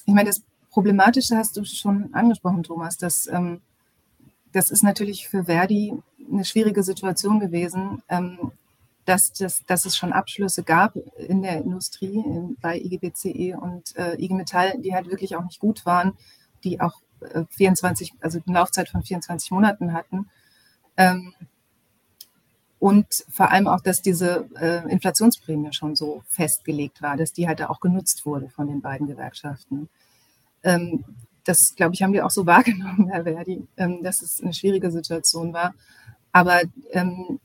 ich 0.04 0.14
meine, 0.14 0.28
das 0.28 0.42
Problematische 0.70 1.36
hast 1.36 1.56
du 1.56 1.64
schon 1.64 2.12
angesprochen, 2.14 2.62
Thomas, 2.62 2.96
dass 2.96 3.26
ähm, 3.26 3.60
das 4.52 4.70
ist 4.70 4.82
natürlich 4.82 5.28
für 5.28 5.44
Verdi 5.44 5.94
eine 6.30 6.44
schwierige 6.44 6.82
Situation 6.82 7.40
gewesen, 7.40 8.02
ähm, 8.08 8.52
dass, 9.04 9.32
das, 9.32 9.64
dass 9.66 9.84
es 9.84 9.96
schon 9.96 10.12
Abschlüsse 10.12 10.62
gab 10.62 10.94
in 11.16 11.42
der 11.42 11.58
Industrie 11.58 12.16
in, 12.18 12.56
bei 12.60 12.78
IGBCE 12.78 13.56
und 13.58 13.96
äh, 13.96 14.14
IG 14.22 14.34
Metall, 14.34 14.78
die 14.78 14.94
halt 14.94 15.10
wirklich 15.10 15.36
auch 15.36 15.44
nicht 15.44 15.58
gut 15.58 15.86
waren, 15.86 16.12
die 16.64 16.80
auch 16.80 17.00
äh, 17.00 17.04
24, 17.50 18.14
also 18.20 18.40
eine 18.46 18.54
Laufzeit 18.58 18.88
von 18.88 19.02
24 19.02 19.50
Monaten 19.50 19.92
hatten. 19.92 20.28
Ähm, 20.96 21.34
und 22.80 23.06
vor 23.28 23.50
allem 23.50 23.68
auch, 23.68 23.80
dass 23.80 24.00
diese 24.00 24.48
äh, 24.58 24.90
Inflationsprämie 24.90 25.72
schon 25.74 25.94
so 25.96 26.22
festgelegt 26.26 27.02
war, 27.02 27.18
dass 27.18 27.32
die 27.34 27.46
halt 27.46 27.62
auch 27.62 27.80
genutzt 27.80 28.24
wurde 28.24 28.48
von 28.48 28.66
den 28.66 28.80
beiden 28.80 29.06
Gewerkschaften. 29.06 29.90
Ähm, 30.62 31.04
das, 31.44 31.74
glaube 31.76 31.94
ich, 31.94 32.02
haben 32.02 32.14
wir 32.14 32.24
auch 32.24 32.30
so 32.30 32.46
wahrgenommen, 32.54 33.08
Herr 33.08 33.24
Verdi, 33.24 33.66
ähm, 33.76 34.02
dass 34.02 34.22
es 34.22 34.40
eine 34.42 34.54
schwierige 34.54 34.90
Situation 34.90 35.52
war. 35.52 35.74
Aber 36.32 36.62
ähm, 36.92 37.38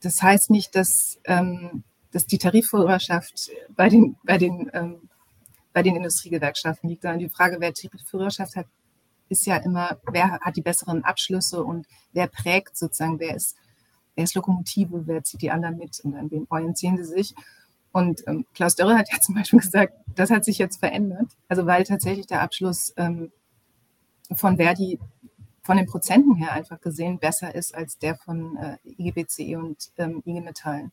das 0.00 0.22
heißt 0.22 0.48
nicht, 0.48 0.74
dass, 0.74 1.18
ähm, 1.24 1.82
dass 2.12 2.26
die 2.26 2.38
Tarifführerschaft 2.38 3.50
bei 3.76 3.90
den, 3.90 4.16
bei, 4.22 4.38
den, 4.38 4.70
ähm, 4.72 4.96
bei 5.74 5.82
den 5.82 5.96
Industriegewerkschaften 5.96 6.88
liegt, 6.88 7.02
sondern 7.02 7.18
die 7.18 7.28
Frage, 7.28 7.56
wer 7.60 7.74
Tarifführerschaft 7.74 8.56
hat, 8.56 8.66
ist 9.28 9.46
ja 9.46 9.56
immer, 9.56 9.98
wer 10.10 10.40
hat 10.40 10.56
die 10.56 10.62
besseren 10.62 11.04
Abschlüsse 11.04 11.62
und 11.62 11.86
wer 12.12 12.26
prägt 12.26 12.76
sozusagen, 12.76 13.20
wer 13.20 13.34
ist, 13.34 13.56
wer 14.14 14.24
ist 14.24 14.34
Lokomotive, 14.34 15.06
wer 15.06 15.24
zieht 15.24 15.42
die 15.42 15.50
anderen 15.50 15.76
mit 15.76 16.00
und 16.00 16.14
an 16.14 16.30
wen 16.30 16.46
orientieren 16.50 16.96
sie 16.96 17.04
sich. 17.04 17.34
Und 17.92 18.22
ähm, 18.26 18.46
Klaus 18.54 18.74
Dörre 18.74 18.96
hat 18.96 19.12
ja 19.12 19.20
zum 19.20 19.34
Beispiel 19.34 19.60
gesagt, 19.60 19.94
das 20.14 20.30
hat 20.30 20.44
sich 20.44 20.58
jetzt 20.58 20.78
verändert. 20.78 21.36
Also 21.48 21.66
weil 21.66 21.84
tatsächlich 21.84 22.26
der 22.26 22.42
Abschluss 22.42 22.92
ähm, 22.96 23.32
von 24.34 24.56
Verdi 24.56 24.98
von 25.62 25.76
den 25.76 25.86
Prozenten 25.86 26.34
her 26.36 26.52
einfach 26.52 26.80
gesehen 26.80 27.18
besser 27.18 27.54
ist 27.54 27.74
als 27.74 27.98
der 27.98 28.16
von 28.16 28.56
äh, 28.56 28.78
IGBCE 28.84 29.56
und 29.56 29.90
ähm, 29.98 30.22
IG 30.24 30.40
Metall. 30.40 30.90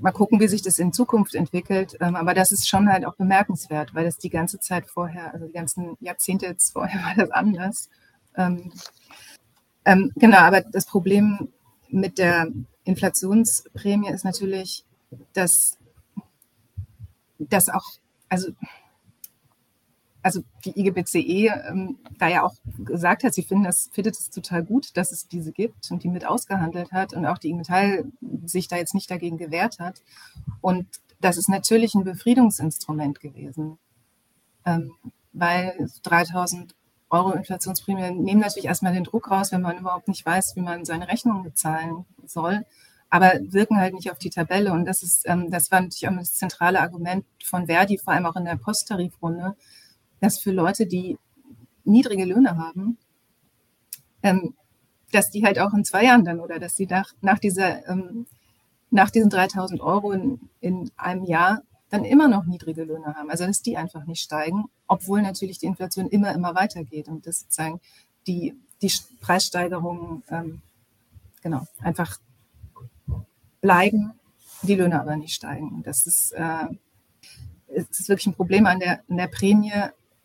Mal 0.00 0.12
gucken, 0.12 0.40
wie 0.40 0.48
sich 0.48 0.62
das 0.62 0.78
in 0.78 0.92
Zukunft 0.92 1.34
entwickelt. 1.34 1.96
Ähm, 2.00 2.16
aber 2.16 2.34
das 2.34 2.52
ist 2.52 2.68
schon 2.68 2.90
halt 2.90 3.04
auch 3.04 3.14
bemerkenswert, 3.16 3.94
weil 3.94 4.04
das 4.04 4.18
die 4.18 4.30
ganze 4.30 4.58
Zeit 4.58 4.86
vorher, 4.88 5.32
also 5.32 5.46
die 5.46 5.52
ganzen 5.52 5.96
Jahrzehnte 6.00 6.46
jetzt 6.46 6.72
vorher 6.72 7.00
war 7.04 7.14
das 7.16 7.30
anders. 7.30 7.90
Ähm, 8.36 8.72
ähm, 9.84 10.12
genau, 10.16 10.38
aber 10.38 10.62
das 10.62 10.86
Problem 10.86 11.48
mit 11.88 12.18
der 12.18 12.48
Inflationsprämie 12.84 14.10
ist 14.10 14.24
natürlich, 14.24 14.84
dass 15.32 15.78
das 17.38 17.68
auch, 17.68 17.84
also 18.28 18.52
also 20.22 20.42
die 20.64 20.78
IGBCE 20.78 21.48
ähm, 21.68 21.98
da 22.18 22.28
ja 22.28 22.42
auch 22.42 22.54
gesagt 22.78 23.24
hat, 23.24 23.34
sie 23.34 23.42
finden 23.42 23.64
das, 23.64 23.88
findet 23.92 24.16
es 24.16 24.30
total 24.30 24.62
gut, 24.62 24.96
dass 24.96 25.12
es 25.12 25.28
diese 25.28 25.52
gibt 25.52 25.90
und 25.90 26.02
die 26.02 26.08
mit 26.08 26.26
ausgehandelt 26.26 26.92
hat 26.92 27.14
und 27.14 27.26
auch 27.26 27.38
die 27.38 27.48
IG 27.48 27.56
Metall 27.56 28.04
sich 28.44 28.68
da 28.68 28.76
jetzt 28.76 28.94
nicht 28.94 29.10
dagegen 29.10 29.38
gewehrt 29.38 29.78
hat. 29.78 30.02
Und 30.60 30.86
das 31.20 31.36
ist 31.36 31.48
natürlich 31.48 31.94
ein 31.94 32.04
Befriedungsinstrument 32.04 33.20
gewesen, 33.20 33.78
ähm, 34.64 34.92
weil 35.32 35.88
3000 36.02 36.74
Euro 37.10 37.32
Inflationsprämie 37.32 38.10
nehmen 38.12 38.40
natürlich 38.40 38.66
erstmal 38.66 38.92
den 38.92 39.04
Druck 39.04 39.30
raus, 39.30 39.52
wenn 39.52 39.62
man 39.62 39.78
überhaupt 39.78 40.08
nicht 40.08 40.24
weiß, 40.24 40.54
wie 40.56 40.60
man 40.60 40.84
seine 40.84 41.08
Rechnungen 41.08 41.42
bezahlen 41.42 42.04
soll, 42.24 42.64
aber 43.08 43.32
wirken 43.42 43.78
halt 43.78 43.94
nicht 43.94 44.10
auf 44.12 44.18
die 44.18 44.30
Tabelle. 44.30 44.72
Und 44.72 44.84
das 44.84 45.02
ist, 45.02 45.28
ähm, 45.28 45.50
das 45.50 45.70
war 45.72 45.80
natürlich 45.80 46.08
auch 46.08 46.16
das 46.16 46.34
zentrale 46.34 46.80
Argument 46.80 47.24
von 47.44 47.66
Verdi, 47.66 47.98
vor 47.98 48.12
allem 48.12 48.26
auch 48.26 48.36
in 48.36 48.44
der 48.44 48.56
Posttarifrunde, 48.56 49.56
dass 50.20 50.38
für 50.38 50.52
Leute, 50.52 50.86
die 50.86 51.18
niedrige 51.84 52.24
Löhne 52.24 52.56
haben, 52.56 52.98
ähm, 54.22 54.54
dass 55.12 55.30
die 55.30 55.44
halt 55.44 55.58
auch 55.58 55.72
in 55.74 55.84
zwei 55.84 56.04
Jahren 56.04 56.24
dann 56.24 56.40
oder 56.40 56.58
dass 56.58 56.76
sie 56.76 56.86
nach, 56.86 57.12
nach, 57.20 57.38
dieser, 57.38 57.86
ähm, 57.88 58.26
nach 58.90 59.10
diesen 59.10 59.30
3000 59.30 59.80
Euro 59.80 60.12
in, 60.12 60.40
in 60.60 60.90
einem 60.96 61.24
Jahr 61.24 61.62
dann 61.88 62.04
immer 62.04 62.28
noch 62.28 62.44
niedrige 62.44 62.84
Löhne 62.84 63.14
haben. 63.16 63.30
Also 63.30 63.46
dass 63.46 63.62
die 63.62 63.76
einfach 63.76 64.04
nicht 64.04 64.22
steigen, 64.22 64.66
obwohl 64.86 65.22
natürlich 65.22 65.58
die 65.58 65.66
Inflation 65.66 66.08
immer, 66.08 66.32
immer 66.32 66.54
weitergeht 66.54 67.08
und 67.08 67.26
das 67.26 67.40
sozusagen 67.40 67.80
die, 68.26 68.54
die 68.82 68.92
Preissteigerungen 69.20 70.22
ähm, 70.28 70.62
genau, 71.42 71.66
einfach 71.80 72.18
bleiben, 73.60 74.12
die 74.62 74.74
Löhne 74.74 75.00
aber 75.00 75.16
nicht 75.16 75.34
steigen. 75.34 75.82
Das 75.82 76.06
ist, 76.06 76.32
äh, 76.32 76.66
ist 77.68 78.08
wirklich 78.08 78.26
ein 78.26 78.34
Problem 78.34 78.66
an 78.66 78.78
der, 78.78 79.02
an 79.08 79.16
der 79.16 79.28
Prämie, 79.28 79.72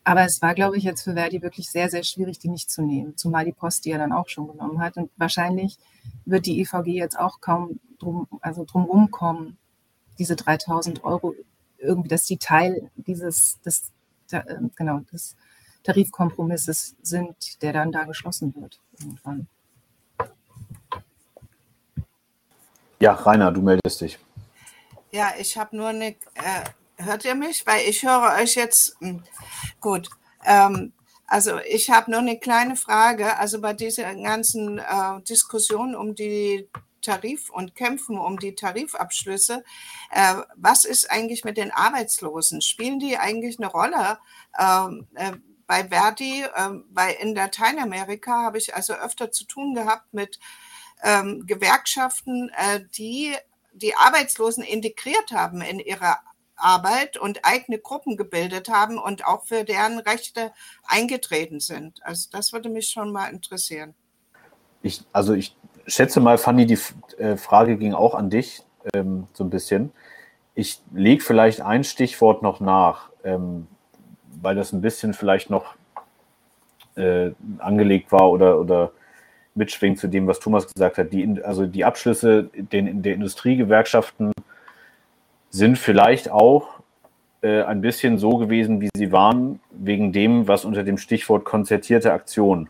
aber 0.06 0.24
es 0.24 0.40
war, 0.44 0.54
glaube 0.54 0.78
ich, 0.78 0.84
jetzt 0.84 1.02
für 1.02 1.16
Verdi 1.16 1.42
wirklich 1.42 1.70
sehr, 1.72 1.90
sehr 1.90 2.04
schwierig, 2.04 2.38
die 2.38 2.48
nicht 2.48 2.70
zu 2.70 2.84
nehmen. 2.84 3.18
Zumal 3.18 3.44
die 3.44 3.52
Post 3.52 3.86
die 3.86 3.90
ja 3.90 3.98
dann 3.98 4.14
auch 4.14 4.30
schon 4.30 4.48
genommen 4.48 4.80
hat. 4.80 4.98
Und 4.98 5.10
wahrscheinlich 5.18 5.78
wird 6.26 6.46
die 6.46 6.62
EVG 6.62 6.92
jetzt 6.92 7.20
auch 7.20 7.42
kaum 7.42 7.80
drum, 7.98 8.28
also 8.42 8.66
drumherum 8.66 9.10
kommen, 9.10 9.58
diese 10.20 10.36
3000 10.36 11.04
Euro 11.04 11.34
irgendwie, 11.80 12.08
dass 12.08 12.24
die 12.26 12.38
Teil 12.38 12.92
dieses, 12.96 13.60
des, 13.62 13.92
äh, 14.30 14.44
genau, 14.76 15.00
des 15.12 15.36
Tarifkompromisses 15.84 16.96
sind, 17.02 17.62
der 17.64 17.74
dann 17.74 17.92
da 17.92 18.04
geschlossen 18.04 18.54
wird 18.56 18.80
irgendwann. 19.00 19.48
Ja, 23.00 23.14
Rainer, 23.14 23.52
du 23.52 23.62
meldest 23.62 24.02
dich. 24.02 24.20
Ja, 25.12 25.32
ich 25.40 25.58
habe 25.58 25.76
nur 25.76 25.88
eine. 25.88 26.10
Äh, 26.36 26.64
hört 26.98 27.26
ihr 27.26 27.36
mich? 27.36 27.66
Weil 27.66 27.88
ich 27.88 28.04
höre 28.04 28.36
euch 28.42 28.56
jetzt. 28.56 28.96
Hm, 29.00 29.24
gut. 29.80 30.10
Ähm, 30.44 30.94
also 31.28 31.60
ich 31.60 31.90
habe 31.90 32.12
nur 32.12 32.20
eine 32.20 32.40
kleine 32.40 32.76
Frage. 32.76 33.38
Also 33.38 33.62
bei 33.62 33.74
dieser 33.74 34.14
ganzen 34.16 34.80
äh, 34.80 35.22
Diskussion 35.28 35.96
um 35.96 36.16
die 36.16 36.70
Tarif 37.02 37.50
und 37.50 37.76
Kämpfen 37.76 38.18
um 38.18 38.40
die 38.40 38.56
Tarifabschlüsse, 38.56 39.64
äh, 40.12 40.36
was 40.56 40.86
ist 40.86 41.12
eigentlich 41.12 41.44
mit 41.44 41.58
den 41.58 41.72
Arbeitslosen? 41.72 42.62
Spielen 42.62 43.00
die 43.00 43.18
eigentlich 43.18 43.60
eine 43.60 43.68
Rolle? 43.68 44.18
Ähm, 44.60 45.08
äh, 45.16 45.34
bei 45.68 45.88
Verdi, 45.88 46.44
äh, 46.44 46.70
bei 46.90 47.14
in 47.14 47.36
Lateinamerika 47.36 48.44
habe 48.44 48.58
ich 48.58 48.76
also 48.76 48.94
öfter 48.94 49.32
zu 49.32 49.46
tun 49.46 49.74
gehabt 49.76 50.14
mit 50.14 50.40
ähm, 51.04 51.46
Gewerkschaften, 51.46 52.50
äh, 52.56 52.82
die 52.98 53.36
die 53.74 53.96
Arbeitslosen 53.96 54.64
integriert 54.64 55.32
haben 55.32 55.62
in 55.62 55.80
ihre 55.80 56.18
Arbeit 56.56 57.18
und 57.18 57.40
eigene 57.44 57.80
Gruppen 57.80 58.18
gebildet 58.18 58.70
haben 58.70 58.98
und 58.98 59.26
auch 59.26 59.46
für 59.46 59.64
deren 59.64 60.00
Rechte 60.00 60.52
eingetreten 60.86 61.60
sind. 61.60 62.00
Also 62.04 62.30
das 62.32 62.54
würde 62.54 62.70
mich 62.70 62.90
schon 62.90 63.12
mal 63.12 63.28
interessieren. 63.28 63.94
Ich, 64.82 65.04
also 65.12 65.34
ich 65.34 65.56
schätze 65.88 66.20
mal, 66.20 66.38
Fanny, 66.38 66.66
die 66.66 66.80
äh, 67.18 67.38
Frage 67.38 67.78
ging 67.78 67.94
auch 67.94 68.16
an 68.16 68.30
dich 68.30 68.64
ähm, 68.94 69.28
so 69.34 69.44
ein 69.44 69.50
bisschen. 69.50 69.92
Ich 70.54 70.82
lege 70.94 71.24
vielleicht 71.24 71.62
ein 71.62 71.84
Stichwort 71.84 72.42
noch 72.42 72.60
nach, 72.60 73.10
ähm, 73.24 73.68
weil 74.42 74.56
das 74.56 74.72
ein 74.72 74.82
bisschen 74.82 75.14
vielleicht 75.14 75.50
noch 75.50 75.76
äh, 76.96 77.32
angelegt 77.58 78.12
war 78.12 78.30
oder, 78.30 78.60
oder 78.60 78.92
mitschwingt 79.54 80.00
zu 80.00 80.08
dem, 80.08 80.28
was 80.28 80.40
Thomas 80.40 80.72
gesagt 80.72 80.98
hat. 80.98 81.12
Die, 81.14 81.42
also 81.44 81.66
die 81.66 81.86
Abschlüsse 81.86 82.50
den, 82.54 83.02
der 83.02 83.14
Industriegewerkschaften 83.14 84.32
sind 85.56 85.78
vielleicht 85.78 86.30
auch 86.30 86.68
äh, 87.42 87.64
ein 87.64 87.80
bisschen 87.80 88.18
so 88.18 88.38
gewesen, 88.38 88.82
wie 88.82 88.90
sie 88.96 89.14
waren, 89.14 89.62
wegen 89.72 90.12
dem, 90.12 90.50
was 90.50 90.66
unter 90.66 90.84
dem 90.84 90.98
Stichwort 90.98 91.46
konzertierte 91.46 92.12
Aktion 92.12 92.68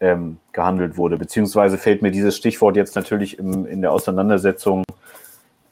ähm, 0.00 0.38
gehandelt 0.52 0.96
wurde. 0.96 1.18
Beziehungsweise 1.18 1.76
fällt 1.76 2.00
mir 2.00 2.10
dieses 2.10 2.34
Stichwort 2.36 2.76
jetzt 2.76 2.96
natürlich 2.96 3.38
im, 3.38 3.66
in 3.66 3.82
der 3.82 3.92
Auseinandersetzung 3.92 4.84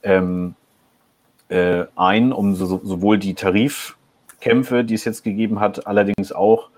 ähm, 0.02 0.54
äh, 1.48 1.84
ein, 1.96 2.32
um 2.32 2.54
so, 2.54 2.80
sowohl 2.84 3.18
die 3.18 3.34
Tarifkämpfe, 3.34 4.84
die 4.84 4.94
es 4.94 5.06
jetzt 5.06 5.24
gegeben 5.24 5.58
hat, 5.58 5.86
allerdings 5.86 6.32
auch 6.32 6.68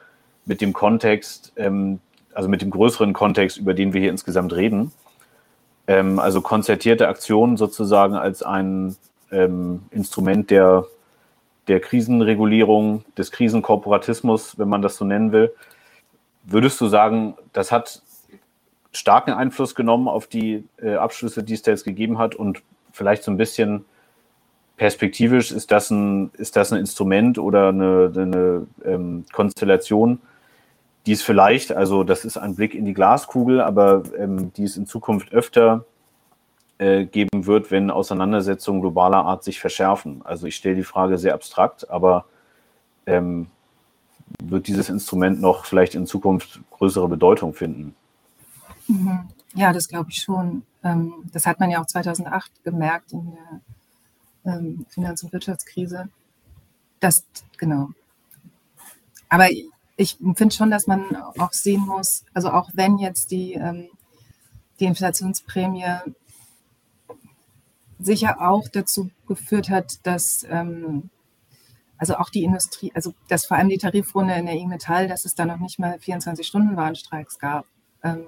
mit 0.47 0.61
dem 0.61 0.73
Kontext, 0.73 1.53
ähm, 1.57 1.99
also 2.33 2.49
mit 2.49 2.63
dem 2.63 2.71
größeren 2.71 3.13
Kontext, 3.13 3.59
über 3.59 3.75
den 3.75 3.93
wir 3.93 4.01
hier 4.03 4.11
insgesamt 4.11 4.53
reden. 4.53 4.93
Ähm, 5.89 6.21
also 6.21 6.43
konzertierte 6.43 7.09
Aktionen 7.09 7.57
sozusagen 7.57 8.15
als 8.15 8.45
ein 8.45 8.95
ähm, 9.33 9.83
Instrument 9.91 10.51
der, 10.51 10.87
der 11.69 11.81
Krisenregulierung, 11.81 13.05
des 13.17 13.33
Krisenkorporatismus, 13.33 14.59
wenn 14.59 14.69
man 14.69 14.83
das 14.83 14.97
so 14.97 15.05
nennen 15.05 15.33
will. 15.33 15.53
Würdest 16.45 16.81
du 16.81 16.89
sagen, 16.89 17.35
das 17.53 17.73
hat 17.73 18.03
starken 18.93 19.33
Einfluss 19.33 19.75
genommen 19.75 20.09
auf 20.09 20.27
die 20.27 20.65
äh, 20.81 20.95
Abschlüsse, 20.95 21.43
die 21.43 21.55
es 21.55 21.63
da 21.63 21.71
jetzt 21.71 21.85
gegeben 21.85 22.19
hat 22.19 22.35
und 22.35 22.63
vielleicht 22.93 23.23
so 23.23 23.31
ein 23.31 23.37
bisschen 23.37 23.85
perspektivisch 24.77 25.53
ist 25.53 25.71
das 25.71 25.91
ein, 25.91 26.31
ist 26.35 26.57
das 26.57 26.73
ein 26.73 26.79
Instrument 26.79 27.39
oder 27.39 27.69
eine, 27.69 28.13
eine 28.15 28.67
ähm, 28.85 29.25
Konstellation, 29.33 30.21
die 31.07 31.13
es 31.13 31.23
vielleicht, 31.23 31.73
also 31.73 32.05
das 32.05 32.25
ist 32.25 32.37
ein 32.37 32.55
Blick 32.55 32.75
in 32.75 32.85
die 32.85 32.95
Glaskugel, 32.95 33.61
aber 33.61 34.03
ähm, 34.19 34.53
die 34.55 34.65
es 34.65 34.77
in 34.77 34.87
Zukunft 34.87 35.33
öfter 35.33 35.85
äh, 36.83 37.07
geben 37.07 37.47
wird, 37.47 37.71
wenn 37.71 37.93
Auseinandersetzungen 37.93 38.81
globaler 38.81 39.25
Art 39.25 39.45
sich 39.45 39.61
verschärfen. 39.61 40.21
Also 40.25 40.49
ich 40.49 40.57
stelle 40.57 40.75
die 40.75 40.83
Frage 40.83 41.17
sehr 41.17 41.33
abstrakt, 41.33 41.89
aber 41.89 42.25
ähm, 43.07 43.47
wird 44.43 44.67
dieses 44.67 44.89
Instrument 44.89 45.41
noch 45.41 45.65
vielleicht 45.65 45.95
in 45.95 46.09
Zukunft 46.09 46.61
größere 46.73 47.09
Bedeutung 47.09 47.55
finden? 47.55 47.95
Mhm. 48.89 49.29
Ja, 49.55 49.73
das 49.73 49.87
glaube 49.87 50.11
ich 50.11 50.23
schon. 50.23 50.65
Ähm, 50.83 51.13
das 51.33 51.47
hat 51.47 51.61
man 51.61 51.71
ja 51.71 51.81
auch 51.81 51.87
2008 51.87 52.65
gemerkt 52.65 53.13
in 53.13 53.33
der 54.45 54.55
ähm, 54.55 54.85
Finanz- 54.89 55.23
und 55.23 55.33
Wirtschaftskrise. 55.33 56.09
Das, 56.99 57.25
genau. 57.59 57.91
Aber 59.29 59.47
ich 59.97 60.19
finde 60.35 60.53
schon, 60.53 60.73
dass 60.73 60.89
man 60.89 61.15
auch 61.39 61.53
sehen 61.53 61.83
muss, 61.87 62.25
also 62.35 62.51
auch 62.51 62.71
wenn 62.75 62.99
jetzt 62.99 63.31
die, 63.31 63.53
ähm, 63.53 63.87
die 64.81 64.87
Inflationsprämie 64.87 65.85
sicher 68.05 68.41
auch 68.41 68.69
dazu 68.69 69.11
geführt 69.27 69.71
hat, 69.71 70.07
dass 70.07 70.45
ähm, 70.49 71.11
also 72.03 72.17
auch 72.17 72.31
die 72.31 72.43
Industrie, 72.43 72.91
also 72.95 73.15
dass 73.29 73.47
vor 73.47 73.57
allem 73.57 73.69
die 73.69 73.79
Tarifrunde 73.79 74.35
in 74.35 74.47
der 74.47 74.57
IG 74.57 74.67
Metall, 74.67 75.07
dass 75.07 75.25
es 75.25 75.37
da 75.37 75.45
noch 75.45 75.59
nicht 75.59 75.79
mal 75.79 75.97
24-Stunden-Warnstreiks 75.97 77.39
gab. 77.39 77.67
Ähm, 78.03 78.27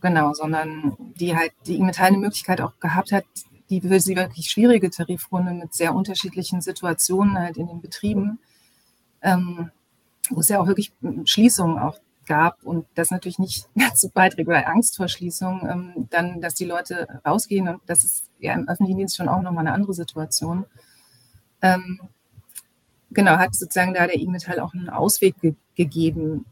genau, 0.00 0.34
sondern 0.34 0.94
die 1.18 1.34
halt 1.34 1.52
die 1.66 1.76
IG 1.76 1.82
Metall 1.82 2.08
eine 2.08 2.18
Möglichkeit 2.18 2.60
auch 2.60 2.78
gehabt 2.80 3.12
hat, 3.12 3.24
die 3.70 3.80
für 3.80 4.00
sie 4.00 4.16
wirklich 4.16 4.50
schwierige 4.50 4.90
Tarifrunde 4.90 5.52
mit 5.52 5.72
sehr 5.72 5.94
unterschiedlichen 5.94 6.60
Situationen 6.60 7.38
halt 7.38 7.56
in 7.56 7.68
den 7.68 7.80
Betrieben, 7.80 8.38
ähm, 9.22 9.70
wo 10.28 10.40
es 10.40 10.48
ja 10.48 10.60
auch 10.60 10.66
wirklich 10.66 10.92
Schließungen 11.24 11.78
auch 11.78 11.98
gab 12.26 12.62
und 12.62 12.86
das 12.94 13.10
natürlich 13.10 13.38
nicht 13.38 13.68
dazu 13.74 14.08
beiträgt, 14.08 14.48
weil 14.48 14.64
Angst 14.64 14.96
vor 14.96 15.08
Schließung, 15.08 15.68
ähm, 15.68 16.08
dann, 16.10 16.40
dass 16.40 16.54
die 16.54 16.64
Leute 16.64 17.20
rausgehen 17.24 17.68
und 17.68 17.80
das 17.86 18.04
ist 18.04 18.30
ja 18.38 18.54
im 18.54 18.68
öffentlichen 18.68 18.98
Dienst 18.98 19.16
schon 19.16 19.28
auch 19.28 19.42
nochmal 19.42 19.66
eine 19.66 19.74
andere 19.74 19.94
Situation. 19.94 20.66
Ähm, 21.62 22.00
genau, 23.10 23.38
hat 23.38 23.54
sozusagen 23.54 23.94
da 23.94 24.06
der 24.06 24.16
IG 24.16 24.30
Metall 24.30 24.60
auch 24.60 24.74
einen 24.74 24.88
Ausweg 24.88 25.40
ge 25.40 25.54
gegeben, 25.76 26.44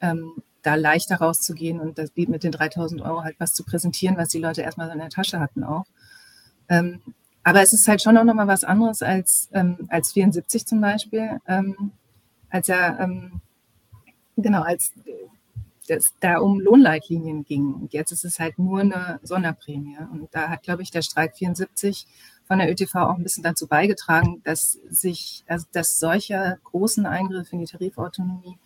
ähm, 0.00 0.34
da 0.62 0.76
leichter 0.76 1.16
rauszugehen 1.16 1.80
und 1.80 1.98
das 1.98 2.12
mit 2.14 2.44
den 2.44 2.52
3000 2.52 3.00
Euro 3.02 3.24
halt 3.24 3.34
was 3.38 3.54
zu 3.54 3.64
präsentieren, 3.64 4.16
was 4.16 4.28
die 4.28 4.38
Leute 4.38 4.62
erstmal 4.62 4.86
so 4.86 4.92
in 4.92 5.00
der 5.00 5.08
Tasche 5.08 5.40
hatten 5.40 5.64
auch. 5.64 5.84
Ähm, 6.68 7.00
aber 7.42 7.62
es 7.62 7.72
ist 7.72 7.86
halt 7.86 8.02
schon 8.02 8.16
auch 8.16 8.24
nochmal 8.24 8.48
was 8.48 8.64
anderes 8.64 9.02
als, 9.02 9.48
ähm, 9.52 9.86
als 9.88 10.12
74 10.12 10.66
zum 10.66 10.80
Beispiel, 10.80 11.40
ähm, 11.46 11.92
als 12.50 12.68
er 12.68 12.98
Genau, 14.36 14.62
als 14.62 14.92
es 15.88 16.14
da 16.20 16.38
um 16.38 16.60
Lohnleitlinien 16.60 17.44
ging. 17.44 17.72
Und 17.72 17.92
jetzt 17.92 18.12
ist 18.12 18.24
es 18.24 18.38
halt 18.38 18.58
nur 18.58 18.80
eine 18.80 19.20
Sonderprämie. 19.22 19.98
Und 20.12 20.28
da 20.32 20.48
hat, 20.48 20.62
glaube 20.62 20.82
ich, 20.82 20.90
der 20.90 21.02
Streik 21.02 21.36
74 21.36 22.06
von 22.46 22.58
der 22.58 22.70
ÖTV 22.70 22.94
auch 22.94 23.16
ein 23.16 23.22
bisschen 23.22 23.42
dazu 23.42 23.66
beigetragen, 23.66 24.40
dass 24.44 24.78
sich, 24.88 25.44
also 25.46 25.66
dass 25.72 25.98
solche 25.98 26.58
großen 26.64 27.06
Eingriffe 27.06 27.52
in 27.52 27.60
die 27.60 27.66
Tarifautonomie, 27.66 28.58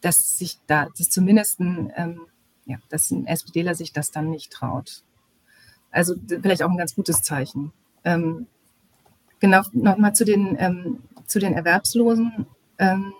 dass 0.00 0.38
sich 0.38 0.58
da, 0.66 0.88
dass 0.96 1.10
zumindest 1.10 1.60
ein, 1.60 1.92
ähm, 1.96 2.20
ja, 2.64 2.78
dass 2.88 3.10
ein 3.10 3.26
SPDler 3.26 3.74
sich 3.74 3.92
das 3.92 4.10
dann 4.10 4.30
nicht 4.30 4.52
traut. 4.52 5.02
Also 5.90 6.14
vielleicht 6.28 6.62
auch 6.62 6.70
ein 6.70 6.76
ganz 6.76 6.94
gutes 6.94 7.22
Zeichen. 7.22 7.72
Ähm, 8.04 8.46
genau, 9.40 9.62
nochmal 9.72 10.14
zu 10.14 10.24
den, 10.24 10.56
ähm, 10.58 11.02
zu 11.26 11.38
den 11.38 11.54
Erwerbslosen. 11.54 12.46
Ähm, 12.78 13.12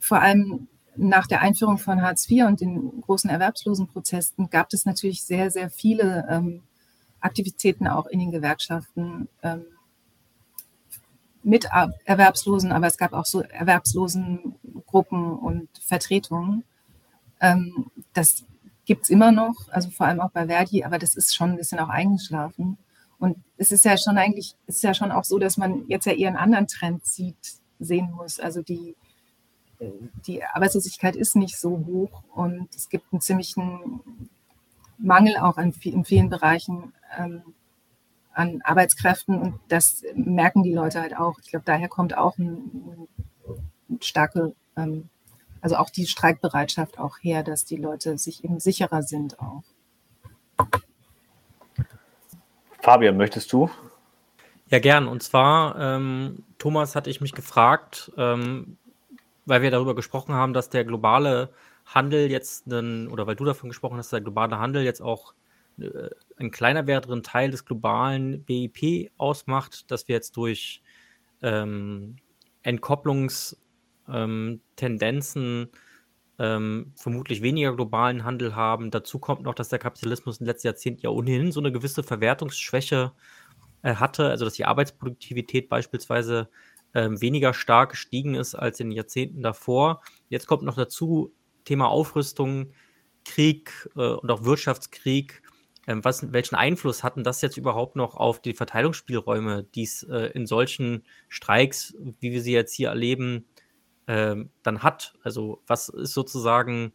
vor 0.00 0.20
allem 0.20 0.68
nach 0.98 1.26
der 1.26 1.40
Einführung 1.40 1.78
von 1.78 2.02
Hartz 2.02 2.28
IV 2.30 2.44
und 2.44 2.60
den 2.60 3.00
großen 3.00 3.30
Erwerbslosenprozessen 3.30 4.50
gab 4.50 4.72
es 4.72 4.84
natürlich 4.84 5.22
sehr, 5.22 5.50
sehr 5.50 5.70
viele 5.70 6.26
ähm, 6.28 6.62
Aktivitäten 7.20 7.86
auch 7.86 8.06
in 8.06 8.18
den 8.18 8.30
Gewerkschaften 8.30 9.28
ähm, 9.42 9.64
mit 11.42 11.68
Erwerbslosen, 12.04 12.72
aber 12.72 12.86
es 12.88 12.98
gab 12.98 13.12
auch 13.12 13.24
so 13.24 13.42
Erwerbslosengruppen 13.42 15.32
und 15.32 15.68
Vertretungen. 15.80 16.64
Ähm, 17.40 17.90
das 18.12 18.44
gibt 18.84 19.04
es 19.04 19.10
immer 19.10 19.32
noch, 19.32 19.54
also 19.70 19.90
vor 19.90 20.06
allem 20.06 20.20
auch 20.20 20.30
bei 20.30 20.46
Verdi, 20.46 20.84
aber 20.84 20.98
das 20.98 21.14
ist 21.14 21.34
schon 21.34 21.50
ein 21.50 21.56
bisschen 21.56 21.78
auch 21.78 21.88
eingeschlafen. 21.88 22.76
Und 23.18 23.38
es 23.56 23.72
ist 23.72 23.84
ja 23.84 23.96
schon 23.96 24.18
eigentlich, 24.18 24.56
es 24.66 24.76
ist 24.76 24.82
ja 24.82 24.94
schon 24.94 25.12
auch 25.12 25.24
so, 25.24 25.38
dass 25.38 25.56
man 25.56 25.86
jetzt 25.88 26.06
ja 26.06 26.12
eher 26.12 26.28
einen 26.28 26.36
anderen 26.36 26.66
Trend 26.66 27.04
sieht, 27.06 27.58
sehen 27.78 28.10
muss. 28.12 28.40
Also 28.40 28.62
die 28.62 28.96
die 30.26 30.44
Arbeitslosigkeit 30.44 31.16
ist 31.16 31.36
nicht 31.36 31.58
so 31.58 31.84
hoch 31.86 32.22
und 32.34 32.74
es 32.74 32.88
gibt 32.88 33.12
einen 33.12 33.20
ziemlichen 33.20 34.18
Mangel 34.98 35.36
auch 35.36 35.56
an, 35.56 35.72
in 35.82 36.04
vielen 36.04 36.28
Bereichen 36.28 36.92
ähm, 37.16 37.42
an 38.32 38.60
Arbeitskräften 38.62 39.40
und 39.40 39.60
das 39.68 40.02
merken 40.14 40.62
die 40.62 40.72
Leute 40.72 41.00
halt 41.00 41.16
auch. 41.16 41.38
Ich 41.42 41.50
glaube, 41.50 41.64
daher 41.64 41.88
kommt 41.88 42.16
auch 42.16 42.38
ein, 42.38 43.08
ein 43.88 44.02
starke, 44.02 44.54
ähm, 44.76 45.08
also 45.60 45.76
auch 45.76 45.90
die 45.90 46.06
Streikbereitschaft 46.06 46.98
auch 46.98 47.18
her, 47.20 47.42
dass 47.42 47.64
die 47.64 47.76
Leute 47.76 48.18
sich 48.18 48.44
eben 48.44 48.60
sicherer 48.60 49.02
sind 49.02 49.40
auch. 49.40 49.64
Fabian, 52.80 53.16
möchtest 53.16 53.52
du? 53.52 53.70
Ja, 54.68 54.78
gern. 54.78 55.08
Und 55.08 55.22
zwar, 55.22 55.78
ähm, 55.78 56.44
Thomas, 56.58 56.94
hatte 56.94 57.10
ich 57.10 57.20
mich 57.20 57.32
gefragt, 57.32 58.12
ähm, 58.16 58.76
weil 59.48 59.62
wir 59.62 59.70
darüber 59.70 59.94
gesprochen 59.94 60.34
haben, 60.34 60.52
dass 60.52 60.70
der 60.70 60.84
globale 60.84 61.50
Handel 61.86 62.30
jetzt 62.30 62.72
einen, 62.72 63.08
oder 63.08 63.26
weil 63.26 63.36
du 63.36 63.44
davon 63.44 63.70
gesprochen 63.70 63.98
hast, 63.98 64.12
der 64.12 64.20
globale 64.20 64.58
Handel 64.58 64.82
jetzt 64.82 65.00
auch 65.00 65.34
äh, 65.78 66.10
ein 66.36 66.50
kleiner 66.50 66.86
werderen 66.86 67.22
Teil 67.22 67.50
des 67.50 67.64
globalen 67.64 68.44
BIP 68.44 69.10
ausmacht, 69.16 69.90
dass 69.90 70.08
wir 70.08 70.14
jetzt 70.14 70.36
durch 70.36 70.82
ähm, 71.42 72.16
Entkopplungstendenzen 72.62 75.62
ähm, 75.62 75.68
ähm, 76.40 76.92
vermutlich 76.94 77.42
weniger 77.42 77.74
globalen 77.74 78.24
Handel 78.24 78.54
haben. 78.54 78.90
Dazu 78.90 79.18
kommt 79.18 79.42
noch, 79.42 79.54
dass 79.54 79.70
der 79.70 79.78
Kapitalismus 79.78 80.40
im 80.40 80.46
letzten 80.46 80.68
Jahrzehnt 80.68 81.02
ja 81.02 81.10
ohnehin 81.10 81.52
so 81.52 81.60
eine 81.60 81.72
gewisse 81.72 82.02
Verwertungsschwäche 82.02 83.12
äh, 83.82 83.94
hatte, 83.94 84.28
also 84.28 84.44
dass 84.44 84.54
die 84.54 84.64
Arbeitsproduktivität 84.64 85.68
beispielsweise 85.68 86.48
ähm, 86.94 87.20
weniger 87.20 87.54
stark 87.54 87.90
gestiegen 87.90 88.34
ist 88.34 88.54
als 88.54 88.80
in 88.80 88.90
den 88.90 88.96
Jahrzehnten 88.96 89.42
davor. 89.42 90.02
Jetzt 90.28 90.46
kommt 90.46 90.62
noch 90.62 90.76
dazu 90.76 91.32
Thema 91.64 91.88
Aufrüstung, 91.88 92.72
Krieg 93.24 93.88
äh, 93.96 94.00
und 94.00 94.30
auch 94.30 94.44
Wirtschaftskrieg. 94.44 95.42
Ähm, 95.86 96.04
was, 96.04 96.32
welchen 96.32 96.56
Einfluss 96.56 97.02
hatten 97.02 97.24
das 97.24 97.40
jetzt 97.42 97.56
überhaupt 97.56 97.96
noch 97.96 98.14
auf 98.16 98.40
die 98.40 98.54
Verteilungsspielräume, 98.54 99.64
die 99.74 99.84
es 99.84 100.02
äh, 100.02 100.30
in 100.34 100.46
solchen 100.46 101.04
Streiks, 101.28 101.94
wie 102.20 102.32
wir 102.32 102.42
sie 102.42 102.52
jetzt 102.52 102.74
hier 102.74 102.88
erleben, 102.88 103.46
ähm, 104.06 104.50
dann 104.62 104.82
hat? 104.82 105.14
Also 105.22 105.62
was 105.66 105.88
ist 105.88 106.14
sozusagen 106.14 106.92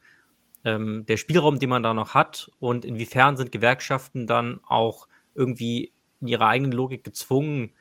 ähm, 0.63 1.05
der 1.07 1.17
Spielraum, 1.17 1.59
den 1.59 1.69
man 1.69 1.83
da 1.83 1.93
noch 1.93 2.13
hat 2.13 2.51
und 2.59 2.85
inwiefern 2.85 3.37
sind 3.37 3.51
Gewerkschaften 3.51 4.27
dann 4.27 4.59
auch 4.63 5.07
irgendwie 5.35 5.93
in 6.21 6.27
ihrer 6.27 6.47
eigenen 6.47 6.71
Logik 6.71 7.03
gezwungen, 7.03 7.73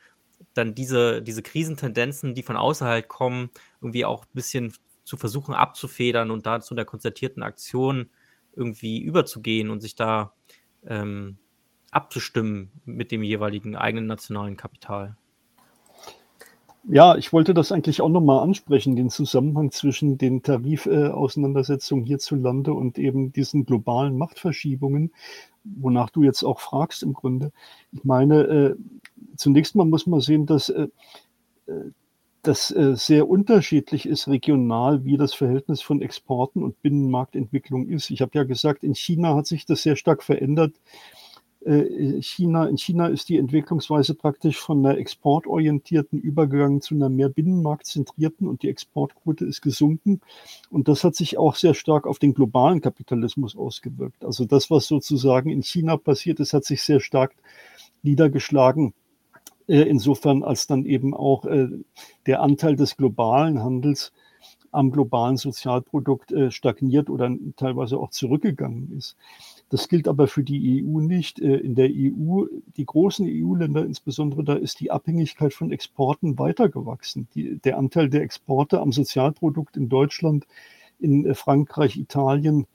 dann 0.54 0.74
diese, 0.74 1.22
diese 1.22 1.42
Krisentendenzen, 1.42 2.34
die 2.34 2.42
von 2.42 2.56
außerhalb 2.56 3.08
kommen, 3.08 3.50
irgendwie 3.80 4.04
auch 4.04 4.24
ein 4.24 4.34
bisschen 4.34 4.72
zu 5.04 5.16
versuchen 5.16 5.54
abzufedern 5.54 6.30
und 6.30 6.46
da 6.46 6.60
zu 6.60 6.74
der 6.74 6.84
konzertierten 6.84 7.42
Aktion 7.42 8.10
irgendwie 8.54 9.00
überzugehen 9.00 9.70
und 9.70 9.80
sich 9.80 9.94
da 9.94 10.34
ähm, 10.86 11.38
abzustimmen 11.90 12.70
mit 12.84 13.10
dem 13.10 13.22
jeweiligen 13.22 13.76
eigenen 13.76 14.06
nationalen 14.06 14.56
Kapital. 14.56 15.16
Ja, 16.88 17.16
ich 17.16 17.32
wollte 17.32 17.54
das 17.54 17.70
eigentlich 17.70 18.00
auch 18.00 18.09
nochmal 18.09 18.42
ansprechen, 18.42 18.96
den 18.96 19.09
Zusammenhang 19.09 19.70
zwischen 19.70 20.18
den 20.18 20.42
Tarifauseinandersetzungen 20.42 22.04
hierzulande 22.04 22.74
und 22.74 22.98
eben 22.98 23.32
diesen 23.32 23.64
globalen 23.64 24.18
Machtverschiebungen, 24.18 25.12
wonach 25.62 26.10
du 26.10 26.24
jetzt 26.24 26.42
auch 26.42 26.59
fragst 26.59 27.04
im 27.04 27.12
Grunde. 27.12 27.52
Ich 27.92 28.02
meine, 28.02 28.42
äh, 28.42 28.74
zunächst 29.36 29.76
mal 29.76 29.84
muss 29.84 30.09
man 30.09 30.20
sehen, 30.20 30.46
dass 30.46 30.70
äh, 30.70 30.88
äh 31.66 31.90
das 32.44 32.74
sehr 32.94 33.28
unterschiedlich 33.28 34.04
ist 34.04 34.26
regional, 34.26 35.04
wie 35.04 35.16
das 35.16 35.32
Verhältnis 35.32 35.80
von 35.80 36.02
Exporten 36.02 36.64
und 36.64 36.82
Binnenmarktentwicklung 36.82 37.86
ist. 37.86 38.10
Ich 38.10 38.20
habe 38.20 38.32
ja 38.34 38.42
gesagt, 38.42 38.82
in 38.82 38.96
China 38.96 39.36
hat 39.36 39.46
sich 39.46 39.64
das 39.64 39.84
sehr 39.84 39.94
stark 39.94 40.24
verändert. 40.24 40.74
Äh, 41.64 42.20
China, 42.22 42.66
in 42.66 42.76
China 42.76 43.06
ist 43.06 43.28
die 43.28 43.39
Entwicklungsweise 43.39 44.14
praktisch 44.14 44.59
von 44.59 44.84
einer 44.84 44.98
exportorientierten 44.98 46.20
übergegangen 46.20 46.80
zu 46.80 46.94
einer 46.94 47.09
mehr 47.09 47.28
binnenmarktzentrierten 47.28 48.48
und 48.48 48.62
die 48.62 48.68
Exportquote 48.68 49.44
ist 49.44 49.60
gesunken. 49.60 50.20
Und 50.70 50.89
das 50.89 51.05
hat 51.05 51.14
sich 51.14 51.39
auch 51.39 51.55
sehr 51.55 51.74
stark 51.74 52.06
auf 52.06 52.18
den 52.18 52.34
globalen 52.34 52.80
Kapitalismus 52.80 53.56
ausgewirkt. 53.56 54.24
Also 54.24 54.44
das, 54.44 54.70
was 54.70 54.86
sozusagen 54.86 55.51
in 55.51 55.62
China 55.62 55.97
passiert 55.97 56.40
ist, 56.40 56.52
hat 56.52 56.64
sich 56.64 56.82
sehr 56.82 57.01
stark 57.01 57.34
niedergeschlagen 58.02 58.93
äh, 59.68 59.82
insofern 59.82 60.43
als 60.43 60.66
dann 60.66 60.84
eben 60.84 61.14
auch 61.14 61.44
äh, 61.44 61.68
der 62.26 62.43
Anteil 62.43 62.74
des 62.74 62.97
globalen 62.97 63.62
Handels 63.62 64.12
am 64.72 64.90
globalen 64.90 65.36
Sozialprodukt 65.36 66.32
stagniert 66.48 67.10
oder 67.10 67.30
teilweise 67.56 67.98
auch 67.98 68.09
zurückgegangen 68.09 68.97
ist. 68.97 69.18
Das 69.72 69.88
gilt 69.88 70.06
aber 70.06 70.28
für 70.28 70.44
die 70.44 70.84
EU 70.84 71.00
nicht. 71.00 71.38
In 71.38 71.74
der 71.74 71.88
EU, 71.88 72.44
die 72.76 72.84
großen 72.84 73.26
EU-Länder 73.26 73.86
insbesondere, 73.86 74.44
da 74.44 74.52
ist 74.52 74.80
die 74.80 74.90
Abhängigkeit 74.90 75.54
von 75.54 75.72
Exporten 75.72 76.38
weitergewachsen. 76.38 77.26
Der 77.34 77.78
Anteil 77.78 78.10
der 78.10 78.20
Exporte 78.20 78.82
am 78.82 78.92
Sozialprodukt 78.92 79.78
in 79.78 79.88
Deutschland, 79.88 80.46
in 80.98 81.34
Frankreich, 81.34 81.96
Italien 81.96 82.66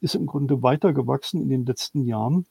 ist 0.00 0.14
im 0.14 0.26
Grunde 0.26 0.62
weitergewachsen 0.62 1.42
in 1.42 1.48
den 1.48 1.66
letzten 1.66 2.04
Jahren. 2.04 2.46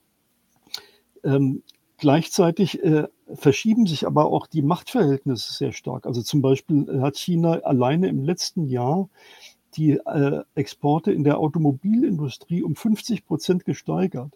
Ähm, 1.23 1.63
Gleichzeitig 2.03 2.83
äh, 2.83 3.07
verschieben 3.33 3.85
sich 3.85 4.05
aber 4.05 4.25
auch 4.25 4.47
die 4.47 4.61
Machtverhältnisse 4.61 5.53
sehr 5.53 5.71
stark. 5.71 6.05
Also 6.05 6.21
zum 6.21 6.41
Beispiel 6.41 7.01
hat 7.01 7.15
China 7.15 7.59
alleine 7.59 8.09
im 8.09 8.25
letzten 8.25 8.67
Jahr 8.67 9.07
die 9.75 9.91
äh, 9.91 10.43
Exporte 10.55 11.11
in 11.11 11.23
der 11.23 11.39
Automobilindustrie 11.39 12.63
um 12.63 12.75
50 12.75 13.25
Prozent 13.25 13.65
gesteigert. 13.65 14.31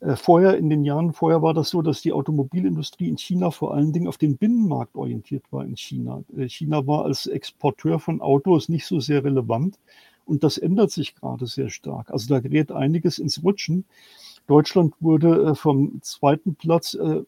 Äh, 0.00 0.16
vorher, 0.16 0.56
in 0.56 0.70
den 0.70 0.84
Jahren 0.84 1.12
vorher 1.12 1.42
war 1.42 1.54
das 1.54 1.70
so, 1.70 1.82
dass 1.82 2.02
die 2.02 2.12
Automobilindustrie 2.12 3.08
in 3.08 3.18
China 3.18 3.50
vor 3.50 3.74
allen 3.74 3.92
Dingen 3.92 4.08
auf 4.08 4.18
den 4.18 4.36
Binnenmarkt 4.36 4.96
orientiert 4.96 5.44
war 5.50 5.64
in 5.64 5.76
China. 5.76 6.22
Äh, 6.36 6.48
China 6.48 6.86
war 6.86 7.04
als 7.04 7.26
Exporteur 7.26 7.98
von 7.98 8.20
Autos 8.20 8.68
nicht 8.68 8.86
so 8.86 9.00
sehr 9.00 9.24
relevant 9.24 9.78
und 10.24 10.44
das 10.44 10.58
ändert 10.58 10.90
sich 10.90 11.14
gerade 11.14 11.46
sehr 11.46 11.70
stark. 11.70 12.10
Also 12.10 12.28
da 12.28 12.40
gerät 12.40 12.72
einiges 12.72 13.18
ins 13.18 13.42
Rutschen. 13.42 13.84
Deutschland 14.46 14.94
wurde 15.00 15.50
äh, 15.50 15.54
vom 15.54 16.00
zweiten 16.02 16.54
Platz 16.54 16.94
äh, 16.94 17.22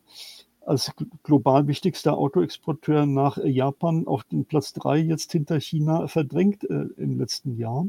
als 0.66 0.92
global 1.22 1.66
wichtigster 1.66 2.16
Autoexporteur 2.16 3.06
nach 3.06 3.38
äh, 3.38 3.48
Japan 3.48 4.06
auf 4.06 4.24
den 4.24 4.44
Platz 4.44 4.72
drei 4.72 4.98
jetzt 4.98 5.32
hinter 5.32 5.60
China 5.60 6.08
verdrängt 6.08 6.64
im 6.64 7.18
letzten 7.18 7.56
Jahr. 7.56 7.86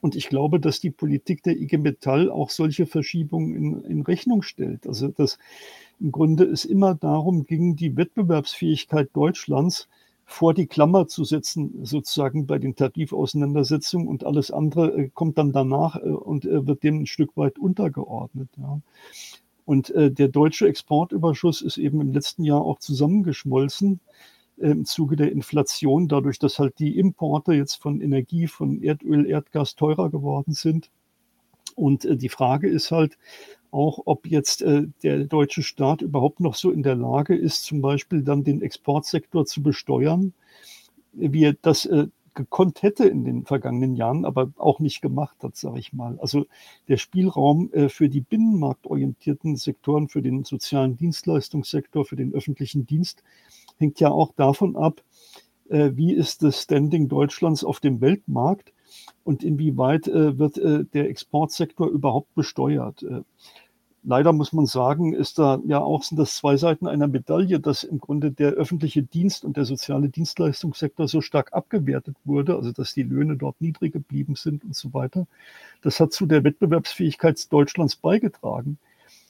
Und 0.00 0.16
ich 0.16 0.28
glaube, 0.28 0.60
dass 0.60 0.80
die 0.80 0.90
Politik 0.90 1.42
der 1.42 1.60
IG 1.60 1.76
Metall 1.76 2.30
auch 2.30 2.50
solche 2.50 2.86
Verschiebungen 2.86 3.54
in, 3.54 3.84
in, 3.84 4.02
Rechnung 4.02 4.42
stellt. 4.42 4.86
Also 4.86 5.08
dass 5.08 5.38
im 6.00 6.10
Grunde 6.10 6.44
es 6.44 6.64
immer 6.64 6.94
darum 6.94 7.44
ging, 7.44 7.76
die 7.76 7.96
Wettbewerbsfähigkeit 7.96 9.10
Deutschlands 9.12 9.88
vor 10.30 10.54
die 10.54 10.66
Klammer 10.66 11.08
zu 11.08 11.24
setzen, 11.24 11.84
sozusagen 11.84 12.46
bei 12.46 12.58
den 12.58 12.76
Tarifauseinandersetzungen 12.76 14.06
und 14.06 14.24
alles 14.24 14.50
andere 14.52 14.92
äh, 14.96 15.10
kommt 15.12 15.38
dann 15.38 15.52
danach 15.52 15.96
äh, 15.96 16.08
und 16.08 16.44
äh, 16.44 16.66
wird 16.66 16.84
dem 16.84 17.00
ein 17.00 17.06
Stück 17.06 17.36
weit 17.36 17.58
untergeordnet. 17.58 18.48
Ja. 18.56 18.80
Und 19.70 19.90
äh, 19.90 20.10
der 20.10 20.26
deutsche 20.26 20.66
Exportüberschuss 20.66 21.62
ist 21.62 21.78
eben 21.78 22.00
im 22.00 22.12
letzten 22.12 22.42
Jahr 22.42 22.60
auch 22.60 22.80
zusammengeschmolzen 22.80 24.00
äh, 24.58 24.72
im 24.72 24.84
Zuge 24.84 25.14
der 25.14 25.30
Inflation, 25.30 26.08
dadurch, 26.08 26.40
dass 26.40 26.58
halt 26.58 26.80
die 26.80 26.98
Importe 26.98 27.52
jetzt 27.52 27.76
von 27.76 28.00
Energie, 28.00 28.48
von 28.48 28.82
Erdöl, 28.82 29.26
Erdgas 29.26 29.76
teurer 29.76 30.10
geworden 30.10 30.54
sind. 30.54 30.90
Und 31.76 32.04
äh, 32.04 32.16
die 32.16 32.28
Frage 32.28 32.68
ist 32.68 32.90
halt, 32.90 33.16
auch, 33.70 34.00
ob 34.06 34.26
jetzt 34.26 34.62
äh, 34.62 34.88
der 35.04 35.26
deutsche 35.26 35.62
Staat 35.62 36.02
überhaupt 36.02 36.40
noch 36.40 36.56
so 36.56 36.72
in 36.72 36.82
der 36.82 36.96
Lage 36.96 37.36
ist, 37.36 37.62
zum 37.62 37.80
Beispiel 37.80 38.22
dann 38.24 38.42
den 38.42 38.62
Exportsektor 38.62 39.46
zu 39.46 39.62
besteuern, 39.62 40.32
wie 41.12 41.44
er 41.44 41.54
das 41.62 41.86
äh, 41.86 42.08
gekonnt 42.40 42.82
hätte 42.82 43.06
in 43.06 43.24
den 43.24 43.44
vergangenen 43.44 43.94
Jahren, 43.94 44.24
aber 44.24 44.52
auch 44.56 44.80
nicht 44.80 45.00
gemacht 45.00 45.36
hat, 45.42 45.56
sage 45.56 45.78
ich 45.78 45.92
mal. 45.92 46.18
Also 46.20 46.46
der 46.88 46.96
Spielraum 46.96 47.72
äh, 47.72 47.88
für 47.88 48.08
die 48.08 48.20
binnenmarktorientierten 48.20 49.56
Sektoren, 49.56 50.08
für 50.08 50.22
den 50.22 50.44
sozialen 50.44 50.96
Dienstleistungssektor, 50.96 52.04
für 52.04 52.16
den 52.16 52.34
öffentlichen 52.34 52.86
Dienst, 52.86 53.22
hängt 53.78 54.00
ja 54.00 54.10
auch 54.10 54.32
davon 54.34 54.76
ab, 54.76 55.02
äh, 55.68 55.92
wie 55.94 56.12
ist 56.12 56.42
das 56.42 56.62
Standing 56.62 57.08
Deutschlands 57.08 57.64
auf 57.64 57.80
dem 57.80 58.00
Weltmarkt 58.00 58.72
und 59.24 59.44
inwieweit 59.44 60.08
äh, 60.08 60.38
wird 60.38 60.58
äh, 60.58 60.84
der 60.84 61.08
Exportsektor 61.08 61.88
überhaupt 61.88 62.34
besteuert. 62.34 63.04
Leider 64.02 64.32
muss 64.32 64.54
man 64.54 64.64
sagen, 64.64 65.12
ist 65.12 65.38
da 65.38 65.60
ja 65.66 65.78
auch 65.78 66.02
sind 66.02 66.18
das 66.18 66.34
zwei 66.34 66.56
Seiten 66.56 66.86
einer 66.86 67.06
Medaille, 67.06 67.60
dass 67.60 67.84
im 67.84 67.98
Grunde 67.98 68.30
der 68.32 68.52
öffentliche 68.52 69.02
Dienst 69.02 69.44
und 69.44 69.58
der 69.58 69.66
soziale 69.66 70.08
Dienstleistungssektor 70.08 71.06
so 71.06 71.20
stark 71.20 71.52
abgewertet 71.52 72.16
wurde, 72.24 72.56
also 72.56 72.72
dass 72.72 72.94
die 72.94 73.02
Löhne 73.02 73.36
dort 73.36 73.60
niedrig 73.60 73.92
geblieben 73.92 74.36
sind 74.36 74.64
und 74.64 74.74
so 74.74 74.94
weiter. 74.94 75.26
Das 75.82 76.00
hat 76.00 76.12
zu 76.12 76.24
der 76.24 76.44
Wettbewerbsfähigkeit 76.44 77.52
Deutschlands 77.52 77.96
beigetragen. 77.96 78.78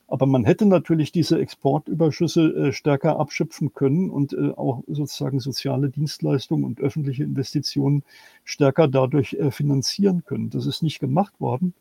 Aber 0.07 0.27
man 0.27 0.45
hätte 0.45 0.67
natürlich 0.67 1.13
diese 1.13 1.39
Exportüberschüsse 1.39 2.43
äh, 2.43 2.73
stärker 2.73 3.19
abschöpfen 3.21 3.73
können 3.75 4.11
und 4.11 4.33
äh, 4.33 4.51
auch 4.57 4.83
sozusagen 4.89 5.39
soziale 5.39 5.89
Dienstleistungen 5.89 6.65
und 6.65 6.81
öffentliche 6.81 7.23
Investitionen 7.23 8.03
stärker 8.45 8.89
dadurch 8.89 9.35
äh, 9.35 9.53
finanzieren 9.53 10.25
können. 10.25 10.51
Das 10.51 10.67
ist 10.67 10.83
nicht 10.83 10.99
gemacht 10.99 11.41
worden. 11.41 11.75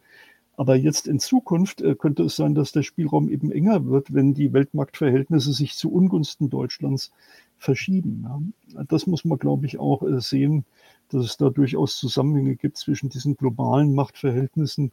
Aber 0.60 0.76
jetzt 0.76 1.08
in 1.08 1.20
Zukunft 1.20 1.80
äh, 1.80 1.96
könnte 1.96 2.24
es 2.24 2.36
sein, 2.36 2.54
dass 2.54 2.74
der 2.74 2.84
Spielraum 2.84 3.30
eben 3.30 3.50
enger 3.50 3.86
wird, 3.86 4.14
wenn 4.14 4.34
die 4.34 4.52
Weltmarktverhältnisse 4.52 5.54
sich 5.54 5.78
zu 5.78 5.90
Ungunsten 5.90 6.50
Deutschlands 6.50 7.14
verschieben. 7.58 8.54
Das 8.90 9.08
muss 9.08 9.24
man, 9.24 9.40
glaube 9.40 9.68
ich, 9.68 9.80
auch 9.80 10.04
äh, 10.04 10.20
sehen, 10.20 10.66
dass 11.12 11.24
es 11.24 11.38
da 11.38 11.50
durchaus 11.50 11.96
Zusammenhänge 11.98 12.58
gibt 12.58 12.76
zwischen 12.76 13.08
diesen 13.08 13.38
globalen 13.38 13.96
Machtverhältnissen 13.96 14.92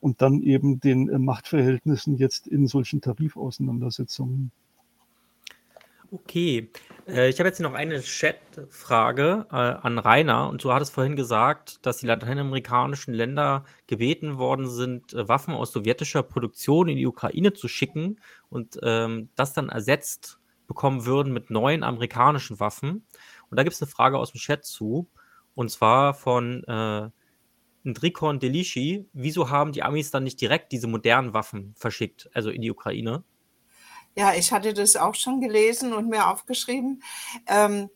und 0.00 0.20
dann 0.20 0.42
eben 0.42 0.80
den 0.80 1.08
äh, 1.08 1.20
Machtverhältnissen 1.20 2.16
jetzt 2.16 2.48
in 2.48 2.66
solchen 2.66 3.00
Tarifauseinandersetzungen. 3.00 4.50
Okay, 6.14 6.70
äh, 7.08 7.28
ich 7.28 7.40
habe 7.40 7.48
jetzt 7.48 7.58
noch 7.58 7.74
eine 7.74 8.00
Chat-Frage 8.00 9.46
äh, 9.50 9.54
an 9.56 9.98
Rainer. 9.98 10.48
Und 10.48 10.62
du 10.62 10.72
hattest 10.72 10.92
vorhin 10.92 11.16
gesagt, 11.16 11.84
dass 11.84 11.98
die 11.98 12.06
lateinamerikanischen 12.06 13.12
Länder 13.12 13.64
gebeten 13.88 14.38
worden 14.38 14.70
sind, 14.70 15.12
äh, 15.12 15.26
Waffen 15.26 15.54
aus 15.54 15.72
sowjetischer 15.72 16.22
Produktion 16.22 16.86
in 16.88 16.98
die 16.98 17.06
Ukraine 17.08 17.52
zu 17.52 17.66
schicken 17.66 18.20
und 18.48 18.78
ähm, 18.84 19.28
das 19.34 19.54
dann 19.54 19.70
ersetzt 19.70 20.38
bekommen 20.68 21.04
würden 21.04 21.32
mit 21.32 21.50
neuen 21.50 21.82
amerikanischen 21.82 22.60
Waffen. 22.60 23.04
Und 23.50 23.56
da 23.56 23.64
gibt 23.64 23.74
es 23.74 23.82
eine 23.82 23.90
Frage 23.90 24.16
aus 24.16 24.30
dem 24.30 24.38
Chat 24.38 24.64
zu. 24.64 25.10
Und 25.56 25.72
zwar 25.72 26.14
von 26.14 26.62
äh, 26.62 27.10
Drikon 27.84 28.38
Delici. 28.38 29.08
Wieso 29.12 29.50
haben 29.50 29.72
die 29.72 29.82
Amis 29.82 30.12
dann 30.12 30.22
nicht 30.22 30.40
direkt 30.40 30.70
diese 30.70 30.86
modernen 30.86 31.34
Waffen 31.34 31.74
verschickt, 31.76 32.30
also 32.34 32.50
in 32.50 32.62
die 32.62 32.70
Ukraine? 32.70 33.24
Ja, 34.16 34.32
ich 34.34 34.52
hatte 34.52 34.72
das 34.74 34.96
auch 34.96 35.14
schon 35.14 35.40
gelesen 35.40 35.92
und 35.92 36.08
mir 36.08 36.28
aufgeschrieben. 36.30 37.02
Ähm, 37.48 37.90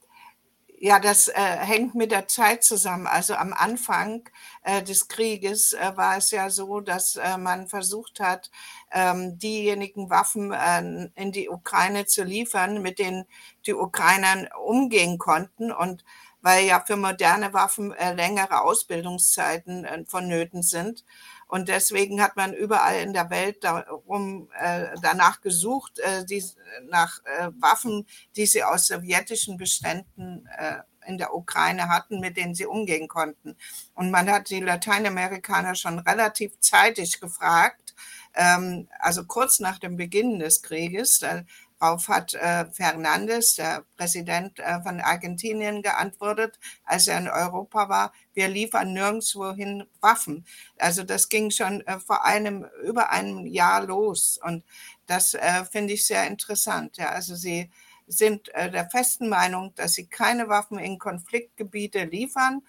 ja, 0.81 1.01
das 1.01 1.28
äh, 1.28 1.35
hängt 1.35 1.95
mit 1.97 2.12
der 2.12 2.28
Zeit 2.28 2.65
zusammen. 2.65 3.07
Also 3.09 3.35
am 3.35 3.53
Anfang 3.53 4.28
äh, 4.62 4.82
des 4.82 5.09
Krieges 5.09 5.73
äh, 5.73 5.93
war 5.97 6.16
es 6.19 6.31
ja 6.31 6.51
so, 6.51 6.81
dass 6.81 7.16
äh, 7.16 7.36
man 7.39 7.69
versucht 7.69 8.20
hat, 8.20 8.51
ähm, 8.93 9.39
diejenigen 9.39 10.11
Waffen 10.11 10.53
äh, 10.53 11.11
in 11.16 11.32
die 11.32 11.49
Ukraine 11.49 12.07
zu 12.07 12.24
liefern, 12.24 12.82
mit 12.82 12.99
denen 13.01 13.24
die 13.66 13.74
Ukrainer 13.74 14.49
umgehen 14.65 15.19
konnten. 15.19 15.73
Und 15.73 16.05
weil 16.43 16.65
ja 16.66 16.81
für 16.86 16.97
moderne 16.97 17.53
Waffen 17.53 17.93
äh, 17.93 18.15
längere 18.15 18.62
Ausbildungszeiten 18.62 19.85
äh, 19.85 20.05
vonnöten 20.07 20.62
sind. 20.62 21.05
Und 21.49 21.69
deswegen 21.69 22.23
hat 22.23 22.37
man 22.37 22.53
überall 22.53 23.01
in 23.01 23.15
der 23.15 23.31
Welt 23.31 23.65
darum, 23.65 24.51
äh, 24.59 24.89
danach 25.03 25.41
gesucht, 25.41 25.99
äh, 25.99 26.25
die, 26.25 26.45
nach 26.89 27.20
äh, 27.25 27.49
Waffen, 27.59 28.07
die 28.37 28.47
sie 28.47 28.62
aus 28.62 28.87
sowjetischen 28.87 29.57
Beständen 29.57 30.47
äh, 30.59 30.77
in 31.07 31.16
der 31.16 31.35
Ukraine 31.35 31.89
hatten, 31.89 32.20
mit 32.20 32.37
denen 32.37 32.55
sie 32.55 32.66
umgehen 32.66 33.09
konnten. 33.09 33.57
Und 33.95 34.11
man 34.11 34.31
hat 34.31 34.51
die 34.51 34.61
Lateinamerikaner 34.61 35.75
schon 35.75 35.99
relativ 35.99 36.61
zeitig 36.61 37.19
gefragt, 37.19 37.95
ähm, 38.35 38.89
also 38.99 39.25
kurz 39.25 39.59
nach 39.59 39.79
dem 39.79 39.97
Beginn 39.97 40.39
des 40.39 40.62
Krieges, 40.62 41.19
da 41.19 41.43
Darauf 41.81 42.09
hat 42.09 42.35
äh, 42.35 42.67
Fernandes, 42.73 43.55
der 43.55 43.85
Präsident 43.97 44.59
äh, 44.59 44.83
von 44.83 45.01
Argentinien, 45.01 45.83
geantwortet, 45.83 46.59
als 46.85 47.07
er 47.07 47.19
in 47.19 47.29
Europa 47.29 47.89
war, 47.89 48.13
wir 48.35 48.49
liefern 48.49 48.93
nirgendwohin 48.93 49.85
Waffen. 50.01 50.45
Also 50.77 51.05
das 51.05 51.29
ging 51.29 51.51
schon 51.51 51.81
äh, 51.87 51.99
vor 52.01 52.25
einem, 52.25 52.67
über 52.83 53.11
einem 53.11 53.47
Jahr 53.47 53.85
los. 53.85 54.39
Und 54.43 54.65
das 55.07 55.35
äh, 55.35 55.65
finde 55.71 55.95
ich 55.95 56.07
sehr 56.07 56.27
interessant. 56.27 56.97
Ja, 56.97 57.11
also 57.11 57.37
sie 57.37 57.71
sind 58.07 58.53
äh, 58.55 58.71
der 58.71 58.91
festen 58.91 59.29
Meinung, 59.29 59.75
dass 59.75 59.95
sie 59.95 60.07
keine 60.07 60.49
Waffen 60.49 60.79
in 60.79 60.99
Konfliktgebiete 60.99 62.05
liefern. 62.05 62.63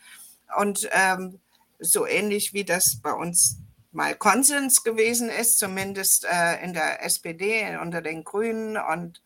Und 0.57 0.87
ähm, 0.91 1.39
so 1.79 2.05
ähnlich 2.05 2.53
wie 2.53 2.63
das 2.63 2.99
bei 3.01 3.13
uns 3.13 3.57
mal 3.91 4.15
Konsens 4.15 4.83
gewesen 4.83 5.29
ist, 5.29 5.59
zumindest 5.59 6.25
äh, 6.25 6.63
in 6.63 6.73
der 6.73 7.03
SPD, 7.03 7.77
unter 7.77 8.01
den 8.01 8.23
Grünen 8.23 8.77
und 8.77 9.21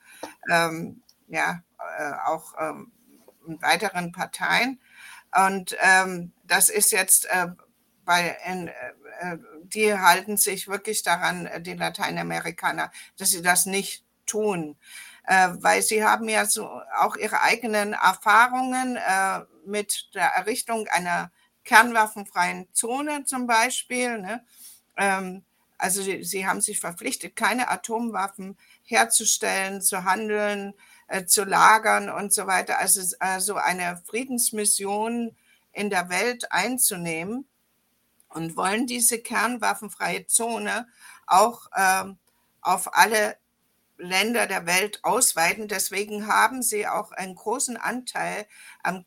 ähm, 0.49 1.01
ja, 1.27 1.63
äh, 1.97 2.13
auch 2.25 2.53
ähm, 2.59 2.91
in 3.47 3.61
weiteren 3.61 4.11
Parteien. 4.11 4.79
Und 5.47 5.75
ähm, 5.81 6.31
das 6.45 6.69
ist 6.69 6.91
jetzt 6.91 7.25
äh, 7.25 7.47
bei, 8.05 8.37
in, 8.45 8.67
äh, 8.67 9.37
die 9.63 9.93
halten 9.93 10.37
sich 10.37 10.67
wirklich 10.67 11.03
daran, 11.03 11.47
äh, 11.47 11.61
die 11.61 11.73
Lateinamerikaner, 11.73 12.91
dass 13.17 13.31
sie 13.31 13.41
das 13.41 13.65
nicht 13.65 14.05
tun. 14.25 14.77
Äh, 15.25 15.49
weil 15.59 15.81
sie 15.81 16.03
haben 16.03 16.27
ja 16.27 16.45
so 16.45 16.67
auch 16.97 17.15
ihre 17.15 17.41
eigenen 17.41 17.93
Erfahrungen 17.93 18.97
äh, 18.97 19.41
mit 19.65 20.09
der 20.13 20.27
Errichtung 20.35 20.87
einer 20.89 21.31
kernwaffenfreien 21.63 22.67
Zone 22.73 23.25
zum 23.25 23.47
Beispiel. 23.47 24.19
Ne? 24.19 24.43
Ähm, 24.97 25.43
also 25.77 26.01
sie, 26.01 26.23
sie, 26.23 26.47
haben 26.47 26.61
sich 26.61 26.79
verpflichtet, 26.79 27.35
keine 27.35 27.69
Atomwaffen 27.69 28.57
herzustellen, 28.83 29.81
zu 29.81 30.05
handeln, 30.05 30.73
äh, 31.07 31.25
zu 31.25 31.43
lagern 31.43 32.09
und 32.09 32.33
so 32.33 32.47
weiter. 32.47 32.79
Also, 32.79 33.01
also 33.19 33.55
eine 33.55 34.01
Friedensmission 34.05 35.35
in 35.71 35.89
der 35.89 36.09
Welt 36.09 36.51
einzunehmen 36.51 37.45
und 38.29 38.55
wollen 38.55 38.87
diese 38.87 39.19
kernwaffenfreie 39.19 40.25
Zone 40.27 40.87
auch 41.27 41.67
ähm, 41.75 42.17
auf 42.61 42.95
alle 42.95 43.37
Länder 43.97 44.47
der 44.47 44.65
Welt 44.65 45.03
ausweiten. 45.03 45.67
Deswegen 45.67 46.27
haben 46.27 46.63
sie 46.63 46.87
auch 46.87 47.11
einen 47.11 47.35
großen 47.35 47.77
Anteil 47.77 48.47
am 48.81 49.03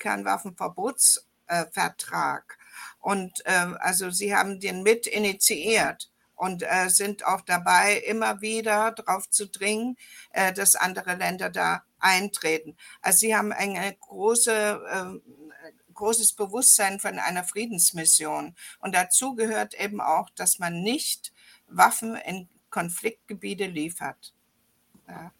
Kernwaffenverbotsvertrag. 1.46 2.58
Und 3.00 3.44
äh, 3.46 3.74
also 3.78 4.10
sie 4.10 4.34
haben 4.34 4.60
den 4.60 4.82
mit 4.82 5.06
initiiert 5.06 6.10
und 6.34 6.62
äh, 6.62 6.88
sind 6.88 7.24
auch 7.24 7.40
dabei, 7.40 7.96
immer 7.98 8.40
wieder 8.40 8.92
darauf 8.92 9.30
zu 9.30 9.48
dringen, 9.48 9.96
äh, 10.32 10.52
dass 10.52 10.76
andere 10.76 11.14
Länder 11.14 11.50
da 11.50 11.82
eintreten. 11.98 12.76
Also 13.00 13.18
sie 13.20 13.36
haben 13.36 13.52
ein 13.52 13.96
große, 14.00 14.80
äh, 14.90 15.92
großes 15.94 16.34
Bewusstsein 16.34 17.00
von 17.00 17.18
einer 17.18 17.44
Friedensmission. 17.44 18.54
Und 18.80 18.94
dazu 18.94 19.34
gehört 19.34 19.74
eben 19.74 20.00
auch, 20.00 20.28
dass 20.30 20.58
man 20.58 20.82
nicht 20.82 21.32
Waffen 21.68 22.16
in 22.16 22.48
Konfliktgebiete 22.70 23.66
liefert. 23.66 24.34
Ja. 25.08 25.32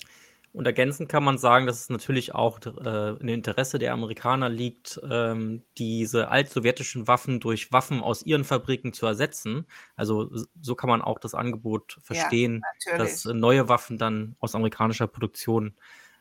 Und 0.57 0.65
ergänzend 0.65 1.11
kann 1.11 1.23
man 1.23 1.37
sagen, 1.37 1.67
dass 1.67 1.81
es 1.81 1.91
natürlich 1.91 2.35
auch 2.35 2.59
äh, 2.65 3.11
im 3.11 3.29
Interesse 3.29 3.79
der 3.79 3.93
Amerikaner 3.93 4.49
liegt, 4.49 4.99
ähm, 5.07 5.63
diese 5.77 6.29
altsowjetischen 6.29 7.07
Waffen 7.07 7.41
durch 7.41 7.73
Waffen 7.73 8.01
aus 8.01 8.23
ihren 8.23 8.43
Fabriken 8.43 8.95
zu 8.95 9.05
ersetzen. 9.05 9.67
Also 9.97 10.31
so 10.63 10.75
kann 10.75 10.89
man 10.89 11.03
auch 11.03 11.19
das 11.19 11.35
Angebot 11.35 11.99
verstehen, 12.03 12.63
ja, 12.87 12.97
dass 12.97 13.27
neue 13.27 13.69
Waffen 13.69 13.99
dann 13.99 14.35
aus 14.39 14.55
amerikanischer 14.55 15.07
Produktion 15.07 15.77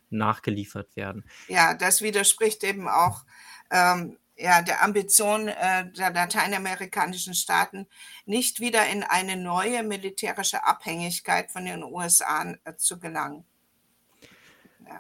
nachgeliefert 0.09 0.97
werden. 0.97 1.23
Ja, 1.47 1.73
das 1.73 2.01
widerspricht 2.01 2.65
eben 2.65 2.89
auch 2.89 3.23
ähm, 3.71 4.17
ja, 4.35 4.61
der 4.61 4.83
Ambition 4.83 5.47
äh, 5.47 5.89
der 5.93 6.11
lateinamerikanischen 6.11 7.35
Staaten, 7.35 7.87
nicht 8.25 8.59
wieder 8.59 8.85
in 8.87 9.03
eine 9.03 9.37
neue 9.37 9.81
militärische 9.83 10.65
Abhängigkeit 10.65 11.51
von 11.51 11.63
den 11.63 11.85
USA 11.85 12.53
äh, 12.65 12.75
zu 12.75 12.99
gelangen. 12.99 13.45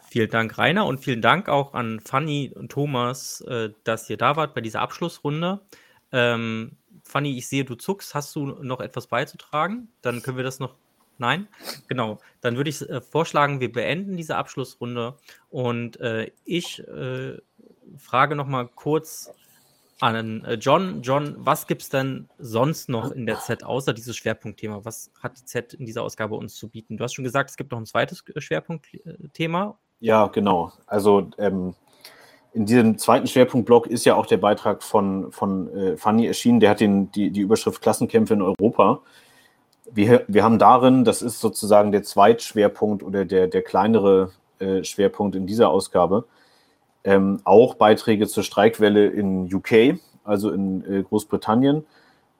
Vielen 0.09 0.29
Dank, 0.29 0.57
Rainer, 0.57 0.85
und 0.85 0.99
vielen 0.99 1.21
Dank 1.21 1.49
auch 1.49 1.73
an 1.73 1.99
Fanny 1.99 2.51
und 2.55 2.71
Thomas, 2.71 3.41
äh, 3.41 3.71
dass 3.83 4.09
ihr 4.09 4.17
da 4.17 4.35
wart 4.35 4.53
bei 4.53 4.61
dieser 4.61 4.81
Abschlussrunde. 4.81 5.61
Ähm, 6.11 6.77
Fanny, 7.03 7.37
ich 7.37 7.47
sehe, 7.47 7.65
du 7.65 7.75
zuckst. 7.75 8.15
Hast 8.15 8.35
du 8.35 8.45
noch 8.45 8.79
etwas 8.79 9.07
beizutragen? 9.07 9.89
Dann 10.01 10.21
können 10.21 10.37
wir 10.37 10.43
das 10.43 10.59
noch. 10.59 10.75
Nein? 11.17 11.47
Genau. 11.87 12.19
Dann 12.41 12.57
würde 12.57 12.69
ich 12.69 12.81
äh, 12.89 13.01
vorschlagen, 13.01 13.59
wir 13.59 13.71
beenden 13.71 14.17
diese 14.17 14.35
Abschlussrunde 14.35 15.17
und 15.49 15.99
äh, 16.01 16.31
ich 16.43 16.85
äh, 16.87 17.37
frage 17.97 18.35
nochmal 18.35 18.67
kurz 18.67 19.31
an 19.99 20.43
äh, 20.43 20.53
John. 20.55 21.01
John, 21.01 21.35
was 21.37 21.67
gibt 21.67 21.81
es 21.81 21.89
denn 21.89 22.29
sonst 22.37 22.89
noch 22.89 23.11
in 23.11 23.25
der 23.25 23.39
Z 23.39 23.63
außer 23.63 23.93
dieses 23.93 24.15
Schwerpunktthema? 24.15 24.83
Was 24.83 25.11
hat 25.21 25.37
die 25.39 25.45
Z 25.45 25.73
in 25.73 25.85
dieser 25.85 26.03
Ausgabe 26.03 26.35
uns 26.35 26.55
zu 26.55 26.69
bieten? 26.69 26.97
Du 26.97 27.03
hast 27.03 27.13
schon 27.13 27.23
gesagt, 27.23 27.49
es 27.49 27.57
gibt 27.57 27.71
noch 27.71 27.79
ein 27.79 27.85
zweites 27.85 28.23
Schwerpunktthema. 28.37 29.77
Ja, 29.99 30.27
genau. 30.27 30.73
Also 30.87 31.29
ähm, 31.37 31.75
in 32.53 32.65
diesem 32.65 32.97
zweiten 32.97 33.27
Schwerpunktblock 33.27 33.87
ist 33.87 34.05
ja 34.05 34.15
auch 34.15 34.25
der 34.25 34.37
Beitrag 34.37 34.83
von, 34.83 35.31
von 35.31 35.69
äh, 35.75 35.97
Fanny 35.97 36.25
erschienen. 36.25 36.59
Der 36.59 36.69
hat 36.71 36.79
den, 36.79 37.11
die, 37.11 37.31
die 37.31 37.41
Überschrift 37.41 37.81
Klassenkämpfe 37.81 38.33
in 38.33 38.41
Europa. 38.41 39.01
Wir, 39.91 40.25
wir 40.27 40.43
haben 40.43 40.57
darin, 40.57 41.03
das 41.03 41.21
ist 41.21 41.39
sozusagen 41.39 41.91
der 41.91 42.03
Zweitschwerpunkt 42.03 43.03
oder 43.03 43.23
der, 43.23 43.47
der 43.47 43.61
kleinere 43.61 44.31
äh, 44.59 44.83
Schwerpunkt 44.83 45.35
in 45.35 45.45
dieser 45.45 45.69
Ausgabe, 45.69 46.25
ähm, 47.05 47.39
auch 47.43 47.75
Beiträge 47.75 48.27
zur 48.27 48.43
Streikwelle 48.43 49.07
in 49.07 49.53
UK, 49.53 49.99
also 50.23 50.51
in 50.51 50.83
äh, 50.91 51.03
Großbritannien, 51.03 51.85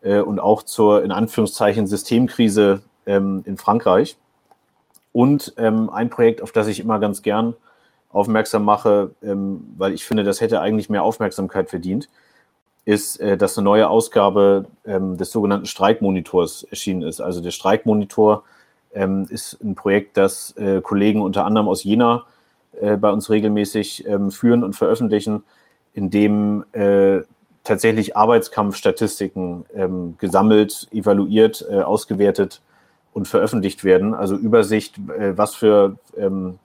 äh, 0.01 0.19
und 0.19 0.39
auch 0.39 0.63
zur, 0.63 1.03
in 1.03 1.11
Anführungszeichen, 1.11 1.87
Systemkrise 1.87 2.81
ähm, 3.05 3.43
in 3.45 3.57
Frankreich. 3.57 4.17
Und 5.13 5.53
ähm, 5.57 5.89
ein 5.89 6.09
Projekt, 6.09 6.41
auf 6.41 6.51
das 6.51 6.67
ich 6.67 6.79
immer 6.79 6.99
ganz 6.99 7.21
gern 7.21 7.53
aufmerksam 8.09 8.65
mache, 8.65 9.11
ähm, 9.21 9.73
weil 9.77 9.93
ich 9.93 10.03
finde, 10.03 10.23
das 10.23 10.41
hätte 10.41 10.61
eigentlich 10.61 10.89
mehr 10.89 11.03
Aufmerksamkeit 11.03 11.69
verdient, 11.69 12.09
ist, 12.85 13.19
äh, 13.19 13.37
dass 13.37 13.57
eine 13.57 13.65
neue 13.65 13.87
Ausgabe 13.87 14.65
ähm, 14.85 15.17
des 15.17 15.31
sogenannten 15.31 15.67
Streikmonitors 15.67 16.63
erschienen 16.63 17.03
ist. 17.03 17.21
Also 17.21 17.39
der 17.39 17.51
Streikmonitor 17.51 18.43
ähm, 18.93 19.27
ist 19.29 19.61
ein 19.63 19.75
Projekt, 19.75 20.17
das 20.17 20.55
äh, 20.57 20.81
Kollegen 20.81 21.21
unter 21.21 21.45
anderem 21.45 21.67
aus 21.67 21.83
Jena 21.83 22.25
äh, 22.81 22.97
bei 22.97 23.11
uns 23.11 23.29
regelmäßig 23.29 24.07
ähm, 24.07 24.31
führen 24.31 24.63
und 24.63 24.73
veröffentlichen, 24.73 25.43
in 25.93 26.09
dem 26.09 26.65
äh, 26.73 27.21
tatsächlich 27.63 28.15
Arbeitskampfstatistiken 28.15 29.65
ähm, 29.73 30.15
gesammelt, 30.17 30.87
evaluiert, 30.91 31.65
äh, 31.69 31.81
ausgewertet 31.81 32.61
und 33.13 33.27
veröffentlicht 33.27 33.83
werden. 33.83 34.13
Also 34.13 34.35
Übersicht, 34.35 34.97
äh, 34.97 35.37
was 35.37 35.55
für 35.55 35.97
ähm, 36.17 36.59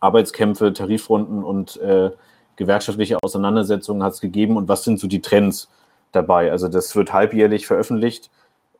Arbeitskämpfe, 0.00 0.72
Tarifrunden 0.72 1.44
und 1.44 1.76
äh, 1.80 2.10
gewerkschaftliche 2.56 3.18
Auseinandersetzungen 3.22 4.02
hat 4.02 4.14
es 4.14 4.20
gegeben 4.20 4.56
und 4.56 4.68
was 4.68 4.84
sind 4.84 4.98
so 4.98 5.06
die 5.06 5.22
Trends 5.22 5.68
dabei? 6.12 6.50
Also 6.50 6.68
das 6.68 6.94
wird 6.96 7.12
halbjährlich 7.12 7.66
veröffentlicht 7.66 8.30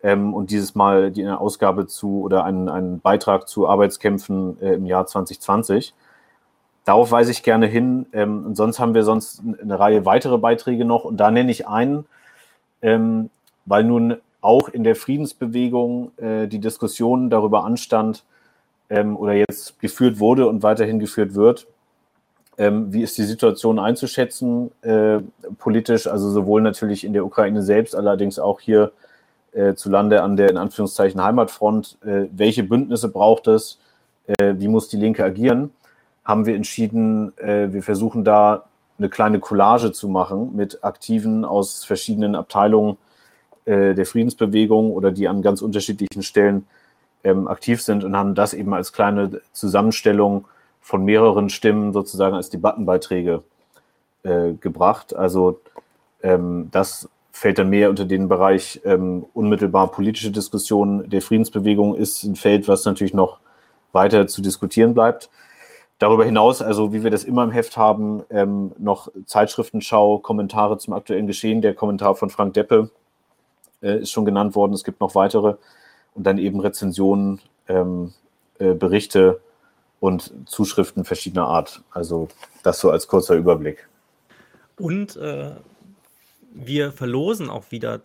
ähm, 0.02 0.34
und 0.34 0.50
dieses 0.50 0.74
Mal 0.74 1.10
die 1.10 1.22
eine 1.22 1.40
Ausgabe 1.40 1.86
zu 1.86 2.22
oder 2.22 2.44
einen, 2.44 2.68
einen 2.68 3.00
Beitrag 3.00 3.48
zu 3.48 3.68
Arbeitskämpfen 3.68 4.60
äh, 4.60 4.74
im 4.74 4.86
Jahr 4.86 5.06
2020. 5.06 5.94
Darauf 6.84 7.12
weise 7.12 7.30
ich 7.30 7.42
gerne 7.42 7.66
hin. 7.66 8.06
Ähm, 8.12 8.46
und 8.46 8.56
sonst 8.56 8.78
haben 8.78 8.94
wir 8.94 9.04
sonst 9.04 9.42
eine 9.60 9.78
Reihe 9.78 10.04
weitere 10.04 10.38
Beiträge 10.38 10.84
noch 10.84 11.04
und 11.04 11.18
da 11.18 11.30
nenne 11.30 11.50
ich 11.50 11.68
einen, 11.68 12.06
ähm, 12.80 13.30
weil 13.66 13.84
nun 13.84 14.16
auch 14.40 14.68
in 14.68 14.82
der 14.82 14.96
Friedensbewegung 14.96 16.10
äh, 16.18 16.48
die 16.48 16.58
Diskussion 16.58 17.30
darüber 17.30 17.64
anstand 17.64 18.24
ähm, 18.90 19.16
oder 19.16 19.32
jetzt 19.32 19.78
geführt 19.80 20.18
wurde 20.18 20.48
und 20.48 20.62
weiterhin 20.62 20.98
geführt 20.98 21.34
wird, 21.34 21.68
ähm, 22.58 22.92
wie 22.92 23.02
ist 23.02 23.16
die 23.16 23.22
Situation 23.22 23.78
einzuschätzen 23.78 24.70
äh, 24.82 25.20
politisch, 25.58 26.06
also 26.08 26.30
sowohl 26.30 26.60
natürlich 26.60 27.04
in 27.04 27.12
der 27.12 27.24
Ukraine 27.24 27.62
selbst, 27.62 27.94
allerdings 27.94 28.38
auch 28.38 28.60
hier 28.60 28.92
äh, 29.52 29.74
zu 29.74 29.88
Lande 29.88 30.22
an 30.22 30.36
der 30.36 30.50
in 30.50 30.56
Anführungszeichen 30.56 31.22
Heimatfront. 31.22 31.98
Äh, 32.04 32.26
welche 32.32 32.64
Bündnisse 32.64 33.08
braucht 33.08 33.46
es? 33.46 33.78
Äh, 34.26 34.54
wie 34.58 34.68
muss 34.68 34.88
die 34.88 34.96
Linke 34.96 35.24
agieren? 35.24 35.70
Haben 36.24 36.46
wir 36.46 36.54
entschieden, 36.54 37.36
äh, 37.38 37.72
wir 37.72 37.82
versuchen 37.82 38.24
da 38.24 38.64
eine 38.98 39.08
kleine 39.08 39.40
Collage 39.40 39.92
zu 39.92 40.08
machen 40.08 40.54
mit 40.54 40.84
Aktiven 40.84 41.44
aus 41.44 41.84
verschiedenen 41.84 42.34
Abteilungen 42.34 42.96
äh, 43.64 43.94
der 43.94 44.06
Friedensbewegung 44.06 44.92
oder 44.92 45.10
die 45.10 45.28
an 45.28 45.42
ganz 45.42 45.62
unterschiedlichen 45.62 46.22
Stellen 46.22 46.66
ähm, 47.24 47.48
aktiv 47.48 47.82
sind 47.82 48.04
und 48.04 48.16
haben 48.16 48.34
das 48.34 48.54
eben 48.54 48.74
als 48.74 48.92
kleine 48.92 49.40
Zusammenstellung 49.52 50.46
von 50.80 51.04
mehreren 51.04 51.48
Stimmen 51.48 51.92
sozusagen 51.92 52.34
als 52.34 52.50
Debattenbeiträge 52.50 53.42
äh, 54.24 54.52
gebracht. 54.54 55.14
Also 55.14 55.60
ähm, 56.22 56.68
das 56.70 57.08
fällt 57.32 57.58
dann 57.58 57.70
mehr 57.70 57.88
unter 57.90 58.04
den 58.04 58.28
Bereich 58.28 58.80
ähm, 58.84 59.24
unmittelbar 59.32 59.90
politische 59.90 60.30
Diskussionen 60.30 61.08
der 61.08 61.22
Friedensbewegung, 61.22 61.94
ist 61.94 62.22
ein 62.24 62.36
Feld, 62.36 62.68
was 62.68 62.84
natürlich 62.84 63.14
noch 63.14 63.38
weiter 63.92 64.26
zu 64.26 64.42
diskutieren 64.42 64.94
bleibt. 64.94 65.30
Darüber 66.02 66.24
hinaus, 66.24 66.62
also 66.62 66.92
wie 66.92 67.04
wir 67.04 67.12
das 67.12 67.22
immer 67.22 67.44
im 67.44 67.52
Heft 67.52 67.76
haben, 67.76 68.24
ähm, 68.28 68.72
noch 68.76 69.06
Zeitschriftenschau, 69.24 70.18
Kommentare 70.18 70.76
zum 70.76 70.94
aktuellen 70.94 71.28
Geschehen. 71.28 71.62
Der 71.62 71.74
Kommentar 71.74 72.16
von 72.16 72.28
Frank 72.28 72.54
Deppe 72.54 72.90
äh, 73.82 74.00
ist 74.00 74.10
schon 74.10 74.24
genannt 74.24 74.56
worden. 74.56 74.72
Es 74.72 74.82
gibt 74.82 75.00
noch 75.00 75.14
weitere. 75.14 75.54
Und 76.14 76.24
dann 76.24 76.38
eben 76.38 76.58
Rezensionen, 76.58 77.40
ähm, 77.68 78.12
äh, 78.58 78.74
Berichte 78.74 79.40
und 80.00 80.32
Zuschriften 80.46 81.04
verschiedener 81.04 81.46
Art. 81.46 81.82
Also 81.92 82.26
das 82.64 82.80
so 82.80 82.90
als 82.90 83.06
kurzer 83.06 83.36
Überblick. 83.36 83.88
Und 84.80 85.14
äh, 85.14 85.52
wir 86.52 86.90
verlosen 86.90 87.48
auch 87.48 87.70
wieder 87.70 88.00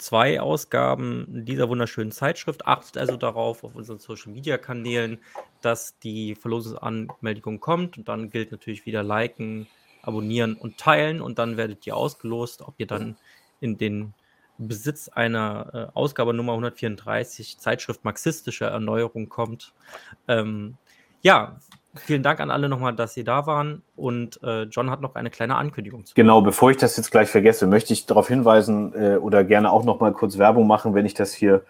zwei 0.00 0.40
Ausgaben 0.40 1.26
dieser 1.44 1.68
wunderschönen 1.68 2.12
Zeitschrift. 2.12 2.66
Achtet 2.66 2.98
also 2.98 3.16
darauf 3.16 3.64
auf 3.64 3.74
unseren 3.74 3.98
Social 3.98 4.32
Media 4.32 4.58
Kanälen, 4.58 5.18
dass 5.60 5.98
die 5.98 6.34
Verlosungsanmeldung 6.34 7.60
kommt. 7.60 7.98
Und 7.98 8.08
dann 8.08 8.30
gilt 8.30 8.50
natürlich 8.50 8.86
wieder 8.86 9.02
liken, 9.02 9.66
abonnieren 10.02 10.56
und 10.56 10.78
teilen. 10.78 11.20
Und 11.20 11.38
dann 11.38 11.56
werdet 11.56 11.86
ihr 11.86 11.96
ausgelost, 11.96 12.62
ob 12.62 12.74
ihr 12.78 12.86
dann 12.86 13.16
in 13.60 13.76
den 13.78 14.14
Besitz 14.58 15.08
einer 15.08 15.90
äh, 15.94 15.96
Ausgabe 15.96 16.34
Nummer 16.34 16.52
134 16.52 17.58
Zeitschrift 17.58 18.04
Marxistische 18.04 18.66
Erneuerung 18.66 19.28
kommt. 19.28 19.74
Ähm, 20.28 20.76
ja, 21.22 21.58
vielen 21.94 22.22
Dank 22.22 22.40
an 22.40 22.50
alle 22.50 22.68
nochmal, 22.68 22.94
dass 22.94 23.14
Sie 23.14 23.24
da 23.24 23.46
waren. 23.46 23.82
Und 23.96 24.42
äh, 24.42 24.62
John 24.64 24.90
hat 24.90 25.00
noch 25.00 25.14
eine 25.14 25.30
kleine 25.30 25.56
Ankündigung. 25.56 26.04
Zu 26.06 26.14
genau, 26.14 26.40
bevor 26.40 26.70
ich 26.70 26.76
das 26.76 26.96
jetzt 26.96 27.10
gleich 27.10 27.28
vergesse, 27.28 27.66
möchte 27.66 27.92
ich 27.92 28.06
darauf 28.06 28.28
hinweisen 28.28 28.92
äh, 28.94 29.16
oder 29.16 29.44
gerne 29.44 29.70
auch 29.70 29.84
nochmal 29.84 30.12
kurz 30.12 30.38
Werbung 30.38 30.66
machen, 30.66 30.94
wenn 30.94 31.06
ich 31.06 31.14
das 31.14 31.32
hier 31.32 31.62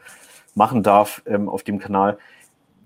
machen 0.55 0.83
darf 0.83 1.23
ähm, 1.27 1.49
auf 1.49 1.63
dem 1.63 1.79
Kanal. 1.79 2.19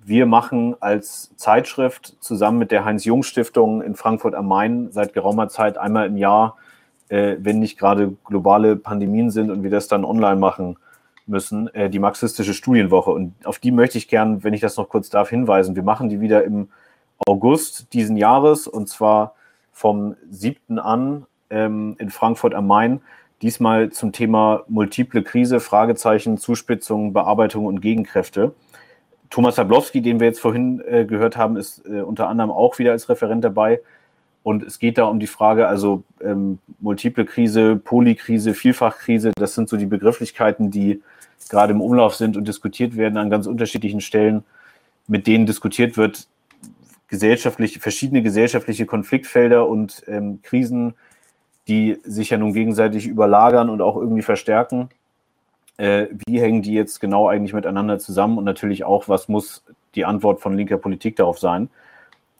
Wir 0.04 0.26
machen 0.26 0.76
als 0.80 1.34
Zeitschrift 1.36 2.16
zusammen 2.20 2.58
mit 2.58 2.70
der 2.70 2.84
Heinz-Jung-Stiftung 2.84 3.80
in 3.80 3.94
Frankfurt 3.94 4.34
am 4.34 4.48
Main 4.48 4.92
seit 4.92 5.14
geraumer 5.14 5.48
Zeit 5.48 5.78
einmal 5.78 6.06
im 6.06 6.18
Jahr 6.18 6.56
äh, 7.08 7.36
wenn 7.38 7.58
nicht 7.58 7.78
gerade 7.78 8.16
globale 8.24 8.76
Pandemien 8.76 9.30
sind 9.30 9.50
und 9.50 9.62
wir 9.62 9.70
das 9.70 9.88
dann 9.88 10.04
online 10.04 10.36
machen 10.36 10.76
müssen, 11.26 11.72
äh, 11.74 11.88
die 11.88 11.98
marxistische 11.98 12.54
Studienwoche. 12.54 13.10
Und 13.10 13.34
auf 13.44 13.58
die 13.58 13.70
möchte 13.70 13.98
ich 13.98 14.08
gern, 14.08 14.44
wenn 14.44 14.54
ich 14.54 14.60
das 14.60 14.76
noch 14.76 14.88
kurz 14.88 15.10
darf, 15.10 15.30
hinweisen. 15.30 15.76
Wir 15.76 15.82
machen 15.82 16.08
die 16.08 16.20
wieder 16.20 16.44
im 16.44 16.68
August 17.26 17.92
diesen 17.92 18.16
Jahres 18.16 18.66
und 18.66 18.88
zwar 18.88 19.34
vom 19.72 20.16
7. 20.30 20.78
an 20.78 21.26
ähm, 21.50 21.96
in 21.98 22.10
Frankfurt 22.10 22.54
am 22.54 22.66
Main. 22.66 23.00
Diesmal 23.42 23.90
zum 23.90 24.12
Thema 24.12 24.62
multiple 24.68 25.22
Krise, 25.22 25.60
Fragezeichen, 25.60 26.38
Zuspitzung, 26.38 27.12
Bearbeitung 27.12 27.66
und 27.66 27.80
Gegenkräfte. 27.80 28.54
Thomas 29.30 29.56
Zablowski, 29.56 30.00
den 30.00 30.20
wir 30.20 30.28
jetzt 30.28 30.40
vorhin 30.40 30.82
äh, 30.86 31.04
gehört 31.04 31.36
haben, 31.36 31.56
ist 31.56 31.84
äh, 31.86 32.02
unter 32.02 32.28
anderem 32.28 32.50
auch 32.50 32.78
wieder 32.78 32.92
als 32.92 33.08
Referent 33.08 33.44
dabei. 33.44 33.80
Und 34.44 34.62
es 34.62 34.78
geht 34.78 34.98
da 34.98 35.04
um 35.04 35.18
die 35.18 35.26
Frage, 35.26 35.66
also 35.66 36.04
ähm, 36.22 36.58
multiple 36.78 37.24
Krise, 37.24 37.76
Polykrise, 37.76 38.54
Vielfachkrise, 38.54 39.32
das 39.36 39.54
sind 39.54 39.68
so 39.68 39.76
die 39.76 39.86
Begrifflichkeiten, 39.86 40.70
die 40.70 41.02
gerade 41.48 41.72
im 41.72 41.80
Umlauf 41.80 42.14
sind 42.14 42.36
und 42.36 42.46
diskutiert 42.46 42.96
werden 42.96 43.16
an 43.16 43.30
ganz 43.30 43.46
unterschiedlichen 43.46 44.00
Stellen, 44.00 44.44
mit 45.08 45.26
denen 45.26 45.46
diskutiert 45.46 45.96
wird, 45.96 46.28
gesellschaftliche, 47.08 47.80
verschiedene 47.80 48.22
gesellschaftliche 48.22 48.86
Konfliktfelder 48.86 49.68
und 49.68 50.02
ähm, 50.06 50.40
Krisen, 50.42 50.94
die 51.68 51.98
sich 52.04 52.30
ja 52.30 52.38
nun 52.38 52.52
gegenseitig 52.52 53.06
überlagern 53.06 53.70
und 53.70 53.80
auch 53.80 53.96
irgendwie 53.96 54.22
verstärken. 54.22 54.88
Äh, 55.76 56.06
wie 56.26 56.40
hängen 56.40 56.62
die 56.62 56.74
jetzt 56.74 57.00
genau 57.00 57.28
eigentlich 57.28 57.52
miteinander 57.52 57.98
zusammen? 57.98 58.38
Und 58.38 58.44
natürlich 58.44 58.84
auch, 58.84 59.08
was 59.08 59.28
muss 59.28 59.64
die 59.94 60.04
Antwort 60.04 60.40
von 60.40 60.56
linker 60.56 60.78
Politik 60.78 61.16
darauf 61.16 61.38
sein? 61.38 61.68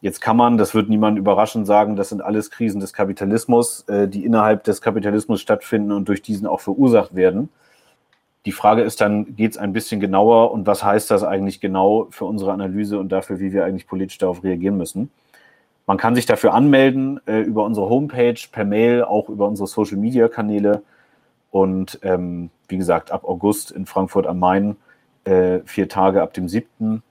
Jetzt 0.01 0.21
kann 0.21 0.37
man, 0.37 0.59
das 0.59 0.75
wird 0.75 0.91
niemand 0.91 1.19
überraschen, 1.19 1.65
sagen, 1.65 1.97
das 1.97 2.11
sind 2.11 2.21
alles 2.21 2.51
Krisen 2.51 2.79
des 2.79 2.93
Kapitalismus, 2.93 3.89
äh, 3.89 4.07
die 4.07 4.25
innerhalb 4.25 4.65
des 4.65 4.83
Kapitalismus 4.83 5.41
stattfinden 5.41 5.93
und 5.93 6.09
durch 6.09 6.21
diesen 6.21 6.47
auch 6.47 6.61
verursacht 6.61 7.15
werden. 7.15 7.49
Die 8.47 8.53
Frage 8.53 8.83
ist 8.83 9.01
dann, 9.01 9.37
geht 9.37 9.53
es 9.53 9.59
ein 9.59 9.73
bisschen 9.73 10.01
genauer 10.01 10.53
und 10.53 10.67
was 10.67 10.85
heißt 10.85 11.11
das 11.11 11.25
eigentlich 11.25 11.61
genau 11.61 12.09
für 12.11 12.27
unsere 12.27 12.53
Analyse 12.53 12.99
und 12.99 13.11
dafür, 13.11 13.41
wie 13.41 13.53
wir 13.53 13.65
eigentlich 13.65 13.87
politisch 13.87 14.19
darauf 14.19 14.45
reagieren 14.45 14.77
müssen? 14.77 15.11
Man 15.87 15.99
kann 15.99 16.15
sich 16.15 16.27
dafür 16.27 16.55
anmelden 16.55 17.21
äh, 17.27 17.41
über 17.41 17.65
unsere 17.65 17.89
Homepage, 17.89 18.41
per 18.51 18.65
Mail, 18.65 19.03
auch 19.05 19.29
über 19.29 19.47
unsere 19.47 19.67
Social-Media-Kanäle. 19.67 20.83
Und 21.51 21.99
ähm, 22.03 22.51
wie 22.69 22.79
gesagt, 22.79 23.11
ab 23.11 23.25
August 23.25 23.71
in 23.71 23.87
Frankfurt 23.87 24.27
am 24.27 24.39
Main, 24.39 24.77
äh, 25.25 25.61
vier 25.67 25.89
Tage 25.89 26.23
ab 26.23 26.33
dem 26.33 26.49
7. 26.49 27.03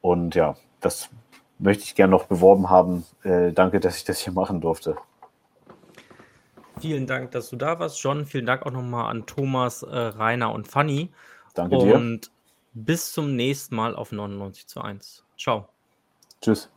Und 0.00 0.34
ja, 0.34 0.56
das 0.80 1.10
möchte 1.58 1.84
ich 1.84 1.94
gerne 1.94 2.10
noch 2.10 2.24
beworben 2.24 2.70
haben. 2.70 3.04
Äh, 3.22 3.52
danke, 3.52 3.80
dass 3.80 3.96
ich 3.96 4.04
das 4.04 4.18
hier 4.20 4.32
machen 4.32 4.60
durfte. 4.60 4.96
Vielen 6.80 7.06
Dank, 7.06 7.30
dass 7.32 7.50
du 7.50 7.56
da 7.56 7.78
warst, 7.78 8.02
John. 8.02 8.26
Vielen 8.26 8.46
Dank 8.46 8.66
auch 8.66 8.70
nochmal 8.70 9.10
an 9.10 9.26
Thomas, 9.26 9.82
äh, 9.82 9.96
Rainer 9.96 10.52
und 10.52 10.68
Fanny. 10.68 11.10
Danke 11.54 11.78
dir. 11.78 11.94
Und 11.94 12.30
bis 12.72 13.12
zum 13.12 13.36
nächsten 13.36 13.74
Mal 13.74 13.94
auf 13.94 14.12
99 14.12 14.66
zu 14.66 14.80
1. 14.80 15.24
Ciao. 15.38 15.68
Tschüss. 16.40 16.70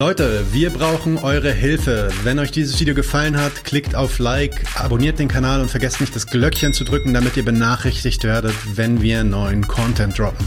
Leute, 0.00 0.44
wir 0.52 0.70
brauchen 0.70 1.18
eure 1.18 1.50
Hilfe. 1.50 2.10
Wenn 2.22 2.38
euch 2.38 2.52
dieses 2.52 2.78
Video 2.78 2.94
gefallen 2.94 3.36
hat, 3.36 3.64
klickt 3.64 3.96
auf 3.96 4.20
Like, 4.20 4.64
abonniert 4.78 5.18
den 5.18 5.26
Kanal 5.26 5.60
und 5.60 5.70
vergesst 5.70 6.00
nicht 6.00 6.14
das 6.14 6.28
Glöckchen 6.28 6.72
zu 6.72 6.84
drücken, 6.84 7.12
damit 7.14 7.36
ihr 7.36 7.44
benachrichtigt 7.44 8.22
werdet, 8.22 8.54
wenn 8.76 9.02
wir 9.02 9.24
neuen 9.24 9.66
Content 9.66 10.16
droppen. 10.16 10.46